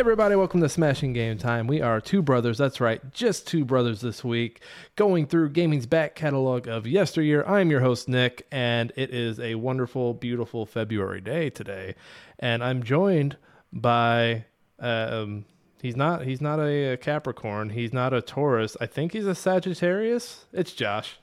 Everybody, 0.00 0.34
welcome 0.34 0.62
to 0.62 0.68
Smashing 0.70 1.12
Game 1.12 1.36
Time. 1.36 1.66
We 1.66 1.82
are 1.82 2.00
two 2.00 2.22
brothers, 2.22 2.56
that's 2.56 2.80
right, 2.80 3.02
just 3.12 3.46
two 3.46 3.66
brothers 3.66 4.00
this 4.00 4.24
week, 4.24 4.62
going 4.96 5.26
through 5.26 5.50
gaming's 5.50 5.84
back 5.84 6.14
catalog 6.14 6.66
of 6.66 6.86
yesteryear. 6.86 7.44
I'm 7.46 7.70
your 7.70 7.80
host, 7.80 8.08
Nick, 8.08 8.46
and 8.50 8.94
it 8.96 9.10
is 9.12 9.38
a 9.38 9.56
wonderful, 9.56 10.14
beautiful 10.14 10.64
February 10.64 11.20
day 11.20 11.50
today. 11.50 11.96
And 12.38 12.64
I'm 12.64 12.82
joined 12.82 13.36
by. 13.74 14.46
Um, 14.78 15.44
He's 15.82 15.96
not. 15.96 16.24
He's 16.24 16.40
not 16.40 16.60
a, 16.60 16.92
a, 16.92 16.96
Capricorn. 16.96 17.68
He's 17.68 17.92
not 17.92 18.14
a 18.14 18.22
Taurus. 18.22 18.78
I 18.80 18.86
think 18.86 19.12
he's 19.12 19.26
a 19.26 19.34
Sagittarius. 19.34 20.46
It's 20.50 20.72
Josh. 20.72 21.18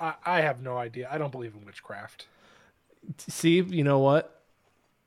I, 0.00 0.14
I 0.24 0.40
have 0.42 0.62
no 0.62 0.76
idea. 0.76 1.08
I 1.10 1.18
don't 1.18 1.32
believe 1.32 1.54
in 1.54 1.66
witchcraft. 1.66 2.26
See, 3.18 3.60
you 3.60 3.82
know 3.82 3.98
what? 3.98 4.33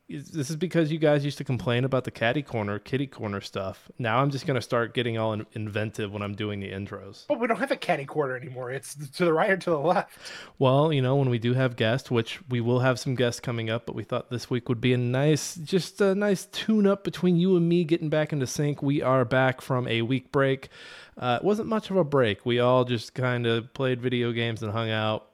This 0.09 0.49
is 0.49 0.55
because 0.55 0.89
you 0.89 0.99
guys 0.99 1.25
used 1.25 1.37
to 1.37 1.43
complain 1.43 1.83
about 1.83 2.05
the 2.05 2.11
caddy 2.11 2.41
corner, 2.41 2.79
kitty 2.79 3.07
corner 3.07 3.41
stuff. 3.41 3.91
Now 3.99 4.19
I'm 4.19 4.29
just 4.29 4.47
going 4.47 4.55
to 4.55 4.61
start 4.61 4.93
getting 4.93 5.17
all 5.17 5.33
in- 5.33 5.45
inventive 5.51 6.13
when 6.13 6.21
I'm 6.21 6.33
doing 6.33 6.61
the 6.61 6.71
intros. 6.71 7.25
Oh, 7.29 7.35
we 7.35 7.45
don't 7.45 7.59
have 7.59 7.71
a 7.71 7.75
caddy 7.75 8.05
corner 8.05 8.37
anymore. 8.37 8.71
It's 8.71 8.95
to 8.95 9.25
the 9.25 9.33
right 9.33 9.49
or 9.49 9.57
to 9.57 9.69
the 9.69 9.79
left. 9.79 10.17
Well, 10.59 10.93
you 10.93 11.01
know, 11.01 11.17
when 11.17 11.29
we 11.29 11.39
do 11.39 11.53
have 11.55 11.75
guests, 11.75 12.09
which 12.09 12.39
we 12.47 12.61
will 12.61 12.79
have 12.79 12.99
some 12.99 13.15
guests 13.15 13.41
coming 13.41 13.69
up, 13.69 13.85
but 13.85 13.95
we 13.95 14.03
thought 14.03 14.29
this 14.29 14.49
week 14.49 14.69
would 14.69 14.79
be 14.79 14.93
a 14.93 14.97
nice, 14.97 15.55
just 15.55 15.99
a 15.99 16.15
nice 16.15 16.45
tune 16.45 16.87
up 16.87 17.03
between 17.03 17.35
you 17.35 17.57
and 17.57 17.67
me 17.67 17.83
getting 17.83 18.09
back 18.09 18.31
into 18.31 18.47
sync. 18.47 18.81
We 18.81 19.01
are 19.01 19.25
back 19.25 19.59
from 19.59 19.89
a 19.89 20.03
week 20.03 20.31
break. 20.31 20.69
Uh, 21.17 21.39
it 21.41 21.45
wasn't 21.45 21.67
much 21.67 21.89
of 21.89 21.97
a 21.97 22.05
break. 22.05 22.45
We 22.45 22.59
all 22.59 22.85
just 22.85 23.13
kind 23.13 23.45
of 23.45 23.73
played 23.73 23.99
video 23.99 24.31
games 24.31 24.63
and 24.63 24.71
hung 24.71 24.89
out. 24.89 25.27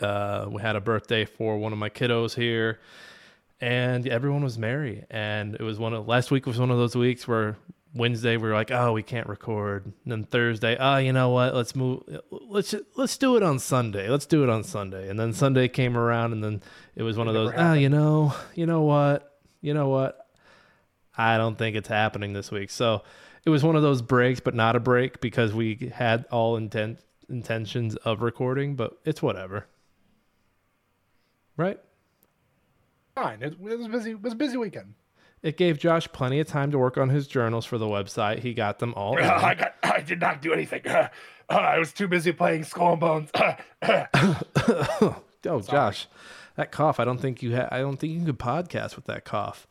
Uh, 0.00 0.48
we 0.50 0.60
had 0.60 0.76
a 0.76 0.80
birthday 0.80 1.24
for 1.24 1.56
one 1.56 1.72
of 1.72 1.78
my 1.78 1.88
kiddos 1.88 2.34
here 2.34 2.80
and 3.64 4.06
everyone 4.06 4.44
was 4.44 4.58
merry. 4.58 5.06
And 5.10 5.54
it 5.54 5.62
was 5.62 5.78
one 5.78 5.94
of 5.94 6.06
last 6.06 6.30
week 6.30 6.44
was 6.44 6.58
one 6.58 6.70
of 6.70 6.76
those 6.76 6.94
weeks 6.94 7.26
where 7.26 7.56
Wednesday 7.94 8.36
we 8.36 8.46
were 8.46 8.54
like, 8.54 8.70
oh, 8.70 8.92
we 8.92 9.02
can't 9.02 9.26
record. 9.26 9.86
And 9.86 10.12
then 10.12 10.24
Thursday, 10.24 10.76
oh, 10.78 10.98
you 10.98 11.14
know 11.14 11.30
what? 11.30 11.54
Let's 11.54 11.74
move. 11.74 12.02
Let's 12.30 12.74
let's 12.94 13.16
do 13.16 13.36
it 13.38 13.42
on 13.42 13.58
Sunday. 13.58 14.10
Let's 14.10 14.26
do 14.26 14.42
it 14.42 14.50
on 14.50 14.64
Sunday. 14.64 15.08
And 15.08 15.18
then 15.18 15.32
Sunday 15.32 15.68
came 15.68 15.96
around, 15.96 16.32
and 16.32 16.44
then 16.44 16.62
it 16.94 17.02
was 17.04 17.16
one 17.16 17.26
it 17.26 17.30
of 17.30 17.34
those. 17.34 17.52
Oh, 17.56 17.72
you 17.72 17.88
know, 17.88 18.34
you 18.54 18.66
know 18.66 18.82
what? 18.82 19.34
You 19.62 19.72
know 19.72 19.88
what? 19.88 20.18
I 21.16 21.38
don't 21.38 21.56
think 21.56 21.74
it's 21.74 21.88
happening 21.88 22.34
this 22.34 22.50
week. 22.50 22.68
So 22.68 23.02
it 23.46 23.50
was 23.50 23.64
one 23.64 23.76
of 23.76 23.82
those 23.82 24.02
breaks, 24.02 24.40
but 24.40 24.54
not 24.54 24.76
a 24.76 24.80
break 24.80 25.22
because 25.22 25.54
we 25.54 25.90
had 25.94 26.26
all 26.30 26.56
intent 26.58 26.98
intentions 27.30 27.96
of 27.96 28.20
recording. 28.20 28.76
But 28.76 28.98
it's 29.06 29.22
whatever, 29.22 29.66
right? 31.56 31.80
Fine. 33.14 33.42
It, 33.42 33.54
it 33.54 33.78
was 33.78 33.88
busy. 33.88 34.12
It 34.12 34.22
was 34.22 34.32
a 34.32 34.36
busy 34.36 34.56
weekend. 34.56 34.94
It 35.42 35.58
gave 35.58 35.78
Josh 35.78 36.08
plenty 36.12 36.40
of 36.40 36.46
time 36.46 36.70
to 36.70 36.78
work 36.78 36.96
on 36.96 37.10
his 37.10 37.26
journals 37.26 37.66
for 37.66 37.76
the 37.76 37.86
website. 37.86 38.38
He 38.38 38.54
got 38.54 38.78
them 38.78 38.94
all. 38.94 39.18
I 39.22 39.54
got. 39.54 39.74
I 39.82 40.00
did 40.00 40.20
not 40.20 40.40
do 40.40 40.52
anything. 40.52 40.86
Uh, 40.86 41.08
uh, 41.50 41.54
I 41.54 41.78
was 41.78 41.92
too 41.92 42.08
busy 42.08 42.32
playing 42.32 42.64
Skull 42.64 42.92
and 42.92 43.00
Bones. 43.00 43.30
oh, 45.44 45.60
Josh, 45.60 46.06
that 46.56 46.72
cough. 46.72 46.98
I 46.98 47.04
don't 47.04 47.20
think 47.20 47.42
you 47.42 47.52
had. 47.52 47.68
I 47.70 47.80
don't 47.80 47.98
think 47.98 48.14
you 48.14 48.24
could 48.24 48.38
podcast 48.38 48.96
with 48.96 49.04
that 49.06 49.24
cough. 49.24 49.66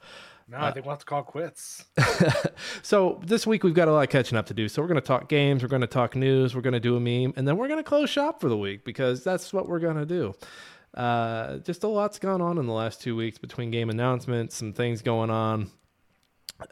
No, 0.47 0.57
I 0.59 0.71
think 0.71 0.85
we'll 0.85 0.93
have 0.93 0.99
to 0.99 1.05
call 1.05 1.23
quits. 1.23 1.85
so 2.83 3.21
this 3.25 3.47
week 3.47 3.63
we've 3.63 3.73
got 3.73 3.87
a 3.87 3.91
lot 3.91 4.03
of 4.03 4.09
catching 4.09 4.37
up 4.37 4.45
to 4.47 4.53
do. 4.53 4.67
So 4.67 4.81
we're 4.81 4.89
going 4.89 4.99
to 4.99 5.07
talk 5.07 5.29
games, 5.29 5.63
we're 5.63 5.69
going 5.69 5.81
to 5.81 5.87
talk 5.87 6.15
news, 6.15 6.53
we're 6.53 6.61
going 6.61 6.73
to 6.73 6.79
do 6.79 6.97
a 6.97 6.99
meme, 6.99 7.33
and 7.37 7.47
then 7.47 7.57
we're 7.57 7.67
going 7.67 7.79
to 7.79 7.83
close 7.83 8.09
shop 8.09 8.41
for 8.41 8.49
the 8.49 8.57
week 8.57 8.83
because 8.83 9.23
that's 9.23 9.53
what 9.53 9.69
we're 9.69 9.79
going 9.79 9.95
to 9.95 10.05
do. 10.05 10.35
Uh, 10.93 11.57
just 11.57 11.83
a 11.83 11.87
lot's 11.87 12.19
gone 12.19 12.41
on 12.41 12.57
in 12.57 12.65
the 12.67 12.73
last 12.73 13.01
two 13.01 13.15
weeks 13.15 13.37
between 13.37 13.71
game 13.71 13.89
announcements, 13.89 14.55
some 14.55 14.73
things 14.73 15.01
going 15.01 15.29
on. 15.29 15.71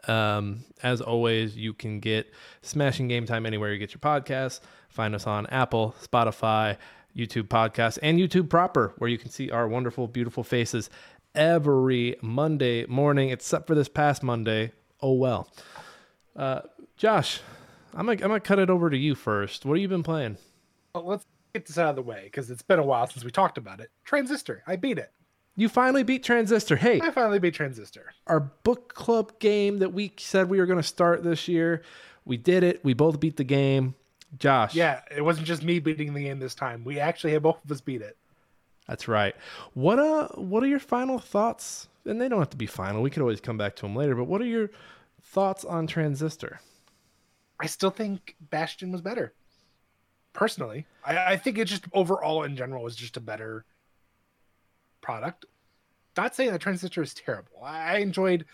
Um, 0.06 0.64
as 0.82 1.00
always, 1.00 1.56
you 1.56 1.74
can 1.74 2.00
get 2.00 2.30
Smashing 2.62 3.08
Game 3.08 3.26
Time 3.26 3.46
anywhere 3.46 3.72
you 3.72 3.78
get 3.78 3.92
your 3.92 4.00
podcasts. 4.00 4.60
Find 4.88 5.14
us 5.14 5.26
on 5.26 5.46
Apple, 5.46 5.94
Spotify, 6.02 6.76
YouTube 7.16 7.48
Podcasts, 7.48 7.98
and 8.02 8.18
YouTube 8.18 8.48
proper, 8.48 8.94
where 8.98 9.10
you 9.10 9.18
can 9.18 9.30
see 9.30 9.50
our 9.50 9.66
wonderful, 9.66 10.06
beautiful 10.06 10.44
faces 10.44 10.88
every 11.34 12.16
Monday 12.22 12.86
morning, 12.86 13.30
except 13.30 13.66
for 13.66 13.74
this 13.74 13.88
past 13.88 14.22
Monday. 14.22 14.72
Oh 15.00 15.14
well. 15.14 15.48
Uh, 16.36 16.60
Josh, 16.96 17.40
I'm 17.94 18.06
gonna, 18.06 18.22
I'm 18.22 18.28
gonna 18.28 18.40
cut 18.40 18.58
it 18.58 18.70
over 18.70 18.88
to 18.88 18.96
you 18.96 19.14
first. 19.14 19.64
What 19.64 19.76
have 19.76 19.82
you 19.82 19.88
been 19.88 20.02
playing? 20.02 20.38
Well, 20.94 21.06
let's 21.06 21.26
get 21.52 21.66
this 21.66 21.78
out 21.78 21.90
of 21.90 21.96
the 21.96 22.02
way 22.02 22.22
because 22.24 22.50
it's 22.50 22.62
been 22.62 22.78
a 22.78 22.84
while 22.84 23.06
since 23.06 23.24
we 23.24 23.30
talked 23.30 23.58
about 23.58 23.80
it. 23.80 23.90
Transistor, 24.04 24.62
I 24.66 24.76
beat 24.76 24.98
it. 24.98 25.12
You 25.54 25.68
finally 25.68 26.02
beat 26.02 26.22
Transistor. 26.22 26.76
Hey, 26.76 27.00
I 27.00 27.10
finally 27.10 27.38
beat 27.38 27.54
Transistor. 27.54 28.12
Our 28.26 28.40
book 28.40 28.94
club 28.94 29.38
game 29.38 29.80
that 29.80 29.92
we 29.92 30.12
said 30.16 30.48
we 30.48 30.58
were 30.58 30.66
going 30.66 30.78
to 30.78 30.82
start 30.82 31.22
this 31.22 31.46
year, 31.46 31.82
we 32.24 32.38
did 32.38 32.64
it. 32.64 32.82
We 32.84 32.94
both 32.94 33.20
beat 33.20 33.36
the 33.36 33.44
game. 33.44 33.94
Josh. 34.38 34.74
Yeah, 34.74 35.00
it 35.14 35.20
wasn't 35.20 35.46
just 35.46 35.62
me 35.62 35.78
beating 35.78 36.14
the 36.14 36.22
game 36.22 36.38
this 36.38 36.54
time. 36.54 36.84
We 36.84 36.98
actually 36.98 37.34
had 37.34 37.42
both 37.42 37.62
of 37.62 37.70
us 37.70 37.82
beat 37.82 38.00
it. 38.00 38.16
That's 38.88 39.06
right. 39.06 39.36
What 39.74 39.98
uh 39.98 40.28
what 40.28 40.62
are 40.62 40.66
your 40.66 40.80
final 40.80 41.18
thoughts? 41.18 41.88
And 42.06 42.20
they 42.20 42.28
don't 42.28 42.38
have 42.38 42.50
to 42.50 42.56
be 42.56 42.66
final. 42.66 43.02
We 43.02 43.10
could 43.10 43.22
always 43.22 43.40
come 43.40 43.58
back 43.58 43.76
to 43.76 43.82
them 43.82 43.94
later, 43.94 44.14
but 44.14 44.24
what 44.24 44.40
are 44.40 44.46
your 44.46 44.70
thoughts 45.22 45.64
on 45.64 45.86
Transistor? 45.86 46.60
I 47.60 47.66
still 47.66 47.90
think 47.90 48.34
Bastion 48.40 48.90
was 48.90 49.02
better 49.02 49.34
personally. 50.32 50.86
I, 51.04 51.32
I 51.32 51.36
think 51.36 51.58
it 51.58 51.66
just 51.66 51.84
overall 51.92 52.44
in 52.44 52.56
general 52.56 52.82
was 52.82 52.96
just 52.96 53.16
a 53.16 53.20
better 53.20 53.64
product. 55.00 55.46
Not 56.16 56.34
saying 56.34 56.52
that 56.52 56.60
Transistor 56.60 57.02
is 57.02 57.14
terrible. 57.14 57.62
I 57.62 57.98
enjoyed 57.98 58.44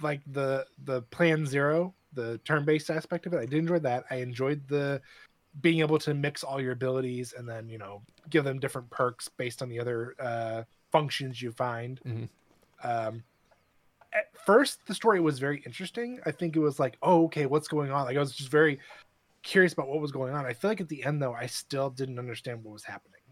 like 0.00 0.20
the 0.32 0.66
the 0.84 1.02
Plan 1.02 1.46
Zero, 1.46 1.94
the 2.12 2.38
turn 2.38 2.64
based 2.64 2.90
aspect 2.90 3.26
of 3.26 3.34
it. 3.34 3.38
I 3.38 3.46
did 3.46 3.58
enjoy 3.58 3.78
that. 3.80 4.04
I 4.10 4.16
enjoyed 4.16 4.66
the 4.68 5.00
being 5.60 5.80
able 5.80 5.98
to 5.98 6.14
mix 6.14 6.42
all 6.42 6.60
your 6.60 6.72
abilities 6.72 7.34
and 7.36 7.46
then 7.46 7.68
you 7.68 7.78
know 7.78 8.02
give 8.30 8.44
them 8.44 8.58
different 8.58 8.88
perks 8.90 9.28
based 9.28 9.62
on 9.62 9.68
the 9.68 9.78
other 9.78 10.14
uh, 10.20 10.62
functions 10.90 11.42
you 11.42 11.52
find. 11.52 12.00
Mm-hmm. 12.06 12.88
Um, 12.88 13.22
at 14.12 14.26
first, 14.44 14.86
the 14.86 14.94
story 14.94 15.20
was 15.20 15.38
very 15.38 15.62
interesting. 15.64 16.20
I 16.26 16.32
think 16.32 16.54
it 16.54 16.60
was 16.60 16.78
like, 16.78 16.98
oh, 17.02 17.24
okay, 17.24 17.46
what's 17.46 17.68
going 17.68 17.90
on? 17.90 18.04
Like 18.04 18.16
I 18.16 18.20
was 18.20 18.32
just 18.32 18.50
very 18.50 18.78
curious 19.42 19.72
about 19.72 19.88
what 19.88 20.00
was 20.00 20.12
going 20.12 20.34
on. 20.34 20.46
I 20.46 20.52
feel 20.52 20.70
like 20.70 20.80
at 20.80 20.88
the 20.88 21.04
end 21.04 21.22
though, 21.22 21.34
I 21.34 21.46
still 21.46 21.90
didn't 21.90 22.18
understand 22.18 22.64
what 22.64 22.72
was 22.72 22.84
happening. 22.84 23.22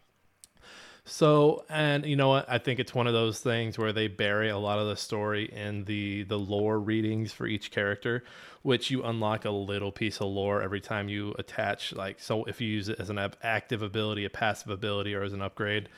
So, 1.05 1.65
and 1.69 2.05
you 2.05 2.15
know 2.15 2.29
what? 2.29 2.49
I 2.49 2.59
think 2.59 2.79
it's 2.79 2.95
one 2.95 3.07
of 3.07 3.13
those 3.13 3.41
things 3.41 3.79
where 3.79 3.93
they 3.93 4.07
bury 4.07 4.51
a 4.51 4.59
lot 4.59 4.79
of 4.79 4.87
the 4.87 4.97
story 4.97 5.51
in 5.53 5.85
the 5.85 6.25
the 6.25 6.39
lore 6.39 6.79
readings 6.79 7.33
for 7.33 7.47
each 7.47 7.71
character, 7.71 8.23
which 8.63 8.91
you 8.91 9.03
unlock 9.03 9.45
a 9.45 9.51
little 9.51 9.91
piece 9.91 10.21
of 10.21 10.29
lore 10.29 10.63
every 10.63 10.81
time 10.81 11.09
you 11.09 11.35
attach. 11.39 11.95
Like, 11.95 12.21
so 12.21 12.45
if 12.45 12.61
you 12.61 12.69
use 12.69 12.89
it 12.89 13.01
as 13.01 13.11
an 13.11 13.19
active 13.43 13.83
ability, 13.83 14.25
a 14.25 14.31
passive 14.31 14.71
ability, 14.71 15.15
or 15.15 15.23
as 15.23 15.33
an 15.33 15.43
upgrade, 15.43 15.89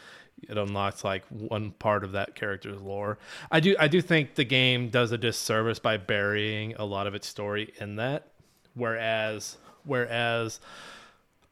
it 0.48 0.56
unlocks 0.56 1.04
like 1.04 1.24
one 1.28 1.72
part 1.72 2.04
of 2.04 2.12
that 2.12 2.34
character's 2.34 2.80
lore. 2.80 3.18
I 3.50 3.60
do 3.60 3.76
I 3.78 3.88
do 3.88 4.00
think 4.00 4.34
the 4.34 4.44
game 4.44 4.88
does 4.88 5.12
a 5.12 5.18
disservice 5.18 5.78
by 5.78 5.96
burying 5.96 6.74
a 6.76 6.84
lot 6.84 7.06
of 7.06 7.14
its 7.14 7.26
story 7.26 7.74
in 7.80 7.96
that, 7.96 8.28
whereas 8.74 9.56
whereas 9.84 10.60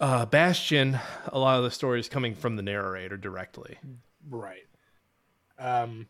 uh, 0.01 0.27
Bastion, 0.27 0.99
a 1.29 1.39
lot 1.39 1.59
of 1.59 1.65
the 1.65 1.71
story 1.71 2.01
is 2.01 2.09
coming 2.09 2.35
from 2.35 2.57
the 2.57 2.63
narrator 2.63 3.17
directly. 3.17 3.79
Right. 4.29 4.67
Um, 5.59 6.07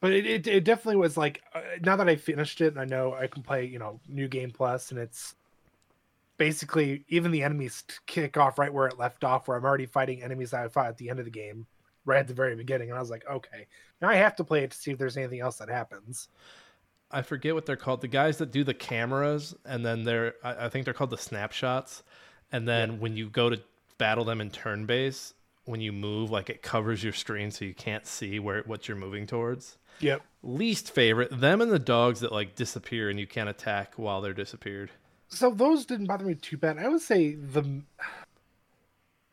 but 0.00 0.12
it, 0.12 0.26
it, 0.26 0.46
it 0.46 0.64
definitely 0.64 0.96
was 0.96 1.16
like 1.16 1.42
uh, 1.54 1.60
now 1.82 1.96
that 1.96 2.08
I 2.08 2.16
finished 2.16 2.60
it, 2.60 2.72
and 2.72 2.80
I 2.80 2.84
know 2.84 3.14
I 3.14 3.26
can 3.26 3.42
play 3.42 3.64
you 3.64 3.78
know 3.78 4.00
New 4.08 4.26
Game 4.26 4.50
Plus, 4.50 4.90
and 4.90 4.98
it's 4.98 5.34
basically 6.38 7.04
even 7.08 7.30
the 7.30 7.42
enemies 7.42 7.84
kick 8.06 8.36
off 8.36 8.58
right 8.58 8.72
where 8.72 8.88
it 8.88 8.98
left 8.98 9.22
off, 9.22 9.46
where 9.46 9.56
I'm 9.56 9.64
already 9.64 9.86
fighting 9.86 10.22
enemies 10.22 10.50
that 10.50 10.64
I 10.64 10.68
fought 10.68 10.88
at 10.88 10.96
the 10.98 11.08
end 11.08 11.18
of 11.18 11.24
the 11.24 11.30
game, 11.30 11.66
right 12.04 12.18
at 12.18 12.26
the 12.26 12.34
very 12.34 12.56
beginning, 12.56 12.88
and 12.88 12.98
I 12.98 13.00
was 13.00 13.10
like, 13.10 13.24
okay, 13.30 13.66
now 14.00 14.08
I 14.08 14.16
have 14.16 14.34
to 14.36 14.44
play 14.44 14.64
it 14.64 14.72
to 14.72 14.76
see 14.76 14.90
if 14.90 14.98
there's 14.98 15.16
anything 15.16 15.40
else 15.40 15.58
that 15.58 15.68
happens. 15.68 16.28
I 17.12 17.22
forget 17.22 17.54
what 17.54 17.66
they're 17.66 17.76
called. 17.76 18.00
The 18.00 18.08
guys 18.08 18.38
that 18.38 18.50
do 18.50 18.64
the 18.64 18.74
cameras, 18.74 19.54
and 19.64 19.84
then 19.84 20.04
they're 20.04 20.34
I, 20.42 20.66
I 20.66 20.68
think 20.68 20.84
they're 20.84 20.94
called 20.94 21.10
the 21.10 21.18
snapshots. 21.18 22.02
And 22.50 22.66
then 22.66 22.92
yeah. 22.92 22.98
when 22.98 23.16
you 23.16 23.28
go 23.28 23.50
to 23.50 23.60
battle 23.98 24.24
them 24.24 24.40
in 24.40 24.50
turn 24.50 24.86
base, 24.86 25.34
when 25.64 25.80
you 25.80 25.92
move, 25.92 26.30
like 26.30 26.50
it 26.50 26.62
covers 26.62 27.02
your 27.02 27.12
screen 27.12 27.50
so 27.50 27.64
you 27.64 27.74
can't 27.74 28.06
see 28.06 28.38
where 28.38 28.62
what 28.66 28.88
you're 28.88 28.96
moving 28.96 29.26
towards. 29.26 29.78
Yep. 30.00 30.22
Least 30.42 30.90
favorite 30.90 31.40
them 31.40 31.60
and 31.60 31.70
the 31.70 31.78
dogs 31.78 32.20
that 32.20 32.32
like 32.32 32.54
disappear 32.54 33.10
and 33.10 33.20
you 33.20 33.26
can't 33.26 33.48
attack 33.48 33.94
while 33.96 34.20
they're 34.20 34.32
disappeared. 34.32 34.90
So 35.28 35.50
those 35.50 35.86
didn't 35.86 36.06
bother 36.06 36.24
me 36.24 36.34
too 36.34 36.56
bad. 36.56 36.78
I 36.78 36.88
would 36.88 37.00
say 37.00 37.34
the 37.34 37.82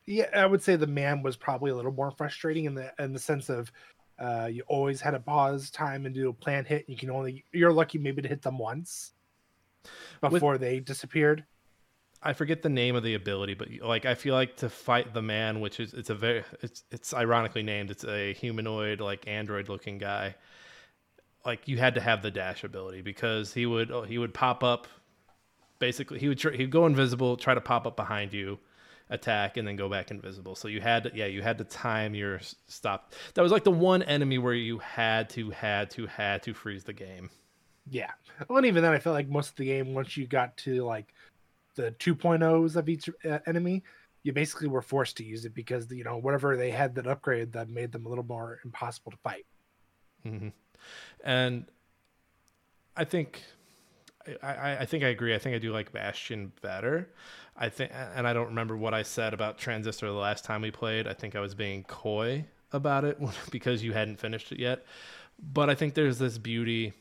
yeah, 0.05 0.29
I 0.33 0.45
would 0.45 0.63
say 0.63 0.75
the 0.75 0.87
man 0.87 1.21
was 1.21 1.37
probably 1.37 1.71
a 1.71 1.75
little 1.75 1.91
more 1.91 2.11
frustrating 2.11 2.65
in 2.65 2.73
the 2.73 2.91
in 2.99 3.13
the 3.13 3.19
sense 3.19 3.49
of 3.49 3.71
uh, 4.19 4.49
you 4.51 4.63
always 4.67 5.01
had 5.01 5.13
a 5.13 5.19
pause 5.19 5.69
time 5.71 6.05
and 6.05 6.13
do 6.13 6.29
a 6.29 6.33
plan 6.33 6.65
hit. 6.65 6.85
You 6.87 6.97
can 6.97 7.09
only 7.09 7.45
you're 7.51 7.71
lucky 7.71 7.97
maybe 7.97 8.21
to 8.21 8.27
hit 8.27 8.41
them 8.41 8.57
once 8.57 9.13
before 10.21 10.53
With, 10.53 10.61
they 10.61 10.79
disappeared. 10.79 11.45
I 12.21 12.33
forget 12.33 12.61
the 12.61 12.69
name 12.69 12.95
of 12.95 13.03
the 13.03 13.15
ability, 13.15 13.53
but 13.53 13.69
like 13.81 14.05
I 14.05 14.15
feel 14.15 14.35
like 14.35 14.57
to 14.57 14.69
fight 14.69 15.13
the 15.13 15.21
man, 15.21 15.61
which 15.61 15.79
is 15.79 15.93
it's 15.93 16.09
a 16.09 16.15
very 16.15 16.43
it's 16.61 16.83
it's 16.91 17.13
ironically 17.13 17.63
named. 17.63 17.91
It's 17.91 18.03
a 18.03 18.33
humanoid 18.33 18.99
like 18.99 19.27
android 19.27 19.69
looking 19.69 19.97
guy. 19.97 20.35
like 21.45 21.67
you 21.67 21.77
had 21.77 21.95
to 21.95 22.01
have 22.01 22.21
the 22.21 22.31
dash 22.31 22.63
ability 22.63 23.01
because 23.01 23.53
he 23.53 23.65
would 23.65 23.91
he 24.07 24.17
would 24.17 24.33
pop 24.33 24.63
up 24.63 24.87
basically 25.79 26.19
he 26.19 26.27
would 26.27 26.37
tr- 26.37 26.51
he'd 26.51 26.69
go 26.69 26.85
invisible 26.85 27.37
try 27.37 27.53
to 27.53 27.61
pop 27.61 27.87
up 27.87 27.95
behind 27.95 28.33
you 28.33 28.59
attack 29.09 29.57
and 29.57 29.67
then 29.67 29.75
go 29.75 29.89
back 29.89 30.11
invisible. 30.11 30.55
So 30.55 30.67
you 30.67 30.81
had 30.81 31.03
to, 31.03 31.11
yeah 31.13 31.25
you 31.25 31.41
had 31.41 31.57
to 31.57 31.63
time 31.63 32.15
your 32.15 32.39
stop. 32.67 33.13
That 33.33 33.41
was 33.41 33.51
like 33.51 33.63
the 33.63 33.71
one 33.71 34.03
enemy 34.03 34.37
where 34.37 34.53
you 34.53 34.79
had 34.79 35.29
to 35.31 35.49
had 35.49 35.89
to 35.91 36.07
had 36.07 36.43
to 36.43 36.53
freeze 36.53 36.83
the 36.83 36.93
game. 36.93 37.29
Yeah. 37.89 38.11
Well 38.47 38.57
and 38.57 38.67
even 38.67 38.83
then 38.83 38.93
i 38.93 38.99
felt 38.99 39.15
like 39.15 39.27
most 39.27 39.49
of 39.49 39.55
the 39.55 39.65
game 39.65 39.93
once 39.93 40.15
you 40.15 40.27
got 40.27 40.55
to 40.57 40.83
like 40.83 41.13
the 41.75 41.91
2.0s 41.91 42.75
of 42.75 42.89
each 42.89 43.09
uh, 43.25 43.39
enemy 43.47 43.83
you 44.23 44.33
basically 44.33 44.67
were 44.67 44.81
forced 44.81 45.17
to 45.17 45.23
use 45.23 45.45
it 45.45 45.53
because 45.53 45.89
you 45.91 46.03
know 46.03 46.17
whatever 46.17 46.57
they 46.57 46.71
had 46.71 46.95
that 46.95 47.07
upgrade 47.07 47.53
that 47.53 47.69
made 47.69 47.91
them 47.91 48.05
a 48.05 48.09
little 48.09 48.25
more 48.25 48.59
impossible 48.65 49.11
to 49.11 49.17
fight. 49.17 49.45
Mm-hmm. 50.25 50.49
and 51.23 51.65
i 52.97 53.05
think 53.05 53.41
I, 54.41 54.77
I 54.81 54.85
think 54.85 55.03
I 55.03 55.07
agree. 55.07 55.33
I 55.35 55.39
think 55.39 55.55
I 55.55 55.59
do 55.59 55.71
like 55.71 55.91
Bastion 55.91 56.51
better. 56.61 57.09
I 57.57 57.69
think, 57.69 57.91
and 57.93 58.27
I 58.27 58.33
don't 58.33 58.47
remember 58.47 58.77
what 58.77 58.93
I 58.93 59.03
said 59.03 59.33
about 59.33 59.57
Transistor 59.57 60.07
the 60.07 60.13
last 60.13 60.45
time 60.45 60.61
we 60.61 60.71
played. 60.71 61.07
I 61.07 61.13
think 61.13 61.35
I 61.35 61.39
was 61.39 61.53
being 61.53 61.83
coy 61.83 62.45
about 62.71 63.03
it 63.03 63.19
because 63.51 63.83
you 63.83 63.93
hadn't 63.93 64.19
finished 64.19 64.51
it 64.51 64.59
yet. 64.59 64.85
But 65.41 65.69
I 65.69 65.75
think 65.75 65.93
there's 65.93 66.19
this 66.19 66.37
beauty, 66.37 66.93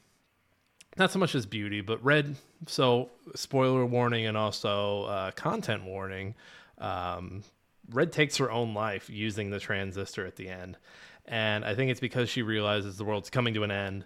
not 0.96 1.10
so 1.10 1.18
much 1.18 1.34
as 1.34 1.46
beauty, 1.46 1.80
but 1.80 2.02
red. 2.04 2.36
So 2.66 3.10
spoiler 3.34 3.84
warning 3.86 4.26
and 4.26 4.36
also 4.36 5.04
uh, 5.04 5.30
content 5.32 5.84
warning. 5.84 6.34
Um, 6.78 7.42
Red 7.90 8.12
takes 8.12 8.36
her 8.36 8.50
own 8.50 8.74
life 8.74 9.08
using 9.08 9.50
the 9.50 9.58
transistor 9.58 10.26
at 10.26 10.36
the 10.36 10.48
end, 10.48 10.76
and 11.24 11.64
I 11.64 11.74
think 11.74 11.90
it's 11.90 12.00
because 12.00 12.28
she 12.28 12.42
realizes 12.42 12.98
the 12.98 13.04
world's 13.04 13.30
coming 13.30 13.54
to 13.54 13.62
an 13.62 13.70
end. 13.70 14.04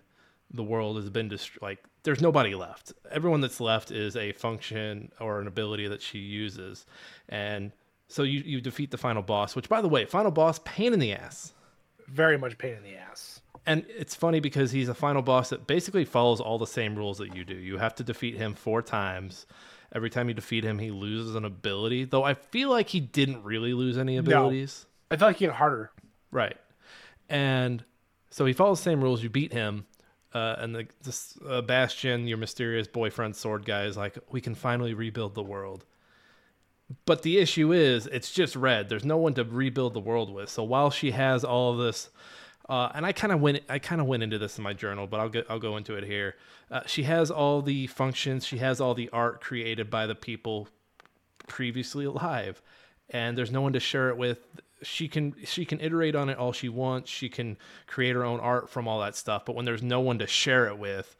The 0.55 0.63
world 0.63 0.97
has 0.97 1.09
been 1.11 1.29
dist- 1.29 1.63
like 1.63 1.79
there's 2.03 2.21
nobody 2.21 2.55
left. 2.55 2.93
Everyone 3.11 3.41
that's 3.41 3.61
left 3.61 3.91
is 3.91 4.17
a 4.17 4.33
function 4.33 5.13
or 5.21 5.41
an 5.41 5.47
ability 5.47 5.89
that 5.89 6.03
she 6.03 6.19
uses. 6.19 6.85
And 7.29 7.73
so 8.09 8.23
you, 8.23 8.41
you 8.45 8.61
defeat 8.61 8.91
the 8.91 8.99
final 8.99 9.23
boss, 9.23 9.57
which 9.57 9.69
by 9.69 9.81
the 9.81 9.89
way, 9.89 10.05
final 10.05 10.31
boss, 10.31 10.61
pain 10.65 10.93
in 10.93 10.99
the 10.99 11.13
ass. 11.13 11.53
Very 12.09 12.37
much 12.37 12.59
pain 12.59 12.75
in 12.75 12.83
the 12.83 12.97
ass. 12.97 13.41
And 13.65 13.87
it's 13.89 14.15
funny 14.15 14.41
because 14.41 14.73
he's 14.73 14.89
a 14.89 14.95
final 14.95 15.23
boss 15.23 15.51
that 15.51 15.67
basically 15.67 16.05
follows 16.05 16.41
all 16.41 16.59
the 16.59 16.67
same 16.67 16.97
rules 16.97 17.19
that 17.19 17.37
you 17.37 17.45
do. 17.45 17.55
You 17.55 17.79
have 17.79 17.95
to 17.97 18.05
defeat 18.05 18.37
him 18.37 18.55
four 18.55 18.83
times. 18.83 19.47
Every 19.95 20.11
time 20.11 20.29
you 20.29 20.35
defeat 20.35 20.65
him, 20.65 20.79
he 20.79 20.91
loses 20.91 21.37
an 21.37 21.45
ability. 21.45 22.05
Though 22.05 22.25
I 22.25 22.35
feel 22.35 22.71
like 22.71 22.89
he 22.89 22.99
didn't 22.99 23.45
really 23.45 23.73
lose 23.73 23.99
any 23.99 24.17
abilities. 24.17 24.87
No, 25.11 25.15
I 25.15 25.19
feel 25.19 25.29
like 25.29 25.37
he 25.37 25.47
got 25.47 25.55
harder. 25.55 25.93
Right. 26.33 26.57
And 27.29 27.85
so 28.31 28.45
he 28.47 28.53
follows 28.53 28.81
the 28.81 28.85
same 28.85 29.03
rules. 29.03 29.23
You 29.23 29.31
beat 29.31 29.53
him 29.53 29.87
uh, 30.34 30.56
and 30.58 30.75
the 30.75 30.87
this, 31.02 31.38
uh, 31.49 31.61
Bastion, 31.61 32.26
your 32.26 32.38
mysterious 32.38 32.87
boyfriend 32.87 33.37
sword 33.37 33.64
guy, 33.64 33.84
is 33.84 33.96
like, 33.96 34.19
we 34.31 34.40
can 34.40 34.55
finally 34.55 34.94
rebuild 34.94 35.34
the 35.34 35.43
world. 35.43 35.84
But 37.06 37.23
the 37.23 37.38
issue 37.38 37.73
is, 37.73 38.06
it's 38.06 38.31
just 38.31 38.55
red. 38.55 38.88
There's 38.88 39.05
no 39.05 39.17
one 39.17 39.34
to 39.34 39.44
rebuild 39.44 39.94
the 39.94 40.00
world 40.00 40.32
with. 40.32 40.49
So 40.49 40.62
while 40.62 40.90
she 40.90 41.12
has 41.12 41.44
all 41.44 41.73
of 41.73 41.79
this, 41.79 42.11
uh, 42.69 42.90
and 42.94 43.06
I 43.06 43.12
kind 43.12 43.32
of 43.32 43.40
went, 43.40 43.62
I 43.69 43.79
kind 43.79 44.00
of 44.00 44.06
went 44.06 44.23
into 44.23 44.38
this 44.38 44.58
in 44.58 44.64
my 44.64 44.73
journal, 44.73 45.06
but 45.06 45.20
I'll 45.20 45.29
get, 45.29 45.46
I'll 45.49 45.58
go 45.58 45.76
into 45.76 45.94
it 45.94 46.05
here. 46.05 46.37
Uh, 46.70 46.82
she 46.87 47.05
has 47.05 47.31
all 47.31 47.62
the 47.62 47.87
functions. 47.87 48.46
She 48.46 48.58
has 48.58 48.81
all 48.81 48.94
the 48.94 49.11
art 49.11 49.40
created 49.40 49.90
by 49.90 50.06
the 50.06 50.14
people 50.14 50.69
previously 51.49 52.05
alive, 52.05 52.62
and 53.12 53.38
there's 53.38 53.53
no 53.53 53.61
one 53.61 53.75
to 53.75 53.81
share 53.81 54.09
it 54.09 54.17
with 54.17 54.38
she 54.82 55.09
can 55.09 55.35
she 55.44 55.64
can 55.64 55.81
iterate 55.81 56.14
on 56.14 56.29
it 56.29 56.38
all 56.38 56.53
she 56.53 56.69
wants. 56.69 57.11
She 57.11 57.29
can 57.29 57.56
create 57.87 58.14
her 58.14 58.25
own 58.25 58.41
art 58.41 58.69
from 58.69 58.88
all 58.88 59.00
that 59.00 59.17
stuff. 59.17 59.44
But 59.44 59.55
when 59.55 59.64
there's 59.64 59.82
no 59.82 60.00
one 60.00 60.19
to 60.19 60.26
share 60.26 60.67
it 60.67 60.79
with, 60.79 61.17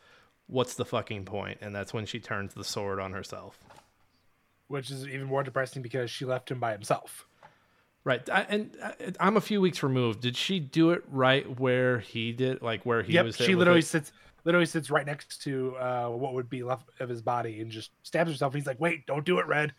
what's 0.47 0.75
the 0.75 0.85
fucking 0.85 1.25
point? 1.25 1.59
And 1.61 1.75
that's 1.75 1.95
when 1.95 2.07
she 2.07 2.21
turns 2.21 2.55
the 2.55 2.65
sword 2.65 3.01
on 3.01 3.13
herself. 3.13 3.59
Which 4.69 4.91
is 4.91 5.07
even 5.07 5.27
more 5.27 5.43
depressing 5.43 5.83
because 5.83 6.11
she 6.11 6.25
left 6.25 6.51
him 6.51 6.59
by 6.59 6.73
himself. 6.73 7.27
Right, 8.05 8.29
I, 8.29 8.41
and 8.49 8.77
I, 9.21 9.29
am 9.29 9.37
a 9.37 9.41
few 9.41 9.61
weeks 9.61 9.85
removed. 9.85 10.23
Did 10.23 10.37
she 10.37 10.59
do 10.59 10.91
it 10.91 11.05
right 11.09 11.61
where 11.61 12.01
he 12.01 12.33
did, 12.33 12.61
like 12.61 12.85
where 12.85 13.01
he 13.01 13.13
yep, 13.13 13.27
was? 13.27 13.37
She 13.37 13.55
literally 13.55 13.81
sits, 13.81 14.11
literally 14.45 14.67
sits 14.67 14.91
right 14.91 15.07
next 15.07 15.43
to 15.43 15.77
uh, 15.77 16.09
what 16.09 16.35
would 16.35 16.51
be 16.51 16.65
left 16.65 16.89
of 16.99 17.09
his 17.09 17.23
body, 17.23 17.61
and 17.61 17.71
just 17.71 17.93
stabs 18.03 18.33
herself. 18.33 18.55
he's 18.55 18.67
like, 18.67 18.81
"Wait, 18.81 19.07
don't 19.07 19.25
do 19.25 19.39
it, 19.39 19.47
Red 19.47 19.73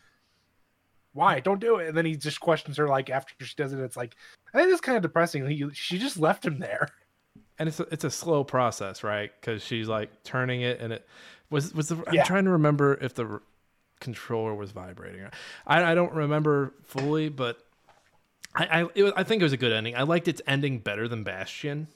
why? 1.14 1.40
Don't 1.40 1.60
do 1.60 1.76
it. 1.76 1.88
And 1.88 1.96
then 1.96 2.04
he 2.04 2.16
just 2.16 2.40
questions 2.40 2.76
her 2.76 2.88
like 2.88 3.08
after 3.08 3.32
she 3.44 3.54
does 3.56 3.72
it. 3.72 3.78
It's 3.78 3.96
like 3.96 4.16
I 4.52 4.58
think 4.58 4.72
it's 4.72 4.80
kind 4.80 4.96
of 4.96 5.02
depressing. 5.02 5.48
He, 5.48 5.64
she 5.72 5.98
just 5.98 6.18
left 6.18 6.44
him 6.44 6.58
there. 6.58 6.88
And 7.56 7.68
it's 7.68 7.78
a, 7.78 7.86
it's 7.92 8.02
a 8.02 8.10
slow 8.10 8.42
process, 8.42 9.04
right? 9.04 9.30
Because 9.40 9.62
she's 9.62 9.86
like 9.86 10.24
turning 10.24 10.62
it, 10.62 10.80
and 10.80 10.92
it 10.92 11.06
was 11.50 11.72
was 11.72 11.86
the. 11.86 12.02
I'm 12.08 12.26
trying 12.26 12.46
to 12.46 12.50
remember 12.50 12.98
if 13.00 13.14
the 13.14 13.40
controller 14.00 14.52
was 14.56 14.72
vibrating. 14.72 15.24
I 15.64 15.84
I 15.84 15.94
don't 15.94 16.12
remember 16.12 16.74
fully, 16.82 17.28
but 17.28 17.64
I 18.56 18.66
I, 18.66 18.82
was, 18.82 19.12
I 19.16 19.22
think 19.22 19.40
it 19.40 19.44
was 19.44 19.52
a 19.52 19.56
good 19.56 19.70
ending. 19.70 19.94
I 19.94 20.02
liked 20.02 20.26
its 20.26 20.42
ending 20.48 20.80
better 20.80 21.06
than 21.06 21.22
Bastion. 21.22 21.86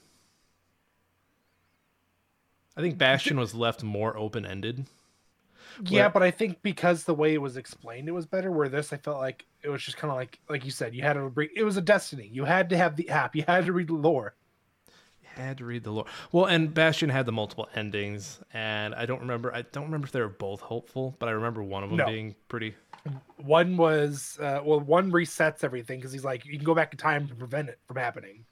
I 2.77 2.81
think 2.81 2.97
Bastion 2.97 3.37
was 3.37 3.53
left 3.53 3.83
more 3.83 4.15
open 4.15 4.45
Yeah, 5.85 6.09
but 6.09 6.23
I 6.23 6.31
think 6.31 6.61
because 6.61 7.03
the 7.03 7.13
way 7.13 7.33
it 7.33 7.41
was 7.41 7.57
explained, 7.57 8.07
it 8.07 8.13
was 8.13 8.25
better. 8.25 8.51
Where 8.51 8.69
this, 8.69 8.93
I 8.93 8.97
felt 8.97 9.17
like 9.19 9.45
it 9.63 9.69
was 9.69 9.81
just 9.81 9.97
kind 9.97 10.11
of 10.11 10.17
like, 10.17 10.39
like 10.49 10.65
you 10.65 10.71
said, 10.71 10.95
you 10.95 11.01
had 11.01 11.13
to 11.13 11.29
bring. 11.29 11.49
It 11.55 11.63
was 11.63 11.77
a 11.77 11.81
destiny. 11.81 12.29
You 12.31 12.45
had 12.45 12.69
to 12.69 12.77
have 12.77 12.95
the 12.95 13.09
app. 13.09 13.35
You 13.35 13.43
had 13.47 13.65
to 13.65 13.73
read 13.73 13.87
the 13.87 13.93
lore. 13.93 14.35
You 14.87 15.29
had 15.35 15.57
to 15.59 15.65
read 15.65 15.83
the 15.83 15.91
lore. 15.91 16.05
Well, 16.31 16.45
and 16.45 16.73
Bastion 16.73 17.09
had 17.09 17.25
the 17.25 17.31
multiple 17.31 17.69
endings, 17.75 18.39
and 18.53 18.95
I 18.95 19.05
don't 19.05 19.21
remember. 19.21 19.53
I 19.53 19.63
don't 19.63 19.85
remember 19.85 20.05
if 20.05 20.11
they 20.11 20.21
were 20.21 20.29
both 20.29 20.61
hopeful, 20.61 21.15
but 21.19 21.29
I 21.29 21.33
remember 21.33 21.63
one 21.63 21.83
of 21.83 21.89
them 21.89 21.97
no. 21.97 22.07
being 22.07 22.35
pretty. 22.47 22.75
One 23.37 23.77
was 23.77 24.37
uh, 24.41 24.61
well, 24.63 24.79
one 24.79 25.11
resets 25.11 25.63
everything 25.63 25.99
because 25.99 26.11
he's 26.11 26.25
like, 26.25 26.45
you 26.45 26.55
can 26.55 26.65
go 26.65 26.75
back 26.75 26.93
in 26.93 26.97
time 26.97 27.27
to 27.27 27.35
prevent 27.35 27.69
it 27.69 27.79
from 27.87 27.97
happening. 27.97 28.45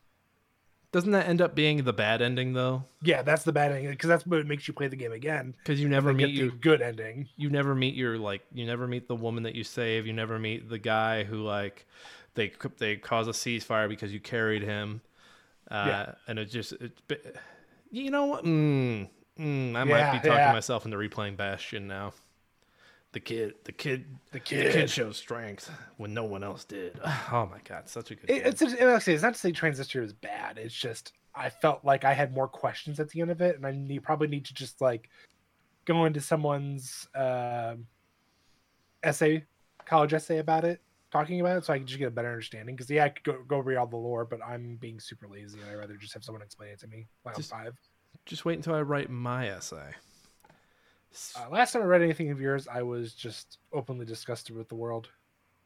Doesn't 0.91 1.11
that 1.11 1.27
end 1.27 1.41
up 1.41 1.53
being 1.53 1.83
the 1.83 1.93
bad 1.93 2.21
ending 2.21 2.53
though? 2.53 2.83
Yeah, 3.01 3.21
that's 3.21 3.43
the 3.43 3.51
bad 3.51 3.71
ending 3.71 3.89
because 3.91 4.07
that's 4.07 4.25
what 4.25 4.45
makes 4.47 4.67
you 4.67 4.73
play 4.73 4.87
the 4.87 4.95
game 4.95 5.11
again. 5.11 5.53
Because 5.57 5.81
you 5.81 5.89
never 5.89 6.13
meet 6.13 6.33
your 6.33 6.49
good 6.49 6.81
ending. 6.81 7.27
You 7.35 7.49
never 7.49 7.75
meet 7.75 7.93
your 7.93 8.17
like. 8.17 8.41
You 8.53 8.65
never 8.65 8.87
meet 8.87 9.07
the 9.07 9.15
woman 9.15 9.43
that 9.43 9.53
you 9.53 9.63
save. 9.63 10.07
You 10.07 10.13
never 10.13 10.39
meet 10.39 10.69
the 10.69 10.79
guy 10.79 11.23
who 11.23 11.43
like 11.43 11.85
they 12.35 12.53
they 12.77 12.95
cause 12.95 13.27
a 13.27 13.31
ceasefire 13.31 13.89
because 13.89 14.13
you 14.13 14.21
carried 14.21 14.63
him. 14.63 15.01
Uh, 15.69 15.85
yeah. 15.87 16.11
and 16.29 16.39
it 16.39 16.45
just 16.45 16.71
it, 16.73 17.35
you 17.91 18.09
know 18.09 18.25
what? 18.25 18.45
Mm, 18.45 19.09
mm, 19.37 19.75
I 19.75 19.83
might 19.83 20.11
be 20.13 20.17
talking 20.19 20.31
yeah. 20.31 20.53
myself 20.53 20.85
into 20.85 20.97
replaying 20.97 21.35
Bastion 21.35 21.87
now 21.87 22.13
the 23.13 23.19
kid, 23.19 23.55
the 23.63 23.71
kid, 23.71 24.05
the 24.31 24.39
kid, 24.39 24.67
the 24.67 24.79
kid 24.79 24.89
shows 24.89 25.17
strength 25.17 25.71
when 25.97 26.13
no 26.13 26.25
one 26.25 26.43
else 26.43 26.63
did. 26.65 26.99
Oh 27.31 27.45
my 27.45 27.59
god, 27.63 27.89
such 27.89 28.11
a 28.11 28.15
good. 28.15 28.29
It, 28.29 28.45
it's, 28.45 28.61
it's 28.61 29.07
it's 29.07 29.23
not 29.23 29.33
to 29.33 29.39
say 29.39 29.51
Transistor 29.51 30.01
is 30.01 30.13
bad. 30.13 30.57
It's 30.57 30.73
just 30.73 31.13
I 31.37 31.49
felt 31.49 31.85
like 31.85 32.03
I 32.03 32.13
had 32.13 32.33
more 32.33 32.47
questions 32.47 32.99
at 32.99 33.09
the 33.09 33.21
end 33.21 33.31
of 33.31 33.41
it, 33.41 33.55
and 33.55 33.65
I 33.65 33.71
need, 33.71 34.03
probably 34.03 34.27
need 34.27 34.45
to 34.45 34.53
just 34.53 34.81
like 34.81 35.09
go 35.85 36.05
into 36.05 36.19
someone's 36.19 37.07
uh, 37.15 37.75
essay, 39.03 39.45
college 39.85 40.13
essay 40.13 40.39
about 40.39 40.65
it, 40.65 40.81
talking 41.11 41.39
about 41.39 41.57
it, 41.57 41.65
so 41.65 41.73
I 41.73 41.77
can 41.77 41.87
just 41.87 41.99
get 41.99 42.07
a 42.07 42.11
better 42.11 42.29
understanding. 42.29 42.75
Because 42.75 42.89
yeah, 42.89 43.05
I 43.05 43.09
could 43.09 43.23
go, 43.23 43.43
go 43.47 43.59
read 43.59 43.77
all 43.77 43.87
the 43.87 43.97
lore, 43.97 44.25
but 44.25 44.39
I'm 44.45 44.77
being 44.77 44.99
super 44.99 45.27
lazy, 45.27 45.59
and 45.61 45.69
I'd 45.69 45.75
rather 45.75 45.95
just 45.95 46.13
have 46.13 46.23
someone 46.23 46.41
explain 46.41 46.71
it 46.71 46.79
to 46.79 46.87
me. 46.87 47.07
just, 47.35 47.51
five. 47.51 47.75
Just 48.25 48.45
wait 48.45 48.55
until 48.55 48.75
I 48.75 48.81
write 48.81 49.09
my 49.09 49.49
essay. 49.49 49.93
Uh, 51.35 51.49
last 51.49 51.73
time 51.73 51.81
I 51.81 51.85
read 51.85 52.01
anything 52.01 52.31
of 52.31 52.39
yours, 52.39 52.67
I 52.67 52.83
was 52.83 53.13
just 53.13 53.57
openly 53.73 54.05
disgusted 54.05 54.55
with 54.55 54.69
the 54.69 54.75
world. 54.75 55.09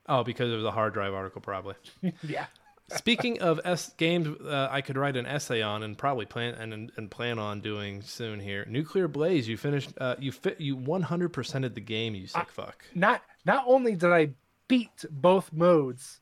Oh, 0.08 0.24
because 0.24 0.52
it 0.52 0.56
was 0.56 0.66
a 0.66 0.72
hard 0.72 0.94
drive 0.94 1.14
article, 1.14 1.42
probably. 1.42 1.76
yeah. 2.24 2.46
Speaking 2.90 3.42
of 3.42 3.62
S- 3.64 3.94
games, 3.98 4.28
uh, 4.42 4.68
I 4.70 4.82
could 4.82 4.98
write 4.98 5.16
an 5.16 5.26
essay 5.26 5.62
on 5.62 5.84
and 5.84 5.98
probably 5.98 6.26
plan 6.26 6.56
and, 6.56 6.92
and 6.98 7.10
plan 7.10 7.40
on 7.40 7.62
doing 7.62 8.02
soon 8.02 8.40
here. 8.40 8.66
Nuclear 8.68 9.08
Blaze, 9.08 9.48
you 9.48 9.56
finished. 9.56 9.92
Uh, 9.98 10.16
you 10.20 10.32
fit. 10.32 10.60
You 10.60 10.76
one 10.76 11.02
hundred 11.02 11.32
percented 11.32 11.74
the 11.74 11.82
game. 11.82 12.16
You 12.16 12.28
sick 12.28 12.42
uh, 12.42 12.46
fuck. 12.50 12.84
Not 12.94 13.22
not 13.46 13.64
only 13.66 13.96
did 13.96 14.12
I 14.12 14.32
beat 14.68 15.06
both 15.10 15.54
modes 15.54 16.20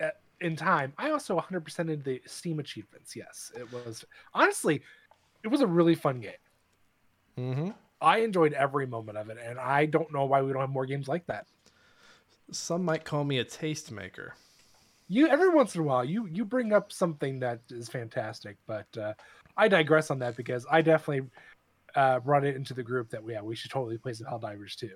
at, 0.00 0.20
in 0.40 0.56
time, 0.56 0.94
I 0.98 1.10
also 1.10 1.36
one 1.36 1.44
hundred 1.44 1.64
percented 1.64 2.02
the 2.02 2.20
Steam 2.26 2.58
achievements. 2.58 3.14
Yes, 3.14 3.52
it 3.54 3.72
was 3.72 4.04
honestly, 4.34 4.82
it 5.44 5.48
was 5.48 5.60
a 5.60 5.66
really 5.66 5.94
fun 5.94 6.20
game. 6.20 6.32
Mm-hmm. 7.38 7.70
I 8.00 8.18
enjoyed 8.18 8.52
every 8.52 8.86
moment 8.86 9.18
of 9.18 9.28
it, 9.30 9.38
and 9.44 9.58
I 9.58 9.86
don't 9.86 10.12
know 10.12 10.24
why 10.24 10.42
we 10.42 10.52
don't 10.52 10.60
have 10.60 10.70
more 10.70 10.86
games 10.86 11.08
like 11.08 11.26
that. 11.26 11.46
Some 12.50 12.84
might 12.84 13.04
call 13.04 13.24
me 13.24 13.38
a 13.38 13.44
tastemaker. 13.44 14.32
You 15.08 15.28
every 15.28 15.48
once 15.48 15.74
in 15.74 15.80
a 15.80 15.84
while 15.84 16.04
you 16.04 16.26
you 16.26 16.44
bring 16.44 16.72
up 16.72 16.92
something 16.92 17.40
that 17.40 17.60
is 17.70 17.88
fantastic, 17.88 18.56
but 18.66 18.86
uh, 18.96 19.14
I 19.56 19.68
digress 19.68 20.10
on 20.10 20.20
that 20.20 20.36
because 20.36 20.64
I 20.70 20.82
definitely 20.82 21.28
uh, 21.94 22.20
brought 22.20 22.44
it 22.44 22.56
into 22.56 22.74
the 22.74 22.82
group 22.82 23.10
that 23.10 23.22
yeah 23.28 23.42
we 23.42 23.56
should 23.56 23.70
totally 23.70 23.98
play 23.98 24.12
some 24.12 24.26
Helldivers 24.28 24.76
2. 24.76 24.88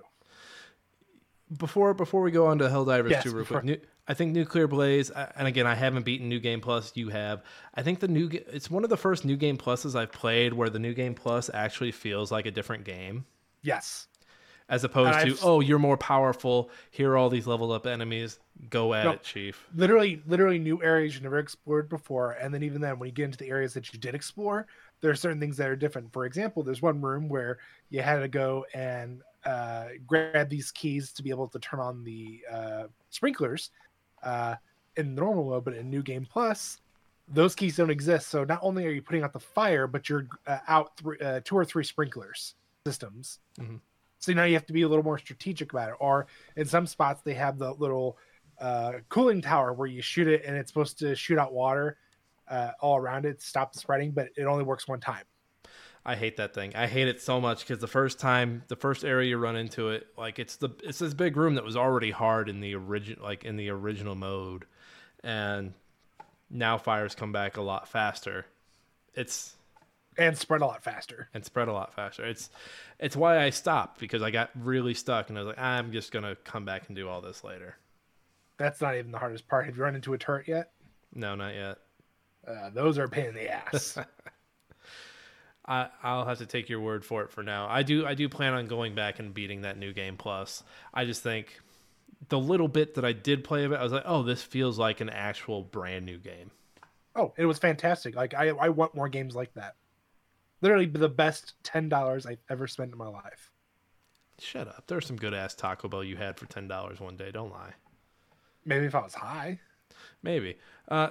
Before 1.57 1.95
before 1.95 2.23
we 2.23 2.31
go 2.31 2.47
on 2.47 2.59
to 2.59 2.65
Helldivers 2.69 3.11
Yes, 3.11 3.23
2 3.25 3.31
real 3.31 3.39
before- 3.41 3.61
quick. 3.61 3.81
Nu- 3.81 3.87
I 4.07 4.13
think 4.13 4.33
Nuclear 4.35 4.67
Blaze, 4.67 5.09
and 5.11 5.49
again, 5.49 5.67
I 5.67 5.75
haven't 5.75 6.05
beaten 6.05 6.29
New 6.29 6.39
Game 6.41 6.61
Plus. 6.61 6.93
You 6.95 7.09
have. 7.09 7.43
I 7.75 7.83
think 7.83 8.01
the 8.01 8.09
new 8.09 8.29
it's 8.53 8.71
one 8.71 8.85
of 8.85 8.91
the 8.91 8.99
first 8.99 9.25
New 9.25 9.37
Game 9.37 9.57
Pluses 9.57 9.95
I've 9.95 10.13
played 10.13 10.53
where 10.53 10.69
the 10.69 10.79
New 10.79 10.93
Game 10.93 11.15
Plus 11.15 11.49
actually 11.55 11.91
feels 11.93 12.31
like 12.31 12.45
a 12.45 12.51
different 12.51 12.85
game. 12.85 13.25
Yes. 13.63 14.09
As 14.69 14.83
opposed 14.83 15.21
to, 15.27 15.37
oh, 15.47 15.61
you're 15.61 15.79
more 15.79 15.99
powerful. 15.99 16.71
Here 16.91 17.13
are 17.13 17.17
all 17.19 17.29
these 17.29 17.47
leveled 17.47 17.73
up 17.73 17.87
enemies. 17.87 18.39
Go 18.71 18.95
at 18.95 19.05
No. 19.05 19.11
it, 19.13 19.23
Chief. 19.23 19.67
Literally, 19.75 20.23
literally 20.27 20.59
new 20.59 20.83
areas 20.83 21.15
you 21.15 21.21
never 21.23 21.39
explored 21.39 21.89
before, 21.91 22.33
and 22.33 22.53
then 22.53 22.63
even 22.63 22.81
then, 22.81 22.99
when 22.99 23.09
you 23.09 23.13
get 23.15 23.25
into 23.27 23.37
the 23.39 23.49
areas 23.51 23.75
that 23.75 23.93
you 23.93 23.99
did 23.99 24.15
explore, 24.15 24.67
there 25.03 25.11
are 25.11 25.15
certain 25.15 25.39
things 25.39 25.59
that 25.59 25.69
are 25.69 25.77
different. 25.77 26.13
For 26.15 26.25
example, 26.25 26.63
there's 26.63 26.81
one 26.81 27.03
room 27.03 27.29
where 27.29 27.59
you 27.91 28.01
had 28.01 28.21
to 28.21 28.29
go 28.29 28.65
and 28.75 29.21
uh, 29.45 29.87
grab 30.07 30.49
these 30.49 30.71
keys 30.71 31.13
to 31.13 31.23
be 31.23 31.31
able 31.31 31.49
to 31.49 31.59
turn 31.59 31.81
on 31.81 32.05
the 32.05 32.43
uh, 32.51 32.85
sprinklers 33.11 33.71
uh, 34.23 34.55
in 34.97 35.15
normal 35.15 35.45
mode, 35.45 35.65
but 35.65 35.75
in 35.75 35.91
New 35.91 36.03
Game 36.03 36.27
Plus, 36.31 36.81
those 37.29 37.55
keys 37.55 37.77
don't 37.77 37.91
exist. 37.91 38.29
So 38.29 38.45
not 38.45 38.61
only 38.63 38.87
are 38.87 38.91
you 38.91 39.03
putting 39.03 39.23
out 39.23 39.33
the 39.33 39.41
fire, 39.41 39.87
but 39.87 40.09
you're 40.09 40.27
uh, 40.47 40.59
out 40.69 40.97
three, 40.97 41.19
uh, 41.19 41.41
two 41.45 41.57
or 41.57 41.65
three 41.65 41.85
sprinklers 41.85 42.55
systems. 42.87 43.41
Mhm. 43.59 43.81
So 44.19 44.33
now 44.33 44.45
you 44.45 44.55
have 44.55 44.67
to 44.67 44.73
be 44.73 44.83
a 44.83 44.89
little 44.89 45.05
more 45.05 45.19
strategic 45.19 45.73
about 45.73 45.91
it. 45.91 45.97
Or 46.01 46.27
in 46.57 46.67
some 46.67 46.87
spots, 46.87 47.23
they 47.23 47.35
have 47.35 47.59
the 47.59 47.73
little 47.73 48.19
uh, 48.59 48.93
cooling 49.09 49.43
tower 49.43 49.73
where 49.73 49.89
you 49.89 50.01
shoot 50.01 50.29
it 50.29 50.45
and 50.45 50.57
it's 50.57 50.71
supposed 50.71 50.99
to 51.01 51.15
shoot 51.15 51.39
out 51.39 51.53
water 51.53 51.99
uh, 52.49 52.71
all 52.81 52.97
around 52.97 53.25
it 53.27 53.43
stop 53.43 53.73
the 53.73 53.79
spreading, 53.79 54.13
but 54.13 54.29
it 54.37 54.45
only 54.45 54.65
works 54.65 54.87
one 54.87 55.01
time. 55.01 55.25
I 56.07 56.17
hate 56.17 56.37
that 56.37 56.53
thing. 56.55 56.77
I 56.77 56.87
hate 56.87 57.09
it 57.09 57.23
so 57.23 57.41
much 57.41 57.61
because 57.61 57.79
the 57.79 57.87
first 57.87 58.19
time, 58.21 58.63
the 58.69 58.77
first 58.77 59.05
area 59.05 59.31
you 59.31 59.39
run 59.39 59.57
into 59.57 59.89
it, 59.89 60.07
like 60.19 60.39
it's 60.39 60.57
the 60.57 60.71
it's 60.83 60.99
this 60.99 61.15
big 61.15 61.37
room 61.37 61.55
that 61.55 61.65
was 61.65 61.77
already 61.77 62.11
hard 62.11 62.49
in 62.49 62.61
the 62.61 62.75
original, 62.75 63.25
like 63.25 63.45
in 63.45 63.57
the 63.57 63.71
original 63.71 64.15
mode, 64.15 64.67
and 65.23 65.73
now 66.51 66.77
fires 66.77 67.15
come 67.15 67.33
back 67.33 67.57
a 67.57 67.63
lot 67.63 67.89
faster. 67.89 68.45
It's 69.15 69.57
And 70.19 70.37
spread 70.37 70.61
a 70.61 70.67
lot 70.67 70.85
faster. 70.85 71.29
and 71.33 71.43
spread 71.45 71.69
a 71.69 71.73
lot 71.73 71.95
faster. 71.95 72.25
It's 72.27 72.51
it's 72.99 73.17
why 73.17 73.43
I 73.43 73.49
stopped 73.49 73.99
because 73.99 74.21
I 74.21 74.31
got 74.31 74.51
really 74.55 74.93
stuck 74.93 75.31
and 75.31 75.39
I 75.39 75.41
was 75.43 75.49
like, 75.49 75.59
I'm 75.59 75.91
just 75.91 76.13
gonna 76.13 76.37
come 76.45 76.67
back 76.67 76.85
and 76.89 76.97
do 76.97 77.09
all 77.09 77.23
this 77.23 77.43
later. 77.43 77.77
That's 78.59 78.81
not 78.83 78.95
even 78.95 79.11
the 79.11 79.19
hardest 79.19 79.49
part. 79.49 79.65
Have 79.65 79.77
you 79.77 79.83
run 79.83 79.95
into 79.95 80.13
a 80.13 80.19
turret 80.19 80.47
yet? 80.49 80.73
No, 81.15 81.35
not 81.35 81.55
yet. 81.55 81.79
Uh, 82.47 82.69
those 82.71 82.99
are 82.99 83.05
a 83.05 83.09
pain 83.09 83.27
in 83.27 83.35
the 83.35 83.49
ass. 83.51 83.99
I 85.67 85.89
I'll 86.03 86.27
have 86.27 86.39
to 86.39 86.47
take 86.47 86.69
your 86.69 86.81
word 86.81 87.05
for 87.05 87.23
it 87.23 87.31
for 87.31 87.43
now. 87.43 87.67
I 87.69 87.83
do 87.83 88.07
I 88.07 88.15
do 88.15 88.29
plan 88.29 88.55
on 88.55 88.67
going 88.67 88.95
back 88.95 89.19
and 89.19 89.33
beating 89.33 89.63
that 89.63 89.79
new 89.79 89.93
game 89.93 90.17
plus. 90.17 90.63
I 90.93 91.05
just 91.05 91.23
think 91.23 91.61
the 92.29 92.39
little 92.39 92.69
bit 92.69 92.95
that 92.95 93.05
I 93.05 93.13
did 93.13 93.45
play 93.45 93.65
of 93.65 93.73
it, 93.73 93.77
I 93.77 93.83
was 93.83 93.93
like, 93.93 94.05
oh, 94.07 94.23
this 94.23 94.43
feels 94.43 94.79
like 94.79 95.01
an 95.01 95.11
actual 95.11 95.63
brand 95.63 96.07
new 96.07 96.19
game. 96.19 96.51
oh, 97.17 97.33
it 97.37 97.47
was 97.47 97.59
fantastic. 97.59 98.15
Like 98.15 98.35
I, 98.35 98.49
I 98.49 98.69
want 98.71 98.95
more 98.95 99.09
games 99.09 99.35
like 99.35 99.53
that. 99.55 99.77
Literally 100.61 100.87
the 100.87 101.09
best 101.09 101.55
ten 101.63 101.89
dollars 101.89 102.27
I've 102.27 102.43
ever 102.49 102.67
spent 102.67 102.93
in 102.93 102.99
my 102.99 103.09
life. 103.09 103.51
Shut 104.41 104.67
up. 104.67 104.85
There's 104.87 105.07
some 105.07 105.17
good 105.17 105.35
ass 105.35 105.55
Taco 105.55 105.89
Bell 105.89 106.03
you 106.03 106.17
had 106.17 106.39
for 106.39 106.47
ten 106.47 106.69
dollars 106.69 107.01
one 107.01 107.17
day. 107.17 107.31
Don't 107.31 107.51
lie. 107.53 107.73
Maybe 108.65 108.87
if 108.87 108.95
I 108.95 109.03
was 109.03 109.15
high. 109.15 109.61
Maybe. 110.23 110.57
Uh, 110.89 111.11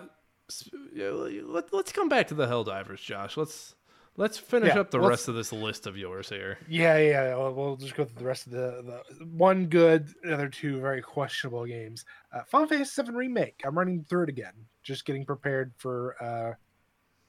let, 0.95 1.71
let's 1.71 1.91
come 1.91 2.09
back 2.09 2.27
to 2.27 2.33
the 2.33 2.47
Helldivers, 2.47 3.01
Josh. 3.01 3.37
Let's 3.37 3.75
let's 4.17 4.37
finish 4.37 4.73
Yeah, 4.73 4.81
up 4.81 4.91
the 4.91 4.99
rest 4.99 5.27
of 5.27 5.35
this 5.35 5.51
list 5.51 5.87
of 5.87 5.97
yours 5.97 6.29
here. 6.29 6.57
Yeah, 6.67 6.97
yeah. 6.97 7.35
We'll, 7.35 7.53
we'll 7.53 7.75
just 7.75 7.95
go 7.95 8.05
through 8.05 8.19
the 8.19 8.25
rest 8.25 8.45
of 8.47 8.53
the, 8.53 9.01
the 9.19 9.25
one 9.25 9.67
good, 9.67 10.07
the 10.23 10.33
other 10.33 10.49
two 10.49 10.79
very 10.79 11.01
questionable 11.01 11.65
games. 11.65 12.05
Uh, 12.31 12.41
Final 12.47 12.67
Fantasy 12.67 13.01
VII 13.01 13.11
Remake. 13.11 13.61
I'm 13.65 13.77
running 13.77 14.03
through 14.03 14.23
it 14.23 14.29
again. 14.29 14.53
Just 14.83 15.05
getting 15.05 15.25
prepared 15.25 15.73
for 15.77 16.15
uh, 16.21 16.53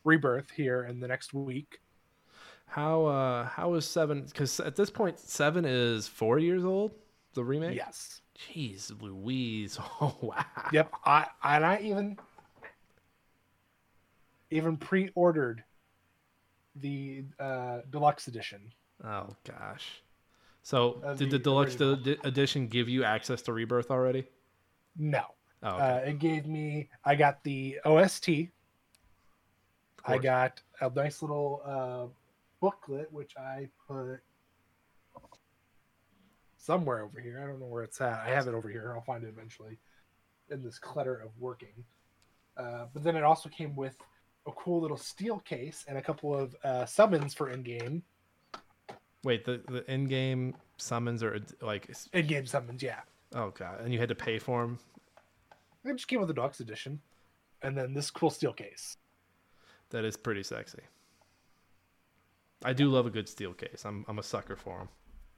Rebirth 0.04 0.50
here 0.50 0.84
in 0.84 1.00
the 1.00 1.08
next 1.08 1.32
week. 1.34 1.80
How 2.66 3.04
uh 3.04 3.44
how 3.44 3.74
is 3.74 3.84
seven? 3.86 4.22
Because 4.22 4.58
at 4.58 4.74
this 4.74 4.90
point, 4.90 5.20
seven 5.20 5.64
is 5.64 6.08
four 6.08 6.38
years 6.38 6.64
old. 6.64 6.92
The 7.34 7.44
remake. 7.44 7.76
Yes. 7.76 8.20
Jeez, 8.36 8.90
Louise. 9.00 9.78
Oh 10.00 10.16
wow. 10.20 10.44
Yep. 10.72 10.92
I 11.04 11.26
and 11.44 11.64
I 11.64 11.78
even 11.82 12.18
even 14.50 14.76
pre-ordered 14.76 15.62
the 16.76 17.24
uh, 17.38 17.80
deluxe 17.90 18.28
edition. 18.28 18.60
Oh 19.04 19.28
gosh. 19.44 20.02
So 20.62 21.00
Of 21.02 21.18
did 21.18 21.30
the, 21.30 21.38
the 21.38 21.42
deluxe 21.42 21.80
edition 22.24 22.68
give 22.68 22.88
you 22.88 23.04
access 23.04 23.42
to 23.42 23.52
Rebirth 23.52 23.90
already? 23.90 24.26
No. 24.96 25.24
Oh, 25.62 25.68
okay. 25.68 25.82
Uh, 25.82 25.96
it 26.10 26.18
gave 26.18 26.46
me. 26.46 26.88
I 27.04 27.14
got 27.14 27.42
the 27.44 27.78
OST. 27.84 28.28
I 30.06 30.18
got 30.18 30.60
a 30.80 30.90
nice 30.90 31.22
little 31.22 31.62
uh, 31.64 32.06
booklet, 32.60 33.10
which 33.12 33.34
I 33.38 33.68
put 33.88 34.20
somewhere 36.58 37.02
over 37.02 37.20
here. 37.20 37.40
I 37.42 37.46
don't 37.46 37.60
know 37.60 37.66
where 37.66 37.82
it's 37.82 38.00
at. 38.00 38.20
I 38.20 38.30
have 38.30 38.46
it 38.46 38.54
over 38.54 38.68
here. 38.68 38.92
I'll 38.94 39.02
find 39.02 39.24
it 39.24 39.28
eventually 39.28 39.78
in 40.50 40.62
this 40.62 40.78
clutter 40.78 41.14
of 41.14 41.30
working. 41.38 41.84
Uh, 42.56 42.86
but 42.92 43.02
then 43.02 43.16
it 43.16 43.24
also 43.24 43.48
came 43.48 43.74
with 43.74 43.96
a 44.46 44.52
cool 44.52 44.80
little 44.80 44.96
steel 44.96 45.38
case 45.40 45.84
and 45.88 45.96
a 45.98 46.02
couple 46.02 46.34
of 46.34 46.54
uh, 46.64 46.84
summons 46.86 47.34
for 47.34 47.50
in-game. 47.50 48.02
Wait, 49.22 49.44
the 49.44 49.62
the 49.68 49.90
in-game 49.90 50.54
summons 50.76 51.22
are 51.22 51.40
like 51.62 51.90
In-game 52.12 52.44
summons, 52.46 52.82
yeah. 52.82 53.00
oh 53.34 53.50
god, 53.50 53.80
and 53.80 53.92
you 53.92 53.98
had 53.98 54.08
to 54.10 54.14
pay 54.14 54.38
for 54.38 54.62
them. 54.62 54.78
It 55.84 55.92
just 55.94 56.08
came 56.08 56.18
with 56.20 56.28
the 56.28 56.34
deluxe 56.34 56.60
edition, 56.60 57.00
and 57.62 57.76
then 57.76 57.94
this 57.94 58.10
cool 58.10 58.30
steel 58.30 58.52
case. 58.52 58.96
That 59.90 60.04
is 60.04 60.16
pretty 60.16 60.42
sexy. 60.42 60.80
I 62.64 62.72
do 62.72 62.88
love 62.88 63.06
a 63.06 63.10
good 63.10 63.28
steel 63.28 63.52
case. 63.52 63.84
I'm 63.84 64.04
I'm 64.08 64.18
a 64.18 64.22
sucker 64.22 64.56
for 64.56 64.78
them. 64.78 64.88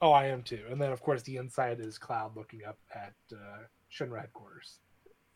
Oh, 0.03 0.13
I 0.13 0.27
am 0.27 0.43
too. 0.43 0.61
And 0.71 0.81
then, 0.81 0.93
of 0.93 1.01
course, 1.03 1.23
the 1.23 1.37
inside 1.37 1.81
is 1.81 1.97
Cloud 1.97 2.37
looking 2.37 2.65
up 2.65 2.79
at 2.95 3.15
uh, 3.33 3.65
Shinra 3.91 4.21
headquarters. 4.21 4.79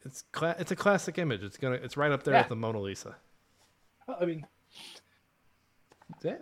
It's 0.04 0.22
cla- 0.32 0.56
it's 0.58 0.70
a 0.70 0.76
classic 0.76 1.18
image. 1.18 1.42
It's 1.42 1.56
gonna 1.56 1.76
it's 1.76 1.96
right 1.96 2.12
up 2.12 2.24
there 2.24 2.34
Yeah. 2.34 2.40
with 2.42 2.48
the 2.48 2.56
Mona 2.56 2.80
Lisa. 2.80 3.16
I 4.09 4.25
mean, 4.25 4.47
Yeah. 6.23 6.37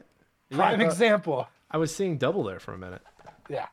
prime 0.50 0.80
Yeah, 0.80 0.86
example. 0.86 1.48
I 1.70 1.76
was 1.76 1.94
seeing 1.94 2.18
double 2.18 2.44
there 2.44 2.60
for 2.60 2.72
a 2.72 2.78
minute. 2.78 3.02
Yeah. 3.48 3.66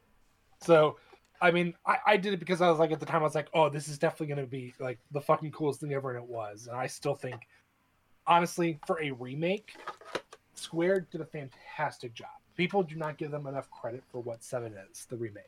So, 0.61 0.97
I 1.41 1.51
mean, 1.51 1.73
I, 1.85 1.97
I 2.05 2.17
did 2.17 2.33
it 2.33 2.37
because 2.37 2.61
I 2.61 2.69
was 2.69 2.79
like, 2.79 2.91
at 2.91 2.99
the 2.99 3.05
time, 3.05 3.21
I 3.21 3.23
was 3.23 3.35
like, 3.35 3.49
oh, 3.53 3.69
this 3.69 3.87
is 3.87 3.97
definitely 3.97 4.27
going 4.27 4.45
to 4.45 4.49
be 4.49 4.73
like 4.79 4.99
the 5.11 5.21
fucking 5.21 5.51
coolest 5.51 5.79
thing 5.81 5.93
ever. 5.93 6.09
And 6.09 6.23
it 6.23 6.29
was. 6.29 6.67
And 6.67 6.77
I 6.77 6.87
still 6.87 7.15
think, 7.15 7.47
honestly, 8.27 8.79
for 8.85 9.01
a 9.01 9.11
remake, 9.11 9.75
Square 10.55 11.07
did 11.11 11.21
a 11.21 11.25
fantastic 11.25 12.13
job. 12.13 12.29
People 12.55 12.83
do 12.83 12.95
not 12.95 13.17
give 13.17 13.31
them 13.31 13.47
enough 13.47 13.69
credit 13.69 14.03
for 14.11 14.21
what 14.21 14.43
7 14.43 14.73
is, 14.89 15.05
the 15.05 15.17
remake. 15.17 15.43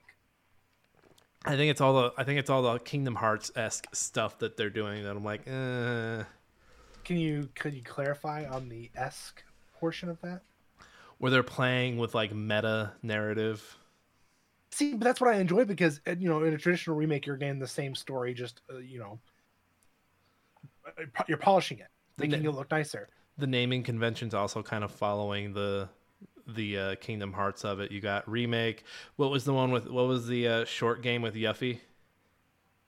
I 1.46 1.56
think 1.56 1.72
it's 1.72 1.80
all 1.80 1.94
the 1.94 2.14
I 2.18 2.26
think 2.26 2.40
it's 2.40 2.50
all 2.50 2.62
the 2.62 2.78
Kingdom 2.80 3.16
Hearts 3.16 3.52
esque 3.56 3.88
stuff 3.94 4.40
that 4.40 4.58
they're 4.58 4.70
doing 4.70 5.04
that 5.04 5.12
I'm 5.12 5.24
like, 5.24 5.48
eh. 5.48 6.24
Can 7.08 7.18
you 7.18 7.50
could 7.56 7.74
you 7.74 7.82
clarify 7.84 8.46
on 8.46 8.70
the 8.70 8.92
esque 8.96 9.44
portion 9.80 10.10
of 10.10 10.22
that? 10.22 10.42
where 11.18 11.32
they're 11.32 11.44
playing 11.44 11.98
with 11.98 12.14
like 12.14 12.34
meta 12.34 12.92
narrative. 13.02 13.78
See, 14.72 14.94
but 14.94 15.04
that's 15.04 15.20
what 15.20 15.34
I 15.34 15.40
enjoy 15.40 15.66
because 15.66 16.00
uh, 16.08 16.16
you 16.18 16.30
know, 16.30 16.44
in 16.44 16.54
a 16.54 16.58
traditional 16.58 16.96
remake, 16.96 17.26
you're 17.26 17.38
getting 17.38 17.60
the 17.60 17.68
same 17.68 17.96
story, 17.96 18.34
just 18.34 18.62
uh, 18.72 18.78
you 18.78 19.00
know, 19.00 19.20
uh, 20.86 21.22
you're 21.28 21.38
polishing 21.38 21.80
it, 21.80 21.88
making 22.18 22.44
it 22.44 22.52
look 22.52 22.70
nicer. 22.70 23.10
The 23.38 23.48
naming 23.48 23.84
convention's 23.84 24.34
also 24.34 24.62
kind 24.62 24.84
of 24.84 24.92
following 24.92 25.54
the 25.54 25.90
the 26.48 26.78
uh, 26.78 26.96
Kingdom 26.96 27.34
Hearts 27.34 27.66
of 27.66 27.80
it. 27.80 27.92
You 27.92 28.02
got 28.02 28.30
remake. 28.30 28.84
What 29.16 29.32
was 29.32 29.46
the 29.46 29.54
one 29.54 29.72
with? 29.72 29.90
What 29.90 30.08
was 30.08 30.28
the 30.28 30.48
uh, 30.48 30.66
short 30.66 31.02
game 31.02 31.22
with 31.22 31.34
Yuffie? 31.34 31.80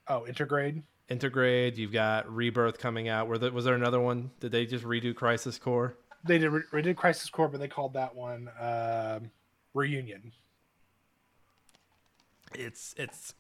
Oh, 0.08 0.26
intergrade. 0.28 0.84
Intergrade. 1.10 1.78
You've 1.78 1.92
got 1.92 2.34
Rebirth 2.34 2.78
coming 2.78 3.10
out. 3.10 3.28
Were 3.28 3.38
there, 3.38 3.52
was 3.52 3.66
there 3.66 3.76
another 3.76 4.00
one? 4.00 4.32
Did 4.40 4.52
they 4.52 4.66
just 4.66 4.86
redo 4.86 5.16
Crisis 5.16 5.58
Core? 5.58 5.96
They 6.24 6.38
did 6.38 6.52
they 6.72 6.82
did 6.82 6.98
Crisis 6.98 7.30
Core, 7.30 7.48
but 7.48 7.60
they 7.60 7.68
called 7.68 7.94
that 7.94 8.14
one 8.16 8.50
um, 8.60 9.32
Reunion. 9.74 10.34
It's 12.54 12.94
it's 12.98 13.34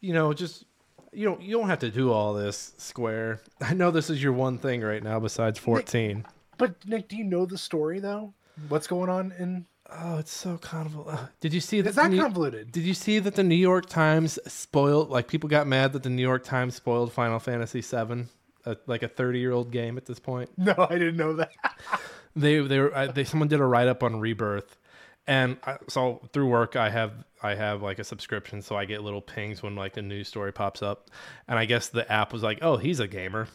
you 0.00 0.12
know 0.12 0.32
just 0.32 0.64
you 1.12 1.24
don't 1.24 1.40
you 1.40 1.56
don't 1.56 1.68
have 1.68 1.78
to 1.80 1.90
do 1.90 2.10
all 2.12 2.34
this 2.34 2.74
Square. 2.78 3.40
I 3.60 3.74
know 3.74 3.90
this 3.90 4.10
is 4.10 4.22
your 4.22 4.32
one 4.32 4.58
thing 4.58 4.82
right 4.82 5.02
now 5.02 5.20
besides 5.20 5.58
fourteen. 5.58 6.26
But 6.58 6.74
Nick, 6.86 7.08
do 7.08 7.16
you 7.16 7.24
know 7.24 7.46
the 7.46 7.58
story 7.58 8.00
though? 8.00 8.34
What's 8.68 8.86
going 8.86 9.08
on 9.08 9.32
in? 9.38 9.66
Oh, 9.92 10.18
it's 10.18 10.32
so 10.32 10.56
convoluted. 10.58 11.28
Did 11.40 11.52
you 11.52 11.60
see 11.60 11.80
that? 11.80 11.88
It's 11.90 11.96
not 11.96 12.10
the 12.10 12.16
New- 12.16 12.22
convoluted. 12.22 12.72
Did 12.72 12.84
you 12.84 12.94
see 12.94 13.18
that 13.18 13.34
the 13.34 13.42
New 13.42 13.54
York 13.56 13.86
Times 13.86 14.38
spoiled? 14.46 15.10
Like 15.10 15.26
people 15.28 15.48
got 15.48 15.66
mad 15.66 15.92
that 15.94 16.02
the 16.02 16.10
New 16.10 16.22
York 16.22 16.44
Times 16.44 16.74
spoiled 16.76 17.12
Final 17.12 17.38
Fantasy 17.40 17.80
VII, 17.80 18.26
a, 18.66 18.76
like 18.86 19.02
a 19.02 19.08
thirty-year-old 19.08 19.70
game 19.72 19.96
at 19.96 20.06
this 20.06 20.18
point. 20.20 20.50
No, 20.56 20.74
I 20.78 20.98
didn't 20.98 21.16
know 21.16 21.34
that. 21.34 21.50
They 22.36 22.60
they 22.60 22.78
were 22.78 22.94
uh, 22.96 23.08
they 23.08 23.24
someone 23.24 23.48
did 23.48 23.58
a 23.58 23.64
write 23.64 23.88
up 23.88 24.04
on 24.04 24.20
Rebirth, 24.20 24.78
And 25.26 25.56
I, 25.64 25.78
so 25.88 26.20
through 26.32 26.46
work, 26.46 26.76
I 26.76 26.88
have 26.88 27.12
I 27.42 27.56
have 27.56 27.82
like 27.82 27.98
a 27.98 28.04
subscription, 28.04 28.62
so 28.62 28.76
I 28.76 28.84
get 28.84 29.02
little 29.02 29.20
pings 29.20 29.64
when 29.64 29.74
like 29.74 29.96
a 29.96 30.02
news 30.02 30.28
story 30.28 30.52
pops 30.52 30.80
up. 30.80 31.10
And 31.48 31.58
I 31.58 31.64
guess 31.64 31.88
the 31.88 32.10
app 32.10 32.32
was 32.32 32.44
like, 32.44 32.60
"Oh, 32.62 32.76
he's 32.76 33.00
a 33.00 33.08
gamer," 33.08 33.48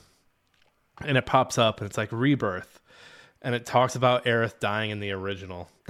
and 0.99 1.17
it 1.17 1.25
pops 1.25 1.57
up, 1.57 1.79
and 1.79 1.87
it's 1.89 1.97
like 1.97 2.09
Rebirth, 2.11 2.81
and 3.41 3.55
it 3.55 3.65
talks 3.65 3.95
about 3.95 4.25
Aerith 4.25 4.59
dying 4.59 4.91
in 4.91 4.99
the 4.99 5.11
original. 5.11 5.69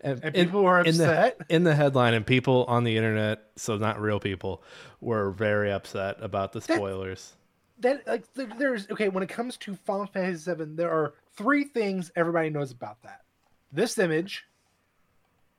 and, 0.00 0.22
and, 0.22 0.34
people 0.34 0.60
in, 0.60 0.64
were 0.64 0.78
upset 0.80 1.36
in 1.40 1.46
the, 1.48 1.54
in 1.54 1.64
the, 1.64 1.74
headline, 1.74 2.14
and 2.14 2.26
people 2.26 2.64
on 2.68 2.84
the 2.84 2.96
internet, 2.96 3.50
so 3.56 3.76
not 3.76 4.00
real 4.00 4.20
people, 4.20 4.62
were 5.00 5.30
very 5.30 5.72
upset 5.72 6.16
about 6.20 6.52
the 6.52 6.60
spoilers. 6.60 7.34
That, 7.80 8.04
that 8.06 8.24
like 8.36 8.58
there's 8.58 8.88
okay 8.90 9.08
when 9.08 9.22
it 9.22 9.28
comes 9.28 9.56
to 9.58 9.74
Final 9.74 10.06
Fantasy 10.06 10.52
VII, 10.52 10.64
there 10.76 10.90
are 10.90 11.14
three 11.36 11.64
things 11.64 12.10
everybody 12.16 12.50
knows 12.50 12.70
about 12.70 13.02
that: 13.02 13.22
this 13.72 13.98
image, 13.98 14.44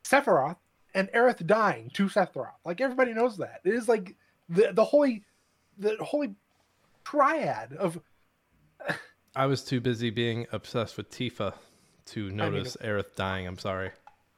Sephiroth, 0.04 0.58
and 0.94 1.10
Aerith 1.10 1.46
dying 1.46 1.92
to 1.94 2.08
Sephiroth. 2.08 2.54
Like 2.64 2.82
everybody 2.82 3.14
knows 3.14 3.38
that. 3.38 3.62
It 3.64 3.74
is 3.74 3.88
like 3.88 4.16
the 4.50 4.72
the 4.72 4.86
holy 4.86 5.24
the 5.78 5.98
holy 6.00 6.36
triad 7.04 7.74
of. 7.74 8.00
I 9.36 9.46
was 9.48 9.64
too 9.64 9.82
busy 9.82 10.10
being 10.10 10.48
obsessed 10.52 10.98
with 10.98 11.10
Tifa 11.10 11.54
to 12.08 12.32
notice 12.32 12.78
I 12.80 12.86
mean, 12.86 12.94
Aerith 12.94 13.16
dying. 13.16 13.48
I'm 13.48 13.58
sorry. 13.58 13.92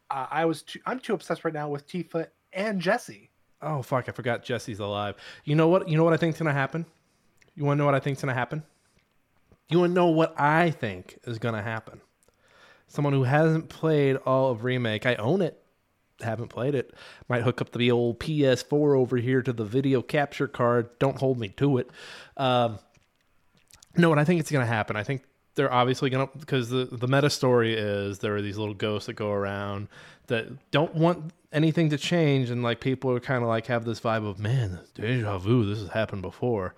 Uh, 0.10 0.26
I 0.30 0.46
was 0.46 0.64
too, 0.64 0.80
I'm 0.86 1.00
too 1.00 1.14
obsessed 1.14 1.44
right 1.44 1.54
now 1.54 1.70
with 1.70 1.88
Tifa 1.88 2.28
and 2.54 2.82
Jessie. 2.82 3.30
Oh 3.62 3.82
fuck! 3.82 4.08
I 4.08 4.12
forgot 4.12 4.44
Jessie's 4.44 4.80
alive. 4.80 5.16
You 5.44 5.56
know 5.56 5.68
what? 5.68 5.90
You 5.90 5.98
know 5.98 6.04
what 6.04 6.14
I 6.14 6.18
think's 6.18 6.38
gonna 6.38 6.54
happen. 6.54 6.86
You 7.56 7.66
want 7.66 7.78
to 7.78 7.80
know 7.80 7.86
what 7.86 7.96
I 7.96 8.00
think's 8.00 8.22
gonna 8.22 8.34
happen? 8.34 8.64
You 9.70 9.80
want 9.80 9.92
to 9.92 9.96
know 9.96 10.08
what 10.08 10.40
I 10.40 10.72
think 10.72 11.20
is 11.26 11.40
gonna 11.40 11.64
happen? 11.64 12.02
Someone 12.88 13.14
who 13.14 13.24
hasn't 13.24 13.70
played 13.70 14.16
all 14.18 14.52
of 14.52 14.64
remake. 14.64 15.06
I 15.06 15.16
own 15.16 15.42
it. 15.42 15.62
Haven't 16.22 16.48
played 16.48 16.74
it. 16.74 16.94
Might 17.28 17.44
hook 17.44 17.62
up 17.62 17.72
the 17.72 17.92
old 17.92 18.20
PS4 18.20 18.98
over 18.98 19.18
here 19.18 19.42
to 19.42 19.54
the 19.54 19.66
video 19.66 20.02
capture 20.02 20.48
card. 20.48 20.90
Don't 21.00 21.18
hold 21.18 21.38
me 21.38 21.50
to 21.50 21.80
it. 21.80 21.90
Um, 22.38 22.80
no, 23.98 24.10
what 24.10 24.20
I 24.20 24.26
think 24.26 24.40
it's 24.40 24.52
gonna 24.52 24.66
happen. 24.66 24.96
I 24.96 25.04
think 25.04 25.24
they're 25.56 25.74
obviously 25.74 26.10
gonna 26.10 26.30
because 26.40 26.70
the 26.70 26.86
the 26.86 27.08
meta 27.08 27.30
story 27.30 27.74
is 27.74 28.20
there 28.20 28.36
are 28.36 28.42
these 28.42 28.58
little 28.58 28.74
ghosts 28.74 29.08
that 29.08 29.14
go 29.14 29.32
around 29.32 29.88
that 30.28 30.48
don't 30.72 30.94
want 30.96 31.32
anything 31.52 31.90
to 31.90 31.98
change 31.98 32.50
and 32.50 32.62
like 32.62 32.80
people 32.80 33.12
are 33.12 33.20
kind 33.20 33.42
of 33.42 33.50
like 33.50 33.68
have 33.68 33.86
this 33.86 34.00
vibe 34.00 34.28
of 34.28 34.38
man 34.38 34.80
deja 34.94 35.38
vu 35.38 35.66
this 35.66 35.80
has 35.80 35.90
happened 35.90 36.22
before 36.22 36.76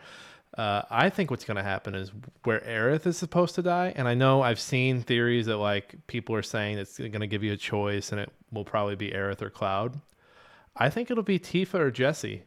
uh, 0.57 0.81
I 0.89 1.09
think 1.09 1.31
what's 1.31 1.45
going 1.45 1.57
to 1.57 1.63
happen 1.63 1.95
is 1.95 2.11
where 2.43 2.59
Aerith 2.61 3.05
is 3.05 3.17
supposed 3.17 3.55
to 3.55 3.61
die, 3.61 3.93
and 3.95 4.07
I 4.07 4.13
know 4.13 4.41
I've 4.41 4.59
seen 4.59 5.01
theories 5.01 5.45
that 5.45 5.57
like 5.57 5.95
people 6.07 6.35
are 6.35 6.41
saying 6.41 6.79
it's 6.79 6.97
going 6.97 7.19
to 7.21 7.27
give 7.27 7.43
you 7.43 7.53
a 7.53 7.57
choice, 7.57 8.11
and 8.11 8.19
it 8.19 8.29
will 8.51 8.65
probably 8.65 8.95
be 8.95 9.11
Aerith 9.11 9.41
or 9.41 9.49
Cloud. 9.49 10.01
I 10.75 10.89
think 10.89 11.11
it'll 11.11 11.23
be 11.23 11.39
Tifa 11.39 11.75
or 11.75 11.91
Jessie. 11.91 12.43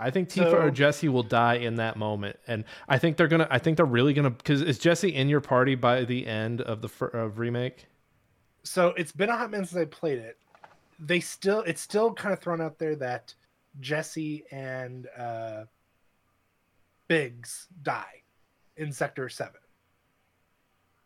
I 0.00 0.10
think 0.10 0.28
Tifa 0.28 0.50
so, 0.50 0.56
or 0.56 0.70
Jessie 0.70 1.08
will 1.08 1.22
die 1.22 1.54
in 1.54 1.76
that 1.76 1.96
moment, 1.96 2.38
and 2.46 2.64
I 2.88 2.98
think 2.98 3.16
they're 3.16 3.28
gonna. 3.28 3.46
I 3.50 3.58
think 3.58 3.76
they're 3.76 3.86
really 3.86 4.14
gonna. 4.14 4.30
Because 4.30 4.62
is 4.62 4.78
Jessie 4.78 5.14
in 5.14 5.28
your 5.28 5.40
party 5.40 5.74
by 5.74 6.04
the 6.04 6.26
end 6.26 6.60
of 6.62 6.80
the 6.80 7.06
of 7.06 7.38
remake? 7.38 7.86
So 8.62 8.88
it's 8.96 9.12
been 9.12 9.28
a 9.28 9.36
hot 9.36 9.50
minute 9.50 9.68
since 9.68 9.80
I 9.80 9.84
played 9.84 10.18
it. 10.18 10.38
They 10.98 11.20
still, 11.20 11.62
it's 11.62 11.80
still 11.80 12.12
kind 12.12 12.32
of 12.32 12.40
thrown 12.40 12.60
out 12.60 12.78
there 12.78 12.94
that 12.96 13.34
Jessie 13.80 14.44
and 14.50 15.06
uh, 15.16 15.64
Biggs 17.08 17.68
die 17.82 18.22
in 18.76 18.92
Sector 18.92 19.28
Seven. 19.30 19.60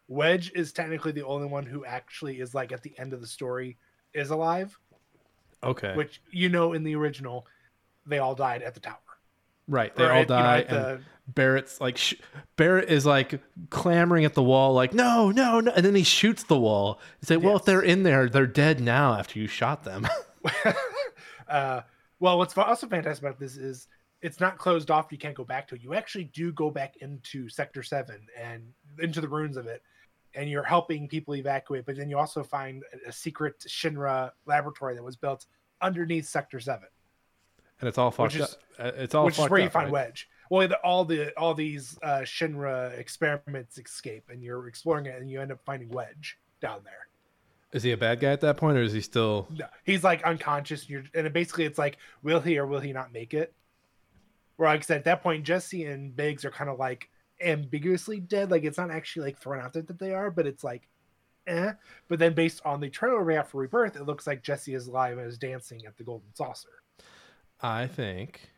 Wedge 0.08 0.52
is 0.54 0.72
technically 0.72 1.12
the 1.12 1.24
only 1.24 1.46
one 1.46 1.64
who 1.64 1.84
actually 1.84 2.40
is 2.40 2.54
like 2.54 2.72
at 2.72 2.82
the 2.82 2.96
end 2.98 3.12
of 3.12 3.20
the 3.20 3.26
story 3.26 3.78
is 4.12 4.30
alive. 4.30 4.78
Okay. 5.62 5.94
Which 5.94 6.20
you 6.30 6.48
know 6.48 6.72
in 6.74 6.84
the 6.84 6.94
original 6.94 7.46
they 8.06 8.18
all 8.18 8.34
died 8.34 8.62
at 8.62 8.74
the 8.74 8.80
tower. 8.80 8.98
Right, 9.66 9.94
they 9.94 10.04
or 10.04 10.12
all 10.12 10.22
at, 10.22 10.28
die, 10.28 10.58
you 10.58 10.64
know, 10.64 10.88
and 10.88 10.98
the... 10.98 11.04
Barret's 11.26 11.80
like 11.80 11.96
sh- 11.96 12.14
Barret 12.56 12.90
is 12.90 13.06
like 13.06 13.40
clamoring 13.70 14.26
at 14.26 14.34
the 14.34 14.42
wall, 14.42 14.74
like 14.74 14.92
no, 14.92 15.30
no, 15.30 15.60
no, 15.60 15.72
and 15.72 15.84
then 15.84 15.94
he 15.94 16.02
shoots 16.02 16.42
the 16.42 16.58
wall. 16.58 17.00
He 17.20 17.26
say, 17.26 17.38
"Well, 17.38 17.52
yes. 17.52 17.60
if 17.60 17.66
they're 17.66 17.82
in 17.82 18.02
there, 18.02 18.28
they're 18.28 18.46
dead 18.46 18.80
now 18.80 19.14
after 19.14 19.38
you 19.38 19.46
shot 19.46 19.84
them." 19.84 20.06
uh, 21.48 21.80
well, 22.20 22.36
what's 22.36 22.56
also 22.58 22.86
fantastic 22.86 23.24
about 23.24 23.38
this 23.38 23.56
is 23.56 23.88
it's 24.20 24.38
not 24.38 24.58
closed 24.58 24.90
off. 24.90 25.10
You 25.10 25.18
can't 25.18 25.34
go 25.34 25.44
back 25.44 25.66
to 25.68 25.74
it. 25.76 25.82
You 25.82 25.94
actually 25.94 26.24
do 26.24 26.52
go 26.52 26.70
back 26.70 26.96
into 26.98 27.48
Sector 27.48 27.82
Seven 27.82 28.26
and 28.38 28.64
into 28.98 29.22
the 29.22 29.28
ruins 29.28 29.56
of 29.56 29.66
it, 29.66 29.82
and 30.34 30.50
you're 30.50 30.62
helping 30.62 31.08
people 31.08 31.36
evacuate. 31.36 31.86
But 31.86 31.96
then 31.96 32.10
you 32.10 32.18
also 32.18 32.42
find 32.42 32.82
a 33.06 33.12
secret 33.12 33.64
Shinra 33.66 34.30
laboratory 34.44 34.94
that 34.94 35.02
was 35.02 35.16
built 35.16 35.46
underneath 35.80 36.26
Sector 36.26 36.60
Seven 36.60 36.88
and 37.80 37.88
it's 37.88 37.98
all 37.98 38.10
fucked 38.10 38.36
is, 38.36 38.42
up. 38.42 38.50
Uh, 38.78 38.92
it's 38.96 39.14
all 39.14 39.26
which 39.26 39.38
is 39.38 39.48
where 39.48 39.60
you 39.60 39.70
find 39.70 39.92
right? 39.92 40.06
Wedge. 40.06 40.28
Well, 40.50 40.68
the, 40.68 40.78
all 40.78 41.04
the 41.04 41.36
all 41.38 41.54
these 41.54 41.98
uh, 42.02 42.20
Shinra 42.20 42.96
experiments 42.98 43.78
escape, 43.78 44.24
and 44.30 44.42
you're 44.42 44.68
exploring 44.68 45.06
it, 45.06 45.20
and 45.20 45.30
you 45.30 45.40
end 45.40 45.52
up 45.52 45.60
finding 45.64 45.88
Wedge 45.88 46.38
down 46.60 46.80
there. 46.84 47.08
Is 47.72 47.82
he 47.82 47.90
a 47.90 47.96
bad 47.96 48.20
guy 48.20 48.30
at 48.30 48.40
that 48.42 48.56
point, 48.56 48.76
or 48.76 48.82
is 48.82 48.92
he 48.92 49.00
still? 49.00 49.48
No, 49.50 49.66
he's 49.82 50.04
like 50.04 50.22
unconscious. 50.22 50.82
And, 50.82 50.90
you're, 50.90 51.04
and 51.14 51.32
basically, 51.32 51.64
it's 51.64 51.78
like, 51.78 51.98
will 52.22 52.40
he 52.40 52.58
or 52.58 52.66
will 52.66 52.80
he 52.80 52.92
not 52.92 53.12
make 53.12 53.34
it? 53.34 53.52
Where, 54.56 54.68
like 54.68 54.80
I 54.80 54.82
said, 54.82 54.98
at 54.98 55.04
that 55.06 55.22
point, 55.22 55.44
Jessie 55.44 55.84
and 55.86 56.14
Biggs 56.14 56.44
are 56.44 56.50
kind 56.50 56.70
of 56.70 56.78
like 56.78 57.08
ambiguously 57.42 58.20
dead. 58.20 58.50
Like 58.50 58.64
it's 58.64 58.78
not 58.78 58.92
actually 58.92 59.26
like 59.26 59.38
thrown 59.40 59.60
out 59.60 59.72
there 59.72 59.82
that 59.82 59.98
they 59.98 60.14
are, 60.14 60.30
but 60.30 60.46
it's 60.46 60.62
like, 60.62 60.86
eh. 61.48 61.72
But 62.06 62.20
then, 62.20 62.34
based 62.34 62.62
on 62.64 62.80
the 62.80 62.88
trailer 62.88 63.24
we 63.24 63.34
have 63.34 63.48
for 63.48 63.62
Rebirth, 63.62 63.96
it 63.96 64.06
looks 64.06 64.26
like 64.26 64.42
Jessie 64.42 64.74
is 64.74 64.86
alive 64.86 65.18
and 65.18 65.26
is 65.26 65.38
dancing 65.38 65.84
at 65.84 65.96
the 65.96 66.04
Golden 66.04 66.32
Saucer. 66.34 66.68
I 67.64 67.86
think, 67.86 68.50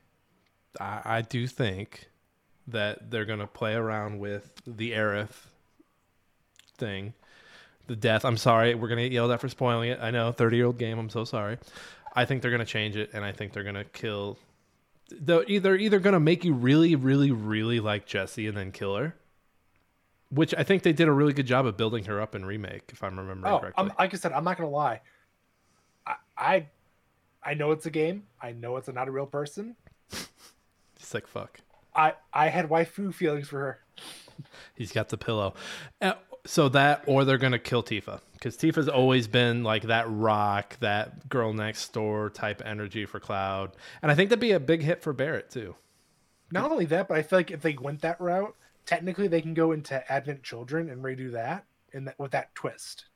I, 0.81 1.01
I 1.05 1.23
do 1.23 1.47
think 1.47 2.09
that 2.67 3.09
they're 3.09 3.25
going 3.25 3.39
to 3.39 3.47
play 3.47 3.75
around 3.75 4.19
with 4.19 4.51
the 4.67 4.91
Aerith 4.91 5.47
thing. 6.77 7.15
The 7.87 7.95
death. 7.95 8.25
I'm 8.25 8.37
sorry. 8.37 8.75
We're 8.75 8.89
going 8.89 8.99
to 8.99 9.05
get 9.05 9.13
yelled 9.13 9.31
at 9.31 9.41
for 9.41 9.49
spoiling 9.49 9.91
it. 9.91 10.01
I 10.03 10.11
know. 10.11 10.33
30 10.33 10.57
year 10.57 10.67
old 10.67 10.79
game. 10.79 10.99
I'm 10.99 11.09
so 11.09 11.25
sorry. 11.25 11.59
I 12.17 12.25
think 12.25 12.43
they're 12.43 12.51
going 12.51 12.59
to 12.59 12.65
change 12.65 12.97
it, 12.97 13.11
and 13.13 13.25
I 13.25 13.31
think 13.31 13.53
they're 13.53 13.63
going 13.63 13.77
to 13.77 13.85
kill. 13.85 14.39
They're 15.09 15.45
either 15.47 15.77
either 15.77 16.01
going 16.01 16.15
to 16.15 16.21
make 16.21 16.45
you 16.45 16.53
really, 16.53 16.97
really, 16.97 17.31
really 17.31 17.79
like 17.79 18.07
Jessie 18.07 18.49
and 18.49 18.57
then 18.57 18.73
kill 18.73 18.97
her, 18.97 19.15
which 20.31 20.53
I 20.59 20.65
think 20.65 20.83
they 20.83 20.93
did 20.93 21.07
a 21.07 21.13
really 21.13 21.33
good 21.33 21.47
job 21.47 21.65
of 21.65 21.77
building 21.77 22.07
her 22.07 22.21
up 22.21 22.35
in 22.35 22.45
remake, 22.45 22.83
if 22.89 23.05
I'm 23.05 23.17
remembering 23.17 23.55
oh, 23.55 23.61
correctly. 23.61 23.85
I'm, 23.85 23.93
like 24.01 24.15
I 24.15 24.17
said, 24.17 24.33
I'm 24.33 24.43
not 24.43 24.59
going 24.59 24.69
to 24.69 24.75
lie. 24.75 25.01
I, 26.05 26.15
I 26.37 26.67
I 27.47 27.55
know 27.55 27.71
it's 27.71 27.87
a 27.87 27.91
game. 27.91 28.25
I 28.43 28.51
know 28.51 28.77
it's 28.77 28.89
not 28.89 29.07
a 29.07 29.13
real 29.13 29.25
person. 29.25 29.77
He's 30.99 31.15
like 31.15 31.29
fuck. 31.29 31.61
I 31.95 32.15
I 32.33 32.49
had 32.49 32.69
waifu 32.69 33.15
feelings 33.15 33.49
for 33.49 33.61
her. 33.61 33.79
He's 34.75 34.93
got 34.93 35.09
the 35.09 35.17
pillow. 35.17 35.55
Uh, 36.03 36.15
so 36.45 36.69
that, 36.71 37.05
or 37.07 37.25
they're 37.25 37.39
gonna 37.39 37.59
kill 37.59 37.85
Tifa 37.85 38.21
because 38.35 38.57
Tifa's 38.57 38.89
always 38.89 39.29
been 39.29 39.63
like 39.63 39.85
that 39.85 40.07
rock, 40.11 40.77
that 40.81 41.29
girl 41.29 41.53
next 41.53 41.93
door 41.93 42.31
type 42.31 42.61
energy 42.65 43.07
for 43.07 43.21
Cloud, 43.21 43.77
and 44.03 44.11
I 44.11 44.17
think 44.17 44.31
that'd 44.31 44.41
be 44.41 44.51
a 44.51 44.61
big 44.61 44.83
hit 44.83 45.03
for 45.03 45.13
Barret 45.13 45.49
too. 45.49 45.77
Not 46.51 46.71
only 46.71 46.85
that, 46.87 47.09
but 47.09 47.17
I 47.17 47.23
feel 47.23 47.39
like 47.39 47.51
if 47.51 47.63
they 47.63 47.75
went 47.75 48.03
that 48.03 48.21
route, 48.21 48.55
technically 48.85 49.29
they 49.29 49.41
can 49.41 49.55
go 49.55 49.73
into 49.73 50.13
Advent 50.13 50.43
Children 50.43 50.91
and 50.91 51.03
redo 51.03 51.33
that, 51.33 51.65
and 51.93 52.09
that 52.09 52.19
with 52.19 52.33
that 52.33 52.55
twist. 52.57 53.07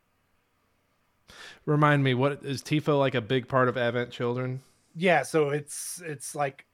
Remind 1.66 2.02
me, 2.02 2.14
what 2.14 2.44
is 2.44 2.62
Tifa 2.62 2.98
like 2.98 3.14
a 3.14 3.20
big 3.20 3.48
part 3.48 3.68
of 3.68 3.76
Advent 3.76 4.10
Children? 4.10 4.62
Yeah, 4.96 5.22
so 5.22 5.50
it's 5.50 6.02
it's 6.04 6.34
like 6.34 6.66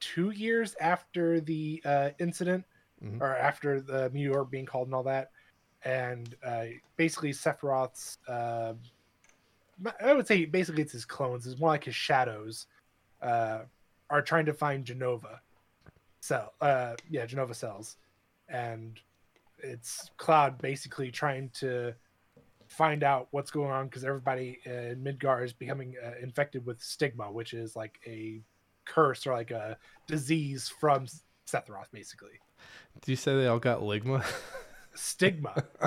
two 0.00 0.30
years 0.30 0.76
after 0.80 1.40
the 1.40 1.82
uh, 1.84 2.10
incident, 2.18 2.64
mm-hmm. 3.02 3.22
or 3.22 3.36
after 3.36 3.80
the 3.80 4.10
meteor 4.10 4.44
being 4.44 4.66
called 4.66 4.88
and 4.88 4.94
all 4.94 5.02
that, 5.04 5.30
and 5.84 6.34
uh, 6.44 6.64
basically 6.96 7.30
Sephiroth's. 7.30 8.18
Uh, 8.28 8.74
I 10.00 10.12
would 10.12 10.26
say 10.26 10.44
basically 10.44 10.82
it's 10.82 10.92
his 10.92 11.04
clones. 11.04 11.46
It's 11.46 11.58
more 11.58 11.70
like 11.70 11.84
his 11.84 11.96
shadows. 11.96 12.66
Uh, 13.20 13.60
are 14.10 14.22
trying 14.22 14.46
to 14.46 14.52
find 14.52 14.84
Jenova 14.84 15.38
cell. 16.20 16.52
Uh, 16.60 16.94
yeah, 17.10 17.26
Jenova 17.26 17.54
cells, 17.54 17.96
and 18.48 19.00
it's 19.58 20.10
Cloud 20.16 20.58
basically 20.58 21.10
trying 21.10 21.50
to 21.54 21.94
find 22.74 23.02
out 23.02 23.28
what's 23.30 23.50
going 23.50 23.70
on 23.70 23.86
because 23.86 24.04
everybody 24.04 24.58
in 24.64 25.02
Midgar 25.02 25.44
is 25.44 25.52
becoming 25.52 25.94
uh, 26.04 26.12
infected 26.20 26.66
with 26.66 26.82
stigma, 26.82 27.30
which 27.30 27.54
is 27.54 27.76
like 27.76 28.00
a 28.06 28.40
curse 28.84 29.26
or 29.26 29.32
like 29.32 29.50
a 29.50 29.78
disease 30.06 30.68
from 30.68 31.06
Sephiroth, 31.46 31.90
basically. 31.92 32.40
Do 33.00 33.12
you 33.12 33.16
say 33.16 33.36
they 33.36 33.46
all 33.46 33.58
got 33.58 33.80
ligma? 33.80 34.24
Stigma. 34.94 35.54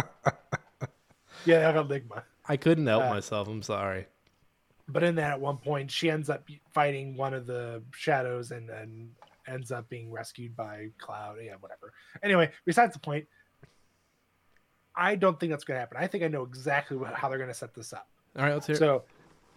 yeah, 1.45 1.59
they 1.59 1.65
all 1.65 1.73
got 1.73 1.89
ligma. 1.89 2.23
I 2.47 2.57
couldn't 2.57 2.87
help 2.87 3.03
uh, 3.03 3.09
myself. 3.09 3.47
I'm 3.47 3.61
sorry. 3.61 4.07
But 4.87 5.03
in 5.03 5.15
that, 5.15 5.33
at 5.33 5.41
one 5.41 5.57
point, 5.57 5.91
she 5.91 6.09
ends 6.09 6.29
up 6.29 6.47
fighting 6.73 7.17
one 7.17 7.33
of 7.33 7.45
the 7.45 7.83
shadows 7.91 8.51
and 8.51 8.69
then 8.69 9.09
ends 9.47 9.71
up 9.71 9.89
being 9.89 10.11
rescued 10.11 10.55
by 10.55 10.89
Cloud. 10.97 11.37
Yeah, 11.43 11.55
whatever. 11.59 11.93
Anyway, 12.23 12.51
besides 12.65 12.93
the 12.93 12.99
point, 12.99 13.27
I 14.97 15.15
don't 15.15 15.39
think 15.39 15.51
that's 15.51 15.63
going 15.63 15.75
to 15.75 15.79
happen. 15.79 15.97
I 15.99 16.07
think 16.07 16.23
I 16.23 16.27
know 16.27 16.43
exactly 16.43 16.97
how 17.13 17.29
they're 17.29 17.37
going 17.37 17.49
to 17.49 17.53
set 17.53 17.73
this 17.73 17.93
up. 17.93 18.09
All 18.37 18.43
right, 18.43 18.53
let's 18.53 18.67
hear. 18.67 18.75
it. 18.75 18.79
So, 18.79 19.03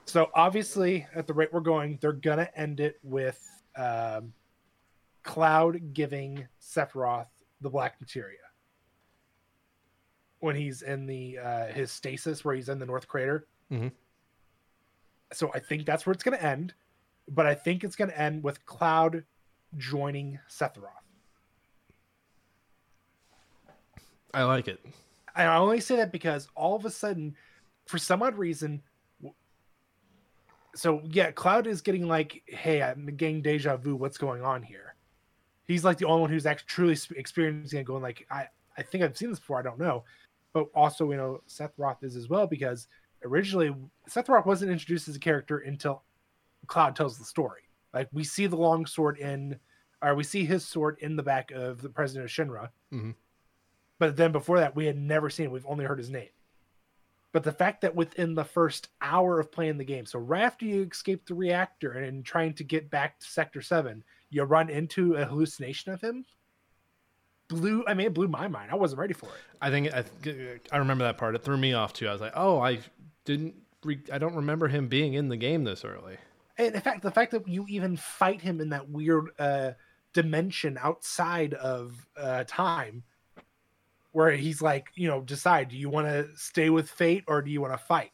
so 0.07 0.31
obviously, 0.35 1.07
at 1.14 1.26
the 1.26 1.35
rate 1.35 1.53
we're 1.53 1.61
going, 1.61 1.98
they're 2.00 2.12
gonna 2.12 2.48
end 2.57 2.81
it 2.81 2.98
with 3.03 3.40
um, 3.76 4.33
Cloud 5.22 5.92
giving 5.92 6.48
Sephiroth 6.61 7.29
the 7.61 7.70
Black 7.70 8.00
Materia 8.00 8.38
when 10.40 10.57
he's 10.57 10.83
in 10.83 11.07
the 11.07 11.38
uh, 11.38 11.66
his 11.66 11.92
stasis, 11.92 12.44
where 12.44 12.55
he's 12.55 12.68
in 12.68 12.79
the 12.79 12.87
North 12.87 13.07
Crater. 13.07 13.46
Mm-hmm. 13.70 13.88
So 15.33 15.50
I 15.55 15.61
think 15.61 15.87
that's 15.87 16.07
where 16.07 16.12
it's 16.12 16.24
gonna 16.24 16.38
end, 16.38 16.74
but 17.29 17.46
I 17.46 17.55
think 17.55 17.85
it's 17.85 17.96
gonna 17.96 18.14
end 18.14 18.42
with 18.42 18.64
Cloud 18.66 19.24
joining 19.76 20.38
Sephiroth. 20.50 20.88
I 24.33 24.44
like 24.44 24.66
it. 24.68 24.81
I 25.34 25.56
only 25.56 25.80
say 25.80 25.96
that 25.96 26.12
because 26.12 26.48
all 26.54 26.76
of 26.76 26.84
a 26.84 26.90
sudden, 26.90 27.36
for 27.86 27.98
some 27.98 28.22
odd 28.22 28.36
reason, 28.36 28.82
so 30.74 31.02
yeah, 31.04 31.30
Cloud 31.32 31.66
is 31.66 31.80
getting 31.80 32.06
like, 32.06 32.42
"Hey, 32.46 32.82
I'm 32.82 33.06
getting 33.16 33.42
deja 33.42 33.76
vu. 33.76 33.96
What's 33.96 34.18
going 34.18 34.42
on 34.42 34.62
here?" 34.62 34.94
He's 35.66 35.84
like 35.84 35.98
the 35.98 36.06
only 36.06 36.22
one 36.22 36.30
who's 36.30 36.46
actually 36.46 36.66
truly 36.68 36.98
experiencing 37.16 37.80
it, 37.80 37.84
going 37.84 38.02
like, 38.02 38.26
"I, 38.30 38.48
I 38.76 38.82
think 38.82 39.02
I've 39.02 39.16
seen 39.16 39.30
this 39.30 39.38
before. 39.40 39.58
I 39.58 39.62
don't 39.62 39.78
know." 39.78 40.04
But 40.52 40.66
also, 40.74 41.10
you 41.10 41.16
know, 41.16 41.42
Sephiroth 41.48 42.02
is 42.02 42.16
as 42.16 42.28
well 42.28 42.46
because 42.46 42.88
originally 43.24 43.74
Sephiroth 44.08 44.46
wasn't 44.46 44.72
introduced 44.72 45.08
as 45.08 45.16
a 45.16 45.20
character 45.20 45.58
until 45.58 46.02
Cloud 46.66 46.96
tells 46.96 47.18
the 47.18 47.24
story. 47.24 47.62
Like 47.92 48.08
we 48.12 48.24
see 48.24 48.46
the 48.46 48.56
long 48.56 48.86
sword 48.86 49.18
in, 49.18 49.58
or 50.02 50.14
we 50.14 50.24
see 50.24 50.44
his 50.44 50.66
sword 50.66 50.98
in 51.00 51.16
the 51.16 51.22
back 51.22 51.50
of 51.50 51.82
the 51.82 51.88
president 51.88 52.24
of 52.24 52.30
Shinra. 52.30 52.70
Mhm. 52.92 53.14
But 54.00 54.16
then 54.16 54.32
before 54.32 54.58
that, 54.58 54.74
we 54.74 54.86
had 54.86 54.98
never 54.98 55.28
seen 55.28 55.44
it. 55.46 55.52
We've 55.52 55.66
only 55.66 55.84
heard 55.84 55.98
his 55.98 56.10
name. 56.10 56.30
But 57.32 57.44
the 57.44 57.52
fact 57.52 57.82
that 57.82 57.94
within 57.94 58.34
the 58.34 58.44
first 58.44 58.88
hour 59.00 59.38
of 59.38 59.52
playing 59.52 59.76
the 59.76 59.84
game, 59.84 60.06
so 60.06 60.18
right 60.18 60.42
after 60.42 60.64
you 60.64 60.88
escape 60.90 61.26
the 61.26 61.34
reactor 61.34 61.92
and, 61.92 62.06
and 62.06 62.24
trying 62.24 62.54
to 62.54 62.64
get 62.64 62.90
back 62.90 63.20
to 63.20 63.26
Sector 63.26 63.60
7, 63.60 64.02
you 64.30 64.42
run 64.42 64.70
into 64.70 65.14
a 65.14 65.26
hallucination 65.26 65.92
of 65.92 66.00
him, 66.00 66.24
blew, 67.48 67.84
I 67.86 67.92
mean, 67.92 68.06
it 68.06 68.14
blew 68.14 68.26
my 68.26 68.48
mind. 68.48 68.70
I 68.72 68.76
wasn't 68.76 69.00
ready 69.00 69.12
for 69.12 69.26
it. 69.26 69.32
I 69.60 69.70
think 69.70 69.92
I, 69.92 70.02
I 70.72 70.78
remember 70.78 71.04
that 71.04 71.18
part. 71.18 71.34
It 71.34 71.44
threw 71.44 71.58
me 71.58 71.74
off 71.74 71.92
too. 71.92 72.08
I 72.08 72.12
was 72.12 72.22
like, 72.22 72.32
oh, 72.34 72.58
I 72.58 72.80
didn't. 73.26 73.54
Re- 73.84 74.00
I 74.10 74.18
don't 74.18 74.34
remember 74.34 74.68
him 74.68 74.88
being 74.88 75.14
in 75.14 75.28
the 75.28 75.36
game 75.36 75.64
this 75.64 75.84
early. 75.84 76.16
And 76.58 76.74
in 76.74 76.80
fact, 76.80 77.02
the 77.02 77.10
fact 77.10 77.32
that 77.32 77.46
you 77.46 77.66
even 77.68 77.96
fight 77.96 78.40
him 78.40 78.60
in 78.60 78.70
that 78.70 78.88
weird 78.88 79.30
uh, 79.38 79.72
dimension 80.12 80.78
outside 80.80 81.54
of 81.54 82.06
uh, 82.16 82.44
time, 82.46 83.04
where 84.12 84.32
he's 84.32 84.60
like, 84.60 84.86
you 84.94 85.08
know, 85.08 85.20
decide 85.20 85.68
do 85.68 85.76
you 85.76 85.88
want 85.88 86.06
to 86.06 86.28
stay 86.36 86.70
with 86.70 86.88
fate 86.88 87.24
or 87.26 87.42
do 87.42 87.50
you 87.50 87.60
want 87.60 87.72
to 87.72 87.78
fight? 87.78 88.10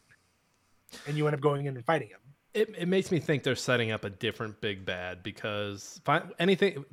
And 1.07 1.17
you 1.17 1.27
end 1.27 1.35
up 1.35 1.41
going 1.41 1.67
in 1.67 1.77
and 1.77 1.85
fighting 1.85 2.09
him. 2.09 2.21
It, 2.55 2.75
it 2.79 2.89
makes 2.89 3.11
me 3.11 3.19
think 3.19 3.43
they're 3.43 3.55
setting 3.55 3.91
up 3.91 4.05
a 4.05 4.11
different 4.11 4.61
big 4.61 4.85
bad 4.85 5.23
because 5.23 6.01
fi- 6.05 6.23
anything 6.39 6.85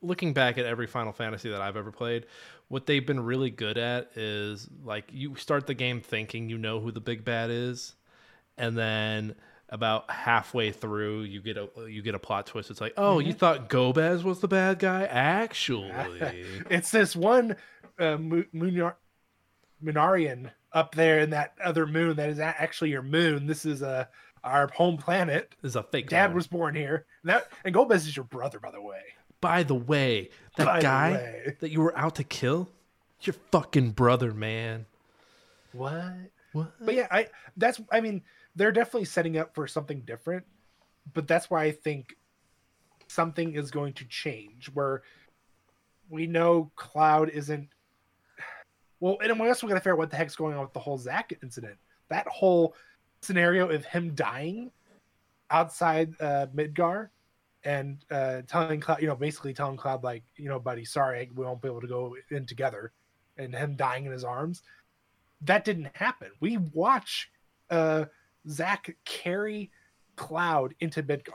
looking 0.00 0.32
back 0.32 0.58
at 0.58 0.64
every 0.64 0.86
Final 0.86 1.12
Fantasy 1.12 1.50
that 1.50 1.60
I've 1.60 1.76
ever 1.76 1.90
played, 1.90 2.26
what 2.68 2.86
they've 2.86 3.04
been 3.04 3.20
really 3.20 3.50
good 3.50 3.78
at 3.78 4.10
is 4.16 4.68
like 4.84 5.10
you 5.12 5.34
start 5.36 5.66
the 5.66 5.74
game 5.74 6.00
thinking 6.00 6.48
you 6.48 6.58
know 6.58 6.80
who 6.80 6.92
the 6.92 7.00
big 7.00 7.24
bad 7.24 7.50
is, 7.50 7.94
and 8.56 8.76
then 8.76 9.34
about 9.70 10.10
halfway 10.10 10.72
through 10.72 11.22
you 11.22 11.42
get 11.42 11.56
a 11.58 11.68
you 11.88 12.02
get 12.02 12.14
a 12.14 12.18
plot 12.18 12.46
twist. 12.46 12.70
It's 12.70 12.80
like, 12.80 12.94
oh, 12.96 13.18
you 13.18 13.30
mm-hmm. 13.30 13.38
thought 13.38 13.68
Golbez 13.68 14.22
was 14.22 14.40
the 14.40 14.48
bad 14.48 14.78
guy? 14.78 15.04
Actually, 15.04 15.90
It's 16.70 16.90
this 16.90 17.16
one 17.16 17.56
uh, 17.98 18.16
Munar- 18.16 18.94
Munarian 19.82 20.50
up 20.72 20.94
there 20.94 21.20
in 21.20 21.30
that 21.30 21.54
other 21.64 21.86
moon 21.86 22.16
that 22.16 22.28
is 22.30 22.38
actually 22.38 22.90
your 22.90 23.02
moon. 23.02 23.46
This 23.46 23.64
is 23.64 23.82
uh, 23.82 24.06
our 24.44 24.68
home 24.68 24.96
planet. 24.96 25.54
this 25.62 25.70
is 25.70 25.76
a 25.76 25.82
fake. 25.82 26.08
Dad 26.08 26.28
one. 26.28 26.36
was 26.36 26.46
born 26.46 26.74
here. 26.74 27.06
And 27.22 27.30
That 27.30 27.48
and 27.64 27.74
Golbez 27.74 28.06
is 28.06 28.16
your 28.16 28.24
brother, 28.24 28.58
by 28.58 28.70
the 28.70 28.82
way. 28.82 29.00
By 29.40 29.62
the 29.62 29.74
way, 29.74 30.30
that 30.56 30.66
By 30.66 30.80
guy 30.80 31.12
way. 31.12 31.56
that 31.60 31.70
you 31.70 31.80
were 31.80 31.96
out 31.96 32.16
to 32.16 32.24
kill, 32.24 32.68
your 33.22 33.34
fucking 33.52 33.92
brother, 33.92 34.32
man. 34.32 34.86
What? 35.72 36.02
What? 36.52 36.72
But 36.80 36.94
yeah, 36.94 37.06
I 37.10 37.28
that's 37.56 37.80
I 37.92 38.00
mean 38.00 38.22
they're 38.56 38.72
definitely 38.72 39.04
setting 39.04 39.38
up 39.38 39.54
for 39.54 39.68
something 39.68 40.00
different, 40.00 40.44
but 41.14 41.28
that's 41.28 41.48
why 41.48 41.64
I 41.64 41.70
think 41.72 42.16
something 43.06 43.54
is 43.54 43.70
going 43.70 43.92
to 43.94 44.04
change 44.06 44.70
where 44.74 45.02
we 46.10 46.26
know 46.26 46.70
Cloud 46.74 47.28
isn't 47.30 47.68
well, 49.00 49.18
and 49.22 49.38
we 49.38 49.48
also 49.48 49.66
got 49.66 49.74
to 49.74 49.80
figure 49.80 49.92
out 49.92 49.98
what 49.98 50.10
the 50.10 50.16
heck's 50.16 50.36
going 50.36 50.54
on 50.54 50.62
with 50.62 50.72
the 50.72 50.80
whole 50.80 50.98
Zack 50.98 51.32
incident. 51.42 51.76
That 52.08 52.26
whole 52.26 52.74
scenario 53.22 53.68
of 53.68 53.84
him 53.84 54.14
dying 54.14 54.70
outside 55.50 56.14
uh, 56.20 56.46
Midgar 56.54 57.08
and 57.64 58.04
uh, 58.10 58.42
telling 58.46 58.80
Cloud, 58.80 59.00
you 59.00 59.08
know, 59.08 59.16
basically 59.16 59.52
telling 59.52 59.76
Cloud 59.76 60.04
like, 60.04 60.22
you 60.36 60.48
know, 60.48 60.58
buddy, 60.58 60.84
sorry, 60.84 61.30
we 61.34 61.44
won't 61.44 61.60
be 61.60 61.68
able 61.68 61.80
to 61.80 61.86
go 61.86 62.16
in 62.30 62.46
together, 62.46 62.92
and 63.36 63.54
him 63.54 63.76
dying 63.76 64.06
in 64.06 64.12
his 64.12 64.24
arms. 64.24 64.62
That 65.42 65.64
didn't 65.64 65.88
happen. 65.94 66.30
We 66.40 66.56
watch 66.56 67.30
uh, 67.70 68.06
Zack 68.48 68.96
carry 69.04 69.70
Cloud 70.16 70.74
into 70.80 71.02
Midgar. 71.02 71.32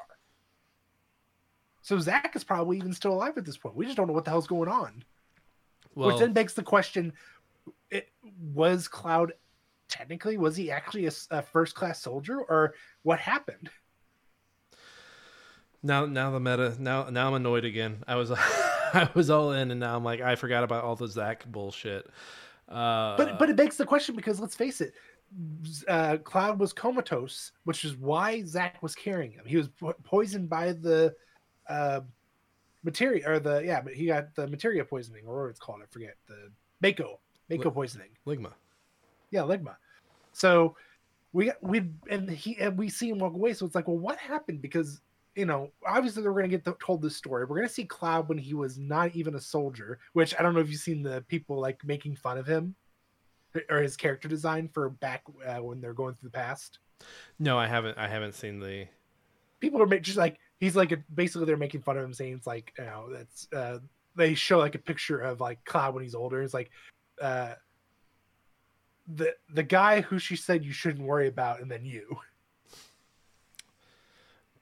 So 1.82 2.00
Zack 2.00 2.36
is 2.36 2.44
probably 2.44 2.78
even 2.78 2.94
still 2.94 3.14
alive 3.14 3.38
at 3.38 3.46
this 3.46 3.58
point. 3.58 3.76
We 3.76 3.86
just 3.86 3.98
don't 3.98 4.08
know 4.08 4.14
what 4.14 4.26
the 4.26 4.32
hell's 4.32 4.48
going 4.48 4.70
on. 4.70 5.04
Well, 5.96 6.08
Which 6.08 6.20
then 6.20 6.34
begs 6.34 6.54
the 6.54 6.64
question: 6.64 7.14
it, 7.94 8.10
Was 8.54 8.88
Cloud 8.88 9.34
technically 9.88 10.38
was 10.38 10.56
he 10.56 10.72
actually 10.72 11.06
a, 11.06 11.12
a 11.32 11.42
first 11.42 11.76
class 11.76 12.02
soldier, 12.02 12.40
or 12.40 12.74
what 13.04 13.20
happened? 13.20 13.70
Now, 15.84 16.06
now 16.06 16.32
the 16.32 16.40
meta. 16.40 16.76
Now, 16.80 17.10
now 17.10 17.28
I'm 17.28 17.34
annoyed 17.36 17.66
again. 17.66 18.04
I 18.08 18.16
was, 18.16 18.32
I 18.32 19.10
was 19.14 19.30
all 19.30 19.52
in, 19.52 19.70
and 19.72 19.80
now 19.80 19.96
I'm 19.96 20.04
like, 20.04 20.22
I 20.22 20.36
forgot 20.36 20.64
about 20.64 20.84
all 20.84 20.96
the 20.96 21.08
Zack 21.08 21.46
bullshit. 21.46 22.10
Uh, 22.70 23.18
But 23.18 23.38
but 23.38 23.50
it 23.50 23.56
begs 23.56 23.78
the 23.78 23.86
question 23.86 24.16
because 24.16 24.40
let's 24.40 24.56
face 24.56 24.82
it, 24.82 24.94
uh, 25.88 26.18
Cloud 26.18 26.60
was 26.60 26.74
comatose, 26.74 27.52
which 27.66 27.84
is 27.84 27.96
why 27.96 28.44
Zack 28.44 28.82
was 28.82 28.96
carrying 28.96 29.32
him. 29.32 29.46
He 29.46 29.58
was 29.58 29.68
po- 29.68 29.96
poisoned 30.04 30.50
by 30.50 30.72
the 30.72 31.14
uh, 31.68 32.02
materia, 32.84 33.30
or 33.30 33.40
the 33.40 33.64
yeah, 33.66 33.82
but 33.82 33.94
he 33.94 34.06
got 34.06 34.34
the 34.36 34.48
materia 34.48 34.86
poisoning, 34.86 35.26
or 35.28 35.44
what 35.44 35.50
it's 35.50 35.60
called. 35.60 35.82
I 35.84 35.86
forget 35.92 36.16
the 36.28 36.52
Mako 36.82 37.20
Mako 37.50 37.70
Li- 37.70 37.74
poisoning. 37.74 38.10
Ligma. 38.26 38.52
Yeah, 39.32 39.42
Ligma. 39.42 39.76
So 40.34 40.76
we 41.34 41.52
we 41.62 41.90
and 42.10 42.30
he 42.30 42.58
and 42.60 42.78
we 42.78 42.90
see 42.90 43.10
him 43.10 43.20
walk 43.20 43.34
away. 43.34 43.54
So 43.54 43.66
it's 43.66 43.76
like, 43.76 43.88
well, 43.88 43.98
what 43.98 44.18
happened? 44.18 44.62
Because 44.62 45.02
you 45.36 45.46
know, 45.46 45.72
obviously 45.86 46.24
we're 46.24 46.34
gonna 46.34 46.48
get 46.48 46.64
the, 46.64 46.76
told 46.84 47.02
this 47.02 47.16
story. 47.16 47.46
We're 47.46 47.58
gonna 47.58 47.70
see 47.70 47.86
Cloud 47.86 48.30
when 48.30 48.38
he 48.38 48.54
was 48.54 48.78
not 48.78 49.16
even 49.16 49.36
a 49.36 49.42
soldier. 49.42 50.00
Which 50.14 50.36
I 50.38 50.44
don't 50.44 50.54
know 50.54 50.60
if 50.60 50.70
you've 50.70 50.80
seen 50.80 51.04
the 51.04 51.22
people 51.28 51.60
like 51.60 51.84
making 51.84 52.16
fun 52.16 52.38
of 52.38 52.48
him 52.48 52.76
or 53.70 53.82
his 53.82 53.96
character 53.96 54.28
design 54.28 54.70
for 54.72 54.90
back 54.90 55.24
uh, 55.46 55.62
when 55.62 55.82
they're 55.82 55.94
going 55.94 56.16
through 56.16 56.30
the 56.30 56.38
past. 56.38 56.80
No, 57.40 57.58
I 57.58 57.68
haven't. 57.68 57.98
I 57.98 58.08
haven't 58.08 58.34
seen 58.34 58.60
the. 58.60 58.88
People 59.60 59.82
are 59.82 60.00
just 60.00 60.18
like 60.18 60.38
he's 60.60 60.76
like 60.76 60.92
a, 60.92 60.98
basically 61.14 61.46
they're 61.46 61.58
making 61.58 61.82
fun 61.82 61.98
of 61.98 62.04
him, 62.04 62.14
saying 62.14 62.34
it's 62.34 62.48
like 62.48 62.74
you 62.78 62.86
know 62.86 63.10
that's 63.12 63.48
uh, 63.54 63.80
they 64.16 64.36
show 64.36 64.60
like 64.60 64.76
a 64.76 64.80
picture 64.80 65.20
of 65.20 65.42
like 65.42 65.64
Cloud 65.66 65.96
when 65.96 66.04
he's 66.04 66.16
older. 66.16 66.42
It's 66.42 66.54
like 66.54 66.70
uh, 67.22 67.54
the 69.08 69.36
the 69.54 69.64
guy 69.64 70.02
who 70.02 70.20
she 70.20 70.36
said 70.36 70.64
you 70.64 70.72
shouldn't 70.72 71.06
worry 71.06 71.28
about, 71.28 71.62
and 71.62 71.70
then 71.70 71.86
you. 71.86 72.18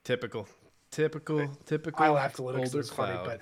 Typical, 0.04 0.48
typical, 0.90 1.48
typical. 1.64 2.04
I 2.04 2.08
laughed 2.08 2.38
a 2.38 2.42
little 2.42 2.60
because 2.60 2.74
older 2.74 2.80
it's 2.80 2.90
funny, 2.90 3.18
but 3.24 3.40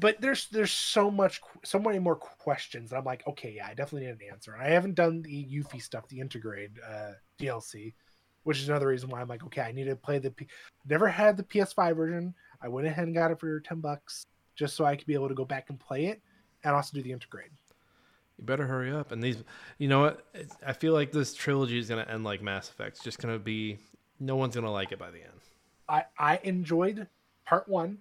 but 0.00 0.20
there's 0.20 0.48
there's 0.48 0.70
so 0.70 1.10
much 1.10 1.40
so 1.64 1.78
many 1.78 1.98
more 1.98 2.16
questions. 2.16 2.92
I'm 2.92 3.04
like, 3.04 3.26
okay, 3.26 3.52
yeah, 3.56 3.66
I 3.66 3.74
definitely 3.74 4.06
need 4.06 4.12
an 4.12 4.32
answer. 4.32 4.54
And 4.54 4.62
I 4.62 4.70
haven't 4.70 4.94
done 4.94 5.22
the 5.22 5.44
Yuffie 5.44 5.82
stuff, 5.82 6.08
the 6.08 6.18
Intergrade 6.18 6.78
uh, 6.88 7.12
DLC, 7.38 7.92
which 8.44 8.58
is 8.58 8.68
another 8.68 8.88
reason 8.88 9.10
why 9.10 9.20
I'm 9.20 9.28
like, 9.28 9.44
okay, 9.44 9.62
I 9.62 9.72
need 9.72 9.84
to 9.84 9.96
play 9.96 10.18
the. 10.18 10.30
P- 10.30 10.48
Never 10.88 11.08
had 11.08 11.36
the 11.36 11.42
PS5 11.42 11.96
version. 11.96 12.34
I 12.62 12.68
went 12.68 12.86
ahead 12.86 13.04
and 13.04 13.14
got 13.14 13.30
it 13.30 13.38
for 13.38 13.60
ten 13.60 13.80
bucks 13.80 14.26
just 14.56 14.76
so 14.76 14.84
I 14.84 14.96
could 14.96 15.06
be 15.06 15.14
able 15.14 15.28
to 15.28 15.34
go 15.34 15.44
back 15.44 15.68
and 15.68 15.78
play 15.78 16.06
it, 16.06 16.22
and 16.64 16.74
also 16.74 16.96
do 16.96 17.02
the 17.02 17.10
Intergrade. 17.10 17.50
You 18.38 18.44
better 18.44 18.66
hurry 18.66 18.92
up. 18.92 19.12
And 19.12 19.22
these, 19.22 19.42
you 19.78 19.88
know 19.88 20.00
what? 20.00 20.26
It's, 20.32 20.56
I 20.66 20.72
feel 20.72 20.92
like 20.92 21.12
this 21.12 21.34
trilogy 21.34 21.78
is 21.78 21.88
gonna 21.88 22.06
end 22.08 22.24
like 22.24 22.40
Mass 22.42 22.68
Effect. 22.68 22.96
It's 22.96 23.04
just 23.04 23.18
gonna 23.18 23.38
be, 23.38 23.78
no 24.20 24.36
one's 24.36 24.54
gonna 24.54 24.72
like 24.72 24.92
it 24.92 24.98
by 24.98 25.10
the 25.10 25.18
end. 25.18 25.40
I 25.88 26.04
I 26.18 26.40
enjoyed 26.44 27.06
part 27.44 27.68
one. 27.68 27.98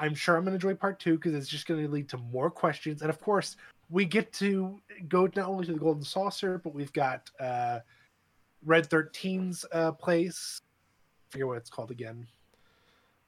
I'm 0.00 0.14
sure 0.14 0.36
I'm 0.36 0.44
going 0.44 0.58
to 0.58 0.66
enjoy 0.66 0.78
part 0.78 0.98
two 0.98 1.16
because 1.16 1.34
it's 1.34 1.46
just 1.46 1.66
going 1.66 1.82
to 1.84 1.88
lead 1.88 2.08
to 2.08 2.16
more 2.16 2.50
questions. 2.50 3.02
And 3.02 3.10
of 3.10 3.20
course, 3.20 3.56
we 3.90 4.06
get 4.06 4.32
to 4.34 4.80
go 5.08 5.28
not 5.36 5.46
only 5.46 5.66
to 5.66 5.74
the 5.74 5.78
Golden 5.78 6.02
Saucer, 6.02 6.58
but 6.58 6.74
we've 6.74 6.92
got 6.94 7.30
uh, 7.38 7.80
Red 8.64 8.88
13's 8.88 9.66
uh, 9.72 9.92
place. 9.92 10.62
I 11.28 11.32
forget 11.32 11.46
what 11.46 11.58
it's 11.58 11.68
called 11.68 11.90
again. 11.90 12.26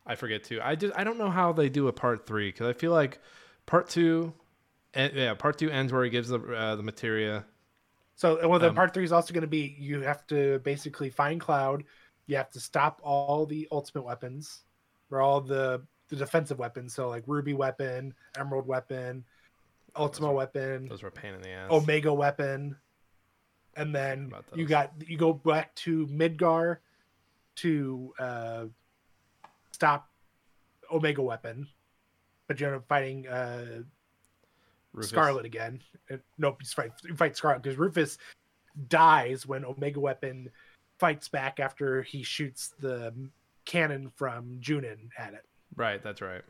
I 0.06 0.14
forget 0.14 0.44
too. 0.44 0.60
I 0.62 0.74
just 0.74 0.94
I 0.96 1.04
don't 1.04 1.18
know 1.18 1.30
how 1.30 1.52
they 1.52 1.68
do 1.68 1.88
a 1.88 1.92
part 1.92 2.26
three 2.26 2.48
because 2.48 2.66
I 2.66 2.72
feel 2.72 2.90
like 2.90 3.20
part 3.66 3.88
two, 3.88 4.32
and 4.94 5.12
yeah, 5.14 5.34
part 5.34 5.58
two 5.58 5.70
ends 5.70 5.92
where 5.92 6.04
he 6.04 6.10
gives 6.10 6.28
the 6.28 6.40
uh, 6.40 6.76
the 6.76 6.82
materia, 6.82 7.44
So 8.14 8.46
well, 8.48 8.58
then 8.58 8.70
Um, 8.70 8.74
part 8.76 8.92
three 8.94 9.04
is 9.04 9.12
also 9.12 9.32
going 9.32 9.42
to 9.42 9.46
be 9.48 9.76
you 9.78 10.00
have 10.02 10.26
to 10.28 10.58
basically 10.60 11.10
find 11.10 11.40
Cloud. 11.40 11.84
You 12.26 12.36
have 12.36 12.50
to 12.50 12.60
stop 12.60 13.00
all 13.02 13.46
the 13.46 13.66
ultimate 13.72 14.02
weapons, 14.04 14.64
or 15.10 15.20
all 15.20 15.40
the 15.40 15.82
the 16.08 16.16
defensive 16.16 16.58
weapons. 16.58 16.94
So 16.94 17.08
like 17.08 17.24
Ruby 17.26 17.54
weapon, 17.54 18.14
Emerald 18.38 18.66
weapon, 18.66 19.24
Ultima 19.96 20.28
are- 20.28 20.34
weapon, 20.34 20.88
Those 20.88 21.02
were 21.02 21.08
a 21.08 21.12
pain 21.12 21.34
in 21.34 21.40
the 21.42 21.50
ass. 21.50 21.70
Omega 21.70 22.12
weapon, 22.12 22.76
and 23.76 23.94
then 23.94 24.32
you 24.54 24.66
got 24.66 24.92
you 25.06 25.16
go 25.16 25.32
back 25.32 25.74
to 25.76 26.06
Midgar 26.08 26.78
to 27.56 28.14
uh, 28.18 28.64
stop 29.72 30.08
Omega 30.90 31.22
weapon, 31.22 31.66
but 32.46 32.60
you 32.60 32.66
end 32.66 32.76
up 32.76 32.86
fighting 32.86 33.26
uh, 33.26 33.82
Rufus. 34.92 35.10
Scarlet 35.10 35.44
again. 35.44 35.80
Nope, 36.38 36.58
you 36.60 36.66
fight 36.68 36.92
you 37.04 37.16
fight 37.16 37.36
Scarlet 37.36 37.62
because 37.62 37.78
Rufus 37.78 38.18
dies 38.88 39.46
when 39.46 39.64
Omega 39.64 40.00
Weapon 40.00 40.50
fights 40.98 41.28
back 41.28 41.60
after 41.60 42.02
he 42.02 42.22
shoots 42.22 42.74
the 42.80 43.12
cannon 43.64 44.10
from 44.16 44.58
Junon 44.60 45.08
at 45.18 45.34
it. 45.34 45.44
Right, 45.76 46.02
that's 46.02 46.20
right. 46.20 46.42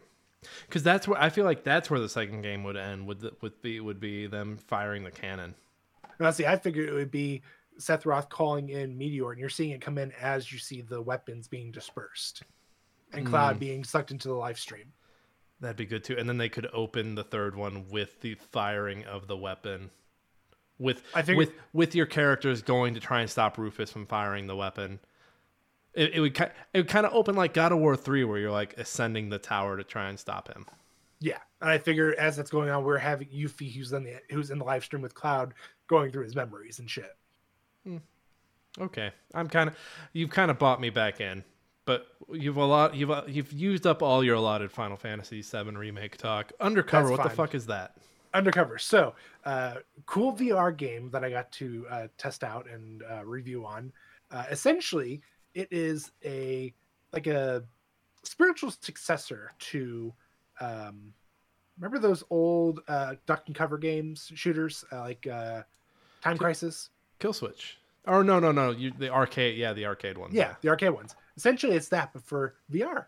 Because 0.67 0.83
that's 0.83 1.07
where 1.07 1.21
I 1.21 1.29
feel 1.31 1.45
like 1.45 1.63
that's 1.63 1.89
where 1.91 2.01
the 2.01 2.09
second 2.09 2.43
game 2.43 2.65
would 2.65 2.77
end. 2.77 3.07
Would 3.07 3.21
the, 3.21 3.33
would 3.43 3.61
be 3.63 3.79
would 3.81 4.01
be 4.01 4.27
them 4.27 4.57
firing 4.57 5.05
the 5.05 5.11
cannon. 5.11 5.55
Now, 6.19 6.31
see, 6.31 6.47
I 6.47 6.57
figured 6.57 6.89
it 6.89 6.93
would 6.93 7.11
be 7.11 7.43
Sephiroth 7.79 8.29
calling 8.29 8.69
in 8.71 8.99
Meteor, 8.99 9.31
and 9.31 9.41
you're 9.41 9.49
seeing 9.49 9.71
it 9.71 9.81
come 9.81 9.99
in 9.99 10.13
as 10.21 10.53
you 10.53 10.59
see 10.59 10.81
the 10.83 11.01
weapons 11.01 11.47
being 11.49 11.71
dispersed, 11.71 12.43
and 13.13 13.27
Cloud 13.27 13.57
Mm. 13.57 13.61
being 13.61 13.85
sucked 13.85 14.11
into 14.11 14.29
the 14.29 14.35
Lifestream. 14.35 14.87
That'd 15.63 15.77
be 15.77 15.87
good 15.87 16.05
too. 16.05 16.19
And 16.19 16.29
then 16.29 16.37
they 16.39 16.49
could 16.51 16.69
open 16.75 17.15
the 17.15 17.25
third 17.25 17.55
one 17.57 17.89
with 17.89 18.21
the 18.21 18.35
firing 18.35 19.05
of 19.05 19.29
the 19.29 19.37
weapon. 19.37 19.91
With 20.79 21.03
I 21.15 21.23
think- 21.23 21.39
with 21.39 21.53
with 21.73 21.95
your 21.95 22.07
characters 22.07 22.61
going 22.63 22.95
to 22.95 23.01
try 23.01 23.21
and 23.21 23.31
stop 23.31 23.57
Rufus 23.57 23.91
from 23.91 24.05
firing 24.05 24.49
the 24.49 24.57
weapon. 24.57 24.99
It, 25.95 26.15
it 26.15 26.21
would 26.21 26.39
it 26.39 26.53
would 26.75 26.89
kind 26.89 27.07
of 27.07 27.15
open 27.15 27.37
like 27.37 27.55
God 27.55 27.71
of 27.71 27.79
War 27.79 27.97
three, 27.97 28.25
where 28.25 28.39
you're 28.39 28.51
like 28.51 28.77
ascending 28.79 29.29
the 29.29 29.39
tower 29.39 29.77
to 29.77 29.85
try 29.85 30.09
and 30.09 30.19
stop 30.19 30.49
him. 30.49 30.67
Yeah, 31.21 31.39
and 31.61 31.71
I 31.71 31.79
figure 31.79 32.15
as 32.19 32.37
that's 32.37 32.51
going 32.51 32.69
on, 32.69 32.83
we're 32.83 32.99
having 32.99 33.29
Yuffie, 33.29 33.73
who's 33.73 33.93
in 33.93 34.03
the 34.03 34.17
who's 34.31 34.51
in 34.51 34.59
the 34.59 34.65
Lifestream 34.65 35.03
with 35.03 35.15
Cloud, 35.15 35.55
going 35.87 36.11
through 36.11 36.25
his 36.25 36.35
memories 36.35 36.81
and 36.81 36.91
shit. 36.91 37.15
Hmm. 37.87 37.99
Okay, 38.81 39.13
I'm 39.35 39.49
kind 39.49 39.69
of 39.69 39.77
you've 40.15 40.31
kind 40.31 40.51
of 40.51 40.59
bought 40.59 40.81
me 40.81 40.91
back 40.91 41.21
in, 41.21 41.45
but 41.85 42.07
you've 42.33 42.57
a 42.57 42.65
lot 42.65 42.95
you've 42.95 43.11
uh, 43.11 43.23
you've 43.27 43.53
used 43.53 43.87
up 43.87 44.03
all 44.03 44.23
your 44.25 44.37
allotted 44.37 44.71
Final 44.71 44.97
Fantasy 44.97 45.43
VII 45.43 45.71
remake 45.77 46.17
talk. 46.17 46.53
Undercover, 46.61 47.09
That's 47.09 47.19
what 47.19 47.29
the 47.29 47.35
fuck 47.35 47.55
is 47.55 47.67
that? 47.67 47.97
undercover 48.35 48.79
so 48.79 49.13
uh 49.45 49.75
cool 50.07 50.33
vr 50.33 50.75
game 50.75 51.11
that 51.11 51.23
i 51.23 51.29
got 51.29 51.53
to 51.53 51.85
uh 51.91 52.07
test 52.17 52.43
out 52.43 52.67
and 52.67 53.03
uh, 53.11 53.23
review 53.27 53.67
on 53.67 53.93
uh, 54.31 54.45
essentially 54.51 55.21
it 55.53 55.69
is 55.71 56.13
a 56.25 56.73
like 57.13 57.27
a 57.27 57.63
spiritual 58.23 58.71
successor 58.71 59.51
to 59.59 60.15
um 60.63 61.13
remember 61.79 61.99
those 61.99 62.25
old 62.31 62.81
uh 62.89 63.15
duck 63.27 63.43
and 63.49 63.55
cover 63.55 63.77
games 63.77 64.33
shooters 64.35 64.83
uh, 64.93 65.01
like 65.01 65.27
uh 65.27 65.61
time 66.23 66.39
crisis 66.39 66.89
Kill 67.19 67.33
Switch. 67.33 67.79
Oh 68.05 68.21
no, 68.21 68.41
no, 68.41 68.51
no, 68.51 68.73
you, 68.73 68.93
the 68.99 69.09
arcade. 69.09 69.57
Yeah, 69.57 69.73
the 69.75 69.87
arcade 69.87 70.19
ones. 70.19 70.35
yeah 70.35 70.55
the 70.61 70.69
arcade 70.71 70.91
ones 70.91 71.15
essentially 71.37 71.75
it's 71.77 71.89
that 71.89 72.13
but 72.13 72.23
for 72.23 72.55
vr 72.71 73.07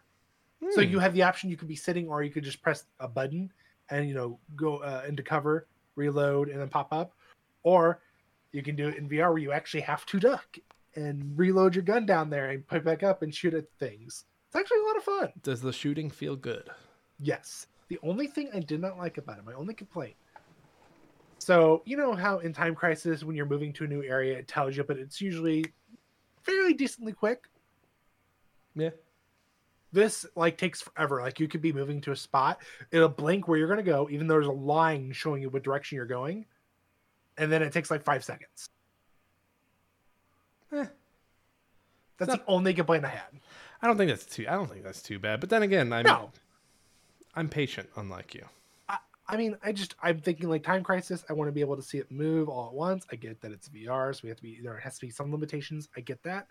so 0.71 0.81
Hmm. 0.81 0.89
you 0.89 0.99
have 0.99 1.13
the 1.13 1.23
option 1.23 1.51
you 1.51 1.57
could 1.57 1.69
be 1.69 1.77
sitting 1.77 2.09
or 2.09 2.23
you 2.23 2.31
could 2.31 2.45
just 2.45 2.63
press 2.63 2.85
a 3.01 3.07
button 3.09 3.53
and 3.91 4.09
you 4.09 4.15
know 4.15 4.39
go 4.57 4.79
uh, 4.79 5.03
into 5.07 5.23
cover 5.23 5.67
reload 5.97 6.49
and 6.49 6.59
then 6.61 6.69
pop 6.69 6.93
up. 6.93 7.13
Or 7.65 8.01
you 8.53 8.63
can 8.63 8.75
do 8.77 8.89
it 8.89 8.97
in 8.97 9.09
vr 9.09 9.29
where 9.29 9.39
you 9.39 9.53
actually 9.53 9.83
have 9.83 10.07
to 10.07 10.19
duck 10.19 10.57
and 10.97 11.37
reload 11.39 11.75
your 11.75 11.85
gun 11.85 12.07
down 12.07 12.31
there 12.31 12.51
and 12.51 12.67
put 12.67 12.79
it 12.79 12.85
back 12.85 13.03
up 13.03 13.23
and 13.23 13.35
shoot 13.35 13.53
at 13.55 13.71
things. 13.79 14.25
It's 14.49 14.57
actually 14.57 14.81
a 14.81 14.87
lot 14.87 14.97
of 14.97 15.03
fun. 15.05 15.33
Does 15.43 15.61
the 15.61 15.73
shooting 15.73 16.09
feel 16.11 16.37
good? 16.37 16.71
yes. 17.21 17.67
The 17.89 17.99
only 18.03 18.27
thing 18.27 18.49
i 18.55 18.61
did 18.61 18.81
not 18.81 18.97
like 18.97 19.19
about 19.19 19.39
it 19.39 19.45
my 19.45 19.53
only 19.53 19.75
complaint. 19.75 20.17
So 21.39 21.83
you 21.85 21.97
know 21.99 22.15
how 22.15 22.39
in 22.39 22.53
time 22.55 22.75
crisis 22.75 23.23
when 23.23 23.37
you're 23.37 23.45
moving 23.45 23.73
to 23.75 23.85
a 23.85 23.87
new 23.87 24.03
area 24.03 24.39
it 24.39 24.49
tells 24.49 24.77
you 24.77 24.85
but 24.85 24.97
it's 24.99 25.21
usually 25.21 25.67
fairly 26.43 26.73
decently 26.73 27.13
quick 27.13 27.49
Yeah. 28.75 28.91
this 29.93 30.27
like 30.35 30.59
takes 30.59 30.83
forever. 30.83 31.21
Like 31.23 31.39
you 31.41 31.47
could 31.49 31.63
be 31.63 31.73
moving 31.73 32.01
to 32.03 32.13
a 32.13 32.17
spot, 32.17 32.61
it'll 32.91 33.09
blink 33.09 33.47
where 33.49 33.59
you're 33.59 33.69
gonna 33.69 33.83
go, 33.83 34.09
even 34.11 34.27
though 34.27 34.35
there's 34.35 34.47
a 34.47 34.51
line 34.53 35.13
showing 35.13 35.43
you 35.43 35.51
what 35.51 35.63
direction 35.63 35.97
you're 35.97 36.07
going, 36.07 36.47
and 37.39 37.51
then 37.53 37.63
it 37.63 37.73
takes 37.73 37.91
like 37.91 38.03
five 38.03 38.25
seconds. 38.25 38.69
Eh. 40.73 40.87
That's 42.19 42.29
Not- 42.31 42.45
the 42.47 42.53
only 42.53 42.75
complaint 42.75 43.05
I 43.05 43.09
had. 43.09 43.41
I 43.83 43.87
don't 43.87 43.97
think 43.97 44.09
that's 44.11 44.25
too. 44.27 44.47
I 44.49 44.53
don't 44.55 44.69
think 44.71 44.83
that's 44.83 45.03
too 45.03 45.19
bad. 45.19 45.41
But 45.41 45.51
then 45.51 45.63
again, 45.63 45.93
I'm 45.93 46.05
No, 46.05 46.31
I'm 47.35 47.49
patient, 47.49 47.89
unlike 47.97 48.35
you. 48.35 48.47
I 49.27 49.39
mean, 49.39 49.57
I 49.63 49.73
just 49.73 49.95
I'm 50.03 50.21
thinking 50.21 50.51
like 50.51 50.63
Time 50.63 50.83
Crisis. 50.83 51.25
I 51.31 51.33
want 51.33 51.49
to 51.49 51.53
be 51.53 51.63
able 51.63 51.77
to 51.77 51.83
see 51.83 51.97
it 51.97 52.11
move 52.11 52.49
all 52.51 52.69
at 52.69 52.75
once. 52.75 53.07
I 53.11 53.17
get 53.17 53.41
that 53.41 53.53
it's 53.53 53.71
VR, 53.71 54.15
so 54.15 54.21
we 54.23 54.29
have 54.29 54.37
to 54.37 54.43
be 54.43 54.61
there 54.63 54.77
has 54.77 54.99
to 54.99 55.07
be 55.07 55.11
some 55.11 55.33
limitations. 55.33 55.89
I 55.97 56.01
get 56.03 56.23
that, 56.25 56.47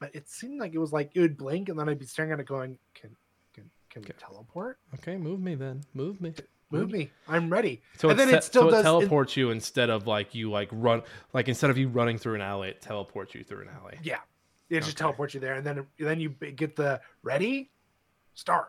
but 0.00 0.14
it 0.14 0.28
seemed 0.28 0.60
like 0.60 0.74
it 0.74 0.78
was 0.78 0.92
like 0.92 1.10
it 1.14 1.20
would 1.20 1.36
blink, 1.36 1.68
and 1.68 1.78
then 1.78 1.88
I'd 1.88 1.98
be 1.98 2.06
staring 2.06 2.32
at 2.32 2.40
it, 2.40 2.46
going, 2.46 2.78
"Can 2.94 3.16
can 3.54 3.70
can 3.90 4.02
we 4.02 4.08
Okay. 4.08 4.18
teleport? 4.18 4.78
Okay, 4.94 5.16
move 5.16 5.40
me 5.40 5.54
then. 5.54 5.82
Move 5.94 6.20
me. 6.20 6.34
Move 6.70 6.90
me! 6.90 7.10
I'm 7.28 7.48
ready." 7.50 7.80
So 7.98 8.10
and 8.10 8.18
then 8.18 8.28
te- 8.28 8.34
it 8.34 8.44
still 8.44 8.62
so 8.64 8.70
does. 8.70 8.78
it 8.78 8.80
it- 8.80 8.82
teleports 8.82 9.36
you 9.36 9.50
instead 9.50 9.88
of 9.90 10.06
like 10.06 10.34
you 10.34 10.50
like 10.50 10.68
run 10.72 11.02
like 11.32 11.48
instead 11.48 11.70
of 11.70 11.78
you 11.78 11.88
running 11.88 12.18
through 12.18 12.34
an 12.34 12.40
alley, 12.40 12.70
it 12.70 12.80
teleports 12.82 13.34
you 13.34 13.44
through 13.44 13.62
an 13.62 13.68
alley. 13.68 13.98
Yeah, 14.02 14.20
it 14.68 14.80
just 14.80 14.90
Okay. 14.96 14.98
teleports 14.98 15.34
you 15.34 15.40
there, 15.40 15.54
and 15.54 15.66
then 15.66 15.86
then 15.98 16.20
you 16.20 16.30
get 16.30 16.74
the 16.76 17.00
ready, 17.22 17.70
start. 18.34 18.68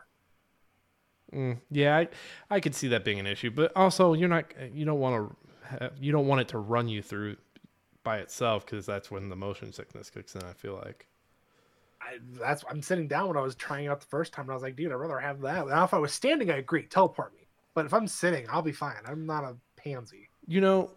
Mm, 1.33 1.59
yeah, 1.71 1.97
I 1.97 2.07
I 2.49 2.59
could 2.61 2.73
see 2.75 2.87
that 2.89 3.03
being 3.03 3.19
an 3.19 3.27
issue, 3.27 3.51
but 3.51 3.75
also 3.75 4.13
you're 4.13 4.29
not 4.29 4.45
you 4.73 4.85
don't 4.85 4.99
want 4.99 5.35
to 5.79 5.91
you 5.99 6.11
don't 6.13 6.27
want 6.27 6.39
it 6.41 6.47
to 6.49 6.57
run 6.59 6.87
you 6.87 7.01
through 7.01 7.35
by 8.03 8.19
itself 8.19 8.65
because 8.65 8.85
that's 8.85 9.11
when 9.11 9.27
the 9.27 9.35
motion 9.35 9.73
sickness 9.73 10.09
kicks 10.09 10.35
in. 10.35 10.43
I 10.43 10.53
feel 10.53 10.75
like. 10.75 11.07
I, 12.07 12.19
that's 12.39 12.63
I'm 12.69 12.81
sitting 12.81 13.07
down 13.07 13.27
when 13.27 13.37
I 13.37 13.41
was 13.41 13.55
trying 13.55 13.87
out 13.87 13.99
the 13.99 14.07
first 14.07 14.33
time, 14.33 14.43
and 14.43 14.51
I 14.51 14.53
was 14.53 14.63
like, 14.63 14.75
dude, 14.75 14.91
I'd 14.91 14.95
rather 14.95 15.19
have 15.19 15.41
that. 15.41 15.67
Now, 15.67 15.83
if 15.83 15.93
I 15.93 15.97
was 15.97 16.13
standing, 16.13 16.49
I 16.49 16.57
agree, 16.57 16.83
teleport 16.83 17.33
me. 17.33 17.47
But 17.73 17.85
if 17.85 17.93
I'm 17.93 18.07
sitting, 18.07 18.45
I'll 18.49 18.61
be 18.61 18.71
fine. 18.71 18.95
I'm 19.05 19.25
not 19.25 19.43
a 19.43 19.55
pansy. 19.75 20.29
You 20.47 20.61
know, 20.61 20.91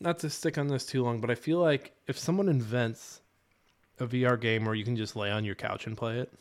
not 0.00 0.18
to 0.20 0.30
stick 0.30 0.58
on 0.58 0.68
this 0.68 0.86
too 0.86 1.02
long, 1.04 1.20
but 1.20 1.30
I 1.30 1.34
feel 1.34 1.58
like 1.58 1.92
if 2.06 2.18
someone 2.18 2.48
invents 2.48 3.20
a 4.00 4.06
VR 4.06 4.40
game 4.40 4.64
where 4.64 4.74
you 4.74 4.84
can 4.84 4.96
just 4.96 5.16
lay 5.16 5.30
on 5.30 5.44
your 5.44 5.54
couch 5.54 5.86
and 5.86 5.96
play 5.96 6.18
it, 6.18 6.32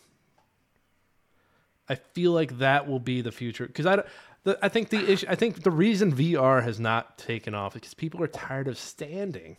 I 1.88 1.96
feel 1.96 2.32
like 2.32 2.58
that 2.58 2.88
will 2.88 3.00
be 3.00 3.22
the 3.22 3.32
future. 3.32 3.68
Because 3.68 3.86
I, 3.86 4.04
the, 4.44 4.58
I 4.62 4.70
think 4.70 4.90
the 4.90 5.12
issue, 5.12 5.28
I 5.30 5.36
think 5.36 5.64
the 5.64 5.72
reason 5.72 6.14
VR 6.14 6.64
has 6.64 6.80
not 6.80 7.18
taken 7.18 7.54
off 7.54 7.76
is 7.76 7.82
because 7.82 7.94
people 7.94 8.24
are 8.24 8.28
tired 8.28 8.68
of 8.68 8.78
standing. 8.78 9.58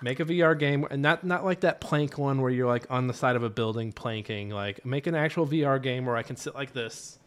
Make 0.00 0.20
a 0.20 0.24
VR 0.24 0.58
game, 0.58 0.86
and 0.90 1.02
not 1.02 1.22
not 1.22 1.44
like 1.44 1.60
that 1.60 1.80
plank 1.80 2.18
one 2.18 2.40
where 2.40 2.50
you're 2.50 2.66
like 2.66 2.90
on 2.90 3.06
the 3.06 3.14
side 3.14 3.36
of 3.36 3.42
a 3.42 3.50
building 3.50 3.92
planking. 3.92 4.50
Like, 4.50 4.84
make 4.84 5.06
an 5.06 5.14
actual 5.14 5.46
VR 5.46 5.80
game 5.80 6.06
where 6.06 6.16
I 6.16 6.22
can 6.22 6.36
sit 6.36 6.54
like 6.54 6.72
this. 6.72 7.18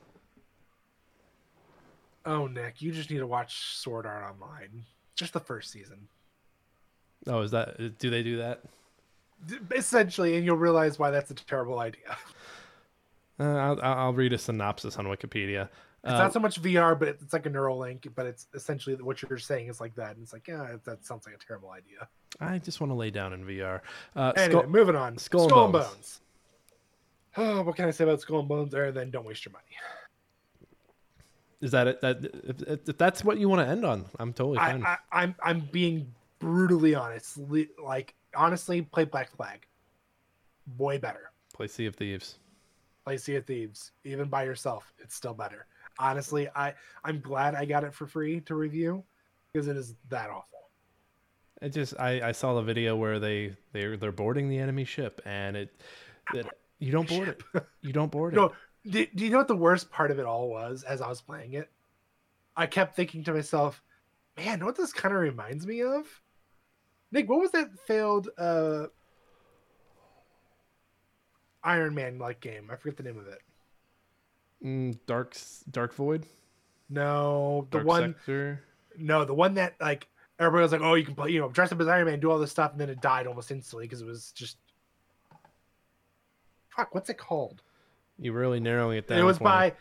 Oh, 2.25 2.47
Nick, 2.47 2.82
you 2.82 2.91
just 2.91 3.12
need 3.12 3.19
to 3.19 3.28
watch 3.28 3.75
Sword 3.78 4.06
Art 4.06 4.23
Online. 4.23 4.84
Just 5.15 5.34
the 5.34 5.39
first 5.39 5.71
season, 5.71 6.08
Oh, 7.28 7.41
is 7.41 7.51
that? 7.51 7.97
Do 7.99 8.10
they 8.10 8.23
do 8.23 8.38
that? 8.38 8.62
Essentially, 9.71 10.36
and 10.36 10.45
you'll 10.45 10.58
realize 10.58 10.99
why 10.99 11.12
that's 11.12 11.32
a 11.32 11.36
terrible 11.36 11.80
idea. 11.80 12.17
Uh, 13.39 13.43
I'll, 13.43 13.82
I'll 13.82 13.93
I'll 13.99 14.13
read 14.13 14.32
a 14.32 14.38
synopsis 14.38 14.97
on 14.97 15.06
Wikipedia. 15.08 15.67
It's 16.06 16.13
Uh, 16.13 16.18
not 16.20 16.34
so 16.34 16.39
much 16.39 16.62
VR, 16.62 16.98
but 16.98 17.08
it's 17.08 17.34
like 17.34 17.48
a 17.48 17.50
neural 17.50 17.80
link. 17.80 18.08
But 18.15 18.28
it's 18.28 18.48
essentially 18.54 18.96
what 18.98 19.22
you're 19.24 19.39
saying 19.39 19.70
is 19.70 19.82
like 19.82 19.96
that, 19.96 20.12
and 20.15 20.22
it's 20.24 20.34
like, 20.34 20.48
yeah, 20.48 20.76
that 20.84 21.04
sounds 21.04 21.26
like 21.26 21.34
a 21.36 21.39
terrible 21.39 21.72
idea. 21.72 22.08
I 22.39 22.60
just 22.60 22.80
want 22.80 22.91
to 22.91 22.96
lay 22.96 23.10
down 23.10 23.34
in 23.34 23.44
VR. 23.46 23.82
Uh, 24.15 24.32
Anyway, 24.38 24.62
Skull- 24.62 24.70
moving 24.70 24.96
on. 24.96 25.18
Skull 25.18 25.50
Skull, 25.50 25.63
and 25.65 25.74
Bones. 25.74 25.88
Bones. 25.88 26.22
Oh, 27.38 27.62
what 27.63 27.76
can 27.76 27.86
I 27.86 27.91
say 27.91 28.04
about 28.04 28.22
Skull 28.22 28.39
and 28.39 28.48
Bones? 28.48 28.74
Other 28.74 28.91
than 28.91 29.10
don't 29.10 29.26
waste 29.26 29.46
your 29.46 29.52
money. 29.54 29.65
is 31.62 31.72
that 31.72 31.88
it? 31.88 32.02
That 32.02 32.18
if, 32.68 32.88
if 32.89 32.98
that's 32.98 33.24
what 33.24 33.39
you 33.39 33.50
want 33.50 33.65
to 33.65 33.68
end 33.68 33.84
on, 33.86 34.06
I'm 34.20 34.32
totally 34.34 34.58
fine. 34.58 34.84
I, 34.86 34.98
I'm 35.12 35.36
I'm 35.41 35.62
being 35.72 36.13
brutally 36.39 36.94
honest. 36.94 37.39
Like 37.84 38.13
honestly, 38.36 38.82
play 38.84 39.06
Black 39.06 39.36
Flag. 39.36 39.65
Way 40.78 40.98
better. 40.98 41.32
Play 41.54 41.68
Sea 41.68 41.86
of 41.88 41.96
Thieves. 41.96 42.38
Play 43.06 43.18
Sea 43.18 43.36
of 43.38 43.46
Thieves. 43.46 43.91
Even 44.04 44.28
by 44.30 44.44
yourself, 44.44 44.94
it's 45.00 45.15
still 45.15 45.34
better. 45.34 45.65
Honestly, 45.97 46.49
I 46.55 46.73
I'm 47.03 47.21
glad 47.21 47.55
I 47.55 47.65
got 47.65 47.84
it 47.84 47.93
for 47.93 48.05
free 48.05 48.41
to 48.41 48.55
review 48.55 49.03
because 49.51 49.67
it 49.67 49.77
is 49.77 49.95
that 50.10 50.29
awful. 50.29 50.69
It 51.62 51.69
just 51.69 51.97
I, 51.99 52.29
I 52.29 52.31
saw 52.34 52.55
the 52.55 52.62
video 52.62 52.95
where 52.95 53.19
they 53.19 53.55
they 53.71 53.95
they're 53.95 54.12
boarding 54.12 54.49
the 54.49 54.60
enemy 54.60 54.84
ship 54.84 55.21
and 55.25 55.55
it, 55.55 55.81
it 56.34 56.45
you 56.79 56.91
don't 56.91 57.08
board 57.08 57.29
it. 57.29 57.43
You 57.81 57.93
don't 57.93 58.12
board 58.12 58.34
it. 58.34 58.38
No, 58.38 58.51
do, 58.86 59.05
do 59.15 59.23
you 59.23 59.31
know 59.31 59.38
what 59.38 59.47
the 59.47 59.55
worst 59.55 59.89
part 59.89 60.12
of 60.12 60.19
it 60.19 60.25
all 60.25 60.49
was? 60.49 60.84
As 60.84 61.01
I 61.01 61.08
was 61.08 61.21
playing 61.21 61.53
it, 61.53 61.69
I 62.58 62.65
kept 62.65 62.95
thinking 62.95 63.23
to 63.23 63.34
myself, 63.34 63.81
"Man, 64.36 64.63
what 64.65 64.75
this 64.75 64.91
kind 64.91 65.13
of 65.13 65.21
reminds 65.21 65.65
me 65.65 65.81
of? 65.81 66.05
Nick, 67.12 67.29
what 67.29 67.39
was 67.39 67.51
that 67.51 67.69
failed 67.88 68.29
uh 68.38 68.88
Iron 71.63 71.95
Man 71.95 72.19
like 72.19 72.41
game? 72.41 72.69
I 72.71 72.75
forget 72.75 72.97
the 72.97 73.03
name 73.03 73.17
of 73.17 73.27
it. 73.27 73.39
Mm, 74.65 74.97
Dark 75.06 75.38
Dark 75.69 75.93
Void. 75.93 76.25
No, 76.89 77.67
the 77.69 77.78
Dark 77.78 77.88
one 77.88 78.15
Sector. 78.15 78.63
no, 78.97 79.23
the 79.23 79.34
one 79.34 79.54
that 79.56 79.75
like 79.80 80.08
everybody 80.39 80.63
was 80.63 80.71
like, 80.71 80.82
"Oh, 80.82 80.95
you 80.95 81.06
can 81.06 81.13
play, 81.13 81.30
you 81.30 81.39
know, 81.39 81.49
dress 81.49 81.71
up 81.71 81.80
as 81.80 81.88
Iron 81.88 82.08
Man, 82.08 82.19
do 82.19 82.32
all 82.32 82.39
this 82.39 82.51
stuff," 82.51 82.71
and 82.71 82.82
then 82.82 82.89
it 82.89 82.99
died 82.99 83.28
almost 83.28 83.51
instantly 83.51 83.86
because 83.86 84.01
it 84.01 84.08
was 84.08 84.32
just 84.32 84.58
fuck. 86.75 86.95
What's 86.95 87.10
it 87.10 87.17
called? 87.17 87.62
You're 88.17 88.34
really 88.34 88.60
narrowing 88.60 88.97
it 88.97 89.08
down. 89.08 89.19
it 89.19 89.23
was 89.23 89.38
for 89.38 89.43
by, 89.43 89.73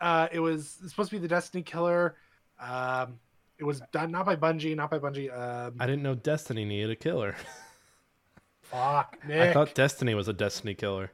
uh, 0.00 0.28
it 0.32 0.40
was 0.40 0.78
supposed 0.86 1.10
to 1.10 1.16
be 1.16 1.20
the 1.20 1.28
Destiny 1.28 1.62
Killer. 1.62 2.16
Um, 2.58 3.20
it 3.58 3.64
was 3.64 3.82
done 3.92 4.10
not 4.10 4.26
by 4.26 4.34
Bungie, 4.36 4.74
not 4.74 4.90
by 4.90 4.98
Bungie. 4.98 5.32
Um, 5.32 5.74
I 5.78 5.86
didn't 5.86 6.02
know 6.02 6.14
Destiny 6.14 6.64
needed 6.64 6.90
a 6.90 6.96
killer. 6.96 7.36
fuck, 8.62 9.16
Nick. 9.28 9.50
I 9.50 9.52
thought 9.52 9.74
Destiny 9.74 10.14
was 10.14 10.26
a 10.26 10.32
Destiny 10.32 10.74
killer. 10.74 11.12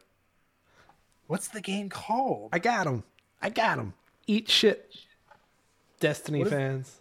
What's 1.27 1.49
the 1.49 1.61
game 1.61 1.89
called? 1.89 2.51
I 2.53 2.59
got 2.59 2.87
him. 2.87 3.05
I 3.43 3.49
got 3.51 3.79
him. 3.79 3.95
Eat 4.27 4.49
shit. 4.51 4.95
Destiny 5.99 6.43
is- 6.43 6.51
fans. 6.51 6.97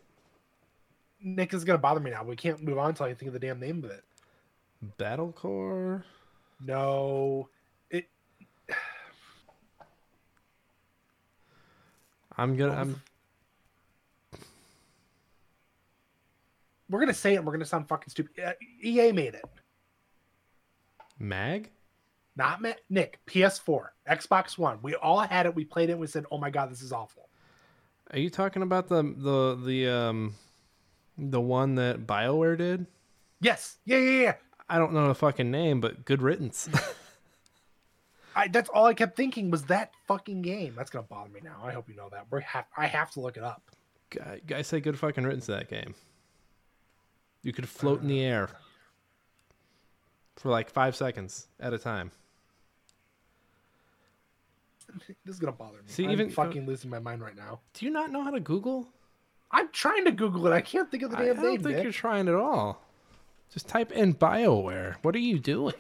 Nick 1.21 1.53
is 1.53 1.65
gonna 1.65 1.77
bother 1.79 1.99
me 1.99 2.11
now. 2.11 2.23
We 2.23 2.37
can't 2.37 2.63
move 2.63 2.77
on 2.77 2.89
until 2.89 3.05
I 3.05 3.13
think 3.13 3.27
of 3.27 3.33
the 3.33 3.39
damn 3.39 3.59
name 3.59 3.83
of 3.83 3.91
it. 3.91 4.03
Battlecore. 4.97 6.03
No, 6.61 7.49
it. 7.89 8.07
I'm 12.37 12.55
gonna. 12.55 12.73
I'm. 12.73 13.01
We're 16.89 17.01
gonna 17.01 17.13
say 17.13 17.33
it. 17.33 17.37
and 17.37 17.45
We're 17.45 17.51
gonna 17.51 17.65
sound 17.65 17.87
fucking 17.89 18.09
stupid. 18.09 18.31
Uh, 18.41 18.53
EA 18.81 19.11
made 19.11 19.35
it. 19.35 19.45
Mag. 21.19 21.69
Not 22.39 22.61
Ma- 22.61 22.71
Nick. 22.89 23.19
PS4, 23.27 23.87
Xbox 24.09 24.57
One. 24.57 24.79
We 24.81 24.95
all 24.95 25.19
had 25.19 25.45
it. 25.45 25.53
We 25.53 25.65
played 25.65 25.89
it. 25.89 25.99
We 25.99 26.07
said, 26.07 26.25
"Oh 26.31 26.37
my 26.37 26.49
god, 26.49 26.71
this 26.71 26.81
is 26.81 26.93
awful." 26.93 27.27
Are 28.11 28.17
you 28.17 28.29
talking 28.29 28.61
about 28.61 28.87
the 28.87 29.03
the 29.03 29.61
the 29.61 29.87
um 29.89 30.35
the 31.17 31.41
one 31.41 31.75
that 31.75 32.07
Bioware 32.07 32.57
did? 32.57 32.87
Yes. 33.41 33.75
Yeah. 33.83 33.97
Yeah. 33.97 34.21
Yeah. 34.21 34.33
I 34.69 34.77
don't 34.77 34.93
know 34.93 35.09
the 35.09 35.15
fucking 35.15 35.51
name, 35.51 35.81
but 35.81 36.05
good 36.05 36.21
riddance. 36.21 36.69
I, 38.37 38.47
that's 38.47 38.69
all 38.69 38.85
I 38.85 38.93
kept 38.93 39.17
thinking 39.17 39.51
was 39.51 39.63
that 39.63 39.91
fucking 40.07 40.41
game. 40.41 40.75
That's 40.77 40.89
gonna 40.89 41.03
bother 41.03 41.29
me 41.29 41.41
now. 41.43 41.57
I 41.61 41.73
hope 41.73 41.89
you 41.89 41.95
know 41.97 42.07
that. 42.13 42.27
We 42.31 42.41
have. 42.43 42.67
I 42.77 42.87
have 42.87 43.11
to 43.11 43.19
look 43.19 43.35
it 43.35 43.43
up. 43.43 43.63
guy, 44.11 44.39
guy 44.47 44.61
say 44.61 44.79
good 44.79 44.97
fucking 44.97 45.25
riddance 45.25 45.47
to 45.47 45.51
that 45.53 45.69
game. 45.69 45.93
You 47.43 47.51
could 47.51 47.67
float 47.67 48.01
in 48.01 48.07
the 48.07 48.21
air 48.23 48.47
for 50.37 50.49
like 50.49 50.69
five 50.69 50.95
seconds 50.95 51.47
at 51.59 51.73
a 51.73 51.77
time. 51.77 52.11
This 55.25 55.35
is 55.35 55.39
gonna 55.39 55.51
bother 55.51 55.77
me. 55.77 55.83
See, 55.87 56.05
I'm 56.05 56.11
even- 56.11 56.29
fucking 56.29 56.65
losing 56.65 56.89
my 56.89 56.99
mind 56.99 57.21
right 57.21 57.35
now. 57.35 57.59
Do 57.73 57.85
you 57.85 57.91
not 57.91 58.11
know 58.11 58.23
how 58.23 58.31
to 58.31 58.39
Google? 58.39 58.87
I'm 59.51 59.69
trying 59.71 60.05
to 60.05 60.11
Google 60.11 60.45
it. 60.47 60.51
I 60.53 60.61
can't 60.61 60.89
think 60.91 61.03
of 61.03 61.11
the 61.11 61.17
I, 61.17 61.21
I 61.21 61.25
damn 61.27 61.35
don't 61.37 61.45
name. 61.45 61.63
think 61.63 61.75
Nick. 61.77 61.83
you're 61.83 61.91
trying 61.91 62.27
at 62.27 62.35
all. 62.35 62.81
Just 63.51 63.67
type 63.67 63.91
in 63.91 64.13
Bioware. 64.13 64.95
What 65.01 65.15
are 65.15 65.19
you 65.19 65.39
doing? 65.39 65.73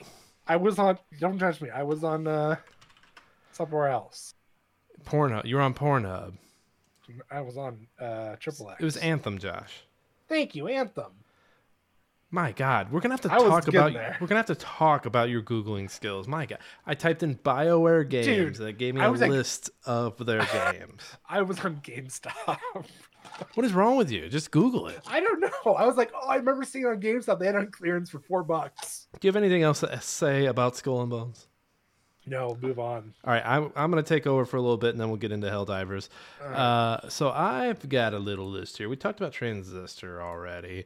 I 0.47 0.55
was 0.55 0.79
on. 0.79 0.97
Don't 1.19 1.37
touch 1.37 1.61
me. 1.61 1.69
I 1.69 1.83
was 1.83 2.03
on 2.03 2.25
uh, 2.27 2.55
somewhere 3.51 3.87
else. 3.89 4.33
Pornhub. 5.05 5.43
You're 5.45 5.61
on 5.61 5.75
Pornhub. 5.75 6.33
I 7.29 7.41
was 7.41 7.57
on 7.57 7.87
uh, 7.99 8.35
Triple 8.39 8.71
X. 8.71 8.81
It 8.81 8.85
was 8.85 8.97
Anthem, 8.97 9.37
Josh. 9.37 9.83
Thank 10.27 10.55
you, 10.55 10.67
Anthem. 10.67 11.11
My 12.31 12.51
God, 12.51 12.91
we're 12.91 12.99
gonna 12.99 13.15
have 13.15 13.21
to 13.21 13.33
I 13.33 13.39
talk 13.39 13.67
about. 13.67 13.93
there. 13.93 14.15
We're 14.21 14.27
gonna 14.27 14.39
have 14.39 14.45
to 14.47 14.55
talk 14.55 15.07
about 15.07 15.29
your 15.29 15.41
googling 15.41 15.89
skills. 15.89 16.27
My 16.27 16.45
God, 16.45 16.59
I 16.85 16.93
typed 16.93 17.23
in 17.23 17.35
Bioware 17.35 18.07
games. 18.07 18.25
Dude, 18.25 18.55
that 18.55 18.77
gave 18.77 18.93
me 18.93 19.01
a 19.01 19.09
list 19.09 19.71
of 19.85 20.23
their 20.23 20.45
games. 20.45 21.01
I 21.29 21.41
was 21.41 21.59
on 21.61 21.77
GameStop. 21.77 22.59
What 23.53 23.65
is 23.65 23.73
wrong 23.73 23.95
with 23.95 24.11
you? 24.11 24.27
Just 24.27 24.49
Google 24.51 24.87
it. 24.87 24.99
I 25.07 25.19
don't 25.19 25.39
know. 25.39 25.73
I 25.73 25.85
was 25.85 25.97
like, 25.97 26.11
oh, 26.15 26.27
I 26.27 26.37
remember 26.37 26.63
seeing 26.63 26.85
on 26.85 26.99
GameStop 26.99 27.39
they 27.39 27.45
had 27.45 27.55
on 27.55 27.69
clearance 27.71 28.09
for 28.09 28.19
four 28.19 28.43
bucks. 28.43 29.07
Do 29.19 29.27
you 29.27 29.29
have 29.29 29.35
anything 29.35 29.61
else 29.61 29.81
to 29.81 30.01
say 30.01 30.45
about 30.47 30.75
Skull 30.75 31.01
and 31.01 31.09
Bones? 31.09 31.47
No, 32.25 32.57
move 32.61 32.79
on. 32.79 33.13
All 33.23 33.33
right, 33.33 33.43
I'm, 33.45 33.71
I'm 33.75 33.89
going 33.91 34.03
to 34.03 34.07
take 34.07 34.27
over 34.27 34.45
for 34.45 34.57
a 34.57 34.61
little 34.61 34.77
bit 34.77 34.91
and 34.91 34.99
then 34.99 35.09
we'll 35.09 35.17
get 35.17 35.31
into 35.31 35.47
Helldivers. 35.47 36.09
Uh, 36.43 37.09
so 37.09 37.31
I've 37.31 37.87
got 37.89 38.13
a 38.13 38.19
little 38.19 38.47
list 38.47 38.77
here. 38.77 38.87
We 38.87 38.97
talked 38.97 39.19
about 39.19 39.33
Transistor 39.33 40.21
already. 40.21 40.85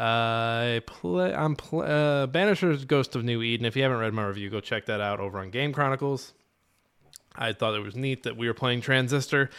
I 0.00 0.80
play. 0.86 1.34
I'm 1.34 1.56
pl- 1.56 1.82
uh, 1.82 2.26
Banisher's 2.26 2.86
Ghost 2.86 3.14
of 3.16 3.22
New 3.22 3.42
Eden. 3.42 3.66
If 3.66 3.76
you 3.76 3.82
haven't 3.82 3.98
read 3.98 4.14
my 4.14 4.24
review, 4.24 4.48
go 4.48 4.60
check 4.60 4.86
that 4.86 5.00
out 5.00 5.20
over 5.20 5.38
on 5.38 5.50
Game 5.50 5.74
Chronicles. 5.74 6.32
I 7.36 7.52
thought 7.52 7.74
it 7.74 7.80
was 7.82 7.94
neat 7.94 8.22
that 8.22 8.36
we 8.36 8.46
were 8.46 8.54
playing 8.54 8.80
Transistor, 8.80 9.50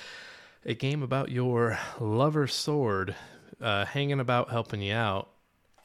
a 0.65 0.73
game 0.73 1.03
about 1.03 1.29
your 1.29 1.77
lover 1.99 2.47
sword 2.47 3.15
uh, 3.61 3.85
hanging 3.85 4.19
about 4.19 4.49
helping 4.49 4.81
you 4.81 4.93
out. 4.93 5.29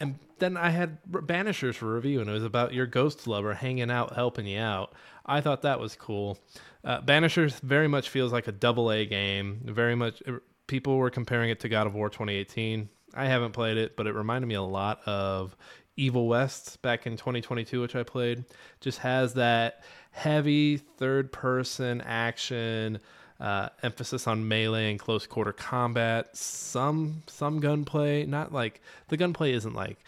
And 0.00 0.18
then 0.38 0.56
I 0.56 0.70
had 0.70 1.02
Banishers 1.04 1.74
for 1.74 1.94
review, 1.94 2.20
and 2.20 2.30
it 2.30 2.32
was 2.32 2.44
about 2.44 2.72
your 2.72 2.86
ghost 2.86 3.26
lover 3.26 3.54
hanging 3.54 3.90
out, 3.90 4.14
helping 4.14 4.46
you 4.46 4.58
out. 4.58 4.94
I 5.26 5.42
thought 5.42 5.62
that 5.62 5.80
was 5.80 5.96
cool. 5.96 6.38
Uh, 6.82 7.02
Banishers 7.02 7.60
very 7.60 7.88
much 7.88 8.08
feels 8.08 8.32
like 8.32 8.48
a 8.48 8.52
double 8.52 8.90
A 8.90 9.04
game. 9.04 9.60
Very 9.64 9.94
much, 9.94 10.22
people 10.66 10.96
were 10.96 11.10
comparing 11.10 11.50
it 11.50 11.60
to 11.60 11.68
God 11.68 11.86
of 11.86 11.94
War 11.94 12.08
2018. 12.08 12.88
I 13.16 13.26
haven't 13.26 13.52
played 13.52 13.78
it, 13.78 13.96
but 13.96 14.06
it 14.06 14.14
reminded 14.14 14.46
me 14.46 14.54
a 14.54 14.62
lot 14.62 15.00
of 15.06 15.56
Evil 15.96 16.28
West 16.28 16.82
back 16.82 17.06
in 17.06 17.16
2022, 17.16 17.80
which 17.80 17.96
I 17.96 18.02
played. 18.02 18.44
Just 18.80 18.98
has 18.98 19.34
that 19.34 19.82
heavy 20.10 20.76
third 20.76 21.32
person 21.32 22.02
action, 22.02 23.00
uh, 23.40 23.70
emphasis 23.82 24.26
on 24.26 24.46
melee 24.46 24.90
and 24.90 25.00
close 25.00 25.26
quarter 25.26 25.52
combat, 25.52 26.36
some 26.36 27.22
some 27.26 27.60
gunplay. 27.60 28.26
Not 28.26 28.52
like 28.52 28.82
the 29.08 29.16
gunplay 29.16 29.52
isn't 29.52 29.74
like 29.74 29.98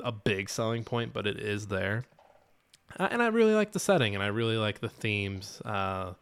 a 0.00 0.12
big 0.12 0.50
selling 0.50 0.84
point, 0.84 1.12
but 1.12 1.26
it 1.26 1.38
is 1.38 1.68
there. 1.68 2.04
Uh, 2.98 3.08
and 3.10 3.22
I 3.22 3.28
really 3.28 3.54
like 3.54 3.72
the 3.72 3.80
setting, 3.80 4.14
and 4.14 4.24
I 4.24 4.28
really 4.28 4.56
like 4.56 4.80
the 4.80 4.88
themes. 4.88 5.60
Uh, 5.64 6.14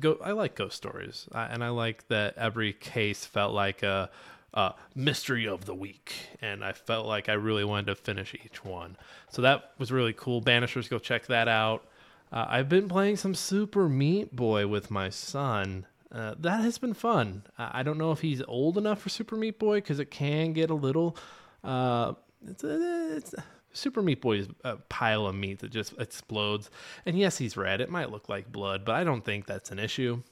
go, 0.00 0.18
I 0.22 0.32
like 0.32 0.56
ghost 0.56 0.76
stories, 0.76 1.28
uh, 1.32 1.46
and 1.50 1.62
I 1.62 1.68
like 1.68 2.08
that 2.08 2.36
every 2.36 2.72
case 2.72 3.24
felt 3.24 3.54
like 3.54 3.82
a, 3.82 4.10
a 4.56 4.74
mystery 4.94 5.46
of 5.46 5.66
the 5.66 5.74
week, 5.74 6.14
and 6.40 6.64
I 6.64 6.72
felt 6.72 7.06
like 7.06 7.28
I 7.28 7.34
really 7.34 7.64
wanted 7.64 7.86
to 7.86 7.94
finish 7.94 8.34
each 8.34 8.64
one. 8.64 8.96
So 9.30 9.42
that 9.42 9.72
was 9.78 9.92
really 9.92 10.14
cool. 10.14 10.40
Banishers, 10.40 10.88
go 10.88 10.98
check 10.98 11.26
that 11.26 11.46
out. 11.46 11.86
Uh, 12.32 12.46
I've 12.48 12.68
been 12.68 12.88
playing 12.88 13.18
some 13.18 13.34
Super 13.34 13.88
Meat 13.88 14.34
Boy 14.34 14.66
with 14.66 14.90
my 14.90 15.10
son. 15.10 15.86
Uh, 16.10 16.34
that 16.38 16.62
has 16.62 16.78
been 16.78 16.94
fun. 16.94 17.42
I 17.58 17.82
don't 17.82 17.98
know 17.98 18.12
if 18.12 18.20
he's 18.20 18.42
old 18.48 18.78
enough 18.78 19.02
for 19.02 19.10
Super 19.10 19.36
Meat 19.36 19.58
Boy 19.58 19.76
because 19.76 20.00
it 20.00 20.10
can 20.10 20.52
get 20.54 20.70
a 20.70 20.74
little. 20.74 21.16
Uh, 21.62 22.14
it's, 22.48 22.64
it's 22.64 23.34
Super 23.72 24.00
Meat 24.00 24.22
Boy 24.22 24.38
is 24.38 24.48
a 24.64 24.76
pile 24.76 25.26
of 25.26 25.34
meat 25.34 25.58
that 25.58 25.70
just 25.70 25.92
explodes. 26.00 26.70
And 27.04 27.18
yes, 27.18 27.36
he's 27.36 27.56
red. 27.56 27.82
It 27.82 27.90
might 27.90 28.10
look 28.10 28.28
like 28.28 28.50
blood, 28.50 28.84
but 28.86 28.94
I 28.94 29.04
don't 29.04 29.24
think 29.24 29.46
that's 29.46 29.70
an 29.70 29.78
issue. 29.78 30.22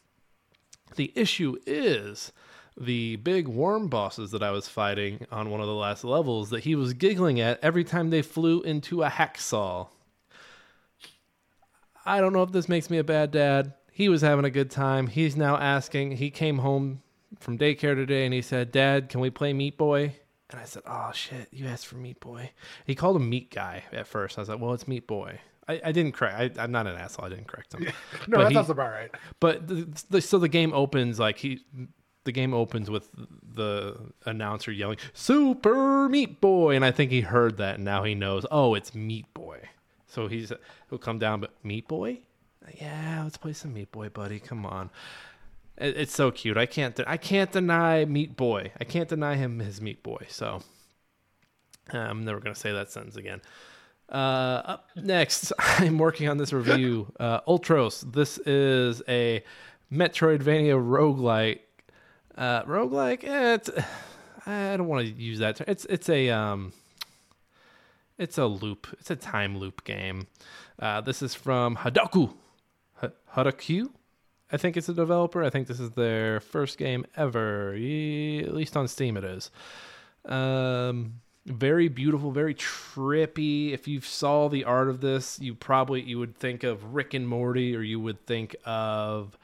The 0.97 1.13
issue 1.15 1.59
is 1.67 2.33
the 2.81 3.17
big 3.17 3.47
worm 3.49 3.89
bosses 3.89 4.31
that 4.33 4.43
I 4.43 4.51
was 4.51 4.69
fighting 4.69 5.27
on 5.31 5.51
one 5.51 5.61
of 5.61 5.67
the 5.67 5.75
last 5.75 6.03
levels 6.05 6.51
that 6.51 6.65
he 6.65 6.75
was 6.75 6.93
giggling 6.95 7.41
at 7.41 7.59
every 7.63 7.85
time 7.85 8.11
they 8.11 8.23
flew 8.23 8.63
into 8.63 9.03
a 9.03 9.09
hacksaw. 9.11 9.89
I 12.07 12.21
don't 12.21 12.33
know 12.33 12.43
if 12.43 12.53
this 12.53 12.69
makes 12.69 12.91
me 12.91 12.99
a 12.99 13.05
bad 13.05 13.31
dad. 13.31 13.75
He 13.93 14.09
was 14.09 14.23
having 14.23 14.45
a 14.45 14.51
good 14.51 14.71
time. 14.71 15.07
He's 15.07 15.37
now 15.37 15.57
asking. 15.57 16.13
He 16.13 16.31
came 16.31 16.59
home 16.59 17.01
from 17.39 17.59
daycare 17.59 17.95
today 17.95 18.25
and 18.25 18.35
he 18.35 18.43
said, 18.43 18.73
Dad, 18.73 19.09
can 19.09 19.21
we 19.21 19.31
play 19.31 19.53
Meat 19.53 19.79
Boy? 19.79 20.17
And 20.51 20.61
I 20.61 20.65
said, 20.65 20.83
Oh 20.87 21.11
shit, 21.15 21.49
you 21.53 21.67
asked 21.67 21.87
for 21.87 21.97
Meat 21.97 22.21
Boy. 22.21 22.51
He 22.87 22.95
called 22.95 23.17
him 23.17 23.29
Meat 23.31 23.51
Guy 23.53 23.85
at 23.93 24.07
first. 24.07 24.37
I 24.37 24.43
was 24.43 24.49
like, 24.49 24.61
Well, 24.61 24.73
it's 24.75 24.87
Meat 24.89 25.07
Boy. 25.07 25.41
I, 25.67 25.81
I 25.87 25.93
didn't 25.93 26.13
correct. 26.13 26.59
I, 26.59 26.63
I'm 26.63 26.73
not 26.73 26.87
an 26.87 26.97
asshole. 26.97 27.25
I 27.25 27.29
didn't 27.31 27.47
correct 27.47 27.73
him. 27.73 27.85
No, 28.29 28.39
But 28.39 28.43
that 28.45 28.49
he- 28.51 28.55
sounds 28.55 28.71
about 28.71 28.91
right. 28.91 29.11
But 29.41 29.67
the, 29.67 29.89
the, 30.11 30.21
so 30.21 30.39
the 30.39 30.49
game 30.49 30.75
opens 30.75 31.19
like 31.19 31.39
he, 31.39 31.61
the 32.25 32.33
game 32.33 32.53
opens 32.55 32.91
with 32.91 33.09
the 33.55 33.97
announcer 34.25 34.73
yelling 34.73 34.99
"Super 35.13 36.09
Meat 36.09 36.41
Boy," 36.41 36.75
and 36.75 36.85
I 36.85 36.91
think 36.91 37.11
he 37.11 37.21
heard 37.21 37.59
that, 37.59 37.77
and 37.77 37.85
now 37.85 38.05
he 38.05 38.15
knows. 38.15 38.45
Oh, 38.51 38.75
it's 38.75 38.95
Meat 38.95 39.33
Boy. 39.35 39.61
So 40.07 40.29
he's 40.29 40.53
he'll 40.91 40.99
come 40.99 41.19
down, 41.19 41.41
but 41.41 41.53
Meat 41.63 41.89
Boy, 41.89 42.21
yeah, 42.81 43.23
let's 43.23 43.37
play 43.37 43.53
some 43.53 43.75
Meat 43.75 43.93
Boy, 43.93 44.09
buddy. 44.09 44.41
Come 44.41 44.65
on. 44.65 44.91
It, 45.77 45.97
it's 45.97 46.15
so 46.15 46.31
cute. 46.31 46.57
I 46.57 46.67
can't. 46.67 46.95
De- 46.97 47.09
I 47.09 47.17
can't 47.17 47.53
deny 47.53 48.05
Meat 48.05 48.37
Boy. 48.37 48.73
I 48.81 48.85
can't 48.85 49.09
deny 49.09 49.37
him 49.37 49.59
his 49.59 49.81
Meat 49.81 50.03
Boy. 50.03 50.27
So 50.29 50.63
I'm 51.91 52.25
never 52.25 52.41
gonna 52.41 52.55
say 52.55 52.73
that 52.73 52.91
sentence 52.91 53.17
again. 53.17 53.43
Uh, 54.09 54.63
up 54.65 54.89
next, 54.97 55.53
I'm 55.59 55.99
working 55.99 56.29
on 56.29 56.39
this 56.39 56.53
review. 56.53 57.13
Uh, 57.19 57.41
Ultros. 57.43 58.13
This 58.13 58.39
is 58.39 59.03
a 59.09 59.43
Metroidvania 59.93 60.77
roguelike. 60.77 61.61
Uh, 62.37 62.63
roguelike. 62.65 63.25
Eh, 63.25 63.55
it's, 63.55 63.71
I 64.47 64.77
don't 64.77 64.87
want 64.89 65.07
to 65.07 65.13
use 65.13 65.39
that. 65.39 65.57
Term. 65.57 65.67
It's 65.69 65.85
it's 65.87 66.09
a 66.09 66.31
um. 66.31 66.73
It's 68.17 68.39
a 68.39 68.47
loop. 68.47 68.87
It's 69.01 69.11
a 69.11 69.17
time 69.17 69.59
loop 69.59 69.85
game. 69.85 70.29
Uh, 70.79 71.01
this 71.01 71.23
is 71.23 71.35
from 71.35 71.77
Hadoque. 71.77 72.33
H- 73.03 73.11
Hadoque? 73.35 73.89
I 74.53 74.57
think 74.57 74.77
it's 74.77 74.89
a 74.89 74.95
developer. 74.95 75.43
I 75.43 75.51
think 75.51 75.67
this 75.67 75.81
is 75.81 75.91
their 75.93 76.39
first 76.39 76.79
game 76.79 77.07
ever. 77.17 77.73
At 77.73 78.55
least 78.55 78.77
on 78.77 78.87
Steam, 78.87 79.17
it 79.17 79.25
is. 79.25 79.51
Um, 80.27 81.21
very 81.47 81.89
beautiful, 81.89 82.31
very 82.31 82.55
trippy. 82.55 83.73
If 83.73 83.89
you 83.89 84.01
saw 84.01 84.49
the 84.49 84.65
art 84.65 84.89
of 84.89 85.01
this, 85.01 85.41
you 85.41 85.55
probably 85.55 86.03
you 86.03 86.19
would 86.19 86.37
think 86.37 86.63
of 86.63 86.95
Rick 86.95 87.15
and 87.15 87.27
Morty, 87.27 87.75
or 87.75 87.83
you 87.83 87.99
would 87.99 88.25
think 88.27 88.55
of 88.65 89.37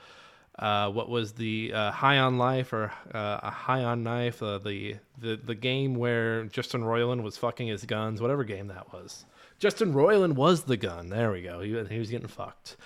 uh, 0.61 0.91
what 0.91 1.09
was 1.09 1.33
the 1.33 1.73
uh, 1.73 1.91
High 1.91 2.19
on 2.19 2.37
Life 2.37 2.75
or 2.75 2.93
uh, 3.15 3.41
a 3.43 3.51
High 3.51 3.83
on 3.83 4.03
Knife, 4.03 4.43
uh, 4.43 4.59
the 4.59 4.97
the 5.19 5.37
the 5.37 5.55
game 5.55 5.95
where 5.95 6.45
Justin 6.45 6.83
Roiland 6.83 7.23
was 7.23 7.39
fucking 7.39 7.69
his 7.69 7.85
guns, 7.87 8.21
whatever 8.21 8.45
game 8.45 8.67
that 8.69 8.93
was. 8.93 9.25
Justin 9.59 9.95
Roiland 9.95 10.35
was 10.35 10.65
the 10.65 10.77
gun. 10.77 11.09
There 11.09 11.33
we 11.33 11.41
go. 11.43 11.61
He, 11.61 11.71
he 11.89 11.99
was 11.99 12.11
getting 12.11 12.29
fucked. 12.29 12.77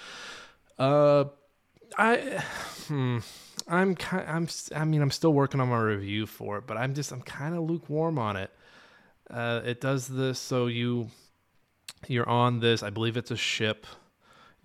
Uh, 0.78 1.24
I, 1.98 2.16
hmm, 2.86 3.18
I'm 3.66 3.96
kind. 3.96 4.28
I'm. 4.28 4.48
I 4.74 4.84
mean, 4.84 5.02
I'm 5.02 5.10
still 5.10 5.32
working 5.32 5.60
on 5.60 5.68
my 5.68 5.78
review 5.78 6.26
for 6.26 6.58
it, 6.58 6.68
but 6.68 6.76
I'm 6.76 6.94
just. 6.94 7.10
I'm 7.10 7.22
kind 7.22 7.56
of 7.56 7.62
lukewarm 7.62 8.20
on 8.20 8.36
it. 8.36 8.52
Uh, 9.28 9.62
it 9.64 9.80
does 9.80 10.06
this 10.06 10.38
so 10.38 10.66
you, 10.66 11.08
you're 12.06 12.28
on 12.28 12.60
this. 12.60 12.84
I 12.84 12.90
believe 12.90 13.16
it's 13.16 13.32
a 13.32 13.36
ship. 13.36 13.86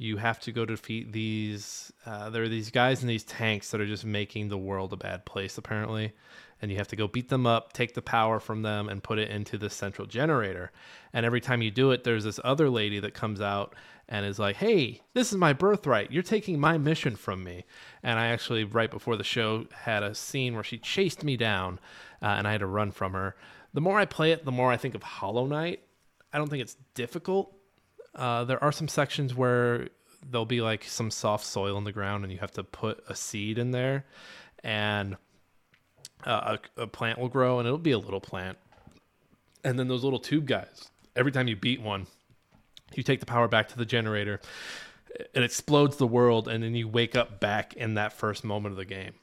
You 0.02 0.16
have 0.16 0.40
to 0.42 0.54
go 0.54 0.64
defeat 0.64 1.12
these. 1.12 1.92
Uh, 2.06 2.30
there 2.30 2.44
are 2.44 2.50
these 2.50 2.72
guys 2.72 3.02
in 3.02 3.10
these 3.10 3.26
tanks 3.26 3.70
that 3.70 3.82
are 3.82 3.86
just 3.86 4.06
making 4.06 4.48
the 4.48 4.58
world 4.58 4.94
a 4.94 4.98
bad 4.98 5.26
place, 5.26 5.58
apparently. 5.58 6.14
And 6.62 6.72
you 6.72 6.78
have 6.78 6.88
to 6.88 6.96
go 6.96 7.10
beat 7.10 7.28
them 7.28 7.46
up, 7.46 7.74
take 7.74 7.96
the 7.96 8.02
power 8.02 8.40
from 8.40 8.62
them, 8.62 8.88
and 8.88 9.04
put 9.04 9.20
it 9.20 9.30
into 9.30 9.58
the 9.58 9.70
central 9.70 10.08
generator. 10.08 10.72
And 11.12 11.26
every 11.26 11.42
time 11.42 11.62
you 11.62 11.70
do 11.70 11.92
it, 11.92 12.06
there's 12.06 12.24
this 12.24 12.40
other 12.46 12.70
lady 12.70 13.02
that 13.02 13.14
comes 13.14 13.42
out 13.42 13.76
and 14.08 14.26
is 14.26 14.40
like, 14.40 14.56
"Hey, 14.56 15.02
this 15.14 15.34
is 15.34 15.38
my 15.38 15.52
birthright. 15.52 16.14
You're 16.14 16.24
taking 16.24 16.62
my 16.62 16.78
mission 16.78 17.18
from 17.18 17.44
me." 17.44 17.66
And 18.02 18.18
I 18.18 18.28
actually, 18.28 18.64
right 18.64 18.90
before 18.90 19.18
the 19.18 19.24
show, 19.26 19.68
had 19.84 20.02
a 20.02 20.16
scene 20.16 20.54
where 20.54 20.64
she 20.64 20.78
chased 20.78 21.26
me 21.26 21.36
down, 21.36 21.78
uh, 22.22 22.28
and 22.28 22.48
I 22.48 22.54
had 22.54 22.62
to 22.62 22.68
run 22.68 22.92
from 22.92 23.12
her. 23.12 23.36
The 23.74 23.82
more 23.82 24.00
I 24.00 24.06
play 24.06 24.32
it, 24.32 24.46
the 24.46 24.52
more 24.52 24.72
I 24.72 24.78
think 24.78 24.96
of 24.96 25.04
Hollow 25.04 25.46
Knight. 25.46 25.84
I 26.32 26.38
don't 26.38 26.50
think 26.50 26.62
it's 26.62 26.78
difficult. 26.94 27.54
Uh, 28.16 28.44
there 28.44 28.62
are 28.64 28.72
some 28.72 28.88
sections 28.88 29.36
where 29.36 29.90
there'll 30.30 30.46
be 30.46 30.62
like 30.62 30.84
some 30.84 31.12
soft 31.12 31.46
soil 31.46 31.78
in 31.78 31.84
the 31.84 31.92
ground, 31.92 32.24
and 32.24 32.34
you 32.34 32.40
have 32.40 32.52
to 32.52 32.64
put 32.64 33.04
a 33.08 33.16
seed 33.16 33.58
in 33.58 33.72
there, 33.72 34.06
and 34.64 35.16
uh, 36.26 36.58
a, 36.78 36.82
a 36.84 36.88
plant 36.88 37.20
will 37.20 37.30
grow, 37.30 37.60
and 37.60 37.68
it'll 37.68 37.78
be 37.78 37.92
a 37.92 38.00
little 38.00 38.22
plant. 38.22 38.58
And 39.64 39.78
then 39.78 39.88
those 39.88 40.04
little 40.04 40.20
tube 40.20 40.46
guys, 40.48 40.90
every 41.16 41.32
time 41.32 41.48
you 41.48 41.56
beat 41.56 41.82
one, 41.82 42.08
you 42.96 43.04
take 43.04 43.20
the 43.20 43.26
power 43.26 43.48
back 43.48 43.68
to 43.70 43.78
the 43.78 43.86
generator. 43.86 44.40
And 45.34 45.44
it 45.44 45.44
explodes 45.44 45.98
the 45.98 46.08
world, 46.08 46.48
and 46.48 46.64
then 46.64 46.76
you 46.76 46.88
wake 46.88 47.16
up 47.16 47.40
back 47.40 47.74
in 47.74 47.96
that 47.96 48.14
first 48.14 48.44
moment 48.44 48.74
of 48.74 48.78
the 48.78 48.86
game. 48.86 49.14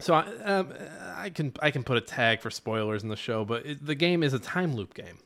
So 0.00 0.14
I, 0.14 0.26
um, 0.44 0.72
I 1.16 1.30
can 1.30 1.52
I 1.60 1.70
can 1.70 1.82
put 1.82 1.96
a 1.96 2.00
tag 2.00 2.40
for 2.40 2.50
spoilers 2.50 3.02
in 3.02 3.08
the 3.08 3.16
show, 3.16 3.44
but 3.44 3.66
it, 3.66 3.84
the 3.84 3.94
game 3.94 4.22
is 4.22 4.32
a 4.32 4.38
time 4.38 4.76
loop 4.76 4.94
game, 4.94 5.18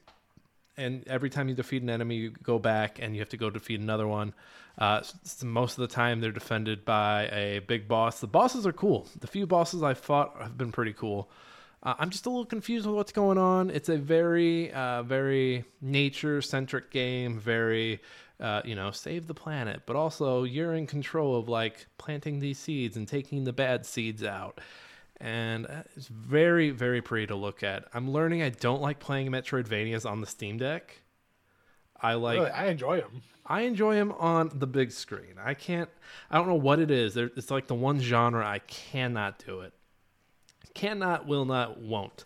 and 0.77 1.07
every 1.07 1.31
time 1.31 1.49
you 1.49 1.55
defeat 1.55 1.83
an 1.83 1.91
enemy, 1.91 2.17
you 2.17 2.31
go 2.31 2.59
back 2.59 2.99
and 3.01 3.15
you 3.15 3.21
have 3.21 3.29
to 3.31 3.37
go 3.37 3.51
defeat 3.51 3.81
another 3.81 4.07
one. 4.07 4.35
Uh, 4.79 5.03
most 5.43 5.79
of 5.79 5.83
the 5.83 5.95
time, 5.95 6.21
they're 6.21 6.33
defended 6.33 6.85
by 6.85 7.29
a 7.29 7.59
big 7.61 7.87
boss. 7.89 8.21
The 8.21 8.27
bosses 8.27 8.67
are 8.67 8.73
cool. 8.73 9.07
The 9.21 9.27
few 9.27 9.47
bosses 9.47 9.83
I've 9.83 9.99
fought 9.99 10.35
have 10.41 10.57
been 10.57 10.73
pretty 10.73 10.95
cool. 10.95 11.31
Uh, 11.83 11.95
I'm 11.99 12.11
just 12.11 12.27
a 12.27 12.31
little 12.31 12.47
confused 12.47 12.87
with 12.87 12.95
what's 12.95 13.13
going 13.13 13.39
on. 13.39 13.69
It's 13.69 13.89
a 13.89 13.99
very, 13.99 14.73
uh, 14.73 15.03
very 15.03 15.65
nature-centric 15.81 16.91
game. 16.91 17.39
Very, 17.39 18.01
uh, 18.41 18.63
you 18.65 18.75
know, 18.75 18.93
save 18.93 19.27
the 19.27 19.35
planet, 19.35 19.83
but 19.85 19.97
also 19.97 20.45
you're 20.45 20.75
in 20.75 20.87
control 20.87 21.37
of 21.37 21.49
like 21.49 21.87
planting 21.99 22.39
these 22.39 22.59
seeds 22.59 22.97
and 22.97 23.07
taking 23.07 23.45
the 23.45 23.53
bad 23.53 23.85
seeds 23.85 24.23
out. 24.25 24.61
And 25.23 25.67
uh, 25.67 25.85
it's 25.97 26.09
very, 26.09 26.71
very 26.71 27.01
pretty 27.01 27.29
to 27.29 27.37
look 27.37 27.63
at. 27.63 27.85
I'm 27.95 28.11
learning 28.11 28.43
I 28.43 28.49
don't 28.49 28.83
like 28.83 28.99
playing 28.99 29.31
Metroidvanias 29.31 30.05
on 30.05 30.21
the 30.21 30.27
Steam 30.27 30.59
Deck. 30.59 31.01
I 32.01 32.15
like 32.15 32.39
Really, 32.41 32.51
I 32.51 32.67
enjoy 32.67 33.01
them. 33.01 33.23
I 33.47 33.61
enjoy 33.63 33.95
them 33.95 34.11
on 34.13 34.51
the 34.53 34.67
big 34.67 34.91
screen. 34.91 35.37
I 35.43 35.55
can't. 35.55 35.89
I 36.29 36.39
don't 36.39 36.49
know 36.49 36.55
what 36.57 36.81
it 36.81 36.91
is. 36.91 37.15
There, 37.15 37.31
it's 37.37 37.53
like 37.53 37.69
the 37.69 37.75
one 37.75 38.01
genre 38.01 38.45
I 38.45 38.59
cannot 38.61 39.45
do 39.47 39.61
it. 39.61 39.73
Cannot, 40.75 41.27
will 41.29 41.45
not, 41.45 41.81
won't. 41.81 42.25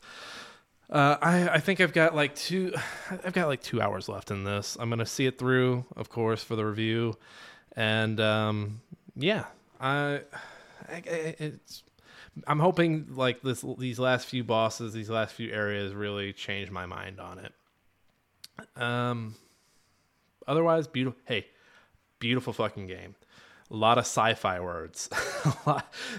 Uh, 0.89 1.17
I 1.21 1.49
I 1.49 1.59
think 1.59 1.81
I've 1.81 1.93
got 1.93 2.15
like 2.15 2.35
two. 2.35 2.73
I've 3.11 3.35
got 3.35 3.49
like 3.49 3.63
two 3.63 3.83
hours 3.83 4.09
left 4.09 4.31
in 4.31 4.45
this. 4.45 4.79
I'm 4.81 4.89
gonna 4.89 5.05
see 5.05 5.27
it 5.27 5.39
through, 5.39 5.85
of 5.97 6.09
course, 6.09 6.43
for 6.43 6.57
the 6.57 6.65
review, 6.65 7.15
and 7.75 8.19
um, 8.21 8.81
yeah, 9.15 9.45
I, 9.81 10.21
I 10.89 11.03
it's. 11.07 11.83
I'm 12.47 12.59
hoping 12.59 13.07
like 13.11 13.43
this 13.43 13.65
these 13.79 13.99
last 13.99 14.27
few 14.27 14.45
bosses, 14.45 14.93
these 14.93 15.11
last 15.11 15.35
few 15.35 15.51
areas 15.53 15.95
really 15.95 16.33
change 16.33 16.71
my 16.71 16.87
mind 16.87 17.21
on 17.21 17.39
it. 17.39 17.53
Um, 18.81 19.35
otherwise 20.47 20.87
beautiful 20.87 21.21
hey 21.25 21.47
beautiful 22.19 22.53
fucking 22.53 22.87
game. 22.87 23.15
A 23.69 23.75
lot 23.75 23.99
of 23.99 24.03
sci-fi 24.03 24.61
words 24.61 25.09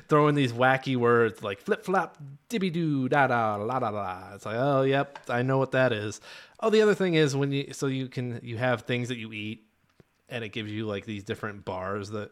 throwing 0.10 0.36
these 0.36 0.52
wacky 0.52 0.98
words 0.98 1.42
like 1.42 1.62
flip 1.62 1.86
flop 1.86 2.18
dibby 2.50 2.70
doo 2.70 3.08
da 3.08 3.28
da 3.28 3.56
la 3.56 3.80
da 3.80 3.88
la 3.88 4.34
it's 4.36 4.46
like 4.46 4.58
oh 4.58 4.82
yep 4.82 5.18
i 5.30 5.42
know 5.44 5.58
what 5.58 5.72
that 5.72 5.94
is. 5.94 6.20
Oh 6.60 6.70
the 6.70 6.82
other 6.82 6.94
thing 6.94 7.14
is 7.14 7.38
when 7.38 7.54
you 7.54 7.72
so 7.72 7.88
you 7.88 8.10
can 8.10 8.42
you 8.44 8.58
have 8.58 8.82
things 8.82 9.08
that 9.08 9.18
you 9.18 9.32
eat 9.32 9.64
and 10.28 10.44
it 10.44 10.50
gives 10.50 10.70
you 10.70 10.86
like 10.86 11.06
these 11.06 11.24
different 11.24 11.64
bars 11.64 12.10
that 12.10 12.32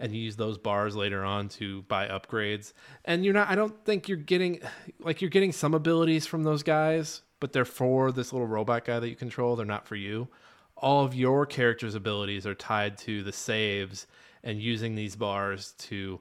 and 0.00 0.14
you 0.14 0.22
use 0.22 0.36
those 0.36 0.58
bars 0.58 0.96
later 0.96 1.24
on 1.24 1.48
to 1.48 1.82
buy 1.82 2.08
upgrades. 2.08 2.72
And 3.04 3.24
you're 3.24 3.34
not 3.34 3.48
i 3.48 3.54
don't 3.54 3.84
think 3.84 4.08
you're 4.08 4.16
getting 4.16 4.60
like 4.98 5.20
you're 5.20 5.30
getting 5.30 5.52
some 5.52 5.74
abilities 5.74 6.26
from 6.26 6.42
those 6.42 6.62
guys 6.62 7.22
but 7.38 7.52
they're 7.54 7.64
for 7.64 8.12
this 8.12 8.32
little 8.32 8.46
robot 8.46 8.84
guy 8.84 9.00
that 9.00 9.08
you 9.08 9.16
control. 9.16 9.56
They're 9.56 9.64
not 9.64 9.86
for 9.86 9.96
you. 9.96 10.28
All 10.76 11.04
of 11.04 11.14
your 11.14 11.46
character's 11.46 11.94
abilities 11.94 12.46
are 12.46 12.54
tied 12.54 12.98
to 12.98 13.22
the 13.22 13.32
saves 13.32 14.06
and 14.44 14.60
using 14.60 14.94
these 14.94 15.16
bars 15.16 15.72
to 15.78 16.20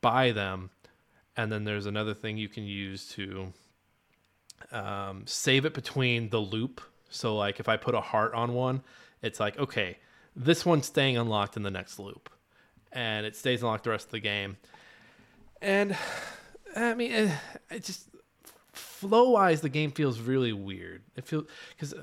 buy 0.00 0.32
them. 0.32 0.70
And 1.36 1.52
then 1.52 1.62
there's 1.64 1.86
another 1.86 2.14
thing 2.14 2.36
you 2.36 2.48
can 2.48 2.64
use 2.64 3.08
to 3.10 3.52
um, 4.72 5.22
save 5.26 5.64
it 5.64 5.74
between 5.74 6.30
the 6.30 6.38
loop. 6.38 6.80
So 7.10 7.36
like 7.36 7.60
if 7.60 7.68
i 7.68 7.76
put 7.76 7.94
a 7.94 8.00
heart 8.00 8.34
on 8.34 8.52
one 8.52 8.82
it's 9.22 9.40
like 9.40 9.58
okay 9.58 9.98
this 10.34 10.66
one's 10.66 10.86
staying 10.86 11.16
unlocked 11.16 11.56
in 11.56 11.62
the 11.62 11.70
next 11.70 11.98
loop 11.98 12.30
and 12.92 13.26
it 13.26 13.36
stays 13.36 13.62
unlocked 13.62 13.84
the 13.84 13.90
rest 13.90 14.06
of 14.06 14.12
the 14.12 14.20
game 14.20 14.56
and 15.60 15.96
i 16.74 16.94
mean 16.94 17.12
it, 17.12 17.30
it 17.70 17.84
just 17.84 18.08
flow 18.72 19.30
wise 19.30 19.60
the 19.60 19.68
game 19.68 19.90
feels 19.90 20.20
really 20.20 20.52
weird 20.52 21.02
it 21.16 21.26
feels 21.26 21.46
because 21.70 21.94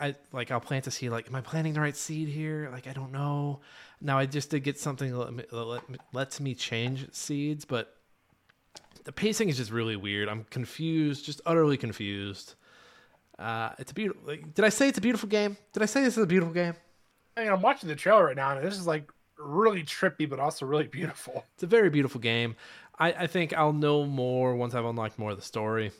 I 0.00 0.14
like 0.32 0.50
I'll 0.50 0.60
plant 0.60 0.86
a 0.86 0.90
seed. 0.90 1.10
Like, 1.10 1.28
am 1.28 1.34
I 1.34 1.42
planting 1.42 1.74
the 1.74 1.80
right 1.80 1.94
seed 1.94 2.28
here? 2.28 2.70
Like, 2.72 2.88
I 2.88 2.92
don't 2.92 3.12
know. 3.12 3.60
Now 4.00 4.18
I 4.18 4.24
just 4.24 4.50
did 4.50 4.64
get 4.64 4.78
something 4.78 5.16
that 5.16 5.32
me- 5.32 5.98
lets 6.14 6.40
me 6.40 6.54
change 6.54 7.12
seeds, 7.12 7.66
but 7.66 7.94
the 9.04 9.12
pacing 9.12 9.50
is 9.50 9.58
just 9.58 9.70
really 9.70 9.96
weird. 9.96 10.28
I'm 10.28 10.44
confused, 10.44 11.26
just 11.26 11.42
utterly 11.44 11.76
confused. 11.76 12.54
Uh, 13.38 13.70
it's 13.78 13.90
a 13.90 13.94
beautiful. 13.94 14.22
Like, 14.26 14.54
did 14.54 14.64
I 14.64 14.70
say 14.70 14.88
it's 14.88 14.98
a 14.98 15.02
beautiful 15.02 15.28
game? 15.28 15.58
Did 15.74 15.82
I 15.82 15.86
say 15.86 16.02
this 16.02 16.16
is 16.16 16.22
a 16.22 16.26
beautiful 16.26 16.54
game? 16.54 16.74
I 17.36 17.42
mean, 17.42 17.52
I'm 17.52 17.60
watching 17.60 17.88
the 17.88 17.94
trailer 17.94 18.24
right 18.24 18.36
now, 18.36 18.56
and 18.56 18.66
this 18.66 18.78
is 18.78 18.86
like 18.86 19.10
really 19.40 19.82
trippy, 19.82 20.28
but 20.28 20.38
also 20.38 20.66
really 20.66 20.86
beautiful. 20.86 21.44
It's 21.54 21.62
a 21.62 21.66
very 21.66 21.90
beautiful 21.90 22.20
game. 22.20 22.56
I, 22.98 23.12
I 23.12 23.26
think 23.26 23.52
I'll 23.52 23.72
know 23.72 24.04
more 24.04 24.54
once 24.56 24.74
I've 24.74 24.84
unlocked 24.84 25.18
more 25.18 25.30
of 25.30 25.36
the 25.36 25.44
story. 25.44 25.92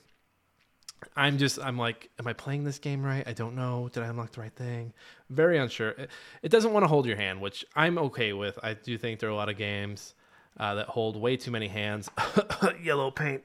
I'm 1.17 1.39
just 1.39 1.59
I'm 1.59 1.79
like, 1.79 2.11
am 2.19 2.27
I 2.27 2.33
playing 2.33 2.65
this 2.65 2.79
game 2.79 3.03
right? 3.03 3.27
I 3.27 3.33
don't 3.33 3.55
know. 3.55 3.89
Did 3.93 4.03
I 4.03 4.07
unlock 4.07 4.33
the 4.33 4.43
right 4.43 4.55
thing? 4.55 4.93
Very 5.31 5.59
unsure. 5.59 5.91
It, 5.91 6.11
it 6.43 6.51
doesn't 6.51 6.73
want 6.73 6.85
to 6.85 6.89
hold 6.89 7.07
your 7.07 7.17
hand, 7.17 7.41
which 7.41 7.65
I'm 7.75 7.99
okay 7.99 8.33
with. 8.33 8.59
I 8.63 8.75
do 8.75 8.99
think 8.99 9.21
there 9.21 9.29
are 9.29 9.33
a 9.33 9.37
lot 9.37 9.49
of 9.49 9.57
games 9.57 10.15
uh, 10.59 10.75
that 10.75 10.87
hold 10.87 11.17
way 11.17 11.37
too 11.37 11.51
many 11.51 11.69
hands. 11.69 12.11
Yellow 12.83 13.11
paint. 13.11 13.43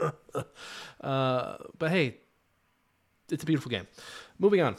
uh, 1.00 1.56
but 1.78 1.90
hey, 1.90 2.18
it's 3.30 3.42
a 3.42 3.46
beautiful 3.46 3.70
game. 3.70 3.86
Moving 4.38 4.60
on. 4.60 4.76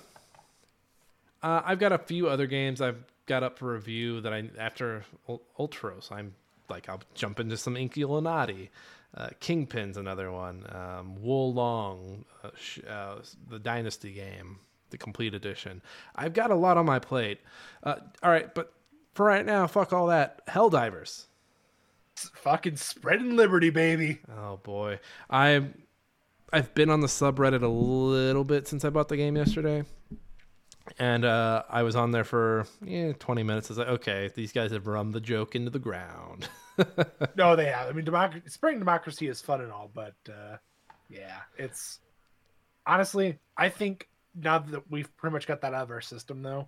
Uh, 1.42 1.62
I've 1.66 1.80
got 1.80 1.92
a 1.92 1.98
few 1.98 2.30
other 2.30 2.48
games 2.48 2.82
I've 2.82 3.04
got 3.26 3.44
up 3.44 3.58
for 3.60 3.74
review 3.74 4.22
that 4.22 4.34
I 4.34 4.50
after 4.58 5.06
Ul- 5.28 5.42
Ultros. 5.60 6.12
I'm 6.12 6.34
like 6.70 6.90
I'll 6.90 7.02
jump 7.14 7.40
into 7.40 7.58
some 7.58 7.76
Inkulinati. 7.76 8.70
Uh, 9.16 9.30
Kingpin's 9.40 9.98
another 9.98 10.32
one. 10.32 10.66
Um, 10.70 11.22
Wo 11.22 11.46
Long, 11.48 12.26
uh, 12.44 12.50
sh- 12.58 12.80
uh, 12.90 13.18
the 13.48 13.60
Dynasty 13.60 14.12
game, 14.12 14.58
the 14.90 14.98
complete 14.98 15.36
edition. 15.36 15.82
I've 16.16 16.34
got 16.34 16.50
a 16.50 16.56
lot 16.56 16.78
on 16.78 16.86
my 16.88 16.98
plate. 17.00 17.40
Uh, 17.84 17.96
all 18.24 18.32
right, 18.32 18.54
but 18.56 18.74
for 19.14 19.28
right 19.28 19.46
now, 19.46 19.68
fuck 19.68 19.94
all 19.94 20.08
that. 20.08 20.46
Helldivers. 20.48 21.26
It's 22.14 22.30
fucking 22.30 22.78
spreading 22.78 23.36
liberty, 23.36 23.70
baby. 23.70 24.20
Oh 24.36 24.58
boy, 24.58 25.00
I 25.30 25.64
I've 26.52 26.74
been 26.76 26.90
on 26.90 27.02
the 27.02 27.08
subreddit 27.08 27.64
a 27.64 27.68
little 27.68 28.44
bit 28.44 28.68
since 28.68 28.86
I 28.86 28.90
bought 28.90 29.10
the 29.10 29.18
game 29.18 29.36
yesterday. 29.36 29.84
And 31.00 31.24
uh, 31.24 31.64
I 31.70 31.84
was 31.84 31.96
on 31.96 32.12
there 32.12 32.24
for 32.24 32.66
yeah, 32.84 33.14
20 33.14 33.44
minutes. 33.44 33.70
I 33.70 33.72
was 33.72 33.78
like, 33.78 33.88
okay, 33.88 34.32
these 34.36 34.52
guys 34.52 34.72
have 34.72 34.88
run 34.88 35.12
the 35.12 35.22
joke 35.22 35.56
into 35.56 35.72
the 35.72 35.80
ground. 35.80 36.50
no, 37.36 37.56
they 37.56 37.66
have. 37.66 37.88
I 37.88 37.92
mean, 37.94 38.06
democracy, 38.06 38.44
spreading 38.48 38.80
democracy 38.80 39.28
is 39.28 39.42
fun 39.42 39.62
and 39.62 39.72
all, 39.72 39.90
but 39.94 40.16
uh, 40.28 40.58
yeah, 41.10 41.38
it's 41.58 42.00
honestly, 42.86 43.40
I 43.58 43.70
think 43.70 44.10
now 44.36 44.60
that 44.60 44.90
we've 44.90 45.16
pretty 45.18 45.34
much 45.34 45.48
got 45.48 45.62
that 45.62 45.74
out 45.74 45.84
of 45.84 45.92
our 45.92 46.02
system, 46.02 46.42
though, 46.42 46.68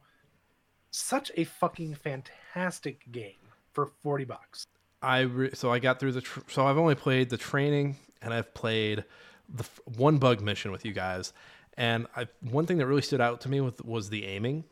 such 0.92 1.32
a 1.36 1.44
fucking 1.44 1.96
fantastic 1.96 3.12
game 3.12 3.34
for 3.74 3.88
40 4.02 4.26
bucks. 4.26 4.66
I 5.02 5.22
re- 5.22 5.52
so 5.54 5.72
I 5.72 5.80
got 5.80 6.00
through 6.00 6.14
the 6.14 6.22
tr- 6.22 6.40
so 6.50 6.66
I've 6.66 6.78
only 6.78 6.96
played 6.96 7.30
the 7.30 7.38
training 7.38 7.98
and 8.22 8.34
I've 8.34 8.54
played 8.54 9.04
the 9.50 9.64
f- 9.64 9.80
one 9.98 10.18
bug 10.18 10.42
mission 10.42 10.72
with 10.72 10.86
you 10.86 10.94
guys, 10.94 11.34
and 11.78 12.08
I 12.16 12.28
one 12.42 12.66
thing 12.66 12.78
that 12.78 12.88
really 12.88 13.02
stood 13.02 13.22
out 13.22 13.42
to 13.42 13.50
me 13.50 13.62
with 13.62 13.84
was 13.84 14.10
the 14.10 14.26
aiming, 14.26 14.64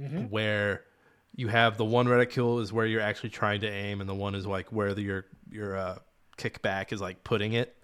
Mhm. 0.00 0.30
where 0.30 0.84
you 1.34 1.48
have 1.48 1.76
the 1.78 1.84
one 1.84 2.08
reticule 2.08 2.58
is 2.60 2.72
where 2.72 2.86
you're 2.86 3.00
actually 3.00 3.30
trying 3.30 3.60
to 3.62 3.68
aim, 3.70 4.00
and 4.00 4.08
the 4.08 4.14
one 4.14 4.34
is 4.34 4.46
like 4.46 4.70
where 4.72 4.94
the, 4.94 5.02
your 5.02 5.26
your 5.50 5.76
uh, 5.76 5.98
kickback 6.38 6.92
is 6.92 7.00
like 7.00 7.24
putting 7.24 7.52
it. 7.54 7.76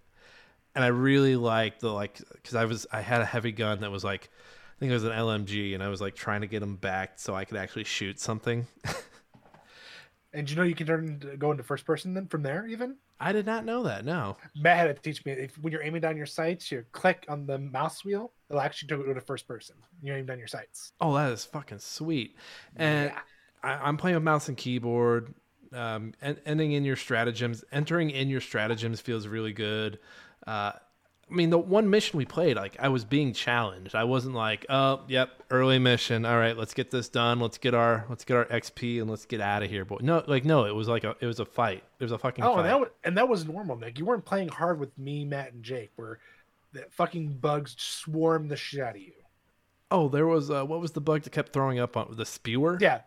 And 0.75 0.85
I 0.85 0.89
really 0.89 1.35
like 1.37 1.81
the 1.81 1.91
like 1.93 2.19
because 2.33 2.55
I 2.55 2.65
was 2.67 2.87
I 2.93 3.01
had 3.01 3.21
a 3.21 3.25
heavy 3.25 3.53
gun 3.53 3.81
that 3.81 3.91
was 3.91 4.05
like 4.05 4.31
I 4.77 4.79
think 4.79 4.91
it 4.91 4.95
was 4.95 5.05
an 5.05 5.13
LMG, 5.13 5.75
and 5.75 5.83
I 5.83 5.89
was 5.89 6.01
like 6.01 6.15
trying 6.15 6.43
to 6.43 6.47
get 6.47 6.61
them 6.61 6.77
back 6.77 7.15
so 7.19 7.35
I 7.35 7.45
could 7.45 7.57
actually 7.57 7.85
shoot 7.85 8.21
something. 8.21 8.67
And 10.35 10.49
you 10.49 10.57
know 10.57 10.63
you 10.63 10.75
can 10.75 10.87
turn 10.87 11.37
go 11.39 11.51
into 11.51 11.63
first 11.63 11.85
person 11.87 12.13
then 12.15 12.27
from 12.27 12.43
there 12.43 12.67
even. 12.67 12.97
I 13.21 13.33
did 13.33 13.47
not 13.47 13.65
know 13.65 13.83
that. 13.85 14.05
No. 14.05 14.37
Matt 14.55 14.87
had 14.87 14.97
to 14.97 15.03
teach 15.03 15.25
me 15.25 15.33
if 15.33 15.57
when 15.59 15.73
you're 15.73 15.83
aiming 15.83 16.03
down 16.03 16.17
your 16.17 16.27
sights, 16.27 16.71
you 16.71 16.85
click 16.93 17.25
on 17.29 17.47
the 17.47 17.59
mouse 17.59 18.05
wheel, 18.05 18.31
it'll 18.49 18.61
actually 18.61 18.89
go 18.89 19.13
to 19.13 19.21
first 19.21 19.49
person. 19.49 19.75
You 20.03 20.15
aim 20.15 20.27
down 20.27 20.39
your 20.39 20.47
sights. 20.49 20.93
Oh, 21.01 21.15
that 21.15 21.33
is 21.33 21.45
fucking 21.45 21.79
sweet. 21.81 22.37
And 22.77 23.11
Yeah. 23.11 23.19
I, 23.63 23.89
I'm 23.89 23.97
playing 23.97 24.17
with 24.17 24.23
mouse 24.25 24.49
and 24.49 24.57
keyboard. 24.57 25.35
Um, 25.73 26.15
and 26.23 26.41
ending 26.47 26.73
in 26.73 26.85
your 26.85 26.97
stratagems, 26.97 27.63
entering 27.73 28.09
in 28.11 28.31
your 28.31 28.41
stratagems 28.41 29.01
feels 29.03 29.27
really 29.27 29.53
good. 29.53 29.99
Uh, 30.47 30.73
I 31.31 31.35
mean, 31.35 31.51
the 31.51 31.59
one 31.59 31.91
mission 31.91 32.17
we 32.17 32.25
played, 32.25 32.57
like 32.57 32.77
I 32.81 32.89
was 32.89 33.05
being 33.05 33.33
challenged. 33.35 33.95
I 33.95 34.05
wasn't 34.05 34.35
like, 34.35 34.65
oh, 34.71 35.03
yep, 35.09 35.31
early 35.51 35.79
mission. 35.79 36.25
All 36.25 36.39
right, 36.39 36.57
let's 36.57 36.73
get 36.75 36.91
this 36.91 37.09
done. 37.09 37.39
Let's 37.41 37.59
get 37.59 37.75
our 37.75 38.07
let's 38.09 38.25
get 38.25 38.37
our 38.37 38.45
XP 38.47 39.01
and 39.01 39.11
let's 39.11 39.27
get 39.27 39.41
out 39.41 39.63
of 39.63 39.69
here. 39.71 39.85
But 39.85 40.03
no, 40.03 40.23
like 40.27 40.45
no, 40.45 40.65
it 40.65 40.75
was 40.75 40.89
like 40.89 41.05
a 41.05 41.15
it 41.21 41.27
was 41.27 41.39
a 41.41 41.45
fight. 41.45 41.83
It 41.99 42.05
was 42.05 42.13
a 42.13 42.19
fucking 42.19 42.43
Oh, 42.45 42.55
fight. 42.55 42.61
and 42.61 42.69
that 42.69 42.81
was, 42.81 42.89
and 43.05 43.19
that 43.19 43.29
was 43.29 43.47
normal, 43.47 43.77
Nick. 43.77 43.99
You 43.99 44.05
weren't 44.07 44.25
playing 44.25 44.49
hard 44.49 44.79
with 44.81 44.97
me, 44.99 45.25
Matt, 45.25 45.53
and 45.53 45.63
Jake, 45.63 45.91
where 45.97 46.19
the 46.73 46.87
fucking 46.91 47.35
bugs 47.41 47.75
swarm 47.79 48.49
the 48.49 48.57
shit 48.57 48.81
out 48.81 48.97
of 48.97 49.03
you. 49.03 49.13
oh, 49.91 50.09
there 50.09 50.27
was 50.27 50.51
uh, 50.51 50.65
what 50.65 50.81
was 50.81 50.93
the 50.93 51.01
bug 51.01 51.23
that 51.23 51.31
kept 51.31 51.53
throwing 51.53 51.79
up 51.79 51.97
on 51.97 52.15
the 52.17 52.25
spewer? 52.27 52.79
Yeah, 52.81 53.01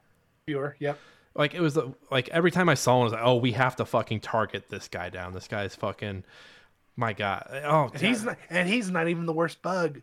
spewer. 0.44 0.76
Yep. 0.80 1.00
like 1.36 1.54
it 1.54 1.62
was 1.62 1.78
like 2.12 2.30
every 2.30 2.52
time 2.52 2.70
I 2.70 2.74
saw 2.76 2.98
one, 2.98 3.02
I 3.02 3.04
was 3.06 3.14
like, 3.14 3.22
oh, 3.24 3.36
we 3.38 3.54
have 3.54 3.76
to 3.78 3.86
fucking 3.86 4.20
target 4.20 4.70
this 4.70 4.88
guy 4.88 5.10
down. 5.10 5.34
This 5.34 5.48
guy's 5.48 5.76
fucking, 5.76 6.24
my 7.02 7.14
god. 7.14 7.48
Oh, 7.66 7.90
And 7.94 8.02
he's 8.02 8.24
not, 8.24 8.38
and 8.50 8.70
he's 8.70 8.92
not 8.92 9.08
even 9.08 9.26
the 9.26 9.34
worst 9.34 9.62
bug. 9.64 10.02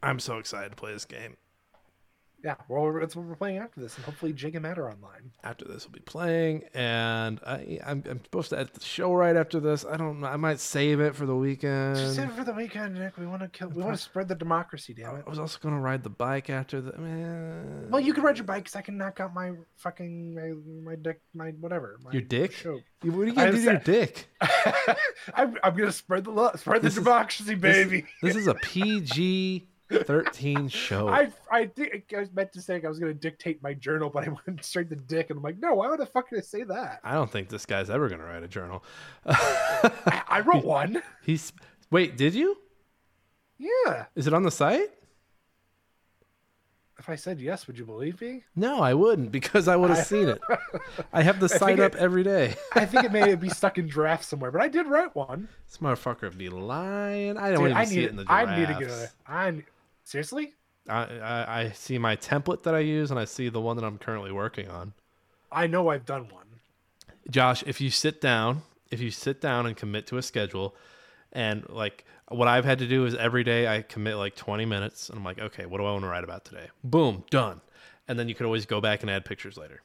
I'm 0.00 0.20
so 0.20 0.38
excited 0.38 0.70
to 0.70 0.76
play 0.76 0.92
this 0.92 1.04
game. 1.04 1.36
Yeah, 2.44 2.54
well, 2.68 2.92
that's 2.92 3.16
what 3.16 3.26
we're 3.26 3.34
playing 3.34 3.58
after 3.58 3.80
this, 3.80 3.96
and 3.96 4.04
hopefully 4.04 4.32
Jake 4.32 4.54
and 4.54 4.62
Matt 4.62 4.78
are 4.78 4.88
online. 4.88 5.32
After 5.42 5.64
this, 5.64 5.84
we'll 5.86 5.92
be 5.94 6.00
playing, 6.00 6.62
and 6.72 7.40
I, 7.44 7.80
I'm, 7.84 8.04
I'm 8.08 8.22
supposed 8.22 8.50
to 8.50 8.58
edit 8.60 8.74
the 8.74 8.80
show 8.80 9.12
right 9.12 9.34
after 9.34 9.58
this. 9.58 9.84
I 9.84 9.96
don't 9.96 10.20
know. 10.20 10.28
I 10.28 10.36
might 10.36 10.60
save 10.60 11.00
it 11.00 11.16
for 11.16 11.26
the 11.26 11.34
weekend. 11.34 11.96
Just 11.96 12.14
save 12.14 12.28
it 12.30 12.34
for 12.34 12.44
the 12.44 12.52
weekend, 12.52 12.94
Nick. 12.94 13.18
We 13.18 13.26
want 13.26 13.42
to 13.42 13.48
kill. 13.48 13.70
We 13.70 13.82
want 13.82 13.96
to 13.96 14.02
spread 14.02 14.28
the 14.28 14.36
democracy. 14.36 14.94
Damn 14.94 15.16
it. 15.16 15.24
I 15.26 15.30
was 15.30 15.40
also 15.40 15.58
gonna 15.60 15.80
ride 15.80 16.04
the 16.04 16.10
bike 16.10 16.48
after 16.48 16.80
the. 16.80 16.96
Man. 16.96 17.88
Well, 17.90 18.00
you 18.00 18.14
can 18.14 18.22
ride 18.22 18.36
your 18.36 18.46
bike 18.46 18.64
because 18.64 18.76
I 18.76 18.82
can 18.82 18.96
knock 18.96 19.18
out 19.18 19.34
my 19.34 19.52
fucking 19.76 20.34
my 20.34 20.52
my 20.92 20.94
dick 20.96 21.20
my 21.34 21.50
whatever. 21.60 21.98
My 22.04 22.12
Your 22.12 22.22
dick? 22.22 22.52
Show. 22.52 22.78
You- 23.02 23.12
what 23.12 23.22
are 23.22 23.26
you 23.26 23.32
gonna 23.32 23.50
do 23.50 23.56
to 23.58 23.62
your 23.64 23.78
dick? 23.78 24.28
I'm, 25.34 25.56
I'm 25.62 25.74
gonna 25.76 25.92
spread 25.92 26.24
the 26.24 26.30
love, 26.30 26.58
spread 26.60 26.82
the 26.82 26.86
This 26.86 26.96
is- 26.96 27.02
democracy, 27.04 27.54
baby. 27.56 28.04
This 28.22 28.36
is 28.36 28.46
a 28.46 28.54
PG 28.62 29.66
13 29.90 30.68
shows. 30.68 31.08
I 31.10 31.32
I 31.50 31.66
think 31.66 32.12
I 32.14 32.20
was 32.20 32.32
meant 32.32 32.52
to 32.52 32.60
say 32.60 32.80
I 32.84 32.88
was 32.88 32.98
gonna 32.98 33.14
dictate 33.14 33.62
my 33.62 33.72
journal, 33.74 34.10
but 34.10 34.24
I 34.26 34.28
went 34.46 34.64
straight 34.64 34.90
to 34.90 34.96
dick, 34.96 35.30
and 35.30 35.38
I'm 35.38 35.42
like, 35.42 35.58
no, 35.58 35.74
why 35.74 35.88
would 35.88 36.00
the 36.00 36.06
fuck 36.06 36.28
did 36.30 36.38
I 36.38 36.42
say 36.42 36.62
that? 36.64 37.00
I 37.02 37.12
don't 37.14 37.30
think 37.30 37.48
this 37.48 37.64
guy's 37.66 37.88
ever 37.90 38.08
gonna 38.08 38.24
write 38.24 38.42
a 38.42 38.48
journal. 38.48 38.84
I, 39.26 40.22
I 40.28 40.40
wrote 40.46 40.64
one. 40.64 41.02
He's 41.22 41.52
wait, 41.90 42.16
did 42.16 42.34
you? 42.34 42.58
Yeah. 43.58 44.06
Is 44.14 44.26
it 44.26 44.34
on 44.34 44.42
the 44.42 44.50
site? 44.50 44.88
If 46.98 47.08
I 47.08 47.14
said 47.14 47.40
yes, 47.40 47.68
would 47.68 47.78
you 47.78 47.84
believe 47.84 48.20
me? 48.20 48.42
No, 48.56 48.80
I 48.82 48.92
wouldn't 48.92 49.30
because 49.30 49.68
I 49.68 49.76
would 49.76 49.90
have 49.90 50.04
seen 50.04 50.28
it. 50.28 50.40
I 51.12 51.22
have 51.22 51.38
the 51.38 51.48
site 51.48 51.78
it- 51.78 51.82
up 51.84 51.94
every 51.94 52.24
day. 52.24 52.56
I 52.74 52.84
think 52.86 53.04
it 53.04 53.12
may 53.12 53.34
be 53.36 53.48
stuck 53.48 53.78
in 53.78 53.86
draft 53.86 54.24
somewhere, 54.24 54.50
but 54.50 54.60
I 54.60 54.66
did 54.68 54.86
write 54.86 55.14
one. 55.14 55.48
This 55.68 55.78
motherfucker 55.78 56.22
would 56.22 56.36
be 56.38 56.48
lying. 56.48 57.36
I 57.38 57.50
don't 57.50 57.60
Dude, 57.60 57.66
even 57.70 57.76
I 57.76 57.84
see 57.84 57.96
need 57.96 58.04
it 58.04 58.10
in 58.10 58.16
the 58.16 58.24
I 58.28 58.44
drafts. 58.44 58.58
need 58.58 58.74
to 58.74 58.80
get 58.80 58.90
a. 58.90 59.10
I 59.30 59.62
seriously. 60.08 60.54
I, 60.88 61.02
I, 61.02 61.60
I 61.60 61.70
see 61.70 61.98
my 61.98 62.16
template 62.16 62.62
that 62.62 62.74
I 62.74 62.80
use 62.80 63.10
and 63.10 63.20
I 63.20 63.26
see 63.26 63.48
the 63.50 63.60
one 63.60 63.76
that 63.76 63.84
I'm 63.84 63.98
currently 63.98 64.32
working 64.32 64.68
on. 64.68 64.94
I 65.52 65.66
know 65.66 65.88
I've 65.88 66.06
done 66.06 66.28
one. 66.28 66.46
Josh, 67.30 67.62
if 67.66 67.80
you 67.80 67.90
sit 67.90 68.20
down, 68.20 68.62
if 68.90 69.00
you 69.00 69.10
sit 69.10 69.40
down 69.40 69.66
and 69.66 69.76
commit 69.76 70.06
to 70.08 70.16
a 70.16 70.22
schedule, 70.22 70.74
and 71.32 71.68
like 71.68 72.06
what 72.28 72.48
I've 72.48 72.64
had 72.64 72.78
to 72.78 72.86
do 72.86 73.04
is 73.04 73.14
every 73.14 73.44
day 73.44 73.68
I 73.68 73.82
commit 73.82 74.16
like 74.16 74.34
20 74.34 74.64
minutes, 74.64 75.10
and 75.10 75.18
I'm 75.18 75.24
like, 75.24 75.38
okay, 75.38 75.66
what 75.66 75.78
do 75.78 75.84
I 75.84 75.92
want 75.92 76.04
to 76.04 76.08
write 76.08 76.24
about 76.24 76.46
today? 76.46 76.68
Boom, 76.82 77.24
done. 77.30 77.60
And 78.06 78.18
then 78.18 78.28
you 78.28 78.34
could 78.34 78.46
always 78.46 78.64
go 78.64 78.80
back 78.80 79.02
and 79.02 79.10
add 79.10 79.26
pictures 79.26 79.58
later. 79.58 79.82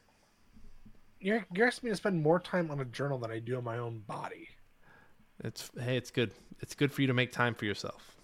You're, 1.19 1.45
you're 1.53 1.67
asking 1.67 1.87
me 1.87 1.91
to 1.91 1.97
spend 1.97 2.21
more 2.21 2.39
time 2.39 2.71
on 2.71 2.79
a 2.79 2.85
journal 2.85 3.17
than 3.17 3.31
I 3.31 3.39
do 3.39 3.57
on 3.57 3.63
my 3.65 3.77
own 3.77 4.03
body. 4.07 4.49
It's 5.43 5.69
hey, 5.77 5.97
it's 5.97 6.11
good. 6.11 6.31
It's 6.61 6.75
good 6.75 6.93
for 6.93 7.01
you 7.01 7.07
to 7.07 7.13
make 7.13 7.33
time 7.33 7.55
for 7.55 7.65
yourself. 7.65 8.15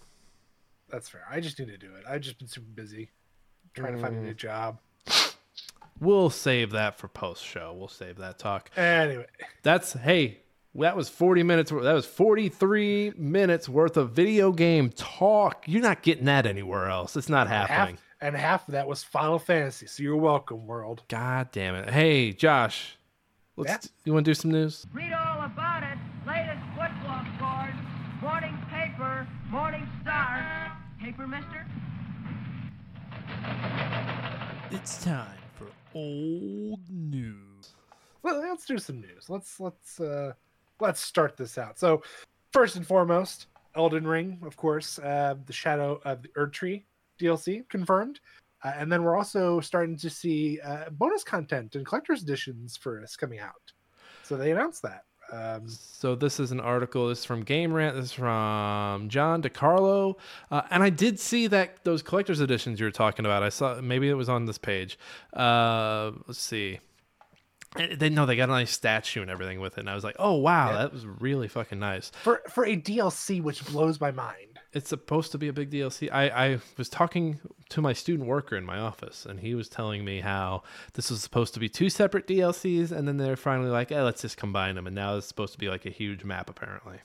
That's 0.90 1.10
fair. 1.10 1.26
I 1.30 1.40
just 1.40 1.60
need 1.60 1.68
to 1.68 1.78
do 1.78 1.94
it. 1.96 2.04
I've 2.08 2.22
just 2.22 2.40
been 2.40 2.48
super 2.48 2.70
busy 2.74 3.12
trying 3.74 3.96
to 3.96 4.02
find 4.02 4.16
a 4.16 4.20
new 4.20 4.34
mm. 4.34 4.38
job. 4.38 4.80
We'll 6.00 6.30
save 6.30 6.72
that 6.72 6.98
for 6.98 7.08
post 7.08 7.44
show. 7.44 7.76
We'll 7.78 7.90
save 7.90 8.18
that 8.18 8.40
talk. 8.40 8.72
Anyway, 8.78 9.26
That's 9.64 9.94
hey, 9.94 10.40
that 10.76 10.96
was 10.96 11.10
40 11.10 11.44
minutes. 11.44 11.72
That 11.72 11.94
was 11.94 12.06
43 12.06 13.14
minutes 13.18 13.68
worth 13.68 13.98
of 13.98 14.12
video 14.12 14.52
game 14.52 14.92
talk. 14.92 15.66
You're 15.68 15.82
not 15.82 16.02
getting 16.02 16.26
that 16.26 16.46
anywhere 16.46 16.88
else. 16.88 17.18
It's 17.18 17.30
not 17.30 17.48
half 17.48 17.68
happening. 17.70 17.98
and 18.22 18.36
half 18.36 18.68
of 18.68 18.74
that 18.74 18.88
was 18.88 19.04
Final 19.04 19.40
Fantasy. 19.40 19.88
So 19.88 20.04
you're 20.04 20.16
welcome, 20.16 20.68
world. 20.68 21.04
God 21.10 21.50
damn 21.52 21.76
it. 21.76 21.90
Hey, 21.90 22.32
Josh. 22.32 22.98
Let's 23.58 23.86
Yeah? 23.86 23.92
you 24.06 24.14
want 24.14 24.26
to 24.26 24.30
do 24.30 24.36
some 24.36 24.52
news? 24.52 24.88
Read 24.94 25.12
all 25.12 25.44
about 25.44 25.84
it. 25.84 25.98
Latest 26.26 26.62
football 26.78 27.26
scores. 27.36 27.76
Morning 28.22 28.58
paper. 28.70 29.28
Morning 29.50 29.88
star. 30.02 30.78
Paper, 31.02 31.19
mister? 31.30 31.66
It's 34.72 35.04
time 35.04 35.38
for 35.58 35.68
old 35.94 36.80
news. 36.90 37.74
Well, 38.24 38.40
let's 38.40 38.66
do 38.66 38.78
some 38.78 39.00
news. 39.00 39.30
Let's 39.30 39.60
let's 39.60 40.00
uh 40.00 40.34
let's 40.80 41.02
start 41.02 41.38
this 41.38 41.58
out. 41.58 41.80
So, 41.80 42.04
first 42.52 42.76
and 42.76 42.86
foremost, 42.86 43.48
Elden 43.76 44.08
Ring, 44.08 44.40
of 44.44 44.58
course, 44.58 45.00
uh, 45.00 45.36
the 45.46 45.54
Shadow 45.54 46.02
of 46.06 46.22
the 46.24 46.30
Erdtree 46.30 46.84
DLC 47.20 47.68
confirmed, 47.70 48.20
uh, 48.64 48.74
and 48.76 48.92
then 48.92 49.04
we're 49.04 49.16
also 49.16 49.60
starting 49.60 49.98
to 49.98 50.10
see 50.10 50.60
uh, 50.62 50.90
bonus 50.92 51.24
content 51.24 51.76
and 51.76 51.86
collector's 51.86 52.24
editions 52.24 52.76
for 52.76 53.02
us 53.02 53.16
coming 53.16 53.40
out. 53.40 53.72
So 54.24 54.36
they 54.36 54.52
announced 54.52 54.82
that. 54.84 55.04
Um, 55.32 55.68
So 55.68 56.16
this 56.16 56.40
is 56.40 56.52
an 56.52 56.60
article. 56.60 57.08
This 57.10 57.20
is 57.20 57.26
from 57.26 57.44
Game 57.44 57.72
Rant. 57.74 57.96
This 57.96 58.06
is 58.06 58.12
from 58.14 59.10
John 59.10 59.42
DeCarlo, 59.42 60.16
uh, 60.50 60.62
and 60.72 60.82
I 60.82 60.90
did 60.90 61.20
see 61.20 61.48
that 61.48 61.84
those 61.84 62.02
collector's 62.02 62.40
editions 62.42 62.80
you 62.80 62.86
were 62.86 62.92
talking 62.92 63.26
about. 63.26 63.44
I 63.44 63.50
saw 63.50 63.80
maybe 63.82 64.10
it 64.10 64.14
was 64.16 64.30
on 64.30 64.46
this 64.46 64.58
page. 64.58 64.98
Uh, 65.34 66.12
let's 66.28 66.40
see. 66.40 66.80
They 67.76 68.10
know 68.10 68.26
they 68.26 68.36
got 68.36 68.50
a 68.50 68.54
nice 68.54 68.72
statue 68.72 69.22
and 69.22 69.30
everything 69.30 69.60
with 69.60 69.78
it, 69.78 69.82
and 69.82 69.90
I 69.92 69.94
was 69.94 70.04
like, 70.04 70.16
"Oh 70.18 70.34
wow, 70.38 70.72
Yeah. 70.72 70.78
that 70.80 70.94
was 70.94 71.06
really 71.06 71.48
fucking 71.48 71.78
nice." 71.80 72.12
for 72.24 72.42
for 72.50 72.66
a 72.66 72.76
DLC, 72.76 73.42
which 73.44 73.64
blows 73.68 74.02
my 74.02 74.10
mind. 74.10 74.49
It's 74.72 74.90
supposed 74.90 75.32
to 75.32 75.40
be 75.40 75.48
a 75.48 75.54
big 75.54 75.72
DLC. 75.72 76.10
I, 76.12 76.30
I 76.30 76.60
was 76.78 76.90
talking 76.90 77.40
to 77.70 77.82
my 77.82 77.94
student 77.94 78.28
worker 78.30 78.56
in 78.56 78.64
my 78.66 78.78
office, 78.78 79.26
and 79.26 79.40
he 79.40 79.56
was 79.56 79.68
telling 79.68 80.06
me 80.06 80.20
how 80.22 80.62
this 80.94 81.10
was 81.10 81.24
supposed 81.24 81.56
to 81.56 81.60
be 81.60 81.68
two 81.68 81.90
separate 81.90 82.28
DLCs, 82.28 82.92
and 82.92 83.08
then 83.08 83.18
they're 83.18 83.36
finally 83.36 83.72
like, 83.72 83.92
"Eh, 83.92 84.02
let's 84.02 84.22
just 84.22 84.38
combine 84.38 84.76
them," 84.76 84.86
and 84.86 84.96
now 84.96 85.18
it's 85.18 85.26
supposed 85.28 85.54
to 85.54 85.60
be 85.60 85.70
like 85.70 85.88
a 85.88 85.90
huge 85.90 86.24
map, 86.24 86.52
apparently. 86.52 86.98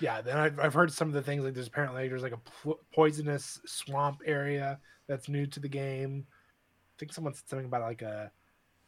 Yeah, 0.00 0.22
then 0.22 0.38
I've, 0.38 0.58
I've 0.58 0.74
heard 0.74 0.90
some 0.90 1.08
of 1.08 1.14
the 1.14 1.22
things 1.22 1.44
like 1.44 1.52
there's 1.54 1.66
apparently 1.68 2.08
there's 2.08 2.22
like 2.22 2.32
a 2.32 2.38
po- 2.64 2.80
poisonous 2.94 3.60
swamp 3.66 4.22
area 4.24 4.78
that's 5.06 5.28
new 5.28 5.46
to 5.48 5.60
the 5.60 5.68
game. 5.68 6.26
I 6.28 6.94
think 6.98 7.12
someone 7.12 7.34
said 7.34 7.46
something 7.48 7.66
about 7.66 7.82
like 7.82 8.00
a 8.02 8.30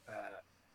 uh, 0.09 0.13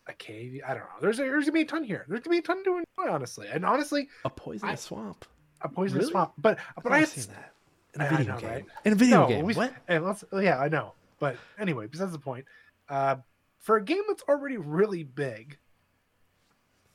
a 0.08 0.14
cave. 0.14 0.62
I 0.68 0.70
don't 0.76 0.82
know. 0.84 1.02
There's 1.02 1.18
a, 1.20 1.24
there's 1.24 1.46
gonna 1.46 1.54
be 1.54 1.62
a 1.62 1.66
ton 1.66 1.84
here. 1.84 2.06
There's 2.08 2.22
gonna 2.22 2.36
be 2.36 2.40
a 2.40 2.42
ton 2.44 2.64
to 2.64 2.78
enjoy, 2.78 3.12
honestly. 3.12 3.48
And 3.52 3.66
honestly, 3.66 4.08
A 4.24 4.30
poisonous 4.30 4.72
I- 4.72 4.76
swamp. 4.76 5.26
A 5.64 5.70
poisonous 5.70 6.04
Really? 6.04 6.12
swamp. 6.12 6.34
But 6.38 6.60
but 6.82 6.92
I've 6.92 7.08
seen 7.10 7.34
that 7.34 7.54
in 7.96 8.02
a 8.02 8.10
video 8.18 8.34
know, 8.34 8.40
game. 8.40 8.50
right? 8.50 8.66
In 8.86 8.94
a 8.94 8.96
video 8.96 9.22
no, 9.22 9.28
game. 9.28 9.46
we- 9.46 9.54
what? 9.54 9.74
And 9.88 10.06
let's, 10.06 10.24
yeah, 10.34 10.60
I 10.60 10.68
know. 10.68 10.94
But 11.20 11.38
anyway, 11.58 11.88
besides 11.88 12.12
the 12.12 12.20
point, 12.20 12.46
uh, 12.90 13.16
for 13.60 13.78
a 13.78 13.84
game 13.84 14.02
that's 14.08 14.24
already 14.28 14.58
really 14.58 15.04
big, 15.04 15.58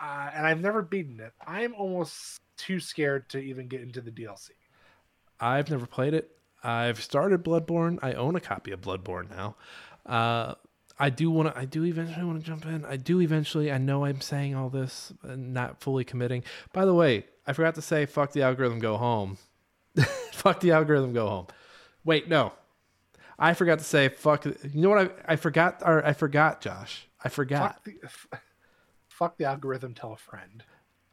uh, 0.01 0.31
and 0.35 0.47
I've 0.47 0.61
never 0.61 0.83
beaten 0.83 1.19
it, 1.21 1.33
I'm 1.47 1.75
almost 1.75 2.41
too 2.57 2.79
scared 2.81 3.29
to 3.31 3.39
even 3.39 3.69
get 3.69 3.81
into 3.81 4.01
the 4.01 4.11
DLC. 4.11 4.51
I've 5.41 5.71
never 5.71 5.87
played 5.87 6.15
it. 6.15 6.31
I've 6.63 7.01
started 7.03 7.45
Bloodborne. 7.45 7.99
I 8.03 8.13
own 8.13 8.37
a 8.37 8.41
copy 8.41 8.73
of 8.73 8.81
Bloodborne 8.81 9.31
now. 9.31 9.57
Uh, 10.05 10.55
I 10.99 11.11
do 11.11 11.31
want 11.31 11.53
to. 11.55 11.59
I 11.59 11.65
do 11.65 11.85
eventually 11.85 12.25
want 12.25 12.41
to 12.41 12.45
jump 12.45 12.67
in. 12.67 12.85
I 12.85 12.97
do 12.97 13.21
eventually. 13.21 13.71
I 13.71 13.79
know 13.79 14.05
I'm 14.05 14.21
saying 14.21 14.57
all 14.57 14.69
this 14.69 15.13
and 15.23 15.55
not 15.55 15.81
fully 15.81 16.05
committing. 16.05 16.43
By 16.73 16.85
the 16.85 16.95
way, 16.95 17.27
I 17.49 17.55
forgot 17.55 17.77
to 17.77 17.83
say, 17.83 18.05
"Fuck 18.05 18.33
the 18.33 18.43
algorithm, 18.43 18.79
go 18.79 18.99
home." 18.99 19.39
fuck 20.33 20.61
the 20.61 20.73
algorithm, 20.73 21.15
go 21.15 21.27
home. 21.27 21.47
Wait, 22.05 22.29
no. 22.29 22.53
I 23.39 23.55
forgot 23.55 23.79
to 23.79 23.85
say, 23.85 24.11
"Fuck." 24.11 24.45
You 24.45 24.55
know 24.75 24.91
what? 24.91 25.19
I 25.27 25.33
I 25.33 25.37
forgot. 25.37 25.83
Or 25.83 26.05
I 26.05 26.13
forgot, 26.13 26.61
Josh. 26.61 27.09
I 27.25 27.31
forgot. 27.31 27.77
Fuck 27.77 27.85
the, 27.85 27.95
f- 28.05 28.27
fuck 29.09 29.39
the 29.39 29.47
algorithm. 29.47 29.95
Tell 29.95 30.13
a 30.13 30.17
friend. 30.17 30.63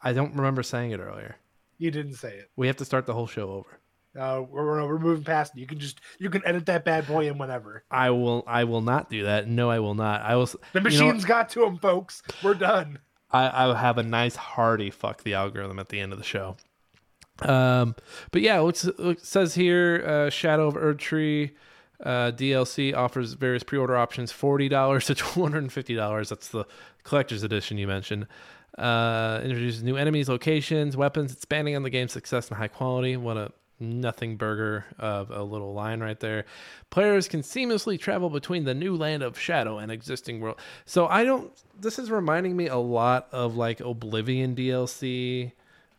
I 0.02 0.12
don't 0.12 0.36
remember 0.36 0.62
saying 0.62 0.92
it 0.92 1.00
earlier. 1.00 1.38
You 1.78 1.90
didn't 1.90 2.16
say 2.16 2.36
it. 2.36 2.52
We 2.58 2.68
have 2.68 2.76
to 2.78 2.86
start 2.86 3.06
the 3.06 3.14
whole 3.14 3.28
show 3.28 3.50
over. 3.50 3.80
Uh, 4.20 4.44
we're, 4.50 4.86
we're 4.86 5.00
moving 5.00 5.24
past. 5.24 5.54
it. 5.56 5.60
You 5.60 5.68
can 5.68 5.80
just 5.80 6.02
you 6.20 6.30
can 6.30 6.46
edit 6.46 6.66
that 6.66 6.84
bad 6.84 7.08
boy 7.08 7.28
in 7.28 7.38
whenever. 7.38 7.86
I 7.90 8.10
will. 8.10 8.44
I 8.46 8.66
will 8.66 8.82
not 8.82 9.10
do 9.10 9.24
that. 9.24 9.48
No, 9.48 9.70
I 9.70 9.80
will 9.80 9.96
not. 9.96 10.22
I 10.22 10.36
will. 10.36 10.48
The 10.48 10.60
you 10.76 10.80
know 10.82 10.84
machines 10.84 11.24
got 11.24 11.50
to 11.52 11.64
him, 11.64 11.78
folks. 11.78 12.22
We're 12.44 12.56
done. 12.56 13.00
I, 13.32 13.66
I 13.66 13.78
have 13.78 13.98
a 13.98 14.04
nice 14.04 14.36
hearty 14.36 14.92
fuck 14.92 15.24
the 15.24 15.34
algorithm 15.34 15.80
at 15.80 15.90
the 15.90 16.00
end 16.00 16.14
of 16.14 16.20
the 16.20 16.26
show. 16.26 16.58
Um, 17.42 17.96
but 18.32 18.42
yeah, 18.42 18.60
what's 18.60 18.86
it 18.86 19.26
says 19.26 19.56
here, 19.56 20.04
uh, 20.08 20.30
Shadow 20.30 20.68
of 20.68 20.76
Erdtree 20.76 21.52
uh, 22.04 22.32
DLC 22.32 22.96
offers 22.96 23.34
various 23.34 23.64
pre-order 23.64 23.96
options, 23.96 24.32
forty 24.32 24.70
dollars 24.70 25.06
to 25.08 25.16
two 25.16 25.42
hundred 25.42 25.64
and 25.64 25.74
fifty 25.74 25.96
dollars. 25.96 26.30
That's 26.30 26.50
the 26.50 26.66
collector's 27.04 27.44
edition 27.44 27.78
you 27.78 27.88
mentioned. 27.88 28.28
Uh, 28.78 29.40
introduces 29.44 29.84
new 29.84 29.96
enemies, 29.96 30.28
locations, 30.28 30.98
weapons, 30.98 31.32
expanding 31.32 31.76
on 31.76 31.84
the 31.84 31.90
game's 31.90 32.12
success 32.12 32.50
and 32.50 32.58
high 32.58 32.68
quality. 32.68 33.16
What 33.16 33.38
a 33.38 33.52
nothing 33.80 34.38
burger 34.38 34.86
of 34.98 35.32
a 35.32 35.44
little 35.44 35.74
line 35.74 36.00
right 36.02 36.20
there. 36.20 36.46
Players 36.90 37.28
can 37.28 37.42
seamlessly 37.42 38.00
travel 38.00 38.30
between 38.30 38.64
the 38.64 38.74
new 38.74 38.96
land 38.96 39.24
of 39.24 39.38
Shadow 39.38 39.78
and 39.78 39.92
existing 39.92 40.40
world. 40.40 40.60
So 40.86 41.08
I 41.08 41.24
don't. 41.24 41.52
This 41.80 42.00
is 42.00 42.10
reminding 42.10 42.56
me 42.56 42.68
a 42.68 42.78
lot 42.78 43.28
of 43.32 43.56
like 43.56 43.80
Oblivion 43.80 44.56
DLC, 44.56 45.52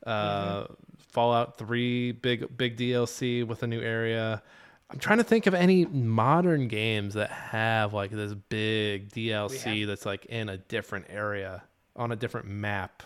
uh, 0.06 0.66
Fallout 1.10 1.58
Three, 1.58 2.12
big 2.12 2.56
big 2.56 2.76
DLC 2.76 3.46
with 3.46 3.62
a 3.62 3.66
new 3.66 3.80
area. 3.80 4.42
I'm 4.88 4.98
trying 4.98 5.18
to 5.18 5.24
think 5.24 5.46
of 5.46 5.54
any 5.54 5.84
modern 5.84 6.68
games 6.68 7.14
that 7.14 7.30
have 7.30 7.92
like 7.92 8.12
this 8.12 8.34
big 8.34 9.10
DLC 9.10 9.86
that's 9.86 10.06
like 10.06 10.26
in 10.26 10.48
a 10.48 10.58
different 10.58 11.06
area 11.08 11.64
on 11.96 12.12
a 12.12 12.16
different 12.16 12.46
map. 12.46 13.02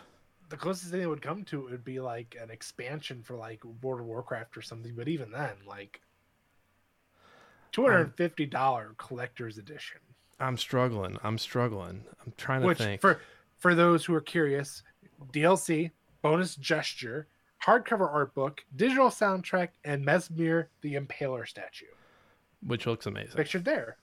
The 0.50 0.56
closest 0.56 0.90
thing 0.90 1.00
it 1.00 1.08
would 1.08 1.22
come 1.22 1.44
to 1.44 1.66
it 1.66 1.70
would 1.70 1.84
be 1.84 2.00
like 2.00 2.36
an 2.40 2.50
expansion 2.50 3.22
for 3.22 3.36
like 3.36 3.64
World 3.82 4.00
of 4.00 4.06
Warcraft 4.06 4.56
or 4.56 4.62
something. 4.62 4.94
But 4.94 5.08
even 5.08 5.30
then, 5.30 5.54
like 5.66 6.00
two 7.72 7.82
hundred 7.82 8.00
and 8.00 8.14
fifty 8.14 8.46
dollar 8.46 8.94
collector's 8.98 9.58
edition. 9.58 10.00
I'm 10.38 10.56
struggling. 10.56 11.18
I'm 11.22 11.38
struggling. 11.38 12.02
I'm 12.24 12.32
trying 12.36 12.60
to 12.62 12.66
Which 12.66 12.78
think. 12.78 13.00
for 13.00 13.20
for 13.58 13.74
those 13.74 14.04
who 14.04 14.14
are 14.14 14.20
curious, 14.20 14.82
DLC 15.32 15.92
bonus 16.20 16.56
gesture, 16.56 17.28
hardcover 17.64 18.12
art 18.12 18.34
book, 18.34 18.62
digital 18.74 19.08
soundtrack, 19.08 19.68
and 19.84 20.04
Messmer 20.04 20.66
the 20.82 20.94
Impaler 20.94 21.46
statue 21.46 21.86
which 22.66 22.86
looks 22.86 23.06
amazing. 23.06 23.36
pictured 23.36 23.64
there. 23.64 23.96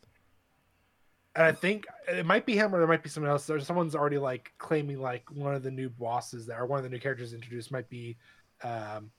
And 1.37 1.45
I 1.45 1.51
think 1.51 1.85
it 2.09 2.25
might 2.25 2.45
be 2.47 2.55
him 2.57 2.73
or 2.73 2.79
there 2.79 2.87
might 2.87 3.03
be 3.03 3.09
someone 3.09 3.31
else. 3.31 3.45
There's 3.45 3.65
someone's 3.67 3.95
already 3.95 4.17
like 4.17 4.51
claiming 4.57 4.99
like 4.99 5.29
one 5.31 5.53
of 5.53 5.61
the 5.61 5.69
new 5.69 5.87
bosses 5.87 6.47
that 6.47 6.59
or 6.59 6.65
one 6.65 6.79
of 6.79 6.83
the 6.83 6.89
new 6.89 6.99
characters 6.99 7.31
introduced 7.33 7.71
might 7.71 7.87
be 7.89 8.17
um 8.63 9.11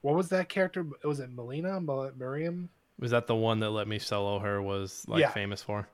what 0.00 0.14
was 0.16 0.30
that 0.30 0.48
character? 0.48 0.86
Was 1.04 1.20
it 1.20 1.30
Melina? 1.30 1.78
Mel- 1.78 2.10
Miriam? 2.16 2.70
Was 2.98 3.10
that 3.10 3.26
the 3.26 3.34
one 3.34 3.60
that 3.60 3.68
let 3.70 3.86
me 3.86 3.98
solo 3.98 4.38
her 4.38 4.62
was 4.62 5.04
like 5.06 5.20
Yeah. 5.20 5.30
famous 5.30 5.62
for? 5.62 5.86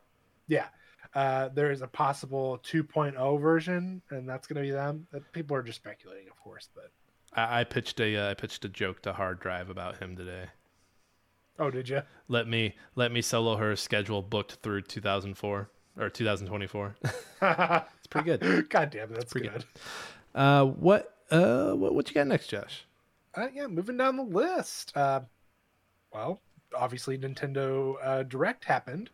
Yeah. 0.46 0.66
Uh, 1.12 1.48
there 1.48 1.72
is 1.72 1.82
a 1.82 1.88
possible 1.88 2.58
2.0 2.64 3.40
version, 3.40 4.02
and 4.10 4.28
that's 4.28 4.46
going 4.46 4.56
to 4.56 4.62
be 4.62 4.70
them. 4.70 5.06
Uh, 5.14 5.18
People 5.32 5.56
are 5.56 5.62
just 5.62 5.78
speculating, 5.80 6.28
of 6.28 6.36
course, 6.38 6.68
but 6.74 6.90
I, 7.32 7.60
I 7.60 7.64
pitched 7.64 7.98
a 8.00 8.16
uh, 8.16 8.30
I 8.30 8.34
pitched 8.34 8.64
a 8.64 8.68
joke 8.68 9.02
to 9.02 9.12
Hard 9.12 9.40
Drive 9.40 9.70
about 9.70 9.96
him 9.98 10.14
today. 10.14 10.46
Oh, 11.58 11.70
did 11.70 11.88
you? 11.88 12.02
Let 12.28 12.46
me 12.48 12.74
let 12.94 13.12
me 13.12 13.22
solo 13.22 13.56
her 13.56 13.76
schedule 13.76 14.22
booked 14.22 14.54
through 14.62 14.82
2004 14.82 15.70
or 15.98 16.08
2024. 16.10 16.96
it's 17.42 18.06
pretty 18.08 18.36
good. 18.36 18.68
God 18.70 18.90
damn 18.90 19.10
it, 19.10 19.14
that's 19.14 19.32
pretty 19.32 19.48
good. 19.48 19.64
good. 19.64 20.40
Uh, 20.40 20.64
what 20.66 21.14
uh 21.30 21.72
what 21.72 21.94
what 21.94 22.08
you 22.08 22.14
got 22.14 22.26
next, 22.26 22.48
Josh? 22.48 22.84
Uh, 23.34 23.48
yeah, 23.54 23.66
moving 23.66 23.96
down 23.96 24.16
the 24.16 24.22
list. 24.22 24.96
Uh, 24.96 25.20
well, 26.12 26.40
obviously, 26.74 27.18
Nintendo 27.18 27.94
uh, 28.02 28.22
Direct 28.22 28.64
happened 28.64 29.10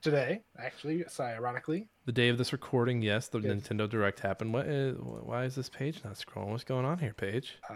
today. 0.00 0.42
Actually, 0.58 1.04
so 1.08 1.24
ironically, 1.24 1.88
The 2.06 2.12
day 2.12 2.28
of 2.28 2.38
this 2.38 2.52
recording, 2.52 3.02
yes, 3.02 3.28
the 3.28 3.40
Yes. 3.40 3.52
Nintendo 3.52 3.88
Direct 3.88 4.20
happened. 4.20 4.52
What 4.54 4.66
is, 4.66 4.96
why 4.98 5.44
is 5.44 5.54
this 5.54 5.68
page 5.68 6.00
not 6.04 6.14
scrolling? 6.14 6.48
What's 6.48 6.64
going 6.64 6.84
on 6.86 6.98
here, 6.98 7.12
page? 7.14 7.56
uh, 7.68 7.74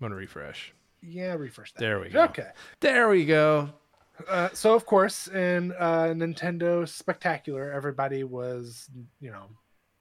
I'm 0.00 0.04
gonna 0.04 0.14
refresh. 0.16 0.72
yeah, 1.02 1.34
refresh 1.34 1.72
that. 1.72 1.80
There 1.80 2.00
we 2.00 2.08
go. 2.10 2.24
Okay. 2.24 2.48
There 2.80 3.08
we 3.08 3.24
go. 3.24 3.70
Uh, 4.28 4.48
so 4.52 4.74
of 4.74 4.84
course, 4.84 5.28
in 5.28 5.72
uh, 5.78 6.12
Nintendo 6.16 6.88
Spectacular, 6.88 7.70
everybody 7.72 8.24
was, 8.24 8.88
you 9.20 9.30
know, 9.30 9.44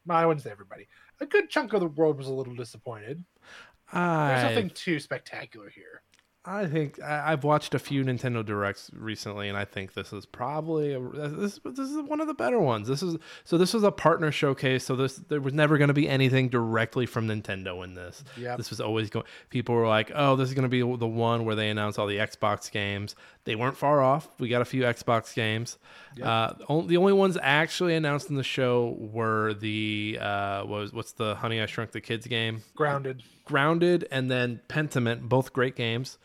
well, 0.06 0.18
I 0.18 0.26
wouldn't 0.26 0.44
say 0.44 0.52
everybody. 0.52 0.88
A 1.20 1.26
good 1.26 1.50
chunk 1.50 1.74
of 1.74 1.82
the 1.82 1.88
world 1.88 2.18
was 2.18 2.28
a 2.28 2.34
little 2.34 2.56
disappointed. 2.56 3.24
There's 3.94 4.44
nothing 4.44 4.70
too 4.72 5.00
spectacular 5.00 5.70
here. 5.70 6.02
I 6.48 6.66
think 6.66 7.02
I, 7.02 7.34
I've 7.34 7.44
watched 7.44 7.76
a 7.76 7.80
few 7.80 8.06
Nintendo 8.06 8.44
Directs 8.44 8.90
recently, 8.94 9.50
and 9.50 9.58
I 9.58 9.66
think 9.66 9.94
this 9.94 10.14
is 10.14 10.26
probably 10.26 10.94
a, 10.94 11.00
this. 11.00 11.60
This 11.66 11.90
is 11.90 12.02
one 12.04 12.22
of 12.22 12.28
the 12.28 12.34
better 12.34 12.58
ones. 12.58 12.88
This 12.88 13.04
is 13.04 13.18
so. 13.44 13.58
This 13.58 13.74
was 13.74 13.84
a 13.84 13.92
partner 13.92 14.32
showcase. 14.32 14.86
So 14.86 14.96
this 14.96 15.18
there 15.18 15.42
was 15.42 15.54
never 15.54 15.78
going 15.78 15.90
to 15.90 15.94
be 15.94 16.08
anything 16.08 16.48
directly 16.48 17.06
from 17.06 17.28
Nintendo 17.28 17.84
in 17.84 17.96
this. 17.96 18.24
Yep. 18.38 18.58
This 18.58 18.70
was 18.70 18.80
always 18.80 19.10
going. 19.10 19.26
People 19.50 19.76
were 19.76 19.88
like, 19.88 20.10
"Oh, 20.16 20.38
this 20.38 20.48
is 20.48 20.56
going 20.56 20.64
to 20.64 20.70
be 20.70 20.80
the 20.80 21.06
one 21.08 21.44
where 21.44 21.56
they 21.56 21.70
announce 21.70 22.00
all 22.00 22.08
the 22.08 22.18
Xbox 22.18 22.72
games." 22.72 23.16
They 23.44 23.56
weren't 23.56 23.78
far 23.78 24.02
off. 24.02 24.28
We 24.40 24.50
got 24.50 24.62
a 24.62 24.66
few 24.66 24.84
Xbox 24.84 25.34
games. 25.34 25.78
Uh, 26.22 26.54
on- 26.68 26.88
the 26.88 26.98
only 26.98 27.14
ones 27.14 27.38
actually 27.42 27.96
announced 27.96 28.30
in 28.30 28.36
the 28.36 28.44
show 28.44 28.96
were 29.00 29.54
the 29.54 30.18
uh, 30.20 30.64
was 30.66 30.94
what's 30.94 31.12
the 31.14 31.36
Honey 31.36 31.62
I 31.62 31.66
Shrunk 31.66 31.92
the 31.92 32.02
Kids 32.02 32.26
game. 32.28 32.64
Grounded. 32.76 33.24
Grounded 33.46 34.06
and 34.12 34.30
then 34.30 34.60
Pentiment, 34.68 35.22
both 35.22 35.54
great 35.54 35.76
games. 35.78 36.18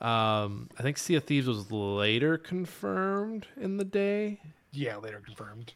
Um, 0.00 0.68
I 0.78 0.82
think 0.82 0.98
Sea 0.98 1.16
of 1.16 1.24
Thieves 1.24 1.46
was 1.46 1.70
later 1.70 2.36
confirmed 2.36 3.46
in 3.58 3.78
the 3.78 3.84
day. 3.84 4.40
Yeah, 4.72 4.96
later 4.96 5.20
confirmed. 5.24 5.72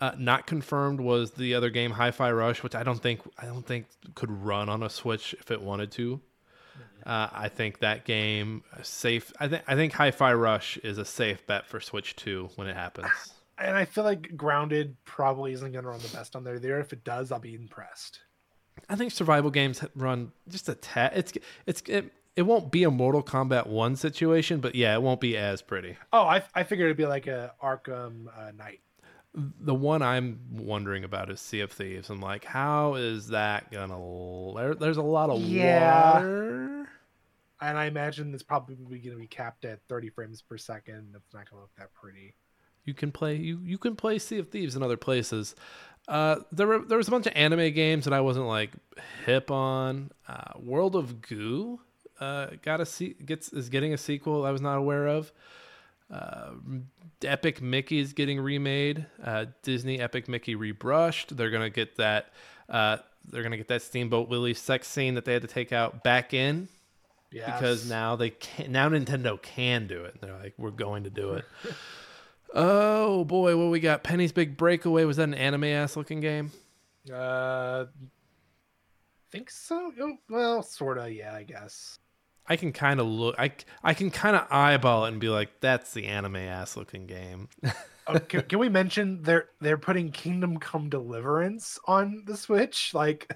Uh, 0.00 0.12
not 0.18 0.48
confirmed 0.48 1.00
was 1.00 1.32
the 1.32 1.54
other 1.54 1.70
game, 1.70 1.92
Hi-Fi 1.92 2.32
Rush, 2.32 2.64
which 2.64 2.74
I 2.74 2.82
don't 2.82 3.00
think 3.00 3.20
I 3.38 3.46
don't 3.46 3.64
think 3.64 3.86
could 4.16 4.32
run 4.32 4.68
on 4.68 4.82
a 4.82 4.90
Switch 4.90 5.32
if 5.38 5.52
it 5.52 5.62
wanted 5.62 5.92
to. 5.92 6.20
Uh, 7.06 7.28
I 7.32 7.48
think 7.48 7.80
that 7.80 8.04
game 8.04 8.64
uh, 8.72 8.82
safe. 8.82 9.32
I 9.38 9.48
think 9.48 9.62
I 9.68 9.76
think 9.76 9.92
Hi-Fi 9.92 10.34
Rush 10.34 10.76
is 10.78 10.98
a 10.98 11.04
safe 11.04 11.46
bet 11.46 11.66
for 11.66 11.80
Switch 11.80 12.16
Two 12.16 12.50
when 12.56 12.66
it 12.68 12.76
happens. 12.76 13.08
And 13.58 13.76
I 13.76 13.84
feel 13.84 14.02
like 14.02 14.34
Grounded 14.36 14.96
probably 15.04 15.52
isn't 15.52 15.70
going 15.70 15.84
to 15.84 15.90
run 15.90 16.00
the 16.00 16.08
best 16.08 16.34
on 16.34 16.42
there. 16.42 16.58
There, 16.58 16.80
if 16.80 16.92
it 16.92 17.04
does, 17.04 17.30
I'll 17.30 17.38
be 17.38 17.54
impressed. 17.54 18.18
I 18.88 18.96
think 18.96 19.12
survival 19.12 19.50
games 19.50 19.84
run 19.94 20.32
just 20.48 20.68
a 20.68 20.74
tad. 20.74 21.12
It's 21.14 21.32
it's 21.66 21.82
it, 21.82 22.12
it 22.36 22.42
won't 22.42 22.70
be 22.72 22.84
a 22.84 22.90
Mortal 22.90 23.22
Kombat 23.22 23.66
One 23.66 23.96
situation, 23.96 24.60
but 24.60 24.74
yeah, 24.74 24.94
it 24.94 25.02
won't 25.02 25.20
be 25.20 25.36
as 25.36 25.62
pretty. 25.62 25.96
Oh, 26.12 26.22
I, 26.22 26.42
I 26.54 26.62
figured 26.64 26.86
it'd 26.86 26.96
be 26.96 27.06
like 27.06 27.26
a 27.26 27.52
Arkham 27.62 28.26
uh, 28.36 28.52
Knight. 28.52 28.80
The 29.34 29.74
one 29.74 30.02
I'm 30.02 30.40
wondering 30.50 31.04
about 31.04 31.30
is 31.30 31.40
Sea 31.40 31.60
of 31.60 31.72
Thieves. 31.72 32.10
I'm 32.10 32.20
like, 32.20 32.44
how 32.44 32.94
is 32.96 33.28
that 33.28 33.70
gonna? 33.70 33.98
There, 34.54 34.74
there's 34.74 34.98
a 34.98 35.02
lot 35.02 35.30
of 35.30 35.40
Yeah. 35.40 36.14
water. 36.14 36.88
And 37.60 37.78
I 37.78 37.84
imagine 37.86 38.34
it's 38.34 38.42
probably 38.42 38.74
going 38.74 39.14
to 39.16 39.16
be 39.20 39.28
capped 39.28 39.64
at 39.64 39.78
30 39.88 40.08
frames 40.10 40.42
per 40.42 40.58
second. 40.58 41.12
It's 41.14 41.32
not 41.32 41.48
going 41.48 41.58
to 41.58 41.60
look 41.60 41.70
that 41.78 41.94
pretty. 41.94 42.34
You 42.84 42.92
can 42.92 43.12
play 43.12 43.36
you 43.36 43.60
you 43.62 43.78
can 43.78 43.94
play 43.94 44.18
Sea 44.18 44.38
of 44.38 44.48
Thieves 44.48 44.74
in 44.74 44.82
other 44.82 44.96
places. 44.96 45.54
Uh, 46.08 46.36
there 46.50 46.66
were 46.66 46.80
there 46.80 46.98
was 46.98 47.06
a 47.06 47.12
bunch 47.12 47.26
of 47.28 47.32
anime 47.36 47.72
games 47.72 48.04
that 48.04 48.12
I 48.12 48.20
wasn't 48.20 48.46
like 48.46 48.72
hip 49.24 49.50
on. 49.52 50.10
Uh, 50.28 50.58
World 50.58 50.96
of 50.96 51.22
Goo 51.22 51.78
uh, 52.22 52.50
got 52.62 52.80
a 52.80 52.86
se- 52.86 53.16
gets 53.24 53.52
is 53.52 53.68
getting 53.68 53.92
a 53.92 53.98
sequel 53.98 54.44
I 54.44 54.50
was 54.50 54.60
not 54.60 54.78
aware 54.78 55.06
of. 55.08 55.32
Uh, 56.10 56.50
Epic 57.22 57.62
is 57.90 58.12
getting 58.12 58.40
remade. 58.40 59.06
Uh, 59.22 59.46
Disney 59.62 59.98
Epic 59.98 60.28
Mickey 60.28 60.54
rebrushed. 60.54 61.36
They're 61.36 61.50
gonna 61.50 61.70
get 61.70 61.96
that 61.96 62.32
uh, 62.68 62.98
they're 63.24 63.42
gonna 63.42 63.56
get 63.56 63.68
that 63.68 63.82
Steamboat 63.82 64.28
Willie 64.28 64.54
sex 64.54 64.88
scene 64.88 65.14
that 65.14 65.24
they 65.24 65.32
had 65.32 65.42
to 65.42 65.48
take 65.48 65.72
out 65.72 66.02
back 66.02 66.34
in 66.34 66.68
Yeah, 67.30 67.52
because 67.54 67.88
now 67.88 68.16
they 68.16 68.30
can 68.30 68.72
now 68.72 68.88
Nintendo 68.88 69.40
can 69.40 69.86
do 69.86 70.04
it. 70.04 70.20
They're 70.20 70.36
like, 70.36 70.54
we're 70.58 70.70
going 70.70 71.04
to 71.04 71.10
do 71.10 71.34
it. 71.34 71.44
oh 72.54 73.24
boy, 73.24 73.56
what 73.56 73.70
we 73.70 73.80
got? 73.80 74.02
Penny's 74.02 74.32
Big 74.32 74.56
Breakaway 74.56 75.04
was 75.04 75.16
that 75.16 75.24
an 75.24 75.34
anime 75.34 75.64
ass 75.64 75.96
looking 75.96 76.20
game? 76.20 76.50
Uh, 77.12 77.86
think 79.30 79.50
so. 79.50 79.92
Oh, 79.98 80.18
Well, 80.28 80.62
sorta. 80.62 81.10
Yeah, 81.10 81.34
I 81.34 81.42
guess. 81.44 81.98
I 82.46 82.56
can 82.56 82.72
kind 82.72 83.00
of 83.00 83.06
look. 83.06 83.36
I 83.38 83.52
I 83.82 83.94
can 83.94 84.10
kind 84.10 84.36
of 84.36 84.46
eyeball 84.50 85.04
it 85.04 85.08
and 85.08 85.20
be 85.20 85.28
like, 85.28 85.60
that's 85.60 85.92
the 85.92 86.06
anime 86.06 86.36
ass 86.36 86.76
looking 86.76 87.06
game. 87.06 87.48
Oh, 88.06 88.18
can, 88.18 88.42
can 88.42 88.58
we 88.58 88.68
mention 88.68 89.22
they're 89.22 89.48
they're 89.60 89.78
putting 89.78 90.10
Kingdom 90.10 90.58
Come 90.58 90.88
Deliverance 90.88 91.78
on 91.86 92.24
the 92.26 92.36
Switch? 92.36 92.92
Like, 92.94 93.32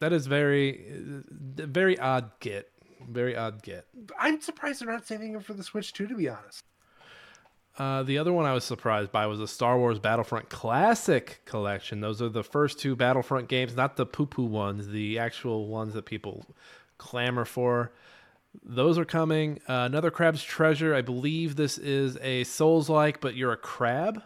that 0.00 0.12
is 0.12 0.26
very 0.26 0.86
uh, 0.90 1.66
very 1.66 1.98
odd 1.98 2.30
get. 2.40 2.70
Very 3.06 3.36
odd 3.36 3.62
get. 3.62 3.86
I'm 4.18 4.40
surprised 4.40 4.80
they're 4.80 4.90
not 4.90 5.06
saving 5.06 5.34
it 5.34 5.44
for 5.44 5.52
the 5.52 5.62
Switch 5.62 5.92
too. 5.92 6.06
To 6.06 6.14
be 6.14 6.28
honest. 6.28 6.64
Uh, 7.78 8.02
the 8.02 8.18
other 8.18 8.32
one 8.32 8.44
I 8.44 8.52
was 8.54 8.64
surprised 8.64 9.12
by 9.12 9.26
was 9.26 9.38
the 9.38 9.46
Star 9.46 9.78
Wars 9.78 10.00
Battlefront 10.00 10.48
Classic 10.48 11.40
Collection. 11.44 12.00
Those 12.00 12.20
are 12.20 12.28
the 12.28 12.42
first 12.42 12.80
two 12.80 12.96
Battlefront 12.96 13.48
games, 13.48 13.76
not 13.76 13.96
the 13.96 14.04
poo 14.04 14.26
poo 14.26 14.46
ones, 14.46 14.88
the 14.88 15.18
actual 15.20 15.68
ones 15.68 15.94
that 15.94 16.04
people 16.04 16.44
clamor 16.98 17.44
for. 17.44 17.92
Those 18.62 18.98
are 18.98 19.04
coming. 19.04 19.60
Uh, 19.68 19.86
another 19.86 20.10
Crab's 20.10 20.42
Treasure. 20.42 20.94
I 20.94 21.02
believe 21.02 21.56
this 21.56 21.78
is 21.78 22.18
a 22.20 22.44
Souls 22.44 22.88
like, 22.88 23.20
but 23.20 23.34
you're 23.36 23.52
a 23.52 23.56
crab. 23.56 24.22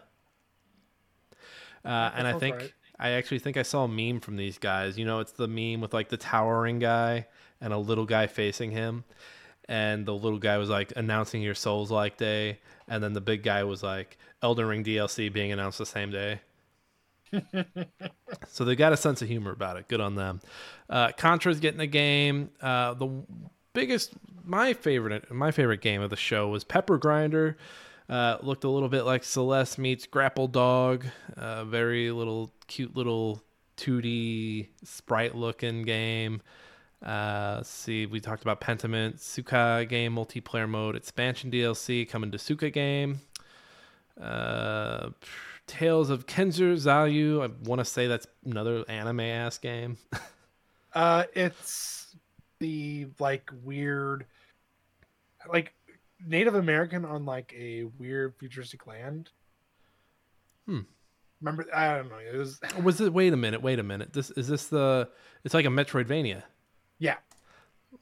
Uh, 1.85 2.11
and 2.15 2.27
I 2.27 2.39
think 2.39 2.55
right. 2.55 2.73
I 2.99 3.09
actually 3.11 3.39
think 3.39 3.57
I 3.57 3.63
saw 3.63 3.83
a 3.83 3.87
meme 3.87 4.21
from 4.21 4.37
these 4.37 4.57
guys. 4.57 4.97
You 4.97 5.05
know, 5.05 5.19
it's 5.19 5.33
the 5.33 5.47
meme 5.47 5.81
with 5.81 5.93
like 5.93 6.09
the 6.09 6.17
towering 6.17 6.79
guy 6.79 7.27
and 7.59 7.73
a 7.73 7.77
little 7.77 8.05
guy 8.05 8.27
facing 8.27 8.71
him, 8.71 9.03
and 9.67 10.05
the 10.05 10.13
little 10.13 10.39
guy 10.39 10.57
was 10.57 10.69
like 10.69 10.93
announcing 10.95 11.41
your 11.41 11.55
Souls 11.55 11.91
like 11.91 12.17
day, 12.17 12.59
and 12.87 13.03
then 13.03 13.13
the 13.13 13.21
big 13.21 13.43
guy 13.43 13.63
was 13.63 13.83
like 13.83 14.17
Elden 14.41 14.65
Ring 14.65 14.83
DLC 14.83 15.31
being 15.31 15.51
announced 15.51 15.77
the 15.77 15.85
same 15.85 16.11
day. 16.11 16.41
so 18.47 18.65
they 18.65 18.75
got 18.75 18.93
a 18.93 18.97
sense 18.97 19.21
of 19.21 19.27
humor 19.27 19.51
about 19.51 19.77
it. 19.77 19.87
Good 19.87 20.01
on 20.01 20.15
them. 20.15 20.41
Uh, 20.89 21.11
Contra's 21.17 21.59
getting 21.59 21.79
a 21.79 21.87
game. 21.87 22.49
Uh, 22.61 22.93
the 22.93 23.09
biggest, 23.73 24.13
my 24.43 24.73
favorite, 24.73 25.31
my 25.31 25.51
favorite 25.51 25.81
game 25.81 26.01
of 26.01 26.09
the 26.09 26.15
show 26.15 26.47
was 26.49 26.63
Pepper 26.63 26.97
Grinder. 26.97 27.57
Uh, 28.09 28.37
looked 28.41 28.63
a 28.63 28.69
little 28.69 28.89
bit 28.89 29.03
like 29.03 29.23
Celeste 29.23 29.79
meets 29.79 30.05
Grapple 30.05 30.47
Dog. 30.47 31.05
Uh, 31.37 31.63
very 31.65 32.11
little 32.11 32.51
cute 32.67 32.95
little 32.95 33.41
2D 33.77 34.67
sprite 34.83 35.35
looking 35.35 35.83
game. 35.83 36.41
Uh, 37.03 37.61
see, 37.63 38.05
we 38.05 38.19
talked 38.19 38.43
about 38.43 38.61
Pentiment, 38.61 39.15
Suika 39.15 39.87
game 39.87 40.15
multiplayer 40.15 40.69
mode, 40.69 40.95
expansion 40.95 41.51
DLC 41.51 42.07
coming 42.07 42.31
to 42.31 42.37
Suika 42.37 42.71
game. 42.71 43.19
Uh, 44.19 45.09
Tales 45.67 46.09
of 46.09 46.25
Kenzera 46.27 46.75
Zau. 46.75 47.43
I 47.43 47.51
want 47.67 47.79
to 47.79 47.85
say 47.85 48.07
that's 48.07 48.27
another 48.45 48.83
anime 48.87 49.21
ass 49.21 49.57
game. 49.57 49.97
Uh, 50.95 51.23
it's 51.33 52.15
the 52.59 53.07
like 53.17 53.49
weird, 53.63 54.27
like 55.51 55.73
Native 56.23 56.53
American 56.53 57.03
on 57.03 57.25
like 57.25 57.51
a 57.57 57.85
weird 57.97 58.35
futuristic 58.39 58.85
land. 58.85 59.31
Hmm. 60.67 60.81
Remember? 61.41 61.65
I 61.73 61.97
don't 61.97 62.09
know. 62.09 62.17
It 62.19 62.37
was 62.37 62.59
Was 62.83 63.01
it? 63.01 63.11
Wait 63.11 63.33
a 63.33 63.37
minute. 63.37 63.63
Wait 63.63 63.79
a 63.79 63.83
minute. 63.83 64.13
This 64.13 64.29
is 64.31 64.47
this 64.47 64.67
the? 64.67 65.09
It's 65.43 65.55
like 65.55 65.65
a 65.65 65.69
Metroidvania. 65.69 66.43
yeah. 66.99 67.15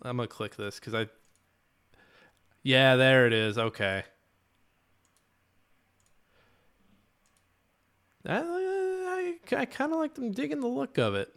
I'm 0.02 0.18
gonna 0.18 0.28
click 0.28 0.58
this 0.58 0.78
because 0.78 0.94
I. 0.94 1.08
Yeah, 2.64 2.98
there 2.98 3.26
it 3.26 3.32
is. 3.32 3.58
Okay. 3.58 4.04
I, 8.26 9.36
I, 9.52 9.56
I 9.56 9.66
kind 9.66 9.92
of 9.94 10.00
like 10.00 10.14
them 10.14 10.32
digging 10.32 10.60
the 10.60 10.68
look 10.68 10.98
of 10.98 11.16
it. 11.16 11.34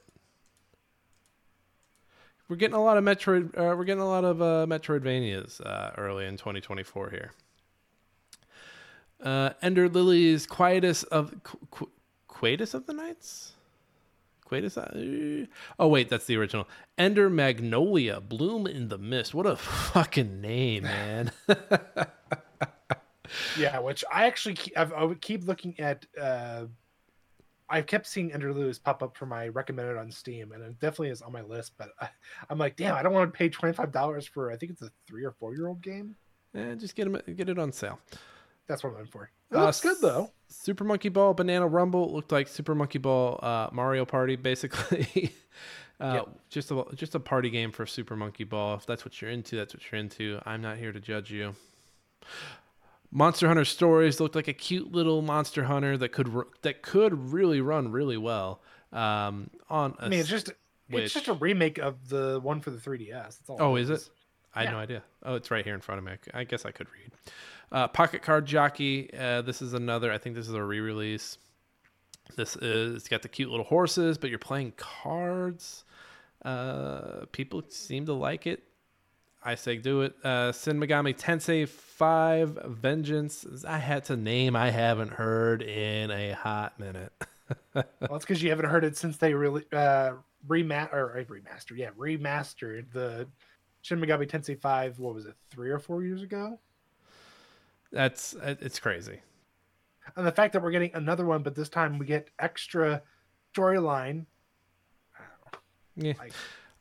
We're 2.49 2.57
getting 2.57 2.76
a 2.76 2.82
lot 2.82 2.99
of 2.99 3.05
Metroid. 3.05 3.57
Uh, 3.57 3.74
we're 3.76 3.85
getting 3.85 4.03
a 4.03 4.09
lot 4.09 4.24
of 4.24 4.43
uh, 4.43 4.66
Metroidvanias 4.68 5.64
uh, 5.64 5.93
early 5.97 6.26
in 6.26 6.37
2024 6.37 7.11
here. 7.11 7.32
Uh, 9.22 9.51
Ender 9.62 9.89
Lilies 9.89 10.47
Quietus 10.47 11.05
of 11.05 11.35
Qu- 11.43 11.91
Quietus 12.28 12.74
of 12.74 12.87
the 12.87 12.93
Nights. 12.93 13.53
Quietus. 14.45 14.76
Uh, 14.76 15.47
oh 15.78 15.89
wait, 15.89 16.11
that's 16.11 16.26
the 16.26 16.37
original. 16.37 16.68
Ender 16.99 17.30
Magnolia, 17.30 18.20
Bloom 18.20 18.66
in 18.66 18.89
the 18.89 18.99
Mist. 18.99 19.32
What 19.32 19.47
a 19.47 19.57
fucking 19.57 20.43
name, 20.43 20.82
man. 20.82 21.32
Yeah, 23.58 23.78
which 23.78 24.04
I 24.12 24.26
actually 24.26 24.54
keep, 24.54 24.76
I've, 24.76 24.92
I 24.92 25.14
keep 25.14 25.44
looking 25.46 25.78
at. 25.80 26.06
uh 26.20 26.66
I've 27.66 27.86
kept 27.86 28.06
seeing 28.06 28.30
Ender 28.30 28.52
Lilies 28.52 28.78
pop 28.78 29.02
up 29.02 29.16
for 29.16 29.24
my 29.24 29.48
recommended 29.48 29.96
on 29.96 30.10
Steam, 30.10 30.52
and 30.52 30.62
it 30.62 30.78
definitely 30.80 31.08
is 31.08 31.22
on 31.22 31.32
my 31.32 31.40
list. 31.40 31.72
But 31.78 31.88
I, 31.98 32.08
I'm 32.50 32.58
like, 32.58 32.76
damn, 32.76 32.94
I 32.94 33.02
don't 33.02 33.14
want 33.14 33.32
to 33.32 33.36
pay 33.36 33.48
twenty 33.48 33.72
five 33.74 33.90
dollars 33.90 34.26
for. 34.26 34.52
I 34.52 34.56
think 34.56 34.72
it's 34.72 34.82
a 34.82 34.90
three 35.08 35.24
or 35.24 35.30
four 35.32 35.54
year 35.54 35.68
old 35.68 35.80
game. 35.80 36.14
Eh, 36.54 36.74
just 36.74 36.94
get 36.94 37.06
'em- 37.06 37.34
get 37.36 37.48
it 37.48 37.58
on 37.58 37.72
sale. 37.72 37.98
That's 38.66 38.84
what 38.84 38.92
I'm 38.94 39.00
in 39.00 39.06
for. 39.06 39.30
It 39.50 39.56
Uh, 39.56 39.64
looks 39.64 39.80
good 39.80 39.96
though. 40.02 40.30
Super 40.48 40.84
Monkey 40.84 41.08
Ball 41.08 41.32
Banana 41.32 41.66
Rumble 41.66 42.12
looked 42.12 42.30
like 42.32 42.48
Super 42.48 42.74
Monkey 42.74 42.98
Ball 42.98 43.40
uh, 43.42 43.70
Mario 43.72 44.04
Party, 44.04 44.36
basically. 44.36 45.32
uh, 46.00 46.12
Yep. 46.26 46.28
Just 46.50 46.70
a 46.70 46.84
just 46.94 47.14
a 47.14 47.20
party 47.20 47.48
game 47.48 47.72
for 47.72 47.86
Super 47.86 48.14
Monkey 48.14 48.44
Ball. 48.44 48.74
If 48.74 48.84
that's 48.84 49.06
what 49.06 49.20
you're 49.22 49.30
into, 49.30 49.56
that's 49.56 49.74
what 49.74 49.82
you're 49.90 49.98
into. 50.00 50.38
I'm 50.44 50.60
not 50.60 50.76
here 50.76 50.92
to 50.92 51.00
judge 51.00 51.30
you. 51.32 51.54
Monster 53.16 53.46
Hunter 53.48 53.64
Stories 53.64 54.18
looked 54.20 54.34
like 54.34 54.48
a 54.48 54.52
cute 54.52 54.92
little 54.92 55.22
Monster 55.22 55.64
Hunter 55.64 55.96
that 55.96 56.10
could 56.10 56.30
that 56.62 56.82
could 56.82 57.32
really 57.32 57.60
run 57.62 57.90
really 57.92 58.16
well. 58.18 58.60
Um, 58.92 59.50
on 59.70 59.94
a 60.00 60.06
I 60.06 60.08
mean, 60.08 60.20
it's 60.20 60.28
just 60.28 60.50
which- 60.90 61.04
it's 61.04 61.14
just 61.14 61.28
a 61.28 61.32
remake 61.32 61.78
of 61.78 62.08
the 62.10 62.40
one 62.42 62.60
for 62.60 62.70
the 62.70 62.78
3DS. 62.78 63.10
That's 63.38 63.48
all. 63.48 63.56
Oh, 63.60 63.76
is 63.76 63.88
it? 63.88 64.08
I 64.54 64.60
had 64.60 64.64
Yeah. 64.66 64.70
no 64.72 64.78
idea. 64.78 65.02
Oh, 65.22 65.34
it's 65.36 65.50
right 65.50 65.64
here 65.64 65.74
in 65.74 65.80
front 65.80 65.98
of 66.00 66.04
me. 66.04 66.12
I 66.34 66.44
guess 66.44 66.64
I 66.64 66.70
could 66.72 66.88
read. 66.92 67.10
Uh, 67.72 67.88
Pocket 67.88 68.22
Card 68.22 68.46
Jockey. 68.46 69.12
Uh, 69.16 69.42
this 69.42 69.62
is 69.62 69.72
another. 69.74 70.12
I 70.12 70.18
think 70.18 70.36
this 70.36 70.46
is 70.48 70.54
a 70.54 70.62
re-release. 70.62 71.38
This 72.36 72.56
is. 72.56 72.96
It's 72.96 73.08
got 73.08 73.22
the 73.22 73.28
cute 73.28 73.50
little 73.50 73.64
horses, 73.66 74.18
but 74.18 74.30
you're 74.30 74.38
playing 74.38 74.72
cards. 74.76 75.84
Uh, 76.44 77.24
people 77.32 77.62
seem 77.68 78.06
to 78.06 78.12
like 78.12 78.46
it. 78.46 78.62
I 79.45 79.57
say 79.57 79.76
do 79.76 80.03
it. 80.03 80.14
Uh, 80.24 80.53
Shin 80.53 80.80
Megami 80.80 81.14
Tensei 81.16 81.68
5 81.68 82.61
Vengeance. 82.66 83.64
I 83.68 83.76
had 83.78 84.05
to 84.07 84.16
name 84.16 84.57
I 84.57 84.70
haven't 84.70 85.12
heard 85.12 85.61
in 85.62 86.11
a 86.11 86.32
hot 86.32 86.78
minute. 86.78 87.12
Well, 87.74 87.84
it's 88.16 88.24
because 88.24 88.42
you 88.42 88.49
haven't 88.49 88.70
heard 88.70 88.84
it 88.84 88.97
since 88.97 89.18
they 89.18 89.34
really 89.34 89.64
uh, 89.70 90.12
remat 90.49 90.95
or 90.95 91.18
uh, 91.18 91.24
remastered. 91.24 91.76
Yeah, 91.76 91.90
remastered 91.90 92.90
the 92.90 93.28
Shin 93.82 94.01
Megami 94.01 94.26
Tensei 94.26 94.59
5. 94.59 94.99
What 94.99 95.14
was 95.14 95.26
it? 95.26 95.34
Three 95.51 95.68
or 95.68 95.78
four 95.78 96.03
years 96.03 96.22
ago. 96.22 96.59
That's 97.92 98.34
it's 98.42 98.80
crazy. 98.80 99.20
And 100.16 100.26
the 100.26 100.32
fact 100.32 100.55
that 100.55 100.62
we're 100.62 100.70
getting 100.70 100.95
another 100.95 101.26
one, 101.26 101.42
but 101.42 101.55
this 101.55 101.68
time 101.68 101.99
we 101.99 102.07
get 102.07 102.30
extra 102.38 103.03
storyline. 103.55 104.24
Yeah. 105.97 106.14
Like, 106.18 106.32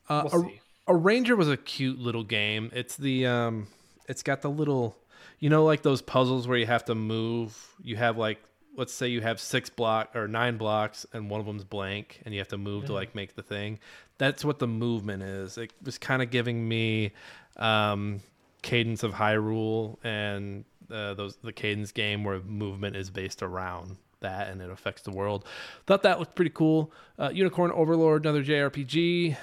Uh, 0.07 0.27
we'll 0.31 0.43
see. 0.43 0.61
Arranger 0.87 1.35
was 1.35 1.49
a 1.49 1.57
cute 1.57 1.99
little 1.99 2.23
game. 2.23 2.71
It's 2.73 2.95
the 2.95 3.25
um 3.27 3.67
it's 4.07 4.23
got 4.23 4.41
the 4.41 4.49
little 4.49 4.97
you 5.39 5.49
know 5.49 5.63
like 5.63 5.81
those 5.81 6.01
puzzles 6.01 6.47
where 6.47 6.57
you 6.57 6.65
have 6.65 6.85
to 6.85 6.95
move. 6.95 7.73
You 7.81 7.95
have 7.95 8.17
like 8.17 8.39
let's 8.75 8.93
say 8.93 9.07
you 9.07 9.21
have 9.21 9.39
6 9.39 9.69
block 9.71 10.15
or 10.15 10.27
9 10.27 10.57
blocks 10.57 11.05
and 11.13 11.29
one 11.29 11.39
of 11.39 11.45
them's 11.45 11.63
blank 11.63 12.21
and 12.25 12.33
you 12.33 12.39
have 12.39 12.47
to 12.47 12.57
move 12.57 12.85
to 12.85 12.93
like 12.93 13.13
make 13.13 13.35
the 13.35 13.43
thing. 13.43 13.77
That's 14.17 14.43
what 14.43 14.57
the 14.57 14.65
movement 14.67 15.21
is. 15.21 15.59
It 15.59 15.71
was 15.83 15.99
kind 15.99 16.21
of 16.21 16.31
giving 16.31 16.67
me 16.67 17.11
um 17.57 18.21
Cadence 18.63 19.03
of 19.03 19.13
Hyrule 19.13 19.97
and 20.03 20.65
uh, 20.91 21.13
those 21.13 21.35
the 21.37 21.53
Cadence 21.53 21.91
game 21.91 22.23
where 22.23 22.39
movement 22.39 22.95
is 22.95 23.09
based 23.09 23.43
around 23.43 23.97
that 24.21 24.49
and 24.49 24.61
it 24.61 24.69
affects 24.69 25.03
the 25.03 25.11
world. 25.11 25.45
Thought 25.85 26.03
that 26.03 26.19
looked 26.19 26.35
pretty 26.35 26.51
cool. 26.51 26.91
Uh, 27.19 27.29
Unicorn 27.33 27.71
Overlord, 27.71 28.25
another 28.25 28.43
JRPG. 28.43 29.37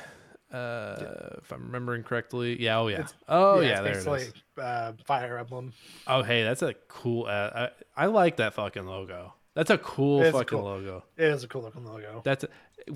Uh, 0.52 1.36
if 1.38 1.52
I'm 1.52 1.66
remembering 1.66 2.02
correctly, 2.02 2.60
yeah. 2.60 2.78
Oh 2.78 2.88
yeah. 2.88 2.94
It's- 3.00 3.14
oh 3.28 3.60
Yeah, 3.60 3.68
yeah. 3.68 3.80
there 3.82 3.98
it 3.98 4.06
is. 4.22 4.32
Uh, 4.58 4.92
Fire 5.06 5.38
Emblem. 5.38 5.72
Oh 6.06 6.22
hey, 6.22 6.42
that's 6.42 6.62
a 6.62 6.74
cool. 6.88 7.26
Uh, 7.26 7.68
I 7.96 8.04
I 8.04 8.06
like 8.06 8.36
that 8.36 8.54
fucking 8.54 8.86
logo. 8.86 9.32
That's 9.54 9.70
a 9.70 9.78
cool 9.78 10.22
It's 10.22 10.30
fucking 10.36 10.58
cool. 10.58 10.64
logo. 10.64 11.04
It 11.16 11.24
is 11.24 11.42
a 11.42 11.48
cool 11.48 11.62
looking 11.62 11.84
logo. 11.84 12.22
That's 12.24 12.44
a, 12.44 12.48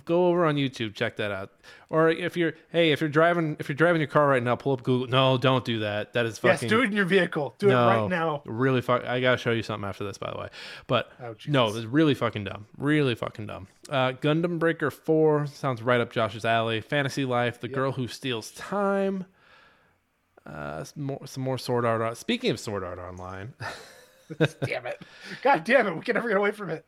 go 0.04 0.28
over 0.28 0.44
on 0.44 0.54
YouTube, 0.54 0.94
check 0.94 1.16
that 1.16 1.32
out. 1.32 1.50
Or 1.90 2.10
if 2.10 2.36
you're 2.36 2.54
hey, 2.70 2.92
if 2.92 3.00
you're 3.00 3.10
driving 3.10 3.56
if 3.58 3.68
you're 3.68 3.74
driving 3.74 4.00
your 4.00 4.08
car 4.08 4.28
right 4.28 4.42
now, 4.42 4.54
pull 4.54 4.72
up 4.72 4.84
Google. 4.84 5.08
No, 5.08 5.36
don't 5.36 5.64
do 5.64 5.80
that. 5.80 6.12
That 6.12 6.26
is 6.26 6.38
fucking. 6.38 6.68
Yes, 6.68 6.70
do 6.70 6.80
it 6.82 6.86
in 6.86 6.92
your 6.92 7.04
vehicle. 7.06 7.54
Do 7.58 7.68
no, 7.68 7.88
it 7.88 7.96
right 7.96 8.08
now. 8.08 8.42
Really 8.44 8.80
fuck. 8.82 9.04
I 9.04 9.20
gotta 9.20 9.36
show 9.36 9.50
you 9.50 9.62
something 9.64 9.88
after 9.88 10.04
this, 10.04 10.16
by 10.16 10.30
the 10.30 10.38
way. 10.38 10.48
But 10.86 11.10
Oh, 11.20 11.34
no, 11.48 11.66
it's 11.74 11.86
really 11.86 12.14
fucking 12.14 12.44
dumb. 12.44 12.66
Really 12.78 13.16
fucking 13.16 13.46
dumb. 13.46 13.66
Uh, 13.88 14.12
Gundam 14.12 14.58
Breaker 14.60 14.90
Four 14.92 15.46
sounds 15.46 15.82
right 15.82 16.00
up 16.00 16.12
Josh's 16.12 16.44
alley. 16.44 16.80
Fantasy 16.80 17.24
Life, 17.24 17.60
The 17.60 17.68
Girl 17.68 17.92
Who 17.92 18.06
Steals 18.06 18.52
Time. 18.52 19.26
Uh, 20.46 20.84
some 20.84 21.02
more, 21.02 21.26
some 21.26 21.42
more 21.42 21.58
Sword 21.58 21.84
Art. 21.84 22.16
Speaking 22.16 22.50
of 22.50 22.60
Sword 22.60 22.84
Art 22.84 22.98
Online, 22.98 23.54
damn 24.64 24.86
it. 24.86 25.00
God 25.42 25.64
damn 25.64 25.86
it. 25.86 25.94
We 25.96 26.02
can 26.02 26.14
never 26.14 26.28
get 26.28 26.36
away 26.36 26.50
from 26.52 26.70
it. 26.70 26.84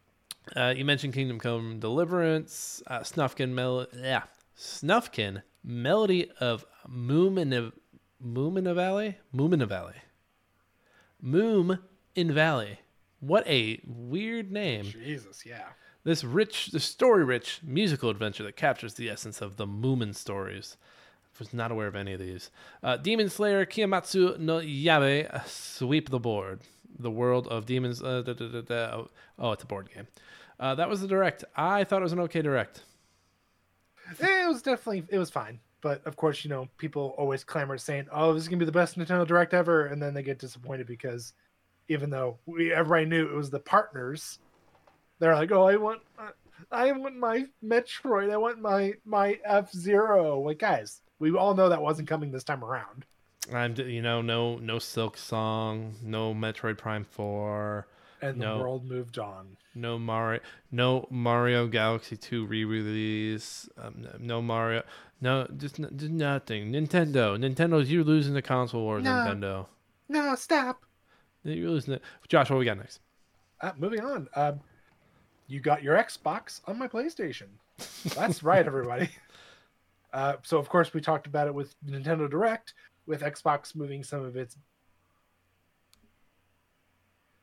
uh, 0.56 0.72
you 0.76 0.84
mentioned 0.84 1.14
Kingdom 1.14 1.38
Come 1.38 1.78
Deliverance, 1.80 2.82
uh, 2.86 3.00
Snufkin 3.00 3.50
Mel- 3.50 3.86
yeah, 3.96 4.22
Snufkin 4.58 5.42
Melody 5.64 6.30
of 6.40 6.64
Moomina 6.88 7.72
Moomina 8.24 8.74
Valley, 8.74 9.18
Moomina 9.34 9.66
Valley, 9.68 9.96
Moom 11.22 11.78
in 12.14 12.32
Valley. 12.32 12.78
What 13.20 13.46
a 13.46 13.80
weird 13.86 14.52
name. 14.52 14.84
Jesus, 14.84 15.44
yeah. 15.46 15.68
This 16.04 16.22
rich, 16.22 16.68
the 16.68 16.78
story-rich 16.78 17.60
musical 17.64 18.10
adventure 18.10 18.44
that 18.44 18.56
captures 18.56 18.94
the 18.94 19.10
essence 19.10 19.40
of 19.40 19.56
the 19.56 19.66
Moomin 19.66 20.14
stories. 20.14 20.76
I 21.34 21.38
was 21.40 21.52
not 21.52 21.72
aware 21.72 21.88
of 21.88 21.96
any 21.96 22.12
of 22.12 22.20
these. 22.20 22.50
Uh, 22.82 22.96
Demon 22.96 23.28
Slayer 23.28 23.66
Kimetsu 23.66 24.38
no 24.38 24.58
Yaiba 24.58 25.34
uh, 25.34 25.42
sweep 25.44 26.10
the 26.10 26.20
board. 26.20 26.60
The 26.98 27.10
world 27.10 27.46
of 27.48 27.66
demons. 27.66 28.02
Uh, 28.02 28.22
da, 28.22 28.32
da, 28.32 28.48
da, 28.48 28.60
da. 28.62 29.04
Oh, 29.38 29.52
it's 29.52 29.62
a 29.62 29.66
board 29.66 29.88
game. 29.94 30.06
Uh, 30.58 30.74
that 30.76 30.88
was 30.88 31.00
the 31.00 31.08
direct. 31.08 31.44
I 31.56 31.84
thought 31.84 32.00
it 32.00 32.04
was 32.04 32.12
an 32.12 32.20
okay 32.20 32.42
direct. 32.42 32.84
Eh, 34.20 34.44
It 34.44 34.48
was 34.48 34.62
definitely 34.62 35.04
it 35.08 35.18
was 35.18 35.30
fine. 35.30 35.60
But 35.82 36.04
of 36.06 36.16
course, 36.16 36.44
you 36.44 36.48
know, 36.50 36.68
people 36.78 37.14
always 37.18 37.44
clamor 37.44 37.78
saying, 37.78 38.06
"Oh, 38.10 38.32
this 38.32 38.42
is 38.42 38.48
gonna 38.48 38.58
be 38.58 38.64
the 38.64 38.72
best 38.72 38.98
Nintendo 38.98 39.26
Direct 39.26 39.52
ever," 39.54 39.86
and 39.86 40.02
then 40.02 40.14
they 40.14 40.22
get 40.22 40.38
disappointed 40.38 40.86
because 40.86 41.34
even 41.88 42.10
though 42.10 42.38
we 42.46 42.72
everybody 42.72 43.04
knew 43.06 43.26
it 43.28 43.34
was 43.36 43.50
the 43.50 43.60
partners, 43.60 44.38
they're 45.18 45.34
like, 45.34 45.52
"Oh, 45.52 45.64
I 45.64 45.76
want, 45.76 46.00
uh, 46.18 46.30
I 46.70 46.90
want 46.92 47.16
my 47.16 47.46
Metroid. 47.64 48.30
I 48.32 48.36
want 48.38 48.58
my 48.60 48.94
my 49.04 49.38
F 49.44 49.70
Zero." 49.72 50.40
Like, 50.40 50.58
guys, 50.58 51.02
we 51.18 51.36
all 51.36 51.54
know 51.54 51.68
that 51.68 51.82
wasn't 51.82 52.08
coming 52.08 52.30
this 52.32 52.44
time 52.44 52.64
around. 52.64 53.04
I'm, 53.52 53.74
you 53.76 54.02
know, 54.02 54.22
no, 54.22 54.56
no 54.58 54.78
Silk 54.78 55.16
Song, 55.16 55.94
no 56.02 56.34
Metroid 56.34 56.78
Prime 56.78 57.04
Four, 57.04 57.86
And 58.22 58.38
No. 58.38 58.56
the 58.58 58.62
world 58.64 58.84
moved 58.84 59.18
on. 59.18 59.56
no 59.74 59.98
Mario, 59.98 60.40
no 60.70 61.06
Mario 61.10 61.66
Galaxy 61.66 62.16
Two 62.16 62.46
re-release, 62.46 63.68
um, 63.78 64.06
no 64.18 64.40
Mario, 64.42 64.82
no, 65.20 65.46
just, 65.56 65.78
n- 65.78 65.92
just 65.96 66.10
nothing. 66.12 66.72
Nintendo, 66.72 67.36
Nintendo's 67.38 67.90
you're 67.92 68.04
losing 68.04 68.34
the 68.34 68.42
console 68.42 68.82
wars. 68.82 69.04
No. 69.04 69.10
Nintendo, 69.10 69.66
No, 70.08 70.34
stop. 70.34 70.82
you're 71.44 71.70
losing 71.70 71.94
it. 71.94 72.02
Josh, 72.28 72.50
what 72.50 72.58
we 72.58 72.64
got 72.64 72.78
next? 72.78 73.00
Uh, 73.60 73.72
moving 73.78 74.00
on. 74.00 74.28
Um, 74.34 74.60
you 75.46 75.60
got 75.60 75.82
your 75.82 75.96
Xbox 75.96 76.60
on 76.66 76.78
my 76.78 76.88
PlayStation. 76.88 77.46
That's 78.14 78.42
right, 78.42 78.66
everybody. 78.66 79.08
Uh, 80.12 80.36
so, 80.42 80.56
of 80.56 80.66
course, 80.70 80.94
we 80.94 81.00
talked 81.02 81.26
about 81.26 81.46
it 81.46 81.52
with 81.54 81.74
Nintendo 81.84 82.30
Direct, 82.30 82.72
with 83.06 83.22
Xbox 83.22 83.74
moving 83.74 84.02
some 84.02 84.24
of 84.24 84.36
its 84.36 84.56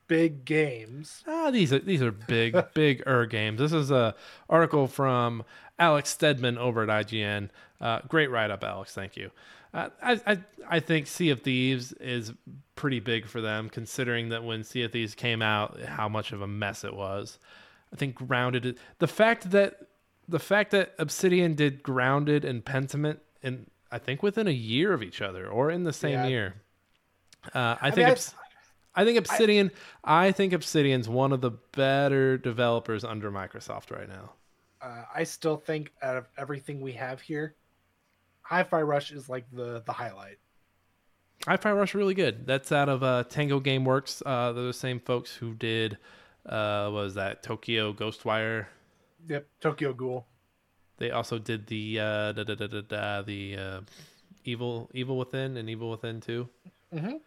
big 0.08 0.46
games. 0.46 1.24
Ah, 1.28 1.52
these 1.52 1.74
are 1.74 1.80
these 1.80 2.02
are 2.02 2.12
big 2.12 2.56
big 2.74 3.04
er 3.08 3.26
games. 3.26 3.60
This 3.60 3.74
is 3.74 3.92
a 3.92 4.16
article 4.50 4.88
from 4.88 5.44
Alex 5.80 6.10
Stedman 6.10 6.58
over 6.58 6.84
at 6.84 7.08
IGN. 7.08 7.50
Uh, 7.82 8.00
great 8.08 8.30
write 8.30 8.52
up, 8.52 8.64
Alex. 8.64 8.94
Thank 8.94 9.18
you. 9.18 9.32
Uh, 9.74 9.90
I, 10.02 10.22
I 10.28 10.40
I 10.70 10.80
think 10.80 11.08
Sea 11.08 11.32
of 11.32 11.42
Thieves 11.42 11.94
is 11.94 12.34
pretty 12.76 13.00
big 13.00 13.26
for 13.26 13.42
them, 13.42 13.70
considering 13.70 14.30
that 14.30 14.44
when 14.44 14.64
Sea 14.64 14.84
of 14.84 14.92
Thieves 14.92 15.16
came 15.16 15.42
out, 15.42 15.80
how 15.82 16.08
much 16.08 16.32
of 16.32 16.42
a 16.42 16.48
mess 16.48 16.84
it 16.84 16.96
was. 16.96 17.40
I 17.92 17.96
think 17.96 18.16
Grounded. 18.16 18.78
The 19.00 19.08
fact 19.08 19.52
that 19.52 19.88
the 20.28 20.40
fact 20.40 20.72
that 20.72 20.94
Obsidian 21.00 21.56
did 21.56 21.84
Grounded 21.84 22.46
and 22.46 22.64
Pentiment 22.64 23.20
in 23.42 23.68
I 23.94 24.00
think 24.00 24.24
within 24.24 24.48
a 24.48 24.52
year 24.52 24.92
of 24.92 25.04
each 25.04 25.22
other 25.22 25.48
or 25.48 25.70
in 25.70 25.84
the 25.84 25.94
same 25.94 26.14
Yeah. 26.14 26.28
year. 26.28 26.56
Uh, 27.54 27.76
I, 27.80 27.88
I 27.88 27.92
think 27.92 27.98
mean, 27.98 28.06
I- 28.08 28.12
Obs- 28.12 28.36
I 28.96 29.06
think 29.06 29.18
Obsidian. 29.20 29.72
I, 30.04 30.32
think 30.32 30.52
Obsidian's 30.54 31.08
one 31.10 31.32
of 31.32 31.42
the 31.42 31.52
better 31.72 32.38
developers 32.38 33.04
under 33.04 33.32
Microsoft 33.32 33.92
right 33.92 34.08
now. 34.10 34.34
Uh, 34.82 35.04
I 35.14 35.24
still 35.24 35.58
think 35.58 35.92
out 36.02 36.18
of 36.18 36.28
everything 36.38 36.82
we 36.82 36.92
have 36.94 37.22
here, 37.22 37.56
Hi-Fi 38.42 38.82
Rush 38.82 39.12
is 39.12 39.30
like 39.30 39.46
the 39.52 39.82
the 39.86 39.94
highlight. 39.94 40.38
Hi-Fi 41.48 41.72
Rush 41.72 41.94
really 41.96 42.14
good. 42.14 42.46
That's 42.48 42.72
out 42.72 42.88
of 42.90 43.02
uh, 43.04 43.24
Tango 43.26 43.60
GameWorks. 43.60 44.22
Uh, 44.26 44.52
they're 44.54 44.64
the 44.66 44.74
same 44.74 45.00
folks 45.00 45.34
who 45.36 45.54
did 45.54 45.98
uh, 46.46 46.90
what 46.90 47.04
was 47.04 47.16
that 47.16 47.42
Tokyo 47.44 47.94
Ghostwire. 47.94 48.68
Yep, 49.28 49.48
Tokyo 49.62 49.94
Ghoul. 49.94 50.26
They 50.98 51.12
also 51.12 51.40
did 51.40 51.68
the 51.68 52.00
uh, 52.00 52.32
da, 52.34 52.44
da, 52.44 52.56
da, 52.56 53.22
the 53.22 53.58
uh, 53.58 53.82
Evil 54.46 54.90
Evil 54.94 55.18
Within 55.18 55.58
and 55.58 55.70
Evil 55.70 55.90
Within 55.90 56.22
Two. 56.22 56.50
Mhm. 56.94 57.20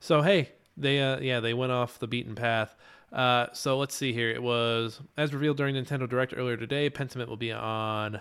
So 0.00 0.22
hey, 0.22 0.50
they 0.76 1.00
uh, 1.00 1.20
yeah 1.20 1.40
they 1.40 1.54
went 1.54 1.72
off 1.72 1.98
the 1.98 2.06
beaten 2.06 2.34
path. 2.34 2.74
Uh, 3.12 3.46
so 3.52 3.78
let's 3.78 3.94
see 3.94 4.12
here. 4.12 4.30
It 4.30 4.42
was 4.42 5.00
as 5.16 5.32
revealed 5.34 5.58
during 5.58 5.74
Nintendo 5.74 6.08
Direct 6.08 6.34
earlier 6.36 6.56
today. 6.56 6.88
Pentiment 6.90 7.28
will 7.28 7.36
be 7.36 7.52
on 7.52 8.20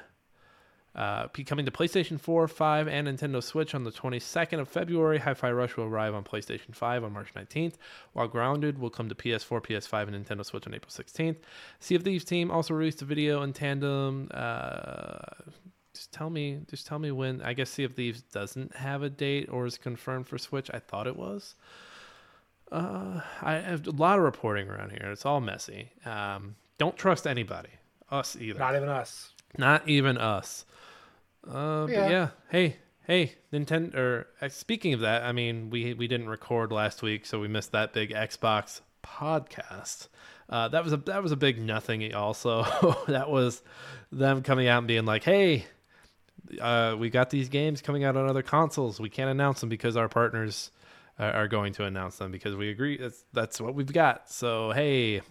uh, 0.96 1.28
coming 1.46 1.66
to 1.66 1.72
PlayStation 1.72 2.20
4, 2.20 2.48
5, 2.48 2.88
and 2.88 3.08
Nintendo 3.08 3.42
Switch 3.42 3.74
on 3.74 3.84
the 3.84 3.92
22nd 3.92 4.60
of 4.60 4.68
February. 4.68 5.20
Hi-Fi 5.20 5.52
Rush 5.52 5.78
will 5.78 5.86
arrive 5.86 6.14
on 6.14 6.24
PlayStation 6.24 6.76
5 6.76 7.04
on 7.04 7.14
March 7.14 7.34
19th, 7.34 7.76
while 8.14 8.28
Grounded 8.28 8.78
will 8.78 8.90
come 8.90 9.08
to 9.08 9.16
PS4, 9.16 9.64
PS5, 9.64 10.14
and 10.14 10.26
Nintendo 10.26 10.46
Switch 10.46 10.68
on 10.68 10.74
April 10.74 10.92
16th. 10.92 11.38
Sea 11.80 11.96
of 11.96 12.04
Thieves 12.04 12.26
team 12.26 12.52
also 12.52 12.74
released 12.74 13.02
a 13.02 13.06
video 13.06 13.42
in 13.44 13.54
tandem. 13.54 14.30
Uh, 14.34 15.20
just 15.94 16.12
tell 16.12 16.30
me, 16.30 16.60
just 16.70 16.88
tell 16.88 17.00
me 17.00 17.12
when. 17.12 17.42
I 17.42 17.54
guess 17.54 17.70
Sea 17.70 17.86
of 17.86 17.94
Thieves 17.94 18.22
doesn't 18.22 18.76
have 18.76 19.04
a 19.04 19.10
date 19.10 19.50
or 19.50 19.66
is 19.66 19.78
confirmed 19.78 20.28
for 20.28 20.38
Switch. 20.38 20.70
I 20.74 20.80
thought 20.80 21.08
it 21.08 21.16
was. 21.16 21.56
Uh, 22.72 23.22
I 23.42 23.54
have 23.56 23.88
a 23.88 23.92
lot 23.92 24.18
of 24.18 24.24
reporting 24.24 24.70
around 24.70 24.92
here. 24.92 25.12
It's 25.12 25.26
all 25.26 25.42
messy. 25.42 25.92
Um, 26.06 26.56
don't 26.78 26.96
trust 26.96 27.28
anybody, 27.28 27.70
us 28.10 28.38
either. 28.40 28.60
Not 28.60 28.76
even 28.76 28.90
us. 28.90 29.32
Not 29.58 29.88
even 29.88 30.18
us. 30.18 30.66
Uh, 31.48 31.88
Yeah. 31.90 32.10
Yeah, 32.10 32.30
hey, 32.50 32.78
hey, 33.04 33.36
Nintendo. 33.52 33.96
Or 33.96 34.28
uh, 34.42 34.50
speaking 34.50 34.94
of 34.94 35.02
that, 35.02 35.24
I 35.24 35.32
mean, 35.32 35.70
we 35.70 35.94
we 35.94 36.08
didn't 36.08 36.30
record 36.30 36.72
last 36.72 37.02
week, 37.02 37.26
so 37.26 37.40
we 37.40 37.48
missed 37.48 37.72
that 37.72 37.94
big 37.94 38.12
Xbox 38.12 38.82
podcast. 39.04 40.08
Uh, 40.50 40.68
that 40.68 40.84
was 40.84 40.94
a 40.94 40.98
that 40.98 41.24
was 41.24 41.32
a 41.32 41.38
big 41.38 41.60
nothing. 41.60 42.14
Also, 42.14 42.64
that 43.08 43.30
was 43.30 43.62
them 44.12 44.44
coming 44.44 44.68
out 44.68 44.80
and 44.80 44.88
being 44.88 45.06
like, 45.06 45.24
"Hey, 45.24 45.66
uh, 46.60 46.96
we 47.00 47.10
got 47.10 47.30
these 47.30 47.50
games 47.50 47.82
coming 47.82 48.04
out 48.04 48.18
on 48.18 48.28
other 48.30 48.44
consoles. 48.44 49.00
We 49.00 49.10
can't 49.10 49.30
announce 49.30 49.62
them 49.62 49.70
because 49.70 49.96
our 49.96 50.10
partners 50.10 50.72
are, 51.18 51.32
are 51.32 51.48
going 51.48 51.74
to 51.74 51.86
announce 51.86 52.18
them 52.18 52.32
because 52.32 52.56
we 52.56 52.70
agree 52.70 52.98
that's 52.98 53.24
that's 53.34 53.62
what 53.62 53.76
we've 53.76 53.92
got. 53.92 54.30
So 54.30 54.72
hey, 54.72 55.22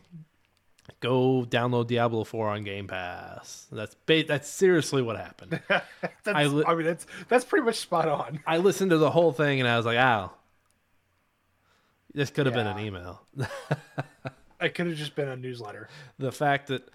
go 1.00 1.44
download 1.48 1.86
Diablo 1.86 2.24
4 2.24 2.48
on 2.48 2.64
Game 2.64 2.86
Pass. 2.88 3.66
That's 3.70 3.94
ba- 4.06 4.24
that's 4.24 4.48
seriously 4.48 5.02
what 5.02 5.16
happened. 5.16 5.60
That's, 5.68 5.84
I 6.26 6.42
I, 6.42 6.74
mean, 6.74 6.84
that's 6.86 7.06
that's 7.28 7.44
pretty 7.44 7.64
much 7.64 7.76
spot 7.76 8.08
on. 8.08 8.40
I 8.46 8.58
listened 8.58 8.90
to 8.90 8.98
the 8.98 9.10
whole 9.10 9.32
thing 9.32 9.60
and 9.60 9.68
I 9.68 9.76
was 9.76 9.86
like, 9.86 9.96
"Ow, 9.98 10.32
this 12.14 12.30
could 12.30 12.46
have 12.46 12.54
been 12.54 12.66
an 12.66 12.78
email." 12.78 13.22
It 14.60 14.74
could 14.74 14.88
have 14.88 14.96
just 14.96 15.14
been 15.14 15.28
a 15.28 15.36
newsletter. 15.36 15.88
the 16.18 16.30
fact 16.30 16.66
that 16.66 16.86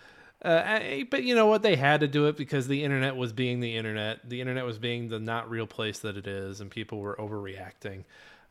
uh, 0.43 0.61
I- 0.63 1.07
but 1.09 1.23
you 1.23 1.33
know 1.33 1.47
what 1.47 1.63
they 1.63 1.75
had 1.75 2.01
to 2.01 2.07
do 2.07 2.27
it 2.27 2.37
because 2.37 2.67
the 2.67 2.83
internet 2.83 3.15
was 3.15 3.33
being 3.33 3.59
the 3.59 3.75
internet 3.75 4.19
the 4.29 4.39
internet 4.39 4.65
was 4.65 4.77
being 4.77 5.09
the 5.09 5.19
not 5.19 5.49
real 5.49 5.65
place 5.65 5.97
that 5.99 6.15
it 6.15 6.27
is 6.27 6.61
and 6.61 6.69
people 6.69 6.99
were 6.99 7.15
overreacting 7.15 8.03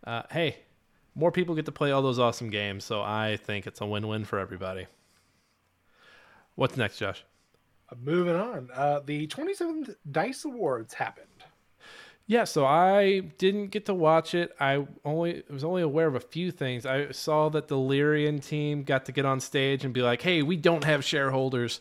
uh, 0.05 0.23
hey 0.33 0.57
more 1.15 1.31
people 1.31 1.55
get 1.55 1.65
to 1.67 1.71
play 1.71 1.93
all 1.93 2.03
those 2.03 2.19
awesome 2.19 2.51
games 2.51 2.83
so 2.83 3.03
i 3.03 3.37
think 3.45 3.69
it's 3.69 3.81
a 3.81 3.87
win-win 3.87 4.25
for 4.25 4.41
everybody 4.41 4.87
what's 6.55 6.77
next 6.77 6.99
josh 6.99 7.25
Uh, 7.91 7.97
moving 8.03 8.35
on. 8.37 8.71
Uh, 8.75 9.01
the 9.05 9.27
27th 9.27 9.95
Dice 10.11 10.45
Awards 10.45 10.95
happened. 10.95 11.27
yeah 12.27 12.45
so 12.45 12.65
i 12.65 13.21
didn't 13.39 13.69
get 13.69 13.85
to 13.87 13.95
watch 13.95 14.35
it 14.35 14.55
i 14.61 14.87
only 15.05 15.43
was 15.51 15.63
only 15.65 15.83
aware 15.83 16.07
of 16.07 16.15
a 16.15 16.21
few 16.21 16.51
things 16.51 16.87
i 16.87 17.11
saw 17.11 17.49
that 17.51 17.69
the 17.69 17.77
Larian 17.77 18.39
team 18.39 18.83
got 18.83 19.05
to 19.07 19.13
get 19.13 19.27
on 19.27 19.41
stage 19.41 19.85
and 19.85 19.93
be 19.93 20.01
like 20.03 20.23
hey 20.23 20.43
we 20.43 20.57
don't 20.57 20.85
have 20.85 21.05
shareholders 21.05 21.81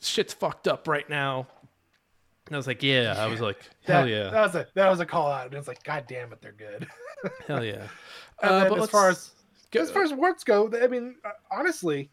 shit's 0.00 0.32
fucked 0.32 0.66
up 0.68 0.88
right 0.88 1.08
now 1.10 1.46
and 2.46 2.54
i 2.54 2.58
was 2.58 2.66
like 2.66 2.82
yeah 2.82 3.14
i 3.18 3.26
was 3.26 3.40
like 3.42 3.58
hell 3.86 4.04
That- 4.04 4.08
yeah 4.10 4.30
That 4.30 4.40
was 4.42 4.54
a 4.54 4.66
that 4.74 4.88
was 4.88 5.00
a 5.00 5.06
call 5.06 5.30
out. 5.30 5.46
And 5.46 5.54
it's 5.54 5.68
like, 5.68 5.82
God 5.82 6.04
damn 6.08 6.32
it, 6.32 6.40
they're 6.40 6.52
good. 6.52 6.86
Hell 7.46 7.64
yeah. 7.64 7.88
Uh, 8.42 8.68
but 8.68 8.78
as 8.80 8.88
far 8.88 9.10
as 9.10 9.32
go- 9.72 9.80
as 9.82 9.90
far 9.90 10.02
as 10.04 10.12
awards 10.12 10.44
go, 10.44 10.70
I 10.80 10.86
mean, 10.86 11.16
uh, 11.24 11.30
honestly, 11.50 12.08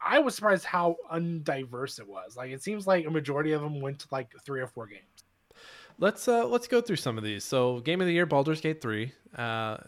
I 0.00 0.20
was 0.20 0.34
surprised 0.34 0.64
how 0.64 0.96
undiverse 1.12 1.98
it 1.98 2.08
was. 2.08 2.36
Like 2.36 2.50
it 2.50 2.62
seems 2.62 2.86
like 2.86 3.06
a 3.06 3.10
majority 3.10 3.52
of 3.52 3.60
them 3.62 3.80
went 3.80 4.00
to 4.00 4.06
like 4.10 4.30
three 4.44 4.60
or 4.60 4.66
four 4.66 4.86
games. 4.86 5.02
Let's 5.98 6.28
uh 6.28 6.46
let's 6.46 6.68
go 6.68 6.80
through 6.80 6.96
some 6.96 7.18
of 7.18 7.24
these. 7.24 7.44
So, 7.44 7.80
game 7.80 8.00
of 8.00 8.06
the 8.06 8.12
year, 8.12 8.26
Baldur's 8.26 8.60
Gate 8.60 8.80
three. 8.80 9.12
Uh, 9.36 9.78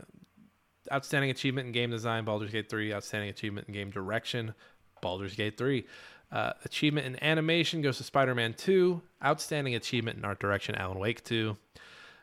outstanding 0.92 1.30
achievement 1.30 1.66
in 1.66 1.72
game 1.72 1.90
design, 1.90 2.24
Baldur's 2.24 2.50
Gate 2.50 2.68
three. 2.68 2.92
Outstanding 2.92 3.30
achievement 3.30 3.68
in 3.68 3.74
game 3.74 3.90
direction, 3.90 4.54
Baldur's 5.00 5.36
Gate 5.36 5.56
three. 5.56 5.86
Uh, 6.32 6.52
achievement 6.64 7.06
in 7.06 7.22
animation 7.24 7.82
goes 7.82 7.98
to 7.98 8.04
Spider-Man 8.04 8.54
two. 8.54 9.02
Outstanding 9.24 9.74
achievement 9.74 10.18
in 10.18 10.24
art 10.24 10.40
direction, 10.40 10.74
Alan 10.74 10.98
Wake 10.98 11.22
two. 11.24 11.56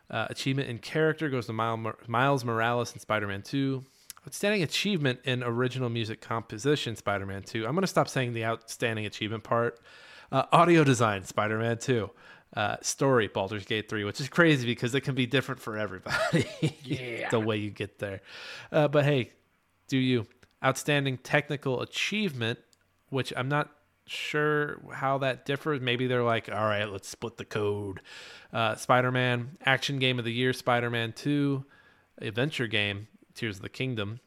Uh, 0.10 0.28
achievement 0.30 0.70
in 0.70 0.80
character 0.80 1.30
goes 1.30 1.46
to 1.48 1.54
Miles 1.54 2.46
Morales 2.46 2.92
and 2.92 3.02
Spider-Man 3.02 3.42
two. 3.42 3.84
Outstanding 4.28 4.61
achievement 4.61 5.21
in 5.23 5.41
original 5.41 5.88
music 5.89 6.19
composition, 6.19 6.97
Spider 6.97 7.25
Man 7.25 7.43
2. 7.43 7.65
I'm 7.65 7.71
going 7.71 7.84
to 7.84 7.88
stop 7.88 8.09
saying 8.09 8.34
the 8.34 8.43
outstanding 8.43 9.05
achievement 9.05 9.45
part. 9.45 9.80
Uh, 10.34 10.43
audio 10.51 10.84
design, 10.84 11.23
Spider 11.23 11.57
Man 11.57 11.78
2. 11.78 12.09
Uh, 12.53 12.75
story, 12.82 13.30
Baldur's 13.30 13.63
Gate 13.63 13.88
3, 13.88 14.03
which 14.03 14.19
is 14.19 14.28
crazy 14.28 14.65
because 14.65 14.93
it 14.93 15.01
can 15.01 15.15
be 15.15 15.25
different 15.25 15.61
for 15.61 15.78
everybody. 15.78 16.45
Yeah. 16.84 17.30
the 17.30 17.39
way 17.39 17.55
you 17.55 17.69
get 17.69 17.99
there. 17.99 18.19
Uh, 18.69 18.89
but 18.89 19.05
hey, 19.05 19.32
do 19.88 19.97
you? 19.97 20.28
Outstanding 20.61 21.19
technical 21.19 21.82
achievement, 21.82 22.59
which 23.07 23.32
I'm 23.38 23.47
not 23.47 23.69
sure 24.07 24.82
how 24.91 25.19
that 25.19 25.45
differs. 25.45 25.80
Maybe 25.80 26.05
they're 26.05 26.23
like, 26.23 26.49
all 26.51 26.65
right, 26.65 26.89
let's 26.89 27.07
split 27.07 27.38
the 27.38 27.45
code. 27.45 28.01
Uh, 28.51 28.75
Spider 28.75 29.11
Man, 29.11 29.57
action 29.65 29.99
game 29.99 30.19
of 30.19 30.25
the 30.25 30.34
year, 30.34 30.51
Spider 30.51 30.89
Man 30.89 31.13
2, 31.13 31.63
adventure 32.19 32.67
game, 32.67 33.07
Tears 33.38 33.58
of 33.58 33.62
the 33.62 33.70
Kingdom. 33.70 34.20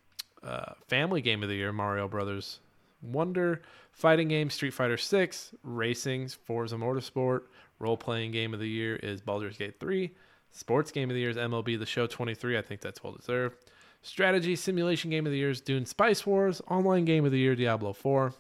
Uh, 0.43 0.73
family 0.89 1.21
game 1.21 1.43
of 1.43 1.49
the 1.49 1.57
year, 1.57 1.73
Mario 1.73 2.09
Brothers 2.09 2.61
Wonder. 3.03 3.63
Fighting 3.93 4.29
game, 4.29 4.51
Street 4.51 4.73
Fighter 4.73 4.97
6. 4.97 5.55
Racing, 5.63 6.29
Forza 6.29 6.77
Motorsport. 6.77 7.43
Role 7.79 7.97
playing 7.97 8.33
game 8.33 8.55
of 8.55 8.61
the 8.61 8.69
year 8.69 8.97
is 8.97 9.21
Baldur's 9.21 9.57
Gate 9.57 9.81
3. 9.81 10.11
Sports 10.53 10.91
game 10.91 11.11
of 11.11 11.15
the 11.15 11.21
year 11.21 11.31
is 11.31 11.37
MLB 11.37 11.79
The 11.79 11.87
Show 11.87 12.07
23. 12.07 12.59
I 12.59 12.63
think 12.63 12.81
that's 12.81 13.03
well 13.03 13.13
deserved. 13.13 13.57
Strategy 14.03 14.57
simulation 14.57 15.11
game 15.11 15.27
of 15.27 15.33
the 15.33 15.39
year 15.39 15.51
is 15.51 15.61
Dune 15.61 15.87
Spice 15.87 16.25
Wars. 16.27 16.63
Online 16.69 17.05
game 17.05 17.25
of 17.25 17.33
the 17.33 17.39
year, 17.39 17.55
Diablo 17.55 17.93
4. 17.93 18.33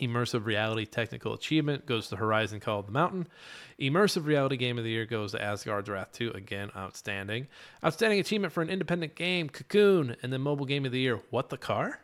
Immersive 0.00 0.46
reality 0.46 0.86
technical 0.86 1.34
achievement 1.34 1.86
goes 1.86 2.08
to 2.08 2.16
Horizon 2.16 2.60
Call 2.60 2.80
of 2.80 2.86
the 2.86 2.92
Mountain. 2.92 3.28
Immersive 3.80 4.26
reality 4.26 4.56
game 4.56 4.78
of 4.78 4.84
the 4.84 4.90
year 4.90 5.06
goes 5.06 5.32
to 5.32 5.42
Asgard's 5.42 5.88
Wrath 5.88 6.12
2. 6.12 6.30
Again, 6.30 6.70
outstanding. 6.76 7.46
Outstanding 7.84 8.20
achievement 8.20 8.52
for 8.52 8.62
an 8.62 8.70
independent 8.70 9.14
game, 9.14 9.48
Cocoon. 9.48 10.16
And 10.22 10.32
then 10.32 10.40
mobile 10.40 10.66
game 10.66 10.86
of 10.86 10.92
the 10.92 11.00
year, 11.00 11.20
What 11.30 11.50
the 11.50 11.58
Car? 11.58 12.00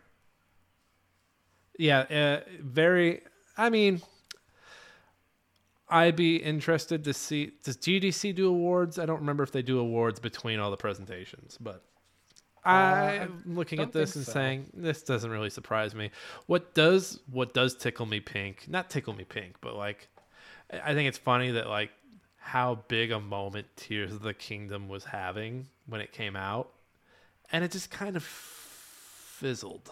Yeah, 1.78 2.00
uh, 2.00 2.40
very. 2.60 3.22
I 3.56 3.70
mean, 3.70 4.00
I'd 5.88 6.16
be 6.16 6.36
interested 6.36 7.04
to 7.04 7.12
see. 7.12 7.52
Does 7.62 7.76
GDC 7.76 8.34
do 8.34 8.48
awards? 8.48 8.98
I 8.98 9.06
don't 9.06 9.20
remember 9.20 9.42
if 9.42 9.52
they 9.52 9.62
do 9.62 9.78
awards 9.78 10.18
between 10.18 10.58
all 10.58 10.70
the 10.70 10.76
presentations, 10.76 11.58
but 11.60 11.82
Uh, 12.66 13.22
I'm 13.22 13.42
looking 13.46 13.78
at 13.78 13.92
this 13.92 14.16
and 14.16 14.24
so. 14.24 14.32
saying 14.32 14.70
this 14.74 15.02
doesn't 15.02 15.30
really 15.30 15.50
surprise 15.50 15.94
me. 15.94 16.10
What 16.46 16.74
does 16.74 17.20
what 17.30 17.54
does 17.54 17.76
tickle 17.76 18.06
me 18.06 18.20
pink? 18.20 18.66
Not 18.68 18.90
tickle 18.90 19.14
me 19.14 19.24
pink, 19.24 19.56
but 19.60 19.76
like 19.76 20.08
I 20.72 20.94
think 20.94 21.08
it's 21.08 21.18
funny 21.18 21.52
that 21.52 21.68
like 21.68 21.90
how 22.38 22.84
big 22.88 23.12
a 23.12 23.20
moment 23.20 23.66
Tears 23.76 24.12
of 24.12 24.22
the 24.22 24.34
Kingdom 24.34 24.88
was 24.88 25.04
having 25.04 25.68
when 25.86 26.00
it 26.00 26.12
came 26.12 26.36
out, 26.36 26.72
and 27.52 27.64
it 27.64 27.70
just 27.70 27.90
kind 27.90 28.16
of 28.16 28.24
fizzled. 28.24 29.90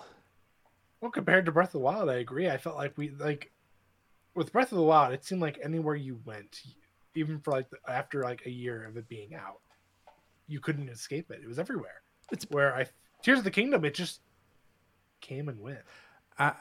Well, 1.01 1.11
compared 1.11 1.47
to 1.47 1.53
Breath 1.53 1.69
of 1.69 1.73
the 1.73 1.79
Wild, 1.81 2.09
I 2.09 2.15
agree. 2.15 2.49
I 2.49 2.57
felt 2.57 2.77
like 2.77 2.97
we 2.97 3.11
like 3.11 3.53
with 4.35 4.53
Breath 4.53 4.73
of 4.73 4.79
the 4.79 4.85
Wild, 4.85 5.13
it 5.13 5.25
seemed 5.25 5.41
like 5.41 5.59
anywhere 5.63 5.95
you 5.95 6.19
went, 6.25 6.63
even 7.15 7.39
for 7.39 7.53
like 7.53 7.71
the, 7.71 7.77
after 7.89 8.23
like 8.23 8.47
a 8.47 8.51
year 8.51 8.85
of 8.85 8.97
it 8.97 9.09
being 9.09 9.35
out, 9.35 9.61
you 10.49 10.61
couldn't 10.61 10.89
escape 10.89 11.31
it. 11.31 11.41
It 11.43 11.49
was 11.49 11.59
everywhere. 11.59 12.03
It's 12.31 12.47
where 12.51 12.75
I 12.75 12.87
Tears 13.23 13.39
of 13.39 13.45
the 13.45 13.51
Kingdom, 13.51 13.85
it 13.85 13.95
just 13.95 14.21
came 15.21 15.49
and 15.49 15.61
went. 15.61 15.81
I 16.39 16.53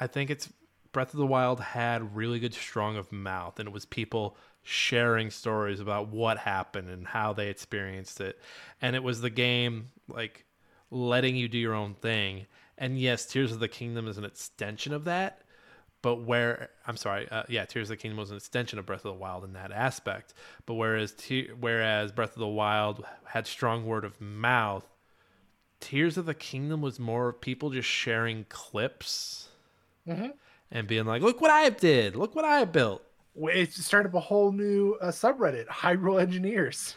I 0.00 0.06
think 0.06 0.30
it's 0.30 0.52
Breath 0.92 1.12
of 1.12 1.18
the 1.18 1.26
Wild 1.26 1.60
had 1.60 2.14
really 2.14 2.38
good 2.38 2.54
strong 2.54 2.96
of 2.96 3.10
mouth, 3.10 3.58
and 3.58 3.68
it 3.68 3.72
was 3.72 3.84
people 3.84 4.36
sharing 4.62 5.30
stories 5.30 5.80
about 5.80 6.08
what 6.08 6.38
happened 6.38 6.88
and 6.88 7.06
how 7.06 7.32
they 7.32 7.48
experienced 7.48 8.20
it, 8.20 8.38
and 8.80 8.94
it 8.94 9.02
was 9.02 9.20
the 9.20 9.30
game 9.30 9.90
like 10.08 10.44
letting 10.90 11.36
you 11.36 11.48
do 11.48 11.58
your 11.58 11.74
own 11.74 11.94
thing. 11.94 12.46
And 12.78 12.98
yes, 12.98 13.26
Tears 13.26 13.52
of 13.52 13.60
the 13.60 13.68
Kingdom 13.68 14.08
is 14.08 14.18
an 14.18 14.24
extension 14.24 14.92
of 14.92 15.04
that, 15.04 15.42
but 16.02 16.16
where 16.22 16.70
I'm 16.86 16.96
sorry, 16.96 17.28
uh, 17.30 17.44
yeah, 17.48 17.64
Tears 17.64 17.90
of 17.90 17.96
the 17.96 18.02
Kingdom 18.02 18.18
was 18.18 18.30
an 18.30 18.36
extension 18.36 18.78
of 18.78 18.86
Breath 18.86 19.04
of 19.04 19.14
the 19.14 19.20
Wild 19.20 19.42
in 19.42 19.54
that 19.54 19.72
aspect. 19.72 20.34
But 20.66 20.74
whereas 20.74 21.14
whereas 21.58 22.12
Breath 22.12 22.34
of 22.34 22.40
the 22.40 22.46
Wild 22.46 23.04
had 23.24 23.46
strong 23.46 23.86
word 23.86 24.04
of 24.04 24.20
mouth, 24.20 24.86
Tears 25.84 26.16
of 26.16 26.24
the 26.24 26.34
Kingdom 26.34 26.80
was 26.80 26.98
more 26.98 27.28
of 27.28 27.40
people 27.40 27.68
just 27.70 27.88
sharing 27.88 28.46
clips 28.48 29.48
Mm-hmm. 30.08 30.28
and 30.70 30.86
being 30.86 31.04
like, 31.06 31.22
"Look 31.22 31.40
what 31.40 31.50
I 31.50 31.68
did! 31.70 32.16
Look 32.16 32.34
what 32.34 32.44
I 32.44 32.64
built!" 32.64 33.02
It 33.36 33.72
started 33.72 34.08
up 34.10 34.14
a 34.14 34.20
whole 34.20 34.50
new 34.52 34.96
uh, 35.00 35.08
subreddit, 35.08 35.66
Hyrule 35.66 36.20
Engineers. 36.20 36.94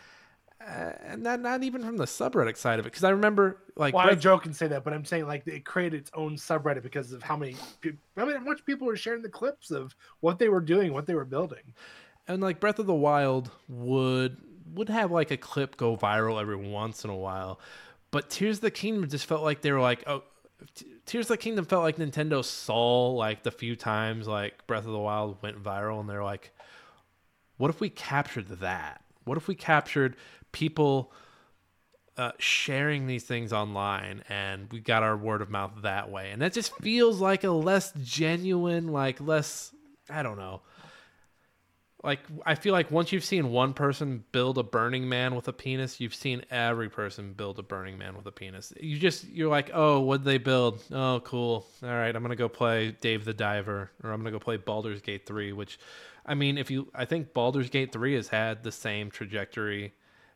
Uh, 0.61 0.91
and 1.05 1.23
not 1.23 1.39
not 1.39 1.63
even 1.63 1.81
from 1.83 1.95
the 1.97 2.05
subreddit 2.05 2.57
side 2.57 2.79
of 2.79 2.85
it, 2.85 2.89
because 2.89 3.03
I 3.05 3.11
remember 3.11 3.59
like 3.77 3.93
Well, 3.93 4.09
I 4.09 4.15
joke 4.15 4.45
and 4.45 4.55
say 4.55 4.67
that, 4.67 4.83
but 4.83 4.91
I'm 4.93 5.05
saying 5.05 5.25
like 5.27 5.45
it 5.47 5.63
created 5.65 6.01
its 6.01 6.11
own 6.13 6.35
subreddit 6.35 6.83
because 6.83 7.11
of 7.13 7.23
how 7.23 7.37
many, 7.37 7.55
pe- 7.81 7.91
how 8.17 8.25
many- 8.25 8.37
how 8.39 8.43
much 8.43 8.65
people 8.65 8.87
were 8.87 8.97
sharing 8.97 9.21
the 9.21 9.29
clips 9.29 9.69
of 9.71 9.95
what 10.19 10.39
they 10.39 10.49
were 10.49 10.59
doing, 10.61 10.91
what 10.93 11.05
they 11.05 11.13
were 11.15 11.25
building. 11.25 11.63
and 12.27 12.41
like 12.41 12.59
Breath 12.59 12.79
of 12.79 12.87
the 12.87 12.93
Wild 12.93 13.51
would 13.69 14.35
would 14.73 14.89
have 14.89 15.11
like 15.11 15.31
a 15.31 15.37
clip 15.37 15.77
go 15.77 15.95
viral 15.95 16.41
every 16.41 16.57
once 16.57 17.05
in 17.05 17.09
a 17.09 17.15
while, 17.15 17.59
but 18.11 18.29
Tears 18.29 18.57
of 18.57 18.61
the 18.61 18.71
Kingdom 18.71 19.09
just 19.09 19.25
felt 19.25 19.43
like 19.43 19.61
they 19.61 19.71
were 19.71 19.81
like, 19.81 20.03
oh, 20.07 20.23
Tears 21.05 21.25
of 21.25 21.29
the 21.29 21.37
Kingdom 21.37 21.65
felt 21.65 21.83
like 21.83 21.97
Nintendo 21.97 22.43
saw 22.43 23.11
like 23.11 23.43
the 23.43 23.51
few 23.51 23.75
times 23.75 24.27
like 24.27 24.65
Breath 24.67 24.85
of 24.85 24.91
the 24.91 24.99
Wild 24.99 25.41
went 25.41 25.61
viral, 25.63 25.99
and 25.99 26.09
they're 26.09 26.23
like, 26.23 26.51
what 27.57 27.69
if 27.69 27.79
we 27.79 27.89
captured 27.89 28.47
that? 28.59 29.01
What 29.23 29.37
if 29.37 29.47
we 29.47 29.55
captured 29.55 30.15
people 30.51 31.11
uh, 32.15 32.31
sharing 32.39 33.05
these 33.07 33.23
things 33.23 33.53
online 33.53 34.23
and 34.29 34.71
we 34.71 34.79
got 34.79 35.03
our 35.03 35.17
word 35.17 35.41
of 35.41 35.49
mouth 35.49 35.71
that 35.81 36.09
way? 36.09 36.31
And 36.31 36.41
that 36.41 36.53
just 36.53 36.75
feels 36.77 37.19
like 37.19 37.43
a 37.43 37.51
less 37.51 37.91
genuine, 38.01 38.87
like 38.87 39.19
less, 39.19 39.73
I 40.09 40.23
don't 40.23 40.37
know. 40.37 40.61
Like 42.03 42.19
I 42.45 42.53
feel 42.53 42.73
like 42.73 42.91
once 42.91 43.11
you've 43.11 43.23
seen 43.23 43.49
one 43.49 43.73
person 43.73 44.23
build 44.31 44.59
a 44.59 44.63
Burning 44.63 45.09
Man 45.09 45.35
with 45.35 45.47
a 45.47 45.53
penis, 45.53 45.99
you've 45.99 46.13
seen 46.13 46.43
every 46.51 46.89
person 46.89 47.33
build 47.33 47.57
a 47.57 47.63
Burning 47.63 47.97
Man 47.97 48.15
with 48.15 48.27
a 48.27 48.31
penis. 48.31 48.71
You 48.79 48.99
just 48.99 49.27
you're 49.27 49.49
like, 49.49 49.71
oh, 49.73 50.01
what'd 50.01 50.23
they 50.23 50.37
build? 50.37 50.83
Oh, 50.91 51.21
cool. 51.23 51.65
All 51.81 51.89
right, 51.89 52.15
I'm 52.15 52.21
gonna 52.21 52.35
go 52.35 52.49
play 52.49 52.91
Dave 53.01 53.25
the 53.25 53.33
Diver, 53.33 53.89
or 54.03 54.11
I'm 54.11 54.19
gonna 54.19 54.31
go 54.31 54.39
play 54.39 54.57
Baldur's 54.57 55.01
Gate 55.01 55.25
three. 55.25 55.53
Which, 55.53 55.79
I 56.23 56.35
mean, 56.35 56.59
if 56.59 56.69
you, 56.69 56.87
I 56.93 57.05
think 57.05 57.33
Baldur's 57.33 57.71
Gate 57.71 57.91
three 57.91 58.13
has 58.13 58.27
had 58.27 58.63
the 58.63 58.71
same 58.71 59.09
trajectory 59.09 59.93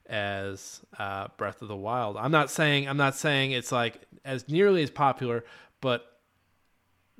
as 0.07 0.81
uh, 0.97 1.27
Breath 1.37 1.61
of 1.61 1.67
the 1.67 1.75
Wild. 1.75 2.17
I'm 2.17 2.31
not 2.31 2.49
saying 2.49 2.89
I'm 2.89 2.97
not 2.97 3.15
saying 3.15 3.51
it's 3.51 3.71
like 3.71 4.01
as 4.25 4.49
nearly 4.49 4.81
as 4.81 4.89
popular, 4.89 5.45
but 5.79 6.10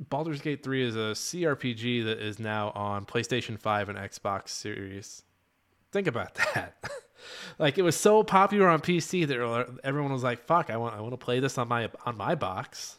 Baldur's 0.10 0.42
Gate 0.42 0.64
3 0.64 0.84
is 0.84 0.96
a 0.96 1.14
CRPG 1.14 2.06
that 2.06 2.20
is 2.20 2.40
now 2.40 2.72
on 2.72 3.06
PlayStation 3.06 3.60
5 3.60 3.90
and 3.90 3.98
Xbox 3.98 4.50
Series. 4.50 5.24
Think 5.92 6.08
about 6.08 6.34
that. 6.56 6.76
like 7.60 7.78
it 7.78 7.84
was 7.84 7.96
so 7.96 8.24
popular 8.24 8.68
on 8.68 8.82
PC 8.82 9.28
that 9.28 9.80
everyone 9.84 10.12
was 10.12 10.24
like, 10.24 10.46
"Fuck, 10.46 10.70
I 10.70 10.78
want 10.78 10.96
I 10.96 11.02
want 11.02 11.14
to 11.14 11.18
play 11.18 11.40
this 11.40 11.58
on 11.58 11.68
my 11.68 11.90
on 12.06 12.18
my 12.18 12.36
box." 12.36 12.98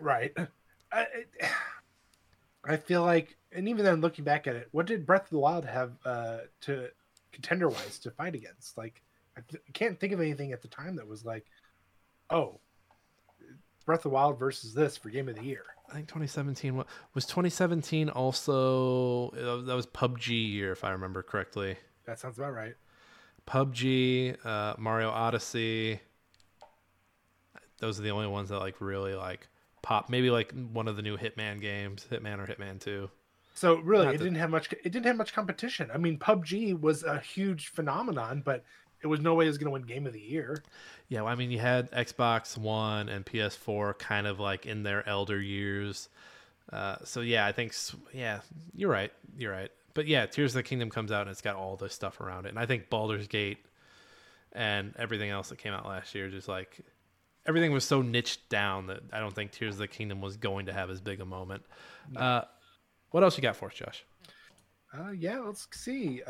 Right. 0.00 0.32
I, 0.92 1.06
I 2.64 2.76
feel 2.76 3.02
like, 3.02 3.36
and 3.52 3.68
even 3.68 3.84
then, 3.84 4.00
looking 4.00 4.24
back 4.24 4.46
at 4.46 4.56
it, 4.56 4.68
what 4.72 4.86
did 4.86 5.06
Breath 5.06 5.24
of 5.24 5.30
the 5.30 5.38
Wild 5.38 5.64
have 5.64 5.92
uh, 6.04 6.38
to 6.62 6.88
contender 7.32 7.68
wise 7.68 7.98
to 8.00 8.10
fight 8.10 8.34
against? 8.34 8.76
Like, 8.76 9.02
I 9.36 9.40
can't 9.72 9.98
think 9.98 10.12
of 10.12 10.20
anything 10.20 10.52
at 10.52 10.60
the 10.60 10.68
time 10.68 10.96
that 10.96 11.06
was 11.06 11.24
like, 11.24 11.46
oh, 12.30 12.58
Breath 13.86 14.00
of 14.00 14.02
the 14.04 14.08
Wild 14.10 14.38
versus 14.38 14.74
this 14.74 14.96
for 14.96 15.08
Game 15.08 15.28
of 15.28 15.36
the 15.36 15.44
Year. 15.44 15.64
I 15.90 15.94
think 15.94 16.08
2017 16.08 16.76
wa- 16.76 16.84
was 17.14 17.24
2017 17.26 18.10
also 18.10 19.28
uh, 19.30 19.62
that 19.66 19.74
was 19.74 19.86
PUBG 19.86 20.28
year 20.52 20.72
if 20.72 20.84
I 20.84 20.90
remember 20.90 21.22
correctly. 21.22 21.76
That 22.04 22.18
sounds 22.18 22.38
about 22.38 22.52
right. 22.54 22.74
PUBG, 23.46 24.36
uh, 24.44 24.74
Mario 24.78 25.08
Odyssey. 25.10 26.00
Those 27.78 27.98
are 27.98 28.02
the 28.02 28.10
only 28.10 28.26
ones 28.26 28.48
that 28.50 28.58
like 28.58 28.80
really 28.80 29.14
like 29.14 29.48
pop. 29.82 30.10
Maybe 30.10 30.30
like 30.30 30.52
one 30.72 30.88
of 30.88 30.96
the 30.96 31.02
new 31.02 31.16
Hitman 31.16 31.60
games, 31.60 32.06
Hitman 32.10 32.38
or 32.38 32.46
Hitman 32.46 32.80
2. 32.80 33.08
So 33.54 33.76
really, 33.76 34.04
Not 34.06 34.14
it 34.14 34.18
that- 34.18 34.24
didn't 34.24 34.38
have 34.38 34.50
much. 34.50 34.70
It 34.72 34.90
didn't 34.92 35.06
have 35.06 35.16
much 35.16 35.32
competition. 35.32 35.90
I 35.92 35.98
mean, 35.98 36.18
PUBG 36.18 36.80
was 36.80 37.02
a 37.02 37.18
huge 37.20 37.68
phenomenon, 37.68 38.42
but 38.44 38.64
it 39.02 39.06
was 39.06 39.20
no 39.20 39.34
way 39.34 39.44
it 39.44 39.48
was 39.48 39.58
going 39.58 39.66
to 39.66 39.72
win 39.72 39.82
Game 39.82 40.06
of 40.06 40.12
the 40.12 40.20
Year. 40.20 40.62
Yeah, 41.08 41.22
well, 41.22 41.32
I 41.32 41.34
mean, 41.36 41.50
you 41.50 41.58
had 41.58 41.90
Xbox 41.92 42.56
One 42.56 43.08
and 43.08 43.24
PS4 43.24 43.98
kind 43.98 44.26
of 44.26 44.40
like 44.40 44.66
in 44.66 44.82
their 44.82 45.08
elder 45.08 45.40
years. 45.40 46.08
Uh, 46.72 46.96
so 47.04 47.20
yeah, 47.20 47.46
I 47.46 47.52
think 47.52 47.74
yeah, 48.12 48.40
you're 48.74 48.90
right. 48.90 49.12
You're 49.36 49.52
right. 49.52 49.70
But 49.94 50.06
yeah, 50.06 50.26
Tears 50.26 50.52
of 50.52 50.56
the 50.56 50.62
Kingdom 50.62 50.90
comes 50.90 51.10
out 51.10 51.22
and 51.22 51.30
it's 51.30 51.40
got 51.40 51.56
all 51.56 51.76
this 51.76 51.94
stuff 51.94 52.20
around 52.20 52.46
it, 52.46 52.50
and 52.50 52.58
I 52.58 52.66
think 52.66 52.90
Baldur's 52.90 53.26
Gate 53.26 53.58
and 54.52 54.94
everything 54.98 55.30
else 55.30 55.48
that 55.50 55.58
came 55.58 55.72
out 55.72 55.86
last 55.86 56.14
year 56.14 56.30
just 56.30 56.48
like 56.48 56.80
everything 57.46 57.72
was 57.72 57.84
so 57.84 58.02
niched 58.02 58.48
down 58.48 58.86
that 58.86 59.00
I 59.12 59.20
don't 59.20 59.34
think 59.34 59.52
Tears 59.52 59.74
of 59.74 59.78
the 59.78 59.88
Kingdom 59.88 60.20
was 60.20 60.36
going 60.36 60.66
to 60.66 60.72
have 60.72 60.90
as 60.90 61.00
big 61.00 61.20
a 61.20 61.24
moment. 61.24 61.64
Uh, 62.14 62.42
what 63.10 63.22
else 63.22 63.36
you 63.36 63.42
got 63.42 63.56
for 63.56 63.68
us, 63.68 63.74
Josh? 63.74 64.04
Uh, 64.92 65.10
yeah, 65.10 65.38
let's 65.40 65.66
see. 65.72 66.22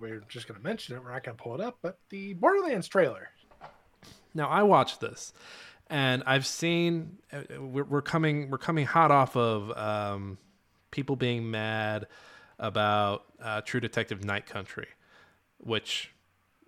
we're 0.00 0.20
just 0.28 0.48
going 0.48 0.58
to 0.58 0.64
mention 0.64 0.96
it. 0.96 1.02
We're 1.02 1.12
not 1.12 1.24
going 1.24 1.36
to 1.36 1.42
pull 1.42 1.54
it 1.54 1.60
up, 1.60 1.78
but 1.82 1.98
the 2.10 2.34
Borderlands 2.34 2.88
trailer. 2.88 3.30
Now 4.34 4.48
I 4.48 4.62
watched 4.62 5.00
this, 5.00 5.32
and 5.88 6.22
I've 6.26 6.46
seen 6.46 7.18
uh, 7.32 7.60
we're, 7.60 7.84
we're 7.84 8.02
coming 8.02 8.50
we're 8.50 8.58
coming 8.58 8.86
hot 8.86 9.10
off 9.10 9.36
of 9.36 9.70
um, 9.76 10.38
people 10.90 11.16
being 11.16 11.50
mad 11.50 12.06
about 12.58 13.24
uh, 13.40 13.60
True 13.60 13.80
Detective 13.80 14.24
Night 14.24 14.46
Country, 14.46 14.88
which 15.58 16.10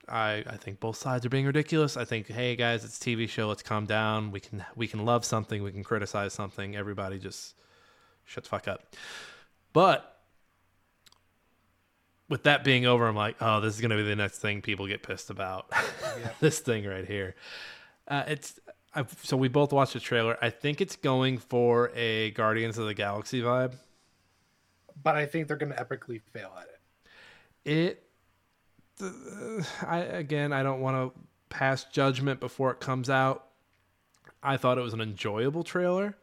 I 0.09 0.45
I 0.47 0.57
think 0.57 0.79
both 0.79 0.97
sides 0.97 1.27
are 1.27 1.29
being 1.29 1.47
ridiculous. 1.47 1.97
I 1.97 2.05
think 2.05 2.29
hey 2.29 2.55
guys, 2.55 2.85
it's 2.85 2.99
TV 2.99 3.29
show. 3.29 3.49
Let's 3.49 3.63
calm 3.63 3.87
down. 3.87 4.31
We 4.31 4.41
can 4.41 4.65
we 4.77 4.87
can 4.87 5.05
love 5.05 5.25
something. 5.25 5.63
We 5.63 5.73
can 5.73 5.83
criticize 5.83 6.33
something. 6.33 6.77
Everybody 6.77 7.19
just 7.19 7.57
shut 8.25 8.45
the 8.45 8.51
fuck 8.51 8.69
up. 8.69 8.95
But 9.73 10.16
with 12.29 12.45
that 12.45 12.65
being 12.65 12.87
over, 12.87 13.07
I'm 13.07 13.17
like, 13.17 13.37
oh, 13.41 13.61
this 13.61 13.75
is 13.75 13.81
gonna 13.81 13.97
be 13.97 14.03
the 14.03 14.17
next 14.17 14.39
thing 14.39 14.63
people 14.63 14.87
get 14.87 15.03
pissed 15.03 15.31
about. 15.31 15.71
this 16.41 16.61
thing 16.61 16.85
right 16.85 17.07
here. 17.07 17.35
Uh, 18.09 18.25
it's 18.27 18.61
I've, 18.97 19.15
so 19.23 19.37
we 19.37 19.49
both 19.49 19.75
watched 19.75 19.93
the 19.93 20.01
trailer. 20.01 20.39
I 20.41 20.49
think 20.49 20.81
it's 20.81 20.97
going 20.97 21.37
for 21.37 21.91
a 21.95 22.31
Guardians 22.31 22.79
of 22.79 22.87
the 22.87 22.95
Galaxy 22.95 23.43
vibe. 23.43 23.75
But 25.03 25.17
I 25.17 25.27
think 25.27 25.47
they're 25.47 25.59
going 25.59 25.73
to 25.73 25.85
epically 25.85 26.23
fail 26.33 26.51
at 26.59 26.67
it. 27.65 27.71
It, 27.71 28.03
uh, 29.03 29.63
I 29.87 29.99
again, 29.99 30.55
I 30.55 30.63
don't 30.63 30.81
want 30.81 30.97
to 30.97 31.21
pass 31.51 31.85
judgment 31.85 32.41
before 32.41 32.71
it 32.71 32.81
comes 32.81 33.11
out. 33.11 33.49
I 34.43 34.57
thought 34.57 34.79
it 34.79 34.81
was 34.81 34.95
an 34.95 35.03
enjoyable 35.03 35.63
trailer. 35.63 36.17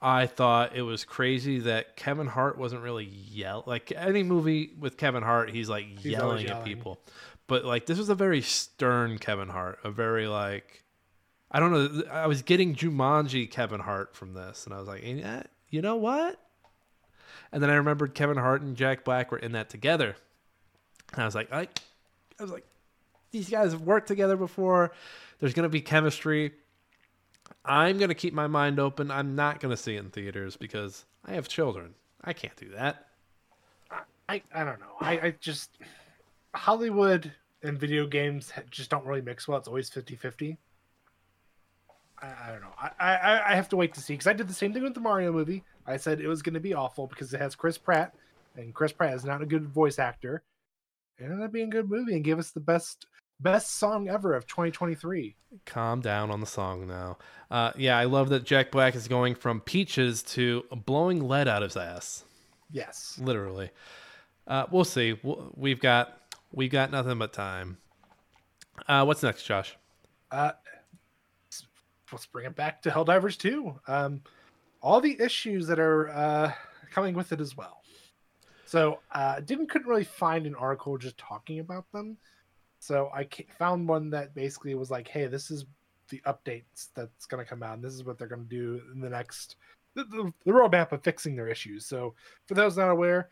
I 0.00 0.26
thought 0.26 0.76
it 0.76 0.82
was 0.82 1.04
crazy 1.04 1.58
that 1.60 1.96
Kevin 1.96 2.28
Hart 2.28 2.56
wasn't 2.56 2.82
really 2.82 3.04
yell 3.04 3.64
like 3.66 3.92
any 3.96 4.22
movie 4.22 4.72
with 4.78 4.96
Kevin 4.96 5.22
Hart, 5.22 5.50
he's 5.50 5.68
like 5.68 5.86
always 5.86 6.04
yelling 6.04 6.46
at 6.48 6.64
people. 6.64 7.00
But 7.48 7.64
like 7.64 7.86
this 7.86 7.98
was 7.98 8.08
a 8.08 8.14
very 8.14 8.42
stern 8.42 9.18
Kevin 9.18 9.48
Hart, 9.48 9.80
a 9.82 9.90
very 9.90 10.28
like 10.28 10.84
I 11.50 11.60
don't 11.60 11.72
know. 11.72 12.04
I 12.10 12.26
was 12.26 12.42
getting 12.42 12.74
Jumanji 12.74 13.50
Kevin 13.50 13.80
Hart 13.80 14.14
from 14.14 14.34
this, 14.34 14.66
and 14.66 14.74
I 14.74 14.78
was 14.78 14.86
like, 14.86 15.02
eh, 15.04 15.42
you 15.70 15.82
know 15.82 15.96
what? 15.96 16.38
And 17.50 17.62
then 17.62 17.70
I 17.70 17.74
remembered 17.74 18.14
Kevin 18.14 18.36
Hart 18.36 18.60
and 18.60 18.76
Jack 18.76 19.04
Black 19.04 19.32
were 19.32 19.38
in 19.38 19.52
that 19.52 19.70
together, 19.70 20.14
and 21.14 21.22
I 21.22 21.24
was 21.24 21.34
like, 21.34 21.50
I, 21.52 21.62
I 22.38 22.42
was 22.42 22.50
like, 22.52 22.66
these 23.30 23.48
guys 23.48 23.72
have 23.72 23.82
worked 23.82 24.08
together 24.08 24.36
before. 24.36 24.92
There's 25.40 25.54
gonna 25.54 25.68
be 25.70 25.80
chemistry. 25.80 26.52
I'm 27.68 27.98
gonna 27.98 28.14
keep 28.14 28.34
my 28.34 28.46
mind 28.46 28.80
open. 28.80 29.10
I'm 29.10 29.36
not 29.36 29.60
gonna 29.60 29.76
see 29.76 29.96
it 29.96 30.00
in 30.00 30.10
theaters 30.10 30.56
because 30.56 31.04
I 31.24 31.34
have 31.34 31.48
children. 31.48 31.94
I 32.24 32.32
can't 32.32 32.56
do 32.56 32.70
that. 32.70 33.06
I, 34.28 34.42
I 34.54 34.64
don't 34.64 34.80
know. 34.80 34.96
I, 35.00 35.12
I 35.12 35.34
just. 35.40 35.78
Hollywood 36.54 37.32
and 37.62 37.78
video 37.78 38.06
games 38.06 38.52
just 38.70 38.90
don't 38.90 39.04
really 39.04 39.20
mix 39.20 39.46
well. 39.46 39.58
It's 39.58 39.68
always 39.68 39.88
50 39.90 40.16
50. 40.16 40.58
I, 42.20 42.26
I 42.26 42.50
don't 42.50 42.60
know. 42.60 42.74
I, 42.80 42.90
I, 43.00 43.52
I 43.52 43.54
have 43.54 43.68
to 43.70 43.76
wait 43.76 43.94
to 43.94 44.00
see 44.00 44.14
because 44.14 44.26
I 44.26 44.32
did 44.32 44.48
the 44.48 44.54
same 44.54 44.72
thing 44.72 44.82
with 44.82 44.94
the 44.94 45.00
Mario 45.00 45.32
movie. 45.32 45.62
I 45.86 45.96
said 45.96 46.20
it 46.20 46.26
was 46.26 46.42
going 46.42 46.54
to 46.54 46.60
be 46.60 46.74
awful 46.74 47.06
because 47.06 47.32
it 47.32 47.40
has 47.40 47.54
Chris 47.54 47.78
Pratt, 47.78 48.14
and 48.56 48.74
Chris 48.74 48.92
Pratt 48.92 49.14
is 49.14 49.24
not 49.24 49.42
a 49.42 49.46
good 49.46 49.66
voice 49.68 49.98
actor. 49.98 50.42
It 51.18 51.24
ended 51.24 51.42
up 51.42 51.52
being 51.52 51.68
a 51.68 51.70
good 51.70 51.90
movie 51.90 52.14
and 52.14 52.24
gave 52.24 52.38
us 52.38 52.50
the 52.50 52.60
best 52.60 53.06
best 53.40 53.76
song 53.76 54.08
ever 54.08 54.34
of 54.34 54.46
2023. 54.46 55.36
Calm 55.64 56.00
down 56.00 56.30
on 56.30 56.40
the 56.40 56.46
song 56.46 56.86
now. 56.86 57.18
Uh, 57.50 57.72
yeah, 57.76 57.96
I 57.96 58.04
love 58.04 58.28
that 58.30 58.44
Jack 58.44 58.70
Black 58.70 58.94
is 58.94 59.08
going 59.08 59.34
from 59.34 59.60
peaches 59.60 60.22
to 60.24 60.64
blowing 60.86 61.26
lead 61.26 61.48
out 61.48 61.62
of 61.62 61.70
his 61.70 61.76
ass. 61.76 62.24
Yes. 62.70 63.18
literally. 63.22 63.70
Uh, 64.46 64.66
we'll 64.70 64.84
see. 64.84 65.18
We've 65.54 65.80
got 65.80 66.18
we've 66.52 66.70
got 66.70 66.90
nothing 66.90 67.18
but 67.18 67.32
time. 67.32 67.78
Uh, 68.86 69.04
what's 69.04 69.22
next, 69.22 69.44
Josh? 69.44 69.76
Uh, 70.30 70.52
let's 72.12 72.26
bring 72.26 72.46
it 72.46 72.56
back 72.56 72.82
to 72.82 72.90
Helldivers 72.90 73.36
2. 73.36 73.74
Um, 73.86 74.22
all 74.80 75.00
the 75.00 75.20
issues 75.20 75.66
that 75.66 75.78
are 75.78 76.08
uh, 76.10 76.52
coming 76.90 77.14
with 77.14 77.32
it 77.32 77.40
as 77.40 77.56
well. 77.56 77.82
So, 78.66 79.00
uh, 79.12 79.40
didn't 79.40 79.68
couldn't 79.68 79.88
really 79.88 80.04
find 80.04 80.46
an 80.46 80.54
article 80.54 80.98
just 80.98 81.16
talking 81.18 81.58
about 81.58 81.90
them. 81.92 82.18
So 82.88 83.10
I 83.14 83.28
found 83.58 83.86
one 83.86 84.08
that 84.10 84.34
basically 84.34 84.74
was 84.74 84.90
like, 84.90 85.06
"Hey, 85.06 85.26
this 85.26 85.50
is 85.50 85.66
the 86.08 86.22
updates 86.26 86.88
that's 86.94 87.26
going 87.26 87.44
to 87.44 87.48
come 87.48 87.62
out, 87.62 87.74
and 87.74 87.84
this 87.84 87.92
is 87.92 88.02
what 88.02 88.16
they're 88.16 88.26
going 88.26 88.44
to 88.44 88.48
do 88.48 88.80
in 88.94 89.02
the 89.02 89.10
next 89.10 89.56
the, 89.92 90.04
the, 90.04 90.32
the 90.46 90.52
roadmap 90.52 90.92
of 90.92 91.02
fixing 91.02 91.36
their 91.36 91.48
issues." 91.48 91.84
So, 91.84 92.14
for 92.46 92.54
those 92.54 92.78
not 92.78 92.88
aware, 92.88 93.28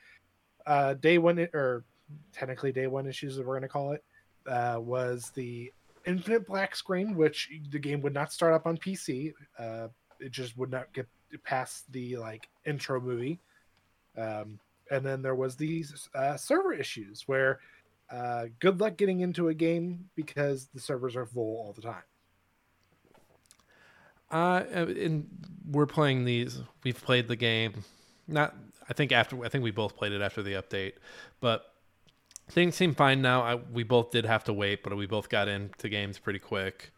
uh, 0.66 0.92
day 0.92 1.16
one 1.16 1.38
or 1.54 1.84
technically 2.32 2.70
day 2.70 2.86
one 2.86 3.06
issues, 3.06 3.38
we're 3.38 3.46
going 3.46 3.62
to 3.62 3.68
call 3.68 3.92
it, 3.92 4.04
uh, 4.46 4.78
was 4.78 5.32
the 5.34 5.72
infinite 6.04 6.46
black 6.46 6.76
screen, 6.76 7.16
which 7.16 7.50
the 7.70 7.78
game 7.78 8.02
would 8.02 8.12
not 8.12 8.34
start 8.34 8.52
up 8.52 8.66
on 8.66 8.76
PC. 8.76 9.32
Uh, 9.58 9.88
it 10.20 10.32
just 10.32 10.58
would 10.58 10.70
not 10.70 10.92
get 10.92 11.08
past 11.44 11.90
the 11.92 12.18
like 12.18 12.46
intro 12.66 13.00
movie. 13.00 13.40
Um, 14.18 14.60
and 14.90 15.04
then 15.04 15.22
there 15.22 15.34
was 15.34 15.56
these 15.56 16.10
uh, 16.14 16.36
server 16.36 16.74
issues 16.74 17.22
where 17.26 17.60
uh, 18.10 18.46
good 18.60 18.80
luck 18.80 18.96
getting 18.96 19.20
into 19.20 19.48
a 19.48 19.54
game 19.54 20.08
because 20.14 20.68
the 20.74 20.80
servers 20.80 21.16
are 21.16 21.26
full 21.26 21.56
all 21.58 21.72
the 21.72 21.82
time. 21.82 22.02
Uh, 24.30 24.64
and 24.68 25.28
we're 25.70 25.86
playing 25.86 26.24
these. 26.24 26.60
We've 26.84 27.00
played 27.00 27.28
the 27.28 27.36
game. 27.36 27.84
Not, 28.26 28.54
I 28.88 28.92
think 28.92 29.12
after. 29.12 29.44
I 29.44 29.48
think 29.48 29.62
we 29.62 29.70
both 29.70 29.96
played 29.96 30.12
it 30.12 30.20
after 30.20 30.42
the 30.42 30.54
update, 30.54 30.94
but 31.40 31.72
things 32.50 32.74
seem 32.74 32.94
fine 32.94 33.22
now. 33.22 33.42
I, 33.42 33.54
we 33.54 33.84
both 33.84 34.10
did 34.10 34.26
have 34.26 34.44
to 34.44 34.52
wait, 34.52 34.82
but 34.82 34.96
we 34.96 35.06
both 35.06 35.28
got 35.28 35.48
into 35.48 35.88
games 35.88 36.18
pretty 36.18 36.40
quick. 36.40 36.90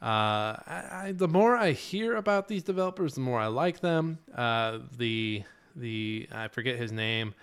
Uh, 0.00 0.54
I, 0.66 0.88
I, 0.92 1.12
the 1.12 1.26
more 1.26 1.56
I 1.56 1.72
hear 1.72 2.16
about 2.16 2.48
these 2.48 2.62
developers, 2.62 3.14
the 3.14 3.20
more 3.20 3.40
I 3.40 3.46
like 3.46 3.80
them. 3.80 4.18
Uh, 4.34 4.80
the 4.96 5.42
the 5.74 6.28
I 6.30 6.48
forget 6.48 6.76
his 6.76 6.92
name. 6.92 7.34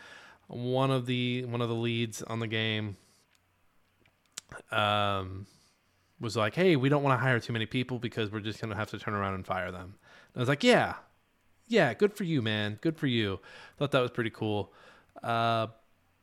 One 0.47 0.91
of 0.91 1.05
the 1.05 1.45
one 1.45 1.61
of 1.61 1.69
the 1.69 1.75
leads 1.75 2.21
on 2.21 2.39
the 2.39 2.47
game. 2.47 2.97
Um, 4.71 5.47
was 6.19 6.37
like, 6.37 6.55
"Hey, 6.55 6.75
we 6.75 6.89
don't 6.89 7.03
want 7.03 7.19
to 7.19 7.23
hire 7.23 7.39
too 7.39 7.53
many 7.53 7.65
people 7.65 7.99
because 7.99 8.31
we're 8.31 8.39
just 8.39 8.61
gonna 8.61 8.75
have 8.75 8.89
to 8.91 8.99
turn 8.99 9.13
around 9.13 9.33
and 9.33 9.45
fire 9.45 9.71
them." 9.71 9.95
And 10.33 10.37
I 10.37 10.39
was 10.39 10.49
like, 10.49 10.63
"Yeah, 10.63 10.95
yeah, 11.67 11.93
good 11.93 12.13
for 12.13 12.23
you, 12.23 12.41
man. 12.41 12.77
Good 12.81 12.97
for 12.97 13.07
you." 13.07 13.39
Thought 13.77 13.91
that 13.91 14.01
was 14.01 14.11
pretty 14.11 14.29
cool. 14.29 14.71
Uh, 15.21 15.67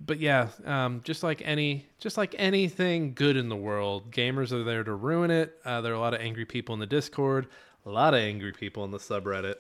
but 0.05 0.19
yeah, 0.19 0.49
um, 0.65 1.01
just 1.05 1.23
like 1.23 1.43
any, 1.45 1.87
just 1.99 2.17
like 2.17 2.35
anything 2.39 3.15
good 3.15 3.37
in 3.37 3.49
the 3.49 3.57
world, 3.57 4.11
gamers 4.11 4.53
are 4.53 4.65
there 4.65 4.83
to 4.85 4.95
ruin 4.95 5.31
it. 5.31 5.59
Uh, 5.65 5.81
there 5.81 5.93
are 5.93 5.97
a 5.97 6.01
lot 6.01 6.15
of 6.15 6.21
angry 6.21 6.45
people 6.45 6.73
in 6.75 6.81
the 6.81 6.87
Discord, 6.87 7.47
a 7.87 7.91
lot 7.91 8.15
of 8.15 8.21
angry 8.21 8.53
people 8.53 8.85
in 8.85 8.91
the 8.91 8.99
subreddit. 8.99 9.57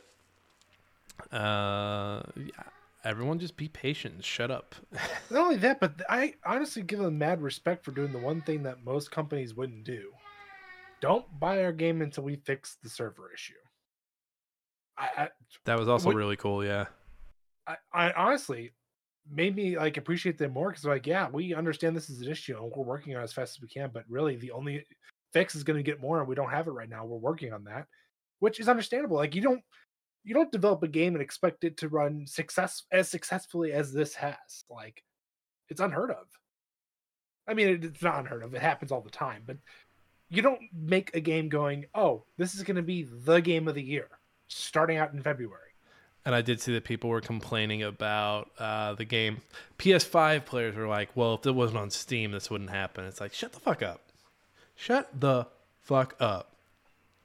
Uh, 1.30 2.22
yeah, 2.36 2.64
everyone 3.04 3.38
just 3.38 3.56
be 3.56 3.68
patient. 3.68 4.14
and 4.14 4.24
Shut 4.24 4.50
up. 4.50 4.74
Not 5.30 5.40
only 5.44 5.56
that, 5.56 5.80
but 5.80 6.00
I 6.08 6.34
honestly 6.44 6.82
give 6.82 6.98
them 6.98 7.18
mad 7.18 7.42
respect 7.42 7.84
for 7.84 7.92
doing 7.92 8.12
the 8.12 8.18
one 8.18 8.40
thing 8.42 8.62
that 8.64 8.84
most 8.84 9.10
companies 9.10 9.54
wouldn't 9.54 9.84
do. 9.84 10.10
Don't 11.00 11.24
buy 11.40 11.64
our 11.64 11.72
game 11.72 12.00
until 12.00 12.24
we 12.24 12.36
fix 12.36 12.76
the 12.82 12.88
server 12.88 13.30
issue. 13.34 13.54
I, 14.96 15.08
I 15.16 15.28
that 15.64 15.78
was 15.78 15.88
also 15.88 16.12
really 16.12 16.36
cool. 16.36 16.64
Yeah. 16.64 16.86
I, 17.66 17.76
I 17.92 18.12
honestly 18.12 18.72
made 19.30 19.54
me 19.54 19.76
like 19.76 19.96
appreciate 19.96 20.36
them 20.36 20.52
more 20.52 20.70
because 20.70 20.84
like 20.84 21.06
yeah 21.06 21.28
we 21.30 21.54
understand 21.54 21.96
this 21.96 22.10
is 22.10 22.20
an 22.22 22.28
issue 22.28 22.56
and 22.56 22.72
we're 22.74 22.82
working 22.82 23.14
on 23.14 23.20
it 23.20 23.24
as 23.24 23.32
fast 23.32 23.56
as 23.56 23.62
we 23.62 23.68
can 23.68 23.88
but 23.94 24.04
really 24.08 24.36
the 24.36 24.50
only 24.50 24.84
fix 25.32 25.54
is 25.54 25.62
going 25.62 25.76
to 25.76 25.82
get 25.82 26.00
more 26.00 26.18
and 26.18 26.28
we 26.28 26.34
don't 26.34 26.50
have 26.50 26.66
it 26.66 26.72
right 26.72 26.88
now 26.88 27.04
we're 27.04 27.16
working 27.16 27.52
on 27.52 27.62
that 27.62 27.86
which 28.40 28.58
is 28.58 28.68
understandable 28.68 29.16
like 29.16 29.34
you 29.34 29.40
don't 29.40 29.62
you 30.24 30.34
don't 30.34 30.52
develop 30.52 30.82
a 30.82 30.88
game 30.88 31.14
and 31.14 31.22
expect 31.22 31.64
it 31.64 31.76
to 31.78 31.88
run 31.88 32.26
success 32.26 32.84
as 32.92 33.08
successfully 33.08 33.72
as 33.72 33.92
this 33.92 34.14
has 34.14 34.64
like 34.70 35.02
it's 35.68 35.80
unheard 35.80 36.10
of 36.10 36.26
i 37.48 37.54
mean 37.54 37.68
it- 37.68 37.84
it's 37.84 38.02
not 38.02 38.18
unheard 38.20 38.42
of 38.42 38.54
it 38.54 38.62
happens 38.62 38.92
all 38.92 39.00
the 39.00 39.10
time 39.10 39.42
but 39.46 39.56
you 40.30 40.42
don't 40.42 40.60
make 40.72 41.14
a 41.14 41.20
game 41.20 41.48
going 41.48 41.86
oh 41.94 42.24
this 42.38 42.54
is 42.54 42.62
going 42.62 42.76
to 42.76 42.82
be 42.82 43.02
the 43.24 43.40
game 43.40 43.66
of 43.68 43.74
the 43.74 43.82
year 43.82 44.08
starting 44.48 44.96
out 44.96 45.12
in 45.12 45.22
february 45.22 45.58
And 46.24 46.34
I 46.36 46.40
did 46.42 46.60
see 46.60 46.72
that 46.74 46.84
people 46.84 47.10
were 47.10 47.20
complaining 47.20 47.82
about 47.82 48.48
uh, 48.56 48.94
the 48.94 49.04
game. 49.04 49.42
PS5 49.80 50.44
players 50.44 50.76
were 50.76 50.86
like, 50.86 51.08
well, 51.16 51.34
if 51.34 51.44
it 51.46 51.50
wasn't 51.50 51.78
on 51.80 51.90
Steam, 51.90 52.30
this 52.30 52.48
wouldn't 52.48 52.70
happen. 52.70 53.04
It's 53.06 53.20
like, 53.20 53.34
shut 53.34 53.50
the 53.52 53.58
fuck 53.58 53.82
up. 53.82 54.00
Shut 54.76 55.08
the 55.18 55.48
fuck 55.82 56.14
up. 56.20 56.52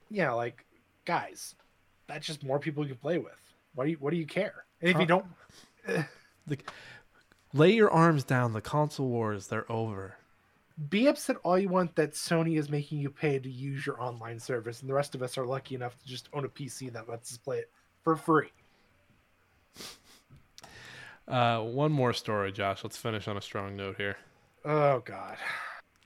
yeah, 0.09 0.31
like 0.31 0.65
guys, 1.05 1.53
that's 2.07 2.25
just 2.25 2.43
more 2.43 2.59
people 2.59 2.83
you 2.83 2.89
can 2.89 2.97
play 2.97 3.17
with. 3.17 3.39
What 3.75 3.85
do 3.85 3.91
you 3.91 3.97
What 3.97 4.11
do 4.11 4.17
you 4.17 4.25
care? 4.25 4.65
And 4.81 4.91
if 4.91 4.99
you 4.99 5.05
don't, 5.05 5.25
Lay 7.53 7.71
your 7.73 7.89
arms 7.91 8.23
down. 8.23 8.53
The 8.53 8.61
console 8.61 9.07
wars, 9.07 9.47
they're 9.47 9.69
over. 9.71 10.15
be 10.89 11.07
upset 11.07 11.37
all 11.43 11.57
you 11.57 11.69
want 11.69 11.95
that 11.95 12.11
Sony 12.11 12.57
is 12.59 12.69
making 12.69 12.99
you 12.99 13.09
pay 13.09 13.39
to 13.39 13.49
use 13.49 13.85
your 13.85 14.01
online 14.01 14.39
service, 14.39 14.81
and 14.81 14.89
the 14.89 14.93
rest 14.93 15.15
of 15.15 15.23
us 15.23 15.37
are 15.37 15.45
lucky 15.45 15.73
enough 15.75 15.97
to 15.97 16.05
just 16.05 16.29
own 16.33 16.45
a 16.45 16.49
PC 16.49 16.91
that 16.93 17.09
lets 17.09 17.31
us 17.31 17.37
play 17.37 17.59
it 17.59 17.71
for 18.03 18.15
free. 18.15 18.49
Uh, 21.27 21.59
one 21.61 21.91
more 21.91 22.13
story, 22.13 22.51
Josh. 22.51 22.83
Let's 22.83 22.97
finish 22.97 23.27
on 23.27 23.37
a 23.37 23.41
strong 23.41 23.75
note 23.75 23.95
here. 23.97 24.17
Oh 24.63 24.99
God, 24.99 25.37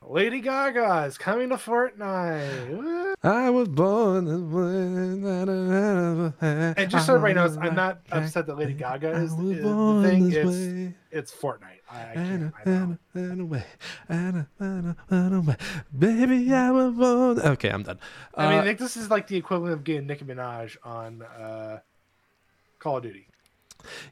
Lady 0.02 0.41
Gaga 0.41 1.06
is 1.07 1.18
coming 1.18 1.49
to 1.49 1.56
Fortnite. 1.56 2.69
Woo. 2.69 3.01
I 3.23 3.52
was 3.52 3.68
born 3.68 4.26
this 4.26 4.41
way. 4.41 6.34
And 6.77 6.89
just 6.89 7.06
so 7.06 7.15
everybody 7.15 7.35
knows, 7.35 7.56
I'm 7.57 7.76
not 7.76 8.02
upset 8.11 8.48
that 8.48 8.57
Lady 8.57 8.73
Gaga 8.73 9.11
is, 9.11 9.34
I 9.34 9.35
was 9.35 9.57
is 9.57 9.64
born 9.64 10.02
the 10.02 10.10
thing. 10.10 10.31
It's 10.31 10.95
it's 11.11 11.31
Fortnite. 11.34 11.80
I, 11.91 12.14
can't. 12.15 12.53
I 12.65 12.69
know. 12.69 13.43
away, 13.43 13.64
and 14.10 14.45
and 14.60 14.95
and 15.10 15.35
away. 15.35 15.56
Baby, 15.98 16.52
I 16.53 16.72
was 16.72 16.93
born. 16.95 17.39
Okay, 17.39 17.69
I'm 17.69 17.84
done. 17.84 17.99
I 18.34 18.45
mean, 18.49 18.53
I 18.53 18.60
Uh, 18.60 18.64
think 18.64 18.80
this 18.80 18.95
is 18.98 19.10
like 19.11 19.27
the 19.27 19.35
equivalent 19.38 19.73
of 19.73 19.84
getting 19.84 20.07
Nicki 20.07 20.26
Minaj 20.26 20.77
on 20.84 21.22
uh, 21.22 21.80
Call 22.80 22.98
of 22.98 23.03
Duty. 23.03 23.27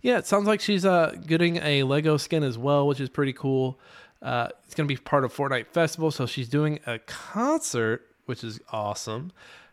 yeah, 0.01 0.17
it 0.17 0.27
sounds 0.27 0.45
like 0.47 0.59
she's 0.61 0.85
uh 0.85 1.15
getting 1.25 1.57
a 1.57 1.83
Lego 1.83 2.17
skin 2.17 2.43
as 2.43 2.57
well, 2.57 2.85
which 2.85 2.99
is 2.99 3.09
pretty 3.09 3.33
cool. 3.33 3.79
Uh, 4.21 4.49
it's 4.65 4.75
gonna 4.75 4.85
be 4.87 4.97
part 4.97 5.23
of 5.23 5.33
Fortnite 5.33 5.67
Festival, 5.67 6.11
so 6.11 6.25
she's 6.25 6.49
doing 6.49 6.79
a 6.85 6.99
concert, 6.99 8.05
which 8.29 8.43
is 8.43 8.61
awesome. 8.71 9.31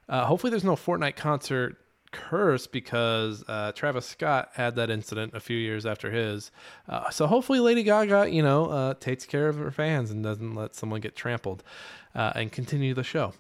Uh, 0.08 0.24
hopefully, 0.24 0.50
there's 0.50 0.64
no 0.64 0.76
Fortnite 0.76 1.14
concert 1.14 1.76
curse 2.10 2.66
because 2.66 3.44
uh, 3.48 3.72
Travis 3.72 4.06
Scott 4.06 4.48
had 4.54 4.76
that 4.76 4.88
incident 4.88 5.34
a 5.34 5.40
few 5.40 5.58
years 5.58 5.84
after 5.84 6.10
his. 6.10 6.50
Uh, 6.88 7.10
so 7.10 7.26
hopefully, 7.26 7.60
Lady 7.60 7.82
Gaga, 7.82 8.30
you 8.30 8.42
know, 8.42 8.70
uh, 8.70 8.94
takes 8.94 9.26
care 9.26 9.48
of 9.48 9.58
her 9.58 9.70
fans 9.70 10.10
and 10.10 10.24
doesn't 10.24 10.54
let 10.54 10.74
someone 10.74 11.02
get 11.02 11.14
trampled, 11.14 11.62
uh, 12.14 12.32
and 12.34 12.50
continue 12.50 12.94
the 12.94 13.04
show. 13.04 13.34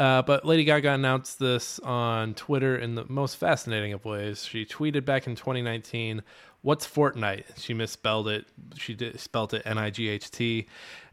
Uh, 0.00 0.22
but 0.22 0.44
Lady 0.44 0.64
Gaga 0.64 0.94
announced 0.94 1.38
this 1.38 1.78
on 1.78 2.34
Twitter 2.34 2.76
in 2.76 2.96
the 2.96 3.04
most 3.08 3.36
fascinating 3.36 3.92
of 3.92 4.04
ways. 4.04 4.44
She 4.44 4.66
tweeted 4.66 5.04
back 5.04 5.28
in 5.28 5.36
2019, 5.36 6.22
"What's 6.62 6.86
Fortnite?" 6.86 7.58
She 7.62 7.72
misspelled 7.72 8.26
it. 8.26 8.46
She 8.76 8.94
did, 8.94 9.20
spelled 9.20 9.54
it 9.54 9.62
N-I-G-H-T, 9.64 10.66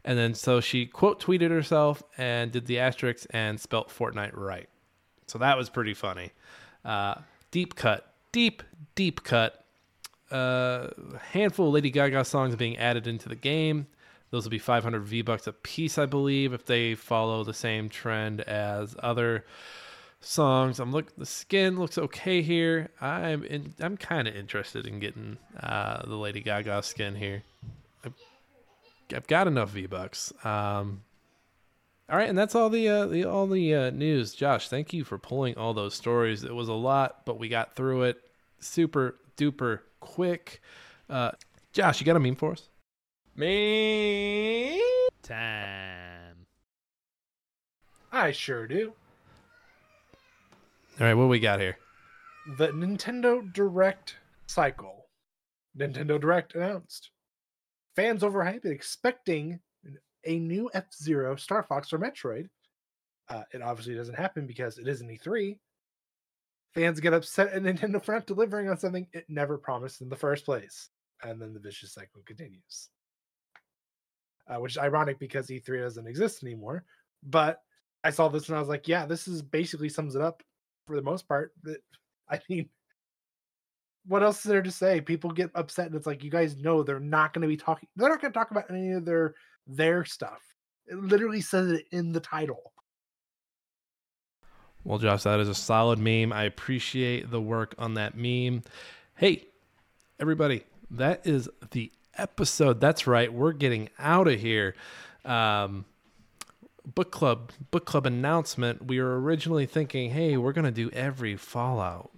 and 0.06 0.16
then 0.16 0.34
so 0.34 0.60
she 0.60 0.86
quote 0.86 1.20
tweeted 1.20 1.50
herself 1.50 2.02
and 2.16 2.52
did 2.52 2.66
the 2.66 2.78
asterisk 2.78 3.26
and 3.30 3.60
spelt 3.60 3.88
Fortnite 3.90 4.34
right. 4.34 4.68
So 5.26 5.38
that 5.38 5.58
was 5.58 5.68
pretty 5.68 5.94
funny. 5.94 6.30
Uh, 6.84 7.16
deep 7.50 7.74
cut, 7.74 8.14
deep 8.32 8.62
deep 8.94 9.24
cut. 9.24 9.64
Uh, 10.30 10.88
handful 11.30 11.68
of 11.68 11.74
Lady 11.74 11.90
Gaga 11.90 12.24
songs 12.24 12.56
being 12.56 12.76
added 12.78 13.06
into 13.06 13.28
the 13.28 13.36
game. 13.36 13.86
Those 14.30 14.44
will 14.44 14.50
be 14.50 14.58
500 14.58 15.04
V 15.04 15.22
bucks 15.22 15.46
a 15.46 15.52
piece, 15.52 15.98
I 15.98 16.06
believe, 16.06 16.52
if 16.52 16.66
they 16.66 16.94
follow 16.94 17.44
the 17.44 17.54
same 17.54 17.88
trend 17.88 18.40
as 18.40 18.96
other 19.00 19.44
songs. 20.20 20.80
I'm 20.80 20.92
look. 20.92 21.14
The 21.16 21.26
skin 21.26 21.78
looks 21.78 21.98
okay 21.98 22.42
here. 22.42 22.90
I'm 23.00 23.44
in, 23.44 23.74
I'm 23.80 23.96
kind 23.96 24.26
of 24.26 24.36
interested 24.36 24.86
in 24.86 25.00
getting 25.00 25.38
uh, 25.60 26.04
the 26.06 26.16
Lady 26.16 26.40
Gaga 26.40 26.82
skin 26.82 27.14
here. 27.14 27.42
I've, 28.04 28.14
I've 29.14 29.26
got 29.26 29.46
enough 29.46 29.70
V 29.70 29.86
bucks. 29.86 30.32
Um, 30.44 31.02
all 32.08 32.16
right, 32.16 32.28
and 32.28 32.38
that's 32.38 32.54
all 32.54 32.70
the 32.70 32.88
uh, 32.88 33.06
the 33.06 33.24
all 33.24 33.46
the 33.46 33.74
uh, 33.74 33.90
news. 33.90 34.34
Josh, 34.34 34.68
thank 34.68 34.92
you 34.92 35.04
for 35.04 35.18
pulling 35.18 35.56
all 35.56 35.74
those 35.74 35.94
stories. 35.94 36.44
It 36.44 36.54
was 36.54 36.68
a 36.68 36.74
lot, 36.74 37.24
but 37.24 37.38
we 37.38 37.48
got 37.48 37.74
through 37.74 38.04
it 38.04 38.18
super 38.60 39.16
duper 39.36 39.80
quick. 40.00 40.60
Uh, 41.10 41.32
Josh, 41.72 42.00
you 42.00 42.06
got 42.06 42.16
a 42.16 42.20
meme 42.20 42.36
for 42.36 42.52
us? 42.52 42.68
Me 43.34 44.80
time. 45.22 46.46
I 48.12 48.32
sure 48.32 48.66
do. 48.66 48.92
All 50.98 51.06
right, 51.06 51.14
what 51.14 51.28
we 51.28 51.38
got 51.38 51.60
here? 51.60 51.76
The 52.56 52.68
Nintendo 52.68 53.52
Direct 53.52 54.16
cycle. 54.46 55.08
Nintendo 55.76 56.18
Direct 56.20 56.54
announced. 56.54 57.10
Fans 57.96 58.22
overhyped 58.22 58.66
expecting 58.66 59.58
a 60.26 60.38
new 60.38 60.70
F 60.74 60.92
Zero, 60.94 61.34
Star 61.36 61.62
Fox, 61.62 61.92
or 61.92 61.98
Metroid. 61.98 62.48
Uh, 63.28 63.42
it 63.52 63.62
obviously 63.62 63.94
doesn't 63.94 64.14
happen 64.14 64.46
because 64.46 64.78
it 64.78 64.86
isn't 64.86 65.08
E3. 65.08 65.58
Fans 66.74 67.00
get 67.00 67.14
upset 67.14 67.52
at 67.52 67.62
Nintendo 67.62 68.02
for 68.02 68.12
not 68.12 68.26
delivering 68.26 68.68
on 68.68 68.78
something 68.78 69.06
it 69.12 69.24
never 69.28 69.56
promised 69.56 70.02
in 70.02 70.08
the 70.08 70.16
first 70.16 70.44
place. 70.44 70.90
And 71.22 71.40
then 71.40 71.54
the 71.54 71.60
vicious 71.60 71.94
cycle 71.94 72.22
continues. 72.26 72.90
Uh, 74.48 74.60
which 74.60 74.74
is 74.74 74.78
ironic 74.78 75.18
because 75.18 75.48
E3 75.48 75.82
doesn't 75.82 76.06
exist 76.06 76.44
anymore. 76.44 76.84
But 77.22 77.62
I 78.04 78.10
saw 78.10 78.28
this 78.28 78.48
and 78.48 78.56
I 78.56 78.60
was 78.60 78.68
like, 78.68 78.86
yeah, 78.86 79.06
this 79.06 79.26
is 79.26 79.42
basically 79.42 79.88
sums 79.88 80.14
it 80.14 80.22
up 80.22 80.42
for 80.86 80.94
the 80.94 81.02
most 81.02 81.26
part. 81.26 81.52
That 81.62 81.80
I 82.30 82.40
mean, 82.48 82.68
what 84.08 84.22
else 84.22 84.38
is 84.38 84.50
there 84.50 84.62
to 84.62 84.70
say? 84.70 85.00
People 85.00 85.30
get 85.30 85.50
upset, 85.54 85.86
and 85.86 85.94
it's 85.94 86.06
like 86.06 86.22
you 86.22 86.30
guys 86.30 86.56
know 86.56 86.82
they're 86.82 87.00
not 87.00 87.32
going 87.32 87.42
to 87.42 87.48
be 87.48 87.56
talking. 87.56 87.88
They're 87.96 88.08
not 88.08 88.20
going 88.20 88.32
to 88.32 88.38
talk 88.38 88.50
about 88.50 88.70
any 88.70 88.92
of 88.92 89.04
their 89.04 89.34
their 89.66 90.04
stuff. 90.04 90.40
It 90.86 90.96
literally 90.96 91.40
says 91.40 91.70
it 91.72 91.86
in 91.90 92.12
the 92.12 92.20
title. 92.20 92.72
Well, 94.84 94.98
Josh, 94.98 95.24
that 95.24 95.40
is 95.40 95.48
a 95.48 95.54
solid 95.54 95.98
meme. 95.98 96.32
I 96.32 96.44
appreciate 96.44 97.30
the 97.30 97.40
work 97.40 97.74
on 97.76 97.94
that 97.94 98.16
meme. 98.16 98.62
Hey, 99.16 99.46
everybody, 100.20 100.62
that 100.92 101.26
is 101.26 101.48
the 101.72 101.90
episode. 102.16 102.80
That's 102.80 103.06
right. 103.08 103.32
We're 103.32 103.52
getting 103.52 103.88
out 103.98 104.28
of 104.28 104.38
here. 104.38 104.76
Um, 105.24 105.86
book 106.94 107.10
club, 107.10 107.50
book 107.72 107.84
club 107.84 108.06
announcement. 108.06 108.86
We 108.86 109.00
were 109.00 109.20
originally 109.20 109.66
thinking, 109.66 110.12
hey, 110.12 110.36
we're 110.36 110.52
gonna 110.52 110.70
do 110.70 110.88
every 110.90 111.36
Fallout. 111.36 112.12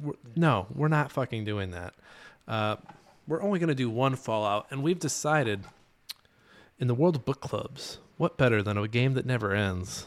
We're, 0.00 0.14
no, 0.36 0.66
we're 0.74 0.88
not 0.88 1.12
fucking 1.12 1.44
doing 1.44 1.70
that. 1.72 1.94
Uh, 2.46 2.76
we're 3.26 3.42
only 3.42 3.58
gonna 3.58 3.74
do 3.74 3.90
one 3.90 4.16
Fallout, 4.16 4.66
and 4.70 4.82
we've 4.82 4.98
decided, 4.98 5.64
in 6.78 6.88
the 6.88 6.94
world 6.94 7.16
of 7.16 7.24
book 7.24 7.40
clubs, 7.40 7.98
what 8.16 8.36
better 8.36 8.62
than 8.62 8.76
a 8.76 8.88
game 8.88 9.14
that 9.14 9.26
never 9.26 9.54
ends? 9.54 10.06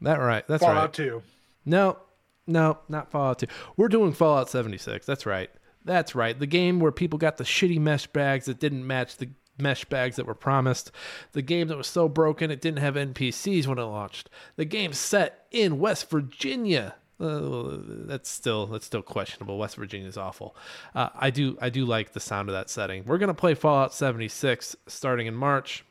That 0.00 0.16
right. 0.16 0.46
That's 0.48 0.62
Fallout 0.62 0.98
right. 0.98 1.06
2. 1.06 1.22
No, 1.66 1.98
no, 2.46 2.78
not 2.88 3.10
Fallout 3.10 3.38
2. 3.40 3.46
We're 3.76 3.88
doing 3.88 4.12
Fallout 4.12 4.48
76. 4.48 5.06
That's 5.06 5.26
right. 5.26 5.50
That's 5.84 6.14
right. 6.14 6.38
The 6.38 6.46
game 6.46 6.80
where 6.80 6.92
people 6.92 7.18
got 7.18 7.36
the 7.36 7.44
shitty 7.44 7.78
mesh 7.78 8.06
bags 8.06 8.46
that 8.46 8.58
didn't 8.58 8.86
match 8.86 9.16
the 9.16 9.30
mesh 9.58 9.84
bags 9.84 10.16
that 10.16 10.26
were 10.26 10.34
promised. 10.34 10.90
The 11.32 11.42
game 11.42 11.68
that 11.68 11.76
was 11.76 11.86
so 11.86 12.08
broken 12.08 12.50
it 12.50 12.60
didn't 12.60 12.80
have 12.80 12.94
NPCs 12.94 13.66
when 13.66 13.78
it 13.78 13.82
launched. 13.82 14.30
The 14.56 14.64
game 14.64 14.92
set 14.92 15.46
in 15.50 15.78
West 15.78 16.10
Virginia. 16.10 16.94
Uh, 17.20 17.76
that's 18.06 18.30
still 18.30 18.66
that's 18.66 18.86
still 18.86 19.02
questionable. 19.02 19.58
West 19.58 19.76
Virginia 19.76 20.08
is 20.08 20.16
awful. 20.16 20.56
Uh, 20.94 21.10
I 21.14 21.30
do 21.30 21.58
I 21.60 21.68
do 21.68 21.84
like 21.84 22.12
the 22.12 22.20
sound 22.20 22.48
of 22.48 22.54
that 22.54 22.70
setting. 22.70 23.04
We're 23.04 23.18
gonna 23.18 23.34
play 23.34 23.54
Fallout 23.54 23.92
76 23.92 24.74
starting 24.86 25.26
in 25.26 25.34
March. 25.34 25.84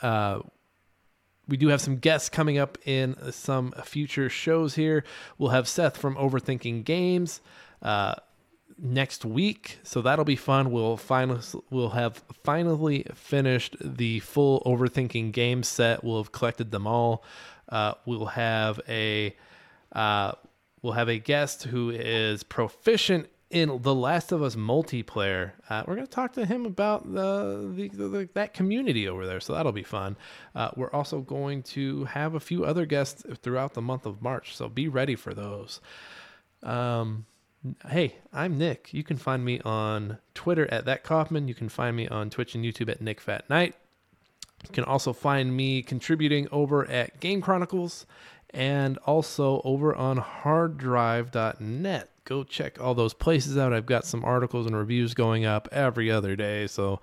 Uh, 0.00 0.40
we 1.48 1.56
do 1.56 1.68
have 1.68 1.80
some 1.80 1.96
guests 1.96 2.28
coming 2.28 2.56
up 2.56 2.78
in 2.86 3.16
some 3.30 3.72
future 3.84 4.30
shows 4.30 4.74
here. 4.74 5.04
We'll 5.36 5.50
have 5.50 5.68
Seth 5.68 5.96
from 5.98 6.14
Overthinking 6.14 6.84
Games 6.84 7.40
uh, 7.82 8.14
next 8.78 9.24
week, 9.24 9.78
so 9.82 10.00
that'll 10.00 10.24
be 10.24 10.36
fun. 10.36 10.70
We'll 10.70 10.96
finally 10.96 11.40
we'll 11.70 11.90
have 11.90 12.22
finally 12.42 13.04
finished 13.14 13.76
the 13.80 14.20
full 14.20 14.62
Overthinking 14.64 15.32
Games 15.32 15.68
set. 15.68 16.02
We'll 16.02 16.22
have 16.22 16.32
collected 16.32 16.70
them 16.70 16.86
all. 16.86 17.22
Uh, 17.68 17.94
we'll 18.06 18.26
have 18.26 18.80
a 18.88 19.34
uh, 19.92 20.32
we'll 20.82 20.94
have 20.94 21.08
a 21.08 21.18
guest 21.18 21.64
who 21.64 21.90
is 21.90 22.42
proficient 22.42 23.28
in 23.52 23.82
The 23.82 23.94
Last 23.94 24.32
of 24.32 24.42
Us 24.42 24.56
multiplayer. 24.56 25.52
Uh, 25.68 25.84
we're 25.86 25.94
going 25.94 26.06
to 26.06 26.12
talk 26.12 26.32
to 26.32 26.46
him 26.46 26.64
about 26.64 27.12
the, 27.12 27.88
the, 27.92 28.08
the 28.08 28.28
that 28.32 28.54
community 28.54 29.06
over 29.06 29.26
there, 29.26 29.40
so 29.40 29.52
that'll 29.52 29.72
be 29.72 29.82
fun. 29.82 30.16
Uh, 30.54 30.70
we're 30.74 30.90
also 30.90 31.20
going 31.20 31.62
to 31.62 32.04
have 32.06 32.34
a 32.34 32.40
few 32.40 32.64
other 32.64 32.86
guests 32.86 33.24
throughout 33.42 33.74
the 33.74 33.82
month 33.82 34.06
of 34.06 34.22
March, 34.22 34.56
so 34.56 34.68
be 34.68 34.88
ready 34.88 35.14
for 35.14 35.34
those. 35.34 35.80
Um, 36.62 37.26
hey, 37.88 38.16
I'm 38.32 38.56
Nick. 38.56 38.94
You 38.94 39.04
can 39.04 39.18
find 39.18 39.44
me 39.44 39.60
on 39.60 40.18
Twitter 40.34 40.66
at 40.72 40.86
that 40.86 41.04
Kaufman. 41.04 41.46
You 41.46 41.54
can 41.54 41.68
find 41.68 41.94
me 41.94 42.08
on 42.08 42.30
Twitch 42.30 42.54
and 42.54 42.64
YouTube 42.64 42.88
at 42.88 43.02
Nick 43.02 43.20
Fat 43.20 43.48
Night. 43.50 43.74
You 44.64 44.72
can 44.72 44.84
also 44.84 45.12
find 45.12 45.54
me 45.54 45.82
contributing 45.82 46.48
over 46.50 46.88
at 46.88 47.20
Game 47.20 47.42
Chronicles 47.42 48.06
and 48.52 48.98
also 48.98 49.62
over 49.64 49.94
on 49.94 50.18
harddrive.net. 50.18 52.08
Go 52.24 52.44
check 52.44 52.80
all 52.80 52.94
those 52.94 53.14
places 53.14 53.58
out. 53.58 53.72
I've 53.72 53.86
got 53.86 54.04
some 54.04 54.24
articles 54.24 54.66
and 54.66 54.76
reviews 54.76 55.14
going 55.14 55.44
up 55.44 55.68
every 55.72 56.10
other 56.10 56.36
day. 56.36 56.66
So 56.66 57.00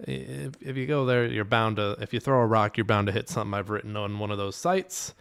if, 0.00 0.54
if 0.60 0.76
you 0.76 0.86
go 0.86 1.06
there, 1.06 1.26
you're 1.26 1.44
bound 1.44 1.76
to, 1.76 1.96
if 2.00 2.12
you 2.12 2.20
throw 2.20 2.40
a 2.40 2.46
rock, 2.46 2.76
you're 2.76 2.84
bound 2.84 3.06
to 3.06 3.12
hit 3.12 3.28
something 3.28 3.54
I've 3.54 3.70
written 3.70 3.96
on 3.96 4.18
one 4.18 4.30
of 4.30 4.38
those 4.38 4.56
sites. 4.56 5.14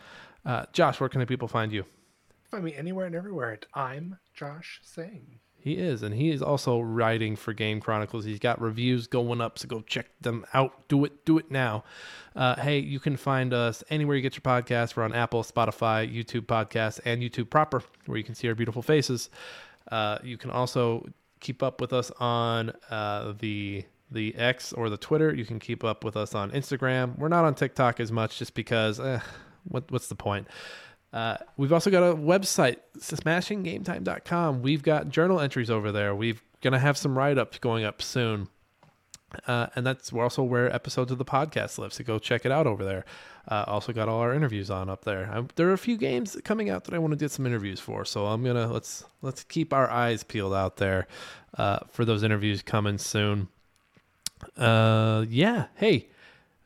Uh, 0.46 0.66
Josh, 0.74 1.00
where 1.00 1.10
can 1.10 1.20
the 1.20 1.28
people 1.28 1.48
find 1.48 1.72
you? 1.72 1.86
Find 2.50 2.64
me 2.64 2.74
anywhere 2.76 3.06
and 3.06 3.16
everywhere 3.16 3.52
at 3.52 3.66
I'm 3.74 4.18
Josh 4.34 4.80
Saying. 4.84 5.40
He 5.62 5.74
is, 5.74 6.04
and 6.04 6.16
he 6.16 6.32
is 6.32 6.42
also 6.42 6.80
writing 6.80 7.36
for 7.36 7.54
Game 7.54 7.82
Chronicles. 7.82 8.24
He's 8.24 8.40
got 8.40 8.62
reviews 8.62 9.08
going 9.08 9.42
up, 9.42 9.60
so 9.60 9.68
go 9.68 9.82
check 9.82 10.08
them 10.22 10.46
out. 10.54 10.88
Do 10.88 11.04
it, 11.04 11.26
do 11.26 11.38
it 11.38 11.52
now. 11.52 11.84
Uh, 12.36 12.56
hey, 12.56 12.80
you 12.80 13.00
can 13.00 13.18
find 13.18 13.54
us 13.54 13.84
anywhere 13.90 14.16
you 14.16 14.22
get 14.22 14.36
your 14.36 14.42
podcast. 14.42 14.96
We're 14.96 15.04
on 15.04 15.14
Apple, 15.14 15.44
Spotify, 15.44 16.12
YouTube 16.12 16.46
Podcasts, 16.46 17.00
and 17.04 17.22
YouTube 17.22 17.50
proper, 17.50 17.84
where 18.06 18.18
you 18.18 18.24
can 18.24 18.36
see 18.36 18.48
our 18.48 18.56
beautiful 18.56 18.82
faces. 18.82 19.30
Uh, 19.92 20.20
you 20.24 20.38
can 20.38 20.50
also 20.50 21.08
keep 21.42 21.62
up 21.62 21.82
with 21.82 21.92
us 21.94 22.12
on 22.20 22.72
uh, 22.90 23.34
the 23.40 23.84
the 24.12 24.34
X 24.36 24.74
or 24.74 24.90
the 24.90 24.98
Twitter. 24.98 25.34
You 25.36 25.46
can 25.46 25.60
keep 25.60 25.84
up 25.84 26.04
with 26.04 26.18
us 26.18 26.34
on 26.34 26.52
Instagram. 26.52 27.18
We're 27.18 27.28
not 27.28 27.46
on 27.46 27.54
TikTok 27.54 28.00
as 28.00 28.12
much, 28.12 28.40
just 28.40 28.54
because. 28.54 29.00
Eh, 29.00 29.20
what, 29.68 29.92
what's 29.92 30.08
the 30.08 30.16
point? 30.16 30.48
Uh, 31.12 31.38
we've 31.58 31.74
also 31.74 31.90
got 31.90 32.04
a 32.04 32.16
website, 32.16 32.78
smashinggametime.com. 32.98 34.62
We've 34.62 34.84
got 34.84 35.10
journal 35.10 35.40
entries 35.40 35.70
over 35.70 35.92
there. 35.92 36.14
We've 36.14 36.42
going 36.62 36.74
to 36.74 36.80
have 36.80 36.98
some 36.98 37.18
write 37.18 37.38
ups 37.38 37.58
going 37.60 37.84
up 37.84 38.02
soon. 38.02 38.48
Uh, 39.46 39.68
and 39.76 39.86
that's 39.86 40.12
also 40.12 40.42
where 40.42 40.74
episodes 40.74 41.12
of 41.12 41.20
the 41.20 41.26
podcast 41.26 41.78
live. 41.78 41.94
So 41.94 42.04
go 42.04 42.18
check 42.18 42.46
it 42.46 42.52
out 42.52 42.66
over 42.66 42.84
there. 42.84 43.06
Uh, 43.48 43.64
also 43.68 43.94
got 43.94 44.10
all 44.10 44.20
our 44.20 44.34
interviews 44.34 44.72
on 44.72 44.90
up 44.90 45.06
there. 45.06 45.30
i 45.32 45.44
there 45.56 45.70
are 45.70 45.74
a 45.74 45.78
few 45.78 45.98
games 45.98 46.36
coming 46.44 46.70
out 46.70 46.86
that 46.86 46.94
I 46.94 47.00
want 47.00 47.12
to 47.12 47.18
get 47.18 47.32
some 47.32 47.46
interviews 47.46 47.80
for. 47.80 48.06
So 48.06 48.26
I'm 48.26 48.44
gonna 48.44 48.72
let's 48.72 49.06
let's 49.22 49.44
keep 49.44 49.72
our 49.72 49.90
eyes 49.90 50.24
peeled 50.24 50.54
out 50.54 50.78
there 50.78 51.08
uh, 51.58 51.80
for 51.90 52.06
those 52.06 52.24
interviews 52.24 52.62
coming 52.64 52.98
soon. 52.98 53.48
Uh, 54.58 55.26
yeah. 55.30 55.68
Hey, 55.76 56.10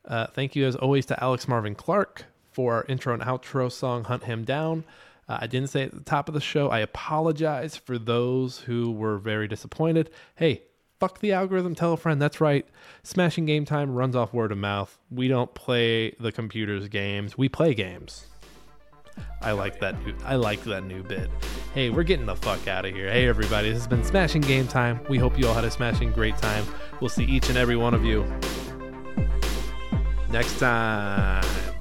uh, 0.05 0.27
thank 0.27 0.55
you 0.55 0.65
as 0.65 0.75
always 0.75 1.05
to 1.07 1.21
Alex 1.21 1.47
Marvin 1.47 1.75
Clark 1.75 2.25
for 2.53 2.75
our 2.75 2.85
intro 2.87 3.13
and 3.13 3.23
outro 3.23 3.71
song, 3.71 4.03
Hunt 4.05 4.23
Him 4.23 4.43
Down. 4.43 4.83
Uh, 5.27 5.39
I 5.41 5.47
didn't 5.47 5.69
say 5.69 5.83
at 5.83 5.93
the 5.93 6.01
top 6.01 6.27
of 6.27 6.33
the 6.33 6.41
show. 6.41 6.69
I 6.69 6.79
apologize 6.79 7.77
for 7.77 7.97
those 7.97 8.59
who 8.59 8.91
were 8.91 9.17
very 9.17 9.47
disappointed. 9.47 10.09
Hey, 10.35 10.63
fuck 10.99 11.19
the 11.19 11.31
algorithm, 11.31 11.75
tell 11.75 11.93
a 11.93 11.97
friend. 11.97 12.21
That's 12.21 12.41
right. 12.41 12.67
Smashing 13.03 13.45
Game 13.45 13.65
Time 13.65 13.93
runs 13.93 14.15
off 14.15 14.33
word 14.33 14.51
of 14.51 14.57
mouth. 14.57 14.97
We 15.09 15.27
don't 15.27 15.53
play 15.53 16.11
the 16.19 16.31
computer's 16.31 16.87
games, 16.89 17.37
we 17.37 17.49
play 17.49 17.73
games. 17.73 18.25
I 19.41 19.51
like 19.51 19.79
that. 19.79 20.03
New, 20.03 20.15
I 20.25 20.35
like 20.35 20.63
that 20.63 20.85
new 20.85 21.03
bit. 21.03 21.29
Hey, 21.73 21.89
we're 21.89 22.03
getting 22.03 22.25
the 22.25 22.35
fuck 22.35 22.67
out 22.67 22.85
of 22.85 22.95
here. 22.95 23.11
Hey, 23.11 23.27
everybody, 23.27 23.69
this 23.69 23.79
has 23.79 23.87
been 23.87 24.03
Smashing 24.03 24.41
Game 24.41 24.67
Time. 24.67 24.99
We 25.07 25.19
hope 25.19 25.37
you 25.37 25.47
all 25.47 25.53
had 25.53 25.65
a 25.65 25.71
smashing 25.71 26.13
great 26.13 26.37
time. 26.37 26.65
We'll 26.99 27.09
see 27.09 27.25
each 27.25 27.49
and 27.49 27.57
every 27.57 27.75
one 27.75 27.93
of 27.93 28.03
you 28.03 28.25
next 30.31 30.57
time. 30.57 31.72